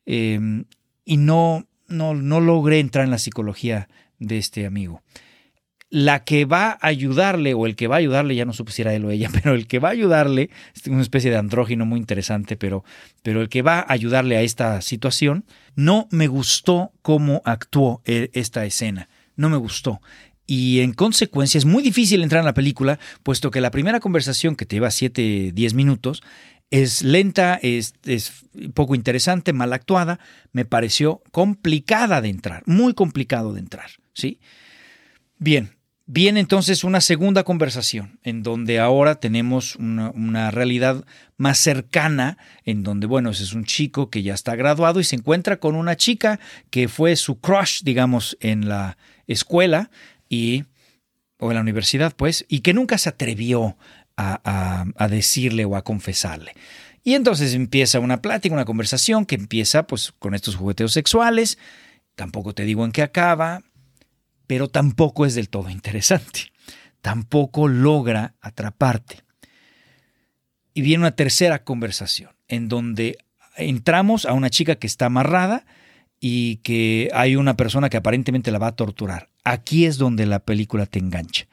y 0.04 1.16
no, 1.16 1.66
no, 1.86 2.14
no 2.14 2.40
logré 2.40 2.80
entrar 2.80 3.04
en 3.04 3.10
la 3.10 3.18
psicología 3.18 3.88
de 4.18 4.38
este 4.38 4.66
amigo. 4.66 5.02
La 5.90 6.24
que 6.24 6.44
va 6.44 6.72
a 6.72 6.86
ayudarle, 6.86 7.54
o 7.54 7.66
el 7.66 7.74
que 7.74 7.86
va 7.86 7.96
a 7.96 7.98
ayudarle, 7.98 8.34
ya 8.34 8.44
no 8.44 8.52
supe 8.52 8.72
si 8.72 8.82
era 8.82 8.94
él 8.94 9.04
o 9.04 9.10
ella, 9.10 9.30
pero 9.32 9.54
el 9.54 9.66
que 9.66 9.78
va 9.78 9.88
a 9.88 9.92
ayudarle, 9.92 10.50
es 10.74 10.86
una 10.86 11.02
especie 11.02 11.30
de 11.30 11.36
andrógino 11.36 11.86
muy 11.86 11.98
interesante, 11.98 12.56
pero, 12.56 12.84
pero 13.22 13.40
el 13.40 13.48
que 13.48 13.62
va 13.62 13.80
a 13.80 13.92
ayudarle 13.92 14.36
a 14.36 14.42
esta 14.42 14.80
situación, 14.80 15.44
no 15.76 16.08
me 16.10 16.26
gustó 16.26 16.92
cómo 17.02 17.42
actuó 17.44 18.02
e, 18.04 18.30
esta 18.34 18.64
escena. 18.66 19.08
No 19.36 19.48
me 19.48 19.56
gustó 19.56 20.00
y 20.48 20.80
en 20.80 20.94
consecuencia 20.94 21.58
es 21.58 21.66
muy 21.66 21.82
difícil 21.82 22.22
entrar 22.22 22.40
en 22.40 22.46
la 22.46 22.54
película, 22.54 22.98
puesto 23.22 23.50
que 23.50 23.60
la 23.60 23.70
primera 23.70 24.00
conversación 24.00 24.56
que 24.56 24.64
te 24.64 24.76
lleva 24.76 24.90
7, 24.90 25.52
10 25.52 25.74
minutos 25.74 26.22
es 26.70 27.02
lenta, 27.02 27.60
es, 27.62 27.92
poco 28.74 28.94
interesante, 28.94 29.52
mal 29.52 29.74
actuada, 29.74 30.18
me 30.52 30.64
pareció 30.64 31.22
complicada 31.32 32.22
de 32.22 32.30
entrar, 32.30 32.62
muy 32.66 32.94
complicado 32.94 33.52
de 33.52 33.60
entrar, 33.60 33.90
¿sí? 34.14 34.40
Bien, 35.38 35.76
viene 36.08 36.40
entonces 36.40 36.84
una 36.84 37.02
segunda 37.02 37.44
conversación, 37.44 38.18
en 38.24 38.42
donde 38.42 38.80
ahora 38.80 39.20
tenemos 39.20 39.76
una, 39.76 40.50
realidad 40.50 41.04
más 41.36 41.58
cercana, 41.58 42.38
en 42.64 42.82
donde, 42.82 43.06
bueno, 43.06 43.30
es 43.30 43.52
un 43.52 43.64
chico 43.64 44.08
que 44.08 44.22
ya 44.22 44.32
está 44.32 44.56
graduado 44.56 45.00
y 45.00 45.04
se 45.04 45.16
encuentra 45.16 45.60
con 45.60 45.76
una 45.76 45.96
chica 45.96 46.40
que 46.70 46.88
fue 46.88 47.14
su 47.14 47.38
crush, 47.38 47.82
digamos, 47.82 48.38
en 48.40 48.68
la 48.68 48.96
escuela 49.26 49.90
y 50.30 50.64
o 51.38 51.50
en 51.50 51.56
la 51.56 51.60
universidad, 51.60 52.16
pues, 52.16 52.46
y 52.48 52.60
que 52.60 52.72
nunca 52.72 52.96
se 52.96 53.10
atrevió 53.10 53.76
a, 54.16 55.08
decirle 55.10 55.66
o 55.66 55.76
a 55.76 55.84
confesarle. 55.84 56.54
Y 57.04 57.14
entonces 57.14 57.52
empieza 57.52 58.00
una 58.00 58.22
plática, 58.22 58.54
una 58.54 58.64
conversación 58.64 59.26
que 59.26 59.36
empieza 59.36 59.86
pues 59.86 60.12
con 60.18 60.34
estos 60.34 60.56
jugueteos 60.56 60.92
sexuales. 60.92 61.58
Tampoco 62.16 62.54
te 62.54 62.64
digo 62.64 62.84
en 62.84 62.90
qué 62.90 63.02
acaba, 63.02 63.62
pero 64.48 64.66
tampoco 64.66 65.24
es 65.24 65.36
del 65.36 65.48
todo 65.48 65.70
interesante. 65.70 66.50
Tampoco 67.00 67.68
logra 67.68 68.34
atraparte. 68.40 69.22
Y 70.74 70.80
viene 70.80 71.02
una 71.02 71.12
tercera 71.12 71.62
conversación 71.62 72.30
en 72.48 72.68
donde 72.68 73.18
entramos 73.56 74.26
a 74.26 74.32
una 74.32 74.50
chica 74.50 74.74
que 74.74 74.88
está 74.88 75.06
amarrada 75.06 75.64
y 76.18 76.56
que 76.56 77.10
hay 77.14 77.36
una 77.36 77.56
persona 77.56 77.88
que 77.88 77.98
aparentemente 77.98 78.50
la 78.50 78.58
va 78.58 78.68
a 78.68 78.76
torturar. 78.76 79.28
Aquí 79.44 79.86
es 79.86 79.98
donde 79.98 80.26
la 80.26 80.40
película 80.40 80.86
te 80.86 80.98
engancha 80.98 81.46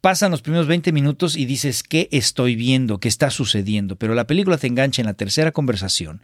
pasan 0.00 0.30
los 0.30 0.42
primeros 0.42 0.66
20 0.66 0.92
minutos 0.92 1.36
y 1.36 1.44
dices, 1.44 1.82
¿qué 1.82 2.08
estoy 2.10 2.56
viendo? 2.56 2.98
¿Qué 2.98 3.08
está 3.08 3.30
sucediendo? 3.30 3.96
Pero 3.96 4.14
la 4.14 4.26
película 4.26 4.56
te 4.58 4.66
engancha 4.66 5.02
en 5.02 5.06
la 5.06 5.14
tercera 5.14 5.52
conversación 5.52 6.22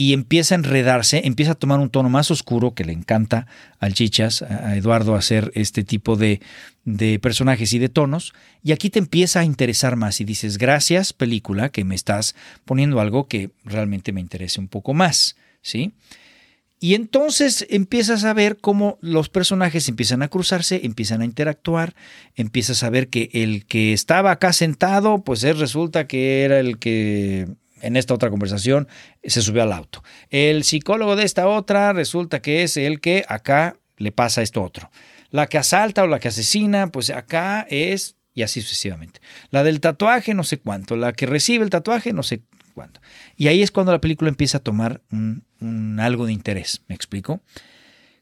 y 0.00 0.14
empieza 0.14 0.54
a 0.54 0.56
enredarse, 0.56 1.20
empieza 1.26 1.52
a 1.52 1.56
tomar 1.56 1.78
un 1.78 1.90
tono 1.90 2.08
más 2.08 2.30
oscuro 2.30 2.72
que 2.72 2.86
le 2.86 2.94
encanta 2.94 3.46
al 3.80 3.92
Chichas, 3.92 4.40
a 4.40 4.74
Eduardo, 4.74 5.14
hacer 5.14 5.52
este 5.54 5.84
tipo 5.84 6.16
de, 6.16 6.40
de 6.86 7.18
personajes 7.18 7.74
y 7.74 7.78
de 7.78 7.90
tonos. 7.90 8.32
Y 8.62 8.72
aquí 8.72 8.88
te 8.88 8.98
empieza 8.98 9.40
a 9.40 9.44
interesar 9.44 9.96
más 9.96 10.22
y 10.22 10.24
dices, 10.24 10.56
gracias 10.56 11.12
película, 11.12 11.68
que 11.68 11.84
me 11.84 11.94
estás 11.94 12.34
poniendo 12.64 12.98
algo 12.98 13.28
que 13.28 13.50
realmente 13.62 14.14
me 14.14 14.22
interese 14.22 14.58
un 14.58 14.68
poco 14.68 14.94
más. 14.94 15.36
¿Sí? 15.60 15.92
Y 16.82 16.94
entonces 16.94 17.66
empiezas 17.68 18.24
a 18.24 18.32
ver 18.32 18.56
cómo 18.56 18.96
los 19.02 19.28
personajes 19.28 19.86
empiezan 19.90 20.22
a 20.22 20.28
cruzarse, 20.28 20.80
empiezan 20.82 21.20
a 21.20 21.26
interactuar, 21.26 21.94
empiezas 22.36 22.82
a 22.84 22.88
ver 22.88 23.08
que 23.08 23.28
el 23.34 23.66
que 23.66 23.92
estaba 23.92 24.30
acá 24.30 24.54
sentado, 24.54 25.22
pues 25.22 25.44
él 25.44 25.58
resulta 25.58 26.06
que 26.06 26.42
era 26.42 26.58
el 26.58 26.78
que 26.78 27.48
en 27.82 27.96
esta 27.96 28.14
otra 28.14 28.30
conversación 28.30 28.88
se 29.24 29.42
subió 29.42 29.62
al 29.62 29.72
auto. 29.72 30.02
El 30.30 30.64
psicólogo 30.64 31.16
de 31.16 31.24
esta 31.24 31.48
otra 31.48 31.92
resulta 31.92 32.40
que 32.40 32.62
es 32.62 32.76
el 32.76 33.00
que 33.00 33.24
acá 33.28 33.76
le 33.96 34.12
pasa 34.12 34.42
esto 34.42 34.62
otro. 34.62 34.90
La 35.30 35.46
que 35.46 35.58
asalta 35.58 36.02
o 36.02 36.06
la 36.06 36.18
que 36.18 36.28
asesina, 36.28 36.90
pues 36.90 37.10
acá 37.10 37.66
es 37.70 38.16
y 38.34 38.42
así 38.42 38.62
sucesivamente. 38.62 39.20
La 39.50 39.62
del 39.62 39.80
tatuaje, 39.80 40.34
no 40.34 40.44
sé 40.44 40.58
cuánto. 40.58 40.96
La 40.96 41.12
que 41.12 41.26
recibe 41.26 41.64
el 41.64 41.70
tatuaje, 41.70 42.12
no 42.12 42.22
sé 42.22 42.42
cuánto. 42.74 43.00
Y 43.36 43.48
ahí 43.48 43.62
es 43.62 43.70
cuando 43.70 43.92
la 43.92 44.00
película 44.00 44.28
empieza 44.28 44.58
a 44.58 44.62
tomar 44.62 45.02
algo 45.98 46.26
de 46.26 46.32
interés. 46.32 46.82
¿Me 46.88 46.94
explico? 46.94 47.42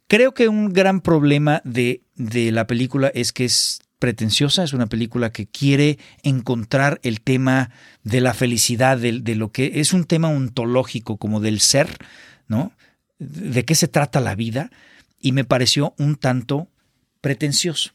Creo 0.06 0.32
que 0.32 0.48
un 0.48 0.72
gran 0.72 1.01
problema 1.01 1.60
de, 1.64 2.02
de 2.14 2.51
la 2.51 2.66
película 2.66 3.09
es 3.14 3.32
que 3.32 3.44
es 3.44 3.80
pretenciosa, 3.99 4.65
es 4.65 4.73
una 4.73 4.87
película 4.87 5.31
que 5.33 5.47
quiere 5.47 5.99
encontrar 6.23 7.01
el 7.03 7.20
tema 7.20 7.70
de 8.05 8.20
la 8.20 8.35
felicidad, 8.35 8.99
de, 8.99 9.20
de, 9.20 9.35
lo 9.35 9.53
que 9.53 9.81
es 9.81 9.93
un 9.93 10.05
tema 10.05 10.29
ontológico, 10.29 11.16
como 11.16 11.41
del 11.41 11.61
ser, 11.61 11.97
¿no? 12.47 12.73
De 13.19 13.65
qué 13.65 13.75
se 13.75 13.89
trata 13.89 14.20
la 14.20 14.35
vida, 14.35 14.70
y 15.20 15.33
me 15.33 15.45
pareció 15.45 15.95
un 15.99 16.16
tanto 16.16 16.69
pretencioso. 17.20 17.93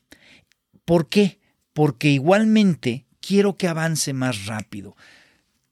¿Por 0.86 1.08
qué? 1.08 1.40
Porque 1.74 2.10
igualmente 2.10 3.06
quiero 3.22 3.56
que 3.56 3.68
avance 3.68 4.14
más 4.14 4.46
rápido. 4.46 4.96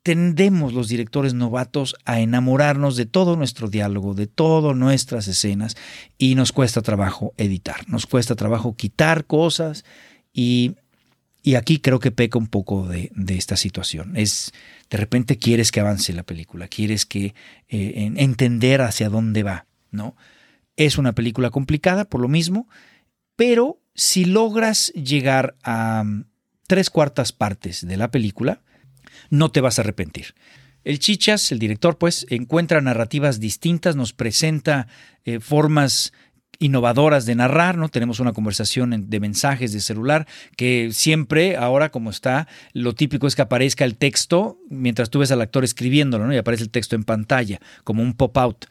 Tendemos 0.03 0.73
los 0.73 0.87
directores 0.87 1.35
novatos 1.35 1.95
a 2.05 2.21
enamorarnos 2.21 2.95
de 2.95 3.05
todo 3.05 3.35
nuestro 3.35 3.69
diálogo, 3.69 4.15
de 4.15 4.25
todas 4.25 4.75
nuestras 4.75 5.27
escenas, 5.27 5.75
y 6.17 6.33
nos 6.35 6.51
cuesta 6.51 6.81
trabajo 6.81 7.33
editar, 7.37 7.87
nos 7.87 8.07
cuesta 8.07 8.35
trabajo 8.35 8.75
quitar 8.75 9.25
cosas 9.25 9.83
y, 10.33 10.75
aquí 11.57 11.79
creo 11.79 11.99
que 11.99 12.11
peca 12.11 12.37
un 12.37 12.47
poco 12.47 12.87
de, 12.87 13.11
esta 13.29 13.57
situación. 13.57 14.15
Es, 14.15 14.53
de 14.89 14.97
repente 14.97 15.37
quieres 15.37 15.71
que 15.71 15.79
avance 15.79 16.13
la 16.13 16.23
película, 16.23 16.67
quieres 16.67 17.05
que 17.05 17.33
eh, 17.69 18.11
entender 18.17 18.81
hacia 18.81 19.09
dónde 19.09 19.43
va, 19.43 19.65
¿no? 19.91 20.15
Es 20.75 20.97
una 20.97 21.13
película 21.13 21.49
complicada 21.49 22.05
por 22.05 22.21
lo 22.21 22.27
mismo, 22.27 22.67
pero 23.35 23.81
si 23.95 24.25
logras 24.25 24.91
llegar 24.93 25.55
a 25.63 26.03
mm, 26.05 26.25
tres 26.67 26.89
cuartas 26.89 27.33
partes 27.33 27.85
de 27.85 27.97
la 27.97 28.11
película, 28.11 28.61
no 29.29 29.51
te 29.51 29.61
vas 29.61 29.77
a 29.77 29.81
arrepentir. 29.81 30.35
El 30.83 30.99
Chichas, 30.99 31.51
el 31.51 31.59
director, 31.59 31.97
pues, 31.97 32.25
encuentra 32.29 32.81
narrativas 32.81 33.39
distintas, 33.39 33.95
nos 33.95 34.13
presenta 34.13 34.87
eh, 35.25 35.39
formas 35.39 36.11
innovadoras 36.61 37.25
de 37.25 37.35
narrar, 37.35 37.77
¿no? 37.77 37.89
Tenemos 37.89 38.19
una 38.19 38.33
conversación 38.33 39.09
de 39.09 39.19
mensajes 39.19 39.73
de 39.73 39.81
celular 39.81 40.27
que 40.55 40.89
siempre, 40.93 41.57
ahora 41.57 41.89
como 41.89 42.11
está, 42.11 42.47
lo 42.73 42.93
típico 42.93 43.27
es 43.27 43.35
que 43.35 43.41
aparezca 43.41 43.83
el 43.83 43.95
texto 43.95 44.59
mientras 44.69 45.09
tú 45.09 45.19
ves 45.19 45.31
al 45.31 45.41
actor 45.41 45.63
escribiéndolo, 45.63 46.27
¿no? 46.27 46.33
Y 46.33 46.37
aparece 46.37 46.63
el 46.63 46.69
texto 46.69 46.95
en 46.95 47.03
pantalla, 47.03 47.59
como 47.83 48.03
un 48.03 48.13
pop-out. 48.13 48.65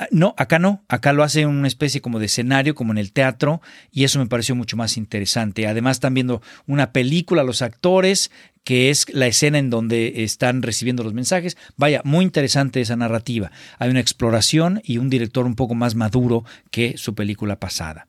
Ah, 0.00 0.08
no, 0.10 0.34
acá 0.38 0.58
no, 0.58 0.82
acá 0.88 1.12
lo 1.12 1.22
hace 1.22 1.42
en 1.42 1.48
una 1.48 1.68
especie 1.68 2.00
como 2.00 2.20
de 2.20 2.26
escenario, 2.26 2.74
como 2.74 2.92
en 2.92 2.98
el 2.98 3.12
teatro, 3.12 3.60
y 3.92 4.04
eso 4.04 4.18
me 4.18 4.26
pareció 4.26 4.54
mucho 4.54 4.78
más 4.78 4.96
interesante. 4.96 5.66
Además, 5.66 5.98
están 5.98 6.14
viendo 6.14 6.40
una 6.66 6.90
película, 6.92 7.42
los 7.42 7.60
actores, 7.60 8.30
que 8.64 8.90
es 8.90 9.06
la 9.12 9.26
escena 9.26 9.58
en 9.58 9.70
donde 9.70 10.22
están 10.24 10.62
recibiendo 10.62 11.02
los 11.02 11.14
mensajes. 11.14 11.56
Vaya, 11.76 12.02
muy 12.04 12.24
interesante 12.24 12.80
esa 12.80 12.96
narrativa. 12.96 13.50
Hay 13.78 13.90
una 13.90 14.00
exploración 14.00 14.80
y 14.84 14.98
un 14.98 15.10
director 15.10 15.46
un 15.46 15.56
poco 15.56 15.74
más 15.74 15.94
maduro 15.94 16.44
que 16.70 16.96
su 16.96 17.14
película 17.14 17.58
pasada. 17.58 18.06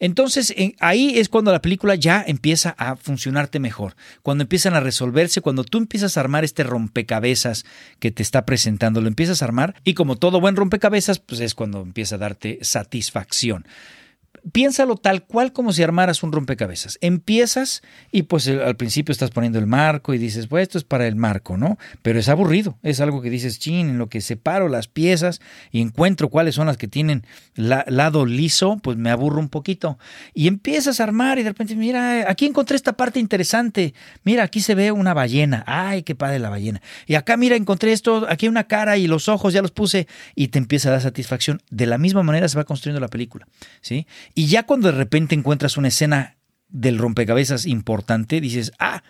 Entonces 0.00 0.54
ahí 0.80 1.18
es 1.18 1.28
cuando 1.28 1.52
la 1.52 1.62
película 1.62 1.94
ya 1.94 2.22
empieza 2.26 2.74
a 2.78 2.96
funcionarte 2.96 3.60
mejor, 3.60 3.96
cuando 4.22 4.42
empiezan 4.42 4.74
a 4.74 4.80
resolverse, 4.80 5.40
cuando 5.40 5.64
tú 5.64 5.78
empiezas 5.78 6.16
a 6.16 6.20
armar 6.20 6.44
este 6.44 6.64
rompecabezas 6.64 7.64
que 8.00 8.10
te 8.10 8.22
está 8.22 8.44
presentando, 8.44 9.00
lo 9.00 9.08
empiezas 9.08 9.40
a 9.40 9.46
armar 9.46 9.76
y 9.84 9.94
como 9.94 10.16
todo 10.16 10.40
buen 10.40 10.56
rompecabezas, 10.56 11.20
pues 11.20 11.40
es 11.40 11.54
cuando 11.54 11.80
empieza 11.80 12.16
a 12.16 12.18
darte 12.18 12.58
satisfacción 12.62 13.66
piénsalo 14.52 14.96
tal 14.96 15.24
cual 15.24 15.52
como 15.52 15.72
si 15.72 15.82
armaras 15.82 16.22
un 16.22 16.32
rompecabezas. 16.32 16.98
Empiezas 17.00 17.82
y 18.12 18.22
pues 18.22 18.48
al 18.48 18.76
principio 18.76 19.12
estás 19.12 19.30
poniendo 19.30 19.58
el 19.58 19.66
marco 19.66 20.14
y 20.14 20.18
dices, 20.18 20.46
pues 20.46 20.62
esto 20.62 20.78
es 20.78 20.84
para 20.84 21.06
el 21.06 21.16
marco, 21.16 21.56
¿no? 21.56 21.78
Pero 22.02 22.18
es 22.18 22.28
aburrido, 22.28 22.78
es 22.82 23.00
algo 23.00 23.22
que 23.22 23.30
dices, 23.30 23.58
chin, 23.58 23.90
en 23.90 23.98
lo 23.98 24.08
que 24.08 24.20
separo 24.20 24.68
las 24.68 24.88
piezas 24.88 25.40
y 25.70 25.80
encuentro 25.80 26.28
cuáles 26.28 26.54
son 26.54 26.66
las 26.66 26.76
que 26.76 26.88
tienen 26.88 27.26
lado 27.54 28.26
liso, 28.26 28.78
pues 28.82 28.96
me 28.96 29.10
aburro 29.10 29.40
un 29.40 29.48
poquito. 29.48 29.98
Y 30.34 30.48
empiezas 30.48 31.00
a 31.00 31.04
armar 31.04 31.38
y 31.38 31.42
de 31.42 31.50
repente, 31.50 31.74
mira, 31.76 32.30
aquí 32.30 32.46
encontré 32.46 32.76
esta 32.76 32.94
parte 32.94 33.20
interesante, 33.20 33.94
mira, 34.24 34.42
aquí 34.42 34.60
se 34.60 34.74
ve 34.74 34.92
una 34.92 35.14
ballena, 35.14 35.64
ay, 35.66 36.02
qué 36.02 36.14
padre 36.14 36.38
la 36.38 36.50
ballena. 36.50 36.82
Y 37.06 37.14
acá, 37.14 37.36
mira, 37.36 37.56
encontré 37.56 37.92
esto, 37.92 38.26
aquí 38.28 38.48
una 38.48 38.64
cara 38.64 38.96
y 38.96 39.06
los 39.06 39.28
ojos 39.28 39.52
ya 39.52 39.62
los 39.62 39.70
puse 39.70 40.06
y 40.34 40.48
te 40.48 40.58
empieza 40.58 40.88
a 40.88 40.92
dar 40.92 41.00
satisfacción. 41.00 41.62
De 41.70 41.86
la 41.86 41.98
misma 41.98 42.22
manera 42.22 42.48
se 42.48 42.56
va 42.56 42.64
construyendo 42.64 43.00
la 43.00 43.08
película, 43.08 43.46
¿sí? 43.80 44.06
Y 44.34 44.46
ya 44.46 44.64
cuando 44.64 44.90
de 44.90 44.98
repente 44.98 45.34
encuentras 45.34 45.76
una 45.76 45.88
escena 45.88 46.36
del 46.68 46.98
rompecabezas 46.98 47.66
importante, 47.66 48.40
dices, 48.40 48.72
ah, 48.78 49.02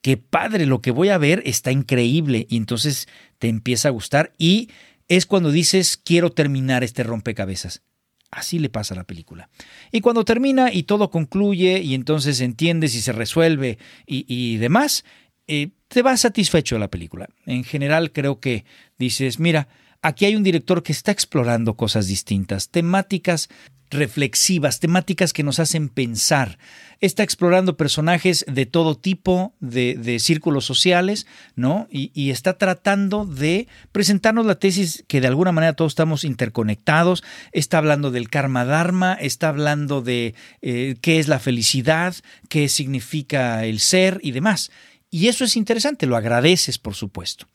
qué 0.00 0.16
padre, 0.16 0.66
lo 0.66 0.80
que 0.80 0.90
voy 0.90 1.10
a 1.10 1.18
ver 1.18 1.42
está 1.44 1.70
increíble. 1.70 2.46
Y 2.48 2.56
entonces 2.56 3.08
te 3.38 3.48
empieza 3.48 3.88
a 3.88 3.92
gustar 3.92 4.32
y 4.38 4.70
es 5.08 5.26
cuando 5.26 5.50
dices, 5.50 5.96
quiero 5.96 6.32
terminar 6.32 6.82
este 6.82 7.02
rompecabezas. 7.02 7.82
Así 8.30 8.58
le 8.58 8.68
pasa 8.68 8.94
a 8.94 8.96
la 8.96 9.04
película. 9.04 9.48
Y 9.92 10.00
cuando 10.00 10.24
termina 10.24 10.72
y 10.72 10.84
todo 10.84 11.10
concluye 11.10 11.80
y 11.80 11.94
entonces 11.94 12.40
entiendes 12.40 12.94
y 12.94 13.00
se 13.00 13.12
resuelve 13.12 13.78
y, 14.06 14.56
demás, 14.56 15.04
eh, 15.46 15.70
te 15.88 16.02
va 16.02 16.16
satisfecho 16.16 16.78
la 16.78 16.88
película. 16.88 17.28
En 17.46 17.62
general 17.64 18.12
creo 18.12 18.40
que 18.40 18.64
dices, 18.98 19.38
mira, 19.38 19.68
aquí 20.04 20.26
hay 20.26 20.36
un 20.36 20.42
director 20.42 20.82
que 20.82 20.92
está 20.92 21.10
explorando 21.10 21.74
cosas 21.74 22.06
distintas, 22.06 22.68
temáticas 22.68 23.48
reflexivas, 23.90 24.80
temáticas 24.80 25.32
que 25.32 25.42
nos 25.42 25.60
hacen 25.60 25.88
pensar. 25.88 26.58
Está 27.00 27.22
explorando 27.22 27.76
personajes 27.76 28.44
de 28.46 28.66
todo 28.66 28.96
tipo, 28.96 29.54
de, 29.60 30.18
círculos 30.20 30.66
sociales, 30.66 31.26
¿no? 31.54 31.86
Y, 31.90 32.30
está 32.30 32.58
tratando 32.58 33.24
de 33.24 33.66
presentarnos 33.92 34.46
la 34.46 34.58
tesis 34.58 35.04
que 35.08 35.20
de 35.20 35.28
alguna 35.28 35.52
manera 35.52 35.74
todos 35.74 35.92
estamos 35.92 36.24
interconectados. 36.24 37.24
Está 37.52 37.78
hablando 37.78 38.10
del 38.10 38.28
karma 38.28 38.64
dharma, 38.64 39.14
está 39.14 39.48
hablando 39.48 40.02
de 40.02 40.34
eh, 40.60 40.96
qué 41.00 41.18
es 41.18 41.28
la 41.28 41.38
felicidad, 41.38 42.14
qué 42.48 42.68
significa 42.68 43.64
el 43.64 43.80
ser 43.80 44.18
y 44.22 44.32
demás. 44.32 44.70
Y 45.10 45.28
eso 45.28 45.44
es 45.44 45.56
interesante, 45.56 46.06
lo 46.06 46.16
agradeces, 46.16 46.78
por 46.78 46.94
supuesto. 46.94 47.46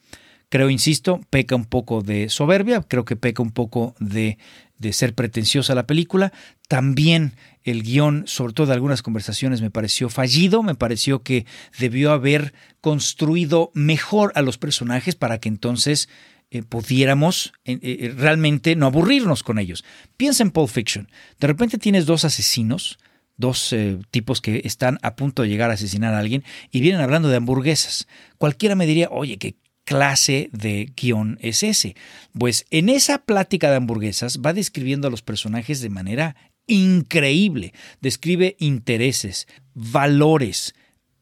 Creo, 0.50 0.70
insisto, 0.70 1.22
peca 1.30 1.56
un 1.56 1.66
poco 1.66 2.02
de 2.02 2.30
soberbia, 2.30 2.82
creo 2.82 3.06
que 3.06 3.16
peca 3.16 3.44
un 3.44 3.52
poco 3.52 3.96
de, 4.00 4.40
de 4.80 4.94
ser 4.94 5.14
pretenciosa 5.14 5.76
la 5.76 5.86
película. 5.86 6.34
También 6.68 7.36
el 7.64 7.84
guion, 7.84 8.24
sobre 8.26 8.54
todo 8.54 8.68
de 8.68 8.74
algunas 8.74 9.04
conversaciones, 9.04 9.62
me 9.62 9.70
pareció 9.70 10.10
fallido, 10.10 10.64
me 10.64 10.76
pareció 10.76 11.22
que 11.22 11.46
debió 11.78 12.12
haber 12.12 12.54
construido 12.82 13.72
mejor 13.76 14.32
a 14.36 14.42
los 14.42 14.58
personajes 14.58 15.16
para 15.16 15.40
que 15.40 15.50
entonces 15.50 16.10
eh, 16.52 16.64
pudiéramos 16.64 17.54
eh, 17.64 17.78
eh, 17.82 18.14
realmente 18.18 18.76
no 18.76 18.88
aburrirnos 18.88 19.44
con 19.44 19.60
ellos. 19.60 19.86
Piensa 20.18 20.42
en 20.42 20.50
Pulp 20.50 20.70
Fiction. 20.70 21.08
De 21.40 21.46
repente 21.46 21.78
tienes 21.78 22.08
dos 22.08 22.26
asesinos, 22.26 22.98
dos 23.38 23.74
tipos 24.12 24.42
que 24.42 24.62
están 24.66 24.98
a 25.02 25.16
punto 25.16 25.44
de 25.44 25.48
llegar 25.48 25.70
a 25.70 25.76
asesinar 25.76 26.14
a 26.14 26.20
alguien 26.20 26.44
y 26.72 26.82
vienen 26.82 27.02
hablando 27.02 27.30
de 27.30 27.38
hamburguesas. 27.38 28.08
Cualquiera 28.38 28.76
me 28.76 28.86
diría, 28.86 29.08
oye, 29.12 29.38
qué 29.38 29.56
clase 29.90 30.52
de 30.54 30.94
guion 30.96 31.40
es 31.42 31.64
ese? 31.64 31.96
Pues 32.38 32.68
en 32.70 32.90
esa 32.90 33.24
plática 33.26 33.72
de 33.72 33.78
hamburguesas 33.78 34.40
va 34.46 34.54
describiendo 34.54 35.08
a 35.08 35.12
los 35.12 35.24
personajes 35.24 35.82
de 35.82 35.90
manera 35.90 36.36
increíble. 36.68 37.74
Describe 38.00 38.56
intereses, 38.60 39.48
valores, 39.74 40.76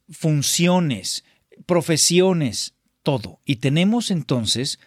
funciones, 0.10 1.24
profesiones, 1.66 2.74
todo. 3.04 3.40
Y 3.46 3.56
tenemos 3.56 4.12
entonces 4.12 4.80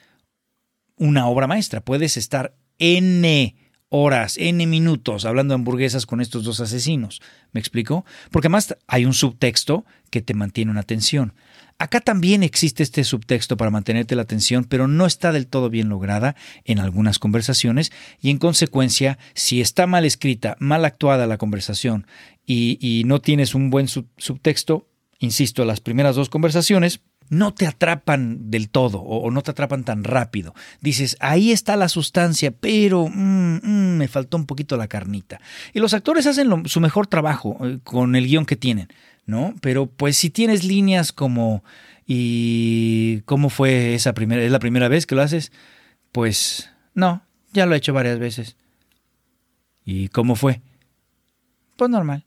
una 0.96 1.26
obra 1.26 1.46
maestra. 1.46 1.80
Puedes 1.80 2.18
estar 2.18 2.54
N 2.78 3.56
horas, 3.88 4.36
N 4.36 4.66
minutos 4.66 5.24
hablando 5.24 5.52
de 5.52 5.56
hamburguesas 5.56 6.04
con 6.04 6.20
estos 6.20 6.44
dos 6.44 6.60
asesinos. 6.60 7.22
¿Me 7.52 7.60
explico? 7.60 8.04
Porque 8.30 8.48
además 8.48 8.76
hay 8.86 9.06
un 9.06 9.14
subtexto 9.14 9.86
que 10.10 10.20
te 10.20 10.34
mantiene 10.34 10.70
una 10.70 10.80
atención. 10.80 11.32
Acá 11.80 12.00
también 12.00 12.42
existe 12.42 12.82
este 12.82 13.04
subtexto 13.04 13.56
para 13.56 13.70
mantenerte 13.70 14.14
la 14.14 14.20
atención, 14.20 14.64
pero 14.64 14.86
no 14.86 15.06
está 15.06 15.32
del 15.32 15.46
todo 15.46 15.70
bien 15.70 15.88
lograda 15.88 16.36
en 16.66 16.78
algunas 16.78 17.18
conversaciones 17.18 17.90
y 18.20 18.28
en 18.28 18.36
consecuencia, 18.36 19.18
si 19.32 19.62
está 19.62 19.86
mal 19.86 20.04
escrita, 20.04 20.58
mal 20.60 20.84
actuada 20.84 21.26
la 21.26 21.38
conversación 21.38 22.06
y, 22.44 23.02
no 23.06 23.22
tienes 23.22 23.54
un 23.54 23.70
buen 23.70 23.88
subtexto, 23.88 24.88
insisto, 25.20 25.64
las 25.64 25.80
primeras 25.80 26.16
dos 26.16 26.28
conversaciones, 26.28 27.00
no 27.30 27.54
te 27.54 27.66
atrapan 27.66 28.50
del 28.50 28.68
todo 28.68 29.00
o, 29.00 29.30
no 29.30 29.40
te 29.40 29.52
atrapan 29.52 29.82
tan 29.82 30.04
rápido. 30.04 30.52
Dices, 30.82 31.16
ahí 31.18 31.50
está 31.50 31.76
la 31.76 31.88
sustancia, 31.88 32.50
pero 32.50 33.06
mm, 33.08 33.60
mm, 33.62 33.96
me 33.96 34.08
faltó 34.08 34.36
un 34.36 34.44
poquito 34.44 34.76
la 34.76 34.86
carnita. 34.88 35.40
Y 35.72 35.78
los 35.78 35.94
actores 35.94 36.26
hacen 36.26 36.68
su 36.68 36.80
mejor 36.80 37.06
trabajo 37.06 37.56
eh, 37.62 37.78
con 37.82 38.16
el 38.16 38.26
guion 38.26 38.44
que 38.44 38.56
tienen. 38.56 38.88
¿No? 39.30 39.54
Pero 39.62 39.86
pues 39.86 40.16
si 40.16 40.28
tienes 40.28 40.64
líneas 40.64 41.12
como 41.12 41.62
¿Y 42.12 43.20
cómo 43.20 43.50
fue 43.50 43.94
esa 43.94 44.14
primera? 44.14 44.42
¿Es 44.42 44.50
la 44.50 44.58
primera 44.58 44.88
vez 44.88 45.06
que 45.06 45.14
lo 45.14 45.22
haces? 45.22 45.52
Pues 46.10 46.68
no, 46.92 47.22
ya 47.52 47.66
lo 47.66 47.74
he 47.76 47.78
hecho 47.78 47.92
varias 47.92 48.18
veces. 48.18 48.56
¿Y 49.84 50.08
cómo 50.08 50.34
fue? 50.34 50.60
Pues 51.76 51.88
normal. 51.88 52.26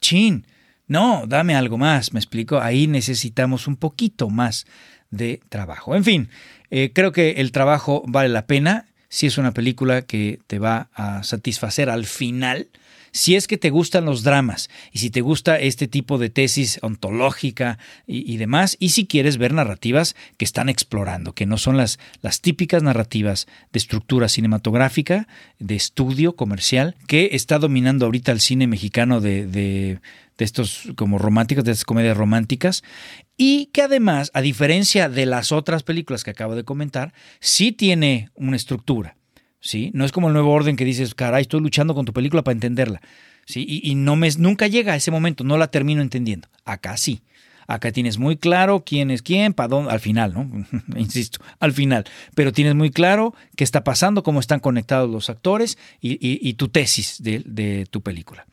Chin, 0.00 0.46
no, 0.86 1.24
dame 1.26 1.56
algo 1.56 1.78
más, 1.78 2.12
me 2.12 2.20
explico. 2.20 2.60
Ahí 2.60 2.86
necesitamos 2.86 3.66
un 3.66 3.74
poquito 3.74 4.30
más 4.30 4.68
de 5.10 5.40
trabajo. 5.48 5.96
En 5.96 6.04
fin, 6.04 6.28
eh, 6.70 6.92
creo 6.94 7.10
que 7.10 7.32
el 7.38 7.50
trabajo 7.50 8.04
vale 8.06 8.28
la 8.28 8.46
pena 8.46 8.86
si 9.08 9.26
es 9.26 9.36
una 9.36 9.52
película 9.52 10.02
que 10.02 10.38
te 10.46 10.60
va 10.60 10.90
a 10.94 11.24
satisfacer 11.24 11.90
al 11.90 12.06
final 12.06 12.68
si 13.12 13.36
es 13.36 13.46
que 13.46 13.58
te 13.58 13.70
gustan 13.70 14.04
los 14.04 14.22
dramas 14.22 14.70
y 14.92 14.98
si 14.98 15.10
te 15.10 15.20
gusta 15.20 15.58
este 15.58 15.88
tipo 15.88 16.18
de 16.18 16.30
tesis 16.30 16.78
ontológica 16.82 17.78
y, 18.06 18.36
demás, 18.36 18.76
y 18.78 18.90
si 18.90 19.06
quieres 19.06 19.38
ver 19.38 19.52
narrativas 19.52 20.16
que 20.36 20.44
están 20.44 20.68
explorando, 20.68 21.34
que 21.34 21.46
no 21.46 21.58
son 21.58 21.76
las, 21.76 21.98
las 22.22 22.40
típicas 22.40 22.82
narrativas 22.82 23.46
de 23.72 23.78
estructura 23.78 24.28
cinematográfica, 24.28 25.28
de 25.58 25.76
estudio 25.76 26.36
comercial, 26.36 26.96
que 27.06 27.30
está 27.32 27.58
dominando 27.58 28.06
ahorita 28.06 28.32
el 28.32 28.40
cine 28.40 28.66
mexicano 28.66 29.20
de, 29.20 29.46
de, 29.46 30.00
de 30.38 30.44
estos 30.44 30.88
como 30.96 31.18
románticos, 31.18 31.64
de 31.64 31.72
estas 31.72 31.84
comedias 31.84 32.16
románticas, 32.16 32.82
y 33.36 33.66
que 33.66 33.82
además, 33.82 34.30
a 34.34 34.40
diferencia 34.40 35.08
de 35.08 35.26
las 35.26 35.52
otras 35.52 35.82
películas 35.82 36.24
que 36.24 36.30
acabo 36.30 36.54
de 36.54 36.64
comentar, 36.64 37.12
sí 37.40 37.72
tiene 37.72 38.30
una 38.34 38.56
estructura. 38.56 39.17
¿Sí? 39.60 39.90
No 39.94 40.04
es 40.04 40.12
como 40.12 40.28
el 40.28 40.34
nuevo 40.34 40.52
orden 40.52 40.76
que 40.76 40.84
dices, 40.84 41.14
caray, 41.14 41.42
estoy 41.42 41.60
luchando 41.60 41.94
con 41.94 42.04
tu 42.04 42.12
película 42.12 42.42
para 42.42 42.54
entenderla, 42.54 43.00
¿sí? 43.46 43.64
Y, 43.68 43.94
no 43.94 44.16
me, 44.16 44.30
nunca 44.38 44.66
llega 44.66 44.92
a 44.92 44.96
ese 44.96 45.10
momento, 45.10 45.44
no 45.44 45.58
la 45.58 45.70
termino 45.70 46.02
entendiendo. 46.02 46.48
Acá 46.64 46.96
sí. 46.96 47.22
Acá 47.70 47.92
tienes 47.92 48.16
muy 48.16 48.38
claro 48.38 48.82
quién 48.82 49.10
es 49.10 49.20
quién, 49.20 49.52
para 49.52 49.68
dónde, 49.68 49.90
al 49.90 50.00
final, 50.00 50.32
¿no? 50.32 50.66
Insisto, 50.96 51.40
al 51.60 51.72
final. 51.72 52.04
Pero 52.34 52.50
tienes 52.50 52.74
muy 52.74 52.90
claro 52.90 53.34
qué 53.56 53.64
está 53.64 53.84
pasando, 53.84 54.22
cómo 54.22 54.40
están 54.40 54.60
conectados 54.60 55.10
los 55.10 55.28
actores 55.28 55.76
y, 56.00 56.54
tu 56.54 56.68
tesis 56.68 57.22
de, 57.22 57.86
tu 57.90 58.00
película. 58.00 58.46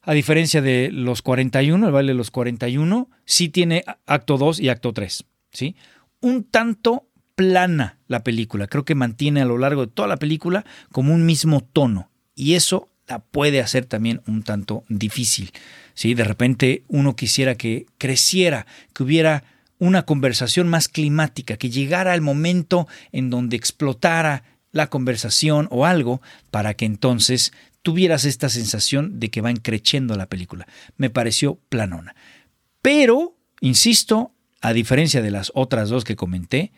A 0.00 0.14
diferencia 0.14 0.62
de 0.62 0.88
los 0.90 1.20
41, 1.20 1.86
el 1.86 1.92
baile 1.92 2.12
de 2.12 2.16
los 2.16 2.30
41, 2.30 3.10
sí 3.26 3.50
tiene 3.50 3.84
acto 4.06 4.38
2 4.38 4.60
y 4.60 4.70
acto 4.70 4.94
3, 4.94 5.26
¿sí? 5.52 5.76
Un 6.20 6.44
tanto 6.44 7.07
plana 7.38 7.98
la 8.08 8.24
película. 8.24 8.66
Creo 8.66 8.84
que 8.84 8.96
mantiene 8.96 9.40
a 9.40 9.44
lo 9.44 9.58
largo 9.58 9.86
de 9.86 9.92
toda 9.92 10.08
la 10.08 10.16
película 10.16 10.64
como 10.90 11.14
un 11.14 11.24
mismo 11.24 11.60
tono. 11.60 12.10
Y 12.34 12.54
eso 12.54 12.88
la 13.06 13.20
puede 13.20 13.60
hacer 13.60 13.86
también 13.86 14.22
un 14.26 14.42
tanto 14.42 14.82
difícil. 14.88 15.52
¿sí? 15.94 16.14
De 16.14 16.24
repente 16.24 16.82
uno 16.88 17.14
quisiera 17.14 17.54
que 17.54 17.86
creciera, 17.96 18.66
que 18.92 19.04
hubiera 19.04 19.44
una 19.78 20.02
conversación 20.02 20.66
más 20.66 20.88
climática, 20.88 21.56
que 21.56 21.70
llegara 21.70 22.16
el 22.16 22.22
momento 22.22 22.88
en 23.12 23.30
donde 23.30 23.54
explotara 23.54 24.42
la 24.72 24.88
conversación 24.88 25.68
o 25.70 25.86
algo 25.86 26.20
para 26.50 26.74
que 26.74 26.86
entonces 26.86 27.52
tuvieras 27.82 28.24
esta 28.24 28.48
sensación 28.48 29.20
de 29.20 29.30
que 29.30 29.42
va 29.42 29.52
encrechendo 29.52 30.16
la 30.16 30.26
película. 30.26 30.66
Me 30.96 31.08
pareció 31.08 31.60
planona. 31.68 32.16
Pero, 32.82 33.36
insisto, 33.60 34.32
a 34.60 34.72
diferencia 34.72 35.22
de 35.22 35.30
las 35.30 35.52
otras 35.54 35.88
dos 35.88 36.02
que 36.02 36.16
comenté, 36.16 36.72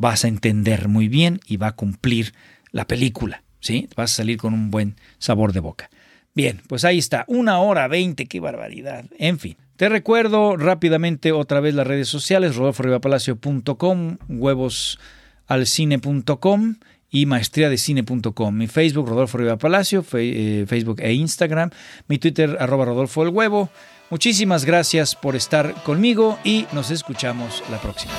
vas 0.00 0.24
a 0.24 0.28
entender 0.28 0.88
muy 0.88 1.06
bien 1.08 1.40
y 1.46 1.58
va 1.58 1.68
a 1.68 1.76
cumplir 1.76 2.32
la 2.72 2.86
película, 2.86 3.42
¿sí? 3.60 3.88
Vas 3.94 4.12
a 4.12 4.16
salir 4.16 4.38
con 4.38 4.54
un 4.54 4.70
buen 4.70 4.96
sabor 5.18 5.52
de 5.52 5.60
boca. 5.60 5.90
Bien, 6.34 6.62
pues 6.68 6.86
ahí 6.86 6.96
está, 6.98 7.26
una 7.28 7.60
hora 7.60 7.86
veinte, 7.86 8.24
qué 8.26 8.40
barbaridad. 8.40 9.04
En 9.18 9.38
fin, 9.38 9.58
te 9.76 9.90
recuerdo 9.90 10.56
rápidamente 10.56 11.32
otra 11.32 11.60
vez 11.60 11.74
las 11.74 11.86
redes 11.86 12.08
sociales, 12.08 12.56
rodolforribapalacio.com, 12.56 14.16
huevosalcine.com 14.28 16.76
y 17.10 17.26
maestriadecine.com. 17.26 18.56
Mi 18.56 18.68
Facebook, 18.68 19.06
Rodolfo 19.06 19.36
Riva 19.36 19.58
Palacio, 19.58 20.02
eh, 20.14 20.64
Facebook 20.66 21.02
e 21.02 21.12
Instagram. 21.12 21.68
Mi 22.08 22.16
Twitter, 22.18 22.56
arroba 22.58 22.86
Rodolfo 22.86 23.22
el 23.22 23.28
Huevo. 23.28 23.68
Muchísimas 24.08 24.64
gracias 24.64 25.14
por 25.14 25.36
estar 25.36 25.74
conmigo 25.82 26.38
y 26.42 26.64
nos 26.72 26.90
escuchamos 26.90 27.62
la 27.70 27.82
próxima. 27.82 28.14